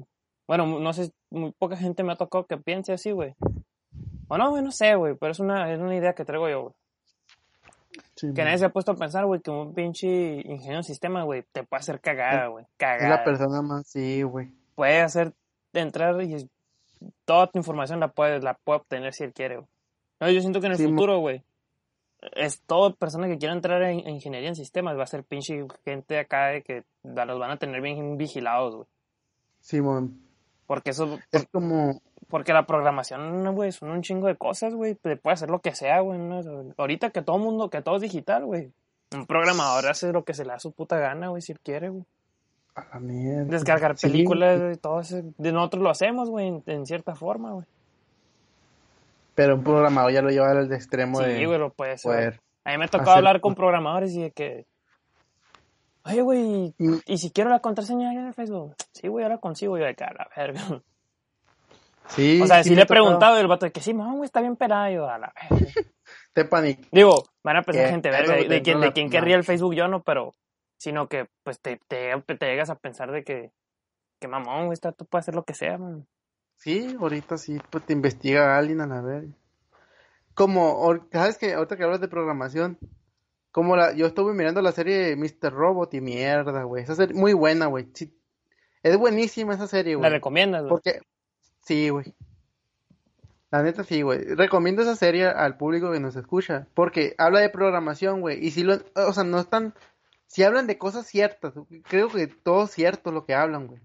bueno, 0.47 0.65
no 0.79 0.93
sé, 0.93 1.11
muy 1.29 1.51
poca 1.51 1.77
gente 1.77 2.03
me 2.03 2.13
ha 2.13 2.15
tocado 2.15 2.45
que 2.47 2.57
piense 2.57 2.93
así, 2.93 3.11
güey. 3.11 3.35
O 4.27 4.37
no, 4.37 4.49
güey, 4.49 4.63
no 4.63 4.71
sé, 4.71 4.95
güey, 4.95 5.15
pero 5.15 5.31
es 5.31 5.39
una, 5.39 5.71
es 5.71 5.79
una 5.79 5.95
idea 5.95 6.13
que 6.13 6.25
traigo 6.25 6.49
yo, 6.49 6.61
güey. 6.63 6.73
Sí, 8.15 8.33
Que 8.33 8.43
nadie 8.43 8.57
se 8.57 8.65
ha 8.65 8.69
puesto 8.69 8.91
a 8.91 8.95
pensar, 8.95 9.25
güey, 9.25 9.39
que 9.41 9.51
un 9.51 9.73
pinche 9.73 10.07
ingeniero 10.07 10.77
en 10.77 10.83
sistema, 10.83 11.23
güey, 11.23 11.43
te 11.51 11.63
puede 11.63 11.79
hacer 11.79 12.01
cagada, 12.01 12.47
güey. 12.47 12.63
Es 12.65 12.69
Cagada. 12.77 13.09
la 13.09 13.23
persona 13.23 13.61
más, 13.61 13.87
sí, 13.87 14.21
güey. 14.23 14.51
Puede 14.75 15.01
hacer, 15.01 15.33
entrar 15.73 16.21
y 16.23 16.49
toda 17.25 17.47
tu 17.47 17.59
información 17.59 17.99
la 17.99 18.07
puede, 18.09 18.41
la 18.41 18.53
puede 18.55 18.79
obtener 18.79 19.13
si 19.13 19.23
él 19.25 19.33
quiere, 19.33 19.57
güey. 19.57 19.67
No, 20.19 20.29
yo 20.29 20.39
siento 20.41 20.59
que 20.59 20.65
en 20.67 20.71
el 20.73 20.77
Sí, 20.77 20.85
futuro, 20.87 21.19
güey, 21.19 21.43
es 22.33 22.61
toda 22.61 22.93
persona 22.93 23.27
que 23.27 23.37
quiera 23.37 23.53
entrar 23.53 23.81
en, 23.83 23.99
en 23.99 24.15
ingeniería 24.15 24.49
en 24.49 24.55
sistemas 24.55 24.97
va 24.97 25.03
a 25.03 25.07
ser 25.07 25.23
pinche 25.23 25.65
gente 25.83 26.19
acá 26.19 26.47
de 26.47 26.61
que 26.63 26.83
los 27.03 27.39
van 27.39 27.51
a 27.51 27.57
tener 27.57 27.81
bien 27.81 28.17
vigilados, 28.17 28.75
güey. 28.75 28.87
Simón. 29.59 30.21
Porque 30.67 30.91
eso, 30.91 31.19
Es 31.31 31.47
como, 31.51 32.01
porque 32.27 32.53
la 32.53 32.65
programación, 32.65 33.53
güey, 33.53 33.71
son 33.71 33.91
un 33.91 34.01
chingo 34.01 34.27
de 34.27 34.35
cosas, 34.35 34.73
güey. 34.73 34.95
Puede 34.95 35.19
hacer 35.25 35.49
lo 35.49 35.59
que 35.59 35.75
sea, 35.75 35.99
güey. 35.99 36.17
¿no? 36.19 36.41
Ahorita 36.77 37.11
que 37.11 37.21
todo 37.21 37.37
mundo, 37.37 37.69
que 37.69 37.81
todo 37.81 37.97
es 37.97 38.01
digital, 38.01 38.45
güey. 38.45 38.71
Un 39.13 39.27
programador 39.27 39.87
hace 39.87 40.11
lo 40.11 40.23
que 40.23 40.33
se 40.33 40.43
le 40.43 40.51
da 40.51 40.59
su 40.59 40.71
puta 40.71 40.97
gana, 40.97 41.27
güey, 41.29 41.41
si 41.41 41.51
él 41.51 41.59
quiere, 41.61 41.89
güey. 41.89 42.03
a 42.73 42.85
la 42.93 42.99
mierda. 42.99 43.45
Descargar 43.45 43.97
Sí, 43.97 44.07
películas, 44.07 44.59
güey, 44.59 44.75
todo 44.77 44.99
eso. 44.99 45.21
De 45.37 45.51
nosotros 45.51 45.83
lo 45.83 45.89
hacemos, 45.91 46.29
güey, 46.29 46.47
en, 46.47 46.63
en 46.65 46.85
cierta 46.85 47.15
forma, 47.15 47.51
güey. 47.53 47.65
Pero 49.35 49.55
un 49.55 49.63
programador 49.63 50.11
ya 50.11 50.21
lo 50.21 50.29
lleva 50.29 50.51
al 50.51 50.71
extremo 50.73 51.19
Sí, 51.19 51.25
de 51.25 51.45
güey, 51.45 51.59
lo 51.59 51.73
puede 51.73 51.93
hacer. 51.93 52.11
poder. 52.11 52.41
A 52.63 52.71
mí 52.71 52.77
me 52.77 52.87
tocó 52.87 53.03
hacer- 53.03 53.17
hablar 53.17 53.41
con 53.41 53.53
programadores 53.53 54.11
y 54.13 54.21
de 54.23 54.31
que. 54.31 54.65
Oye, 56.05 56.21
güey, 56.21 56.73
¿y 57.07 57.17
si 57.17 57.31
quiero 57.31 57.49
la 57.49 57.59
contraseña 57.59 58.11
de 58.25 58.33
Facebook? 58.33 58.75
Sí, 58.93 59.07
güey, 59.07 59.23
ahora 59.23 59.39
consigo 59.39 59.77
yo 59.77 59.85
de 59.85 59.95
cara, 59.95 60.29
verga. 60.35 60.61
Sí, 62.09 62.39
O 62.41 62.45
sea, 62.45 62.57
sí 62.57 62.65
sí 62.65 62.69
me 62.71 62.75
le 62.77 62.81
he 62.83 62.85
preguntado 62.85 63.35
y 63.37 63.41
el 63.41 63.47
vato 63.47 63.65
de 63.65 63.71
que 63.71 63.81
sí, 63.81 63.91
no, 63.93 64.11
güey, 64.13 64.25
está 64.25 64.39
bien 64.41 64.55
pelado. 64.55 64.91
Yo, 64.91 65.09
a 65.09 65.17
la 65.17 65.33
verga. 65.49 65.65
Te 66.33 66.45
panic. 66.45 66.87
Digo, 66.91 67.23
van 67.43 67.57
a 67.57 67.61
pensar 67.63 67.89
gente 67.89 68.09
verga 68.11 68.35
de, 68.35 68.47
de 68.47 68.57
entra 68.57 68.91
de 68.91 69.03
no. 69.03 69.09
querría 69.09 69.35
el 69.37 69.43
Facebook 69.43 69.73
yo 69.73 69.87
no, 69.87 70.03
pero 70.03 70.33
sino 70.77 71.07
que 71.07 71.27
pues 71.43 71.59
te, 71.61 71.79
te, 71.87 72.11
te 72.37 72.45
llegas 72.45 72.69
a 72.69 72.75
pensar 72.75 73.11
de 73.11 73.23
que 73.23 73.51
que 74.19 74.27
mamón, 74.27 74.67
güey, 74.67 74.77
tú 74.95 75.05
puedes 75.05 75.23
hacer 75.23 75.33
lo 75.35 75.43
que 75.43 75.53
sea, 75.55 75.77
man. 75.77 76.05
Sí, 76.55 76.95
ahorita 76.99 77.37
sí, 77.37 77.59
pues 77.69 77.85
te 77.85 77.93
investiga 77.93 78.57
alguien 78.57 78.81
a 78.81 78.87
la 78.87 79.01
verga. 79.01 79.33
Como, 80.33 81.07
¿sabes 81.11 81.37
que 81.37 81.53
Ahorita 81.53 81.77
que 81.77 81.83
hablas 81.83 82.01
de 82.01 82.07
programación, 82.07 82.77
como 83.51 83.75
la, 83.77 83.93
yo 83.93 84.05
estuve 84.05 84.33
mirando 84.33 84.61
la 84.61 84.73
serie 84.73 85.15
Mr. 85.15 85.53
Robot 85.53 85.93
y 85.93 86.01
mierda, 86.01 86.63
güey. 86.63 86.83
Esa 86.83 86.95
serie, 86.95 87.15
muy 87.15 87.33
buena, 87.33 87.67
güey. 87.67 87.87
Sí, 87.93 88.13
es 88.83 88.97
buenísima 88.97 89.53
esa 89.53 89.67
serie, 89.67 89.93
¿La 89.93 89.99
güey. 89.99 90.11
recomiendas, 90.11 90.61
güey? 90.63 90.69
Porque, 90.69 90.99
sí, 91.61 91.89
güey. 91.89 92.13
La 93.51 93.63
neta 93.63 93.85
sí, 93.85 94.01
güey. 94.01 94.19
Recomiendo 94.35 94.81
esa 94.81 94.97
serie 94.97 95.27
al 95.27 95.55
público 95.55 95.91
que 95.91 96.01
nos 96.01 96.17
escucha. 96.17 96.67
Porque 96.73 97.15
habla 97.17 97.39
de 97.39 97.49
programación, 97.49 98.19
güey. 98.19 98.45
Y 98.45 98.51
si 98.51 98.63
lo, 98.63 98.77
o 98.95 99.13
sea, 99.13 99.23
no 99.23 99.39
están, 99.39 99.73
si 100.27 100.43
hablan 100.43 100.67
de 100.67 100.77
cosas 100.77 101.07
ciertas, 101.07 101.53
creo 101.87 102.09
que 102.09 102.27
todo 102.27 102.65
es 102.65 102.71
cierto 102.71 103.11
lo 103.11 103.25
que 103.25 103.35
hablan, 103.35 103.67
güey. 103.67 103.81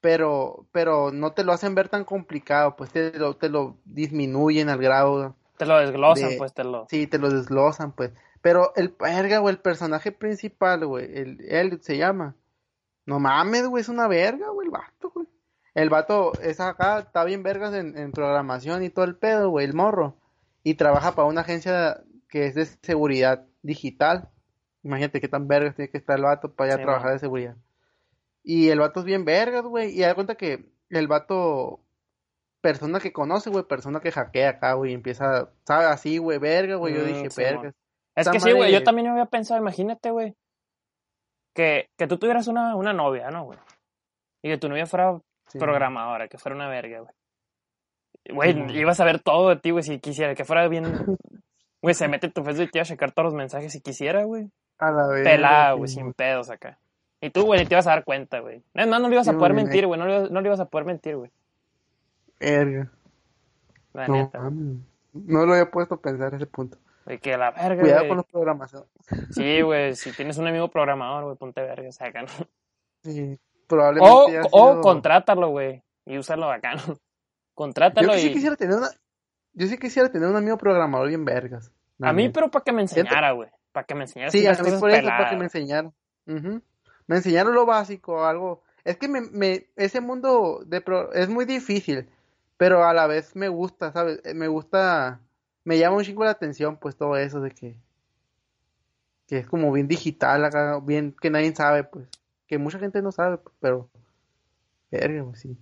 Pero, 0.00 0.66
pero 0.72 1.10
no 1.12 1.32
te 1.32 1.44
lo 1.44 1.52
hacen 1.52 1.74
ver 1.74 1.88
tan 1.88 2.04
complicado, 2.04 2.74
pues 2.76 2.90
te 2.90 3.12
lo, 3.18 3.36
te 3.36 3.48
lo 3.50 3.76
disminuyen 3.84 4.68
al 4.70 4.78
grado, 4.80 5.34
Te 5.58 5.66
lo 5.66 5.78
desglosan, 5.78 6.30
de- 6.30 6.36
pues 6.38 6.54
te 6.54 6.64
lo 6.64 6.86
sí, 6.88 7.06
te 7.06 7.18
lo 7.18 7.28
desglosan, 7.30 7.92
pues. 7.92 8.12
Pero 8.40 8.72
el 8.76 8.94
verga, 8.98 9.38
güey, 9.38 9.54
el 9.54 9.60
personaje 9.60 10.10
principal, 10.12 10.86
güey, 10.86 11.04
el 11.18 11.40
Elliot 11.46 11.82
se 11.82 11.98
llama. 11.98 12.34
No 13.04 13.20
mames, 13.20 13.66
güey, 13.66 13.82
es 13.82 13.88
una 13.90 14.08
verga, 14.08 14.48
güey, 14.48 14.66
el 14.68 14.70
vato, 14.72 15.10
güey. 15.14 15.26
El 15.74 15.90
vato 15.90 16.32
es 16.40 16.60
acá, 16.60 17.00
está 17.00 17.24
bien 17.24 17.42
vergas 17.42 17.74
en, 17.74 17.96
en 17.98 18.12
programación 18.12 18.82
y 18.82 18.88
todo 18.90 19.04
el 19.04 19.16
pedo, 19.16 19.50
güey, 19.50 19.66
el 19.66 19.74
morro. 19.74 20.16
Y 20.62 20.74
trabaja 20.74 21.14
para 21.14 21.28
una 21.28 21.42
agencia 21.42 22.02
que 22.28 22.46
es 22.46 22.54
de 22.54 22.64
seguridad 22.64 23.44
digital. 23.62 24.30
Imagínate 24.82 25.20
qué 25.20 25.28
tan 25.28 25.46
vergas 25.46 25.74
tiene 25.76 25.90
que 25.90 25.98
estar 25.98 26.16
el 26.16 26.24
vato 26.24 26.52
para 26.52 26.70
ya 26.70 26.76
Sí, 26.78 26.82
trabajar 26.82 27.06
man. 27.08 27.14
de 27.14 27.18
seguridad. 27.20 27.56
Y 28.42 28.68
el 28.70 28.78
vato 28.80 29.00
es 29.00 29.06
bien 29.06 29.24
vergas, 29.24 29.62
güey. 29.64 29.90
Y 29.96 30.00
da 30.00 30.14
cuenta 30.14 30.34
que 30.34 30.64
el 30.88 31.06
vato, 31.08 31.80
persona 32.62 33.00
que 33.00 33.12
conoce, 33.12 33.50
güey, 33.50 33.64
persona 33.64 34.00
que 34.00 34.10
hackea 34.12 34.48
acá, 34.50 34.72
güey, 34.74 34.92
empieza, 34.94 35.50
sabe 35.66 35.86
así, 35.86 36.18
güey, 36.18 36.38
verga, 36.38 36.76
güey. 36.76 36.94
Yo 36.94 37.02
Mm, 37.02 37.06
dije, 37.06 37.30
Simón. 37.30 37.52
vergas. 37.52 37.74
Es 38.16 38.28
que 38.28 38.40
sí, 38.40 38.52
güey, 38.52 38.72
yo 38.72 38.82
también 38.82 39.08
había 39.08 39.26
pensado, 39.26 39.60
imagínate, 39.60 40.10
güey, 40.10 40.34
que, 41.54 41.88
que 41.96 42.06
tú 42.06 42.18
tuvieras 42.18 42.48
una, 42.48 42.74
una 42.76 42.92
novia, 42.92 43.30
¿no, 43.30 43.44
güey? 43.44 43.58
Y 44.42 44.48
que 44.50 44.58
tu 44.58 44.68
novia 44.68 44.86
fuera 44.86 45.20
Sí. 45.46 45.58
programadora, 45.58 46.28
que 46.28 46.38
fuera 46.38 46.54
una 46.56 46.68
verga, 46.68 47.00
güey. 47.00 47.12
Güey, 48.32 48.52
Simón. 48.52 48.70
ibas 48.70 49.00
a 49.00 49.04
ver 49.04 49.20
todo 49.20 49.48
de 49.50 49.56
ti, 49.56 49.70
güey, 49.70 49.82
si 49.82 49.98
quisiera, 49.98 50.34
que 50.34 50.44
fuera 50.44 50.66
bien... 50.68 50.84
Güey, 51.82 51.94
se 51.94 52.08
mete 52.08 52.26
en 52.26 52.32
tu 52.32 52.44
Facebook 52.44 52.64
y 52.64 52.70
te 52.70 52.78
iba 52.78 52.82
a 52.82 52.86
checar 52.86 53.12
todos 53.12 53.26
los 53.26 53.34
mensajes 53.34 53.72
si 53.72 53.80
quisiera, 53.80 54.24
güey. 54.24 54.50
A 54.78 54.90
la 54.90 55.06
verga. 55.08 55.24
pelada, 55.30 55.72
güey, 55.72 55.88
sin 55.88 56.12
pedos 56.12 56.50
acá. 56.50 56.78
Y 57.20 57.30
tú, 57.30 57.44
güey, 57.44 57.60
ni 57.60 57.66
te 57.66 57.74
ibas 57.74 57.86
a 57.86 57.90
dar 57.90 58.04
cuenta, 58.04 58.40
güey. 58.40 58.62
Es 58.74 58.88
más, 58.88 59.00
no 59.00 59.08
le 59.08 59.14
ibas 59.14 59.28
a 59.28 59.34
poder 59.36 59.52
mentir, 59.54 59.86
güey. 59.86 59.98
No, 60.00 60.06
le 60.06 60.12
ibas- 60.18 60.30
no 60.30 60.40
le 60.40 60.48
ibas 60.48 60.60
a 60.60 60.64
poder 60.66 60.86
mentir, 60.86 61.16
güey. 61.16 61.30
Verga. 62.38 62.90
La 63.92 64.06
No, 64.08 64.14
neta. 64.14 64.38
no 65.12 65.46
lo 65.46 65.52
había 65.52 65.70
puesto 65.70 65.96
a 65.96 66.00
pensar 66.00 66.34
ese 66.34 66.46
punto. 66.46 66.78
Que 67.22 67.36
la 67.36 67.50
verga, 67.50 67.80
Cuidado 67.82 68.08
con 68.08 68.16
los 68.18 68.26
programadores. 68.26 68.88
Sí, 69.30 69.62
güey, 69.62 69.96
si 69.96 70.12
tienes 70.12 70.38
un 70.38 70.46
amigo 70.46 70.68
programador, 70.68 71.24
güey, 71.24 71.36
ponte 71.36 71.60
verga, 71.60 71.88
o 71.88 71.92
sea, 71.92 72.06
acá, 72.08 72.22
¿no? 72.22 72.28
Sí, 73.02 73.38
probablemente 73.66 74.40
O, 74.52 74.52
o 74.52 74.70
sido- 74.72 74.80
contrátalo, 74.82 75.48
güey, 75.48 75.82
y 76.06 76.18
úsalo 76.18 76.46
¿no? 76.46 76.56
Yo 76.86 76.94
Contrátalo 77.54 78.12
que 78.12 78.18
sí 78.20 78.32
quisiera 78.32 78.56
tener 78.56 78.76
una... 78.76 78.88
Yo 79.54 79.66
sí 79.66 79.76
quisiera 79.76 80.10
tener 80.10 80.28
un 80.28 80.36
amigo 80.36 80.56
programador 80.56 81.08
bien 81.08 81.24
vergas. 81.24 81.72
A 82.00 82.12
mí, 82.12 82.28
pero 82.28 82.50
para 82.50 82.62
que 82.64 82.72
me 82.72 82.82
enseñara, 82.82 83.32
güey. 83.32 83.48
Para 83.72 83.84
que 83.84 83.94
me 83.94 84.02
enseñara 84.02 84.30
Sí, 84.30 84.46
a 84.46 84.52
mí 84.52 84.56
por 84.78 84.90
eso, 84.90 85.06
para 85.06 85.24
que 85.30 85.32
me 85.32 85.36
güey. 85.36 85.42
enseñaron. 85.46 85.92
Ujú. 86.26 86.62
Me 87.10 87.16
enseñaron 87.16 87.56
lo 87.56 87.66
básico, 87.66 88.24
algo. 88.24 88.62
Es 88.84 88.96
que 88.96 89.08
me, 89.08 89.20
me, 89.20 89.66
ese 89.74 90.00
mundo 90.00 90.62
de 90.64 90.80
pro- 90.80 91.12
es 91.12 91.28
muy 91.28 91.44
difícil, 91.44 92.08
pero 92.56 92.84
a 92.84 92.94
la 92.94 93.08
vez 93.08 93.34
me 93.34 93.48
gusta, 93.48 93.90
¿sabes? 93.92 94.20
Eh, 94.24 94.32
Me 94.32 94.46
gusta 94.46 95.20
me 95.64 95.76
llama 95.76 95.96
un 95.96 96.04
chingo 96.04 96.22
la 96.24 96.30
atención, 96.30 96.76
pues 96.76 96.94
todo 96.96 97.16
eso 97.16 97.40
de 97.40 97.50
que, 97.50 97.76
que 99.26 99.38
es 99.38 99.46
como 99.48 99.72
bien 99.72 99.88
digital, 99.88 100.44
acá, 100.44 100.78
bien 100.78 101.12
que 101.20 101.30
nadie 101.30 101.52
sabe, 101.52 101.82
pues, 101.82 102.08
que 102.46 102.58
mucha 102.58 102.78
gente 102.78 103.02
no 103.02 103.10
sabe, 103.10 103.38
pues, 103.38 103.56
pero, 103.58 103.90
verga, 104.92 105.24
pues 105.24 105.40
sí. 105.40 105.56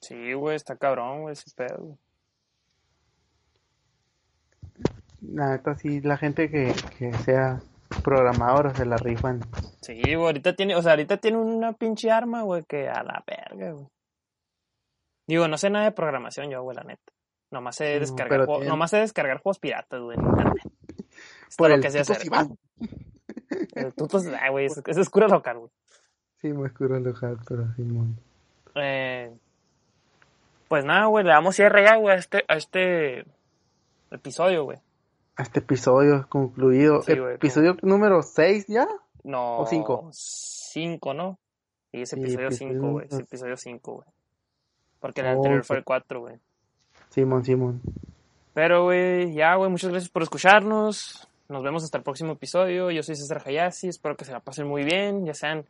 Sí, 0.00 0.32
güey, 0.32 0.54
está 0.54 0.76
cabrón, 0.76 1.22
güey, 1.22 1.32
ese 1.32 1.50
pedo. 1.56 1.98
La 5.22 5.50
neta, 5.50 5.74
sí, 5.76 6.00
la 6.02 6.16
gente 6.16 6.48
que, 6.50 6.72
que 6.98 7.12
sea 7.18 7.60
programadora 8.02 8.74
se 8.74 8.84
la 8.84 8.96
rifan. 8.96 9.40
Sí, 9.80 10.00
güey, 10.02 10.14
ahorita 10.16 10.54
tiene, 10.54 10.74
o 10.76 10.82
sea, 10.82 10.92
ahorita 10.92 11.16
tiene 11.18 11.38
una 11.38 11.72
pinche 11.72 12.10
arma, 12.10 12.42
güey, 12.42 12.64
que 12.64 12.88
a 12.88 13.02
la 13.02 13.22
verga, 13.26 13.72
güey. 13.72 13.86
Digo, 15.26 15.48
no 15.48 15.56
sé 15.58 15.70
nada 15.70 15.84
de 15.86 15.92
programación 15.92 16.50
yo, 16.50 16.62
güey, 16.62 16.76
la 16.76 16.84
neta. 16.84 17.12
Nomás 17.50 17.76
sé 17.76 17.94
no, 17.94 18.00
descargar, 18.00 18.46
tiene- 18.46 18.66
nomás 18.66 18.90
sé 18.90 18.98
descargar 18.98 19.38
juegos 19.42 19.58
piratas, 19.58 20.00
güey, 20.00 20.18
en 20.18 20.24
internet. 20.24 20.62
Por 21.56 21.70
el 21.70 21.76
lo 21.76 21.82
que 21.82 21.88
hacer. 21.88 22.16
Simán. 22.16 22.56
El 23.74 23.92
tuto 23.94 24.18
es- 24.18 24.26
ah, 24.28 24.50
güey, 24.50 24.66
es, 24.66 24.80
es 24.86 25.10
cura 25.10 25.28
local, 25.28 25.58
güey. 25.58 25.70
Sí, 26.40 26.48
me 26.48 26.64
oscuro 26.66 26.98
local, 26.98 27.38
pero 27.46 27.72
Simón. 27.74 28.16
Eh, 28.74 29.32
pues 30.68 30.84
nada, 30.84 31.06
güey, 31.06 31.24
le 31.24 31.30
damos 31.30 31.54
cierre 31.54 31.84
ya, 31.84 31.96
güey, 31.96 32.16
a 32.16 32.18
este, 32.18 32.44
a 32.48 32.56
este 32.56 33.24
episodio, 34.10 34.64
güey. 34.64 34.78
Este 35.38 35.60
episodio 35.60 36.16
es 36.16 36.26
concluido. 36.26 37.02
Sí, 37.02 37.18
güey, 37.18 37.34
episodio 37.36 37.76
número 37.82 38.22
6 38.22 38.66
ya. 38.68 38.86
No. 39.24 39.58
¿O 39.60 39.66
cinco? 39.66 40.08
Cinco, 40.12 41.14
¿no? 41.14 41.38
Sí, 41.90 42.02
es 42.02 42.10
Sí, 42.10 42.20
episodio 42.20 42.46
episodio 42.48 42.72
5, 42.74 42.90
güey. 42.90 43.04
Es 43.06 43.12
número- 43.12 43.24
episodio 43.26 43.56
5, 43.56 43.92
güey. 43.94 44.08
Porque 45.00 45.20
el 45.20 45.26
Oh, 45.28 45.30
anterior 45.30 45.64
fue 45.64 45.76
el 45.78 45.84
4, 45.84 46.20
güey. 46.20 46.36
Simón, 47.10 47.44
Simón. 47.44 47.80
Pero, 48.54 48.84
güey, 48.84 49.32
ya, 49.34 49.54
güey, 49.56 49.70
muchas 49.70 49.90
gracias 49.90 50.10
por 50.10 50.22
escucharnos. 50.22 51.28
Nos 51.48 51.62
vemos 51.62 51.82
hasta 51.84 51.98
el 51.98 52.04
próximo 52.04 52.32
episodio. 52.32 52.90
Yo 52.90 53.02
soy 53.02 53.16
César 53.16 53.42
Hayasi. 53.44 53.88
Espero 53.88 54.16
que 54.16 54.24
se 54.24 54.32
la 54.32 54.40
pasen 54.40 54.66
muy 54.66 54.84
bien. 54.84 55.24
Ya 55.24 55.34
sean 55.34 55.64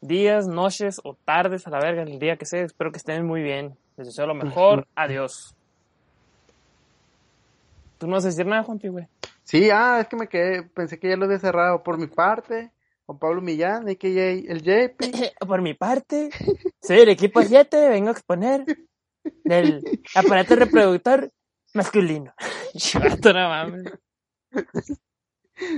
días, 0.00 0.46
noches 0.46 1.00
o 1.04 1.14
tardes 1.24 1.66
a 1.66 1.70
la 1.70 1.78
verga, 1.80 2.02
el 2.02 2.18
día 2.18 2.36
que 2.36 2.46
sea. 2.46 2.62
Espero 2.64 2.90
que 2.92 2.98
estén 2.98 3.26
muy 3.26 3.42
bien. 3.42 3.76
Les 3.96 4.06
deseo 4.08 4.26
lo 4.26 4.34
mejor. 4.34 4.86
Adiós. 4.94 5.54
¿Tú 8.00 8.06
no 8.06 8.14
vas 8.14 8.24
a 8.24 8.28
decir 8.28 8.46
nada, 8.46 8.62
Juanpi, 8.62 8.88
güey? 8.88 9.06
Sí, 9.44 9.68
ah, 9.70 9.98
es 10.00 10.08
que 10.08 10.16
me 10.16 10.26
quedé, 10.26 10.62
pensé 10.62 10.98
que 10.98 11.10
ya 11.10 11.18
lo 11.18 11.26
había 11.26 11.38
cerrado 11.38 11.82
por 11.82 11.98
mi 11.98 12.06
parte. 12.06 12.72
Con 13.04 13.18
Pablo 13.18 13.42
Millán, 13.42 13.86
a.k.a. 13.86 14.08
el 14.08 14.62
JP. 14.62 15.02
Por 15.46 15.60
mi 15.60 15.74
parte, 15.74 16.30
soy 16.80 17.00
el 17.00 17.08
equipo 17.08 17.42
7, 17.42 17.88
vengo 17.90 18.08
a 18.08 18.12
exponer 18.12 18.64
del 19.44 19.82
aparato 20.14 20.54
reproductor 20.54 21.30
masculino. 21.74 22.32
Chivato, 22.76 23.34
no 23.34 23.48
mames. 23.48 23.92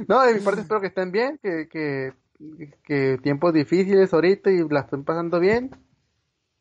No, 0.07 0.23
de 0.23 0.35
mi 0.35 0.41
parte 0.41 0.61
espero 0.61 0.81
que 0.81 0.89
estén 0.89 1.11
bien, 1.11 1.41
que, 1.43 1.69
que, 1.69 2.13
que 2.85 3.19
tiempos 3.23 3.53
difíciles 3.55 4.13
ahorita 4.13 4.51
y 4.51 4.69
la 4.69 4.81
estén 4.81 5.03
pasando 5.03 5.41
bien. 5.41 5.71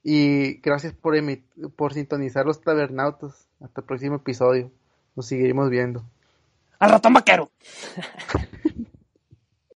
Y 0.01 0.59
gracias 0.61 0.93
por, 0.93 1.13
por 1.75 1.93
sintonizar 1.93 2.45
los 2.47 2.61
tabernautas. 2.61 3.47
Hasta 3.59 3.81
el 3.81 3.85
próximo 3.85 4.15
episodio. 4.15 4.71
Nos 5.15 5.25
seguiremos 5.25 5.69
viendo. 5.69 6.03
Al 6.79 6.91
ratón 6.91 7.13
vaquero. 7.13 7.51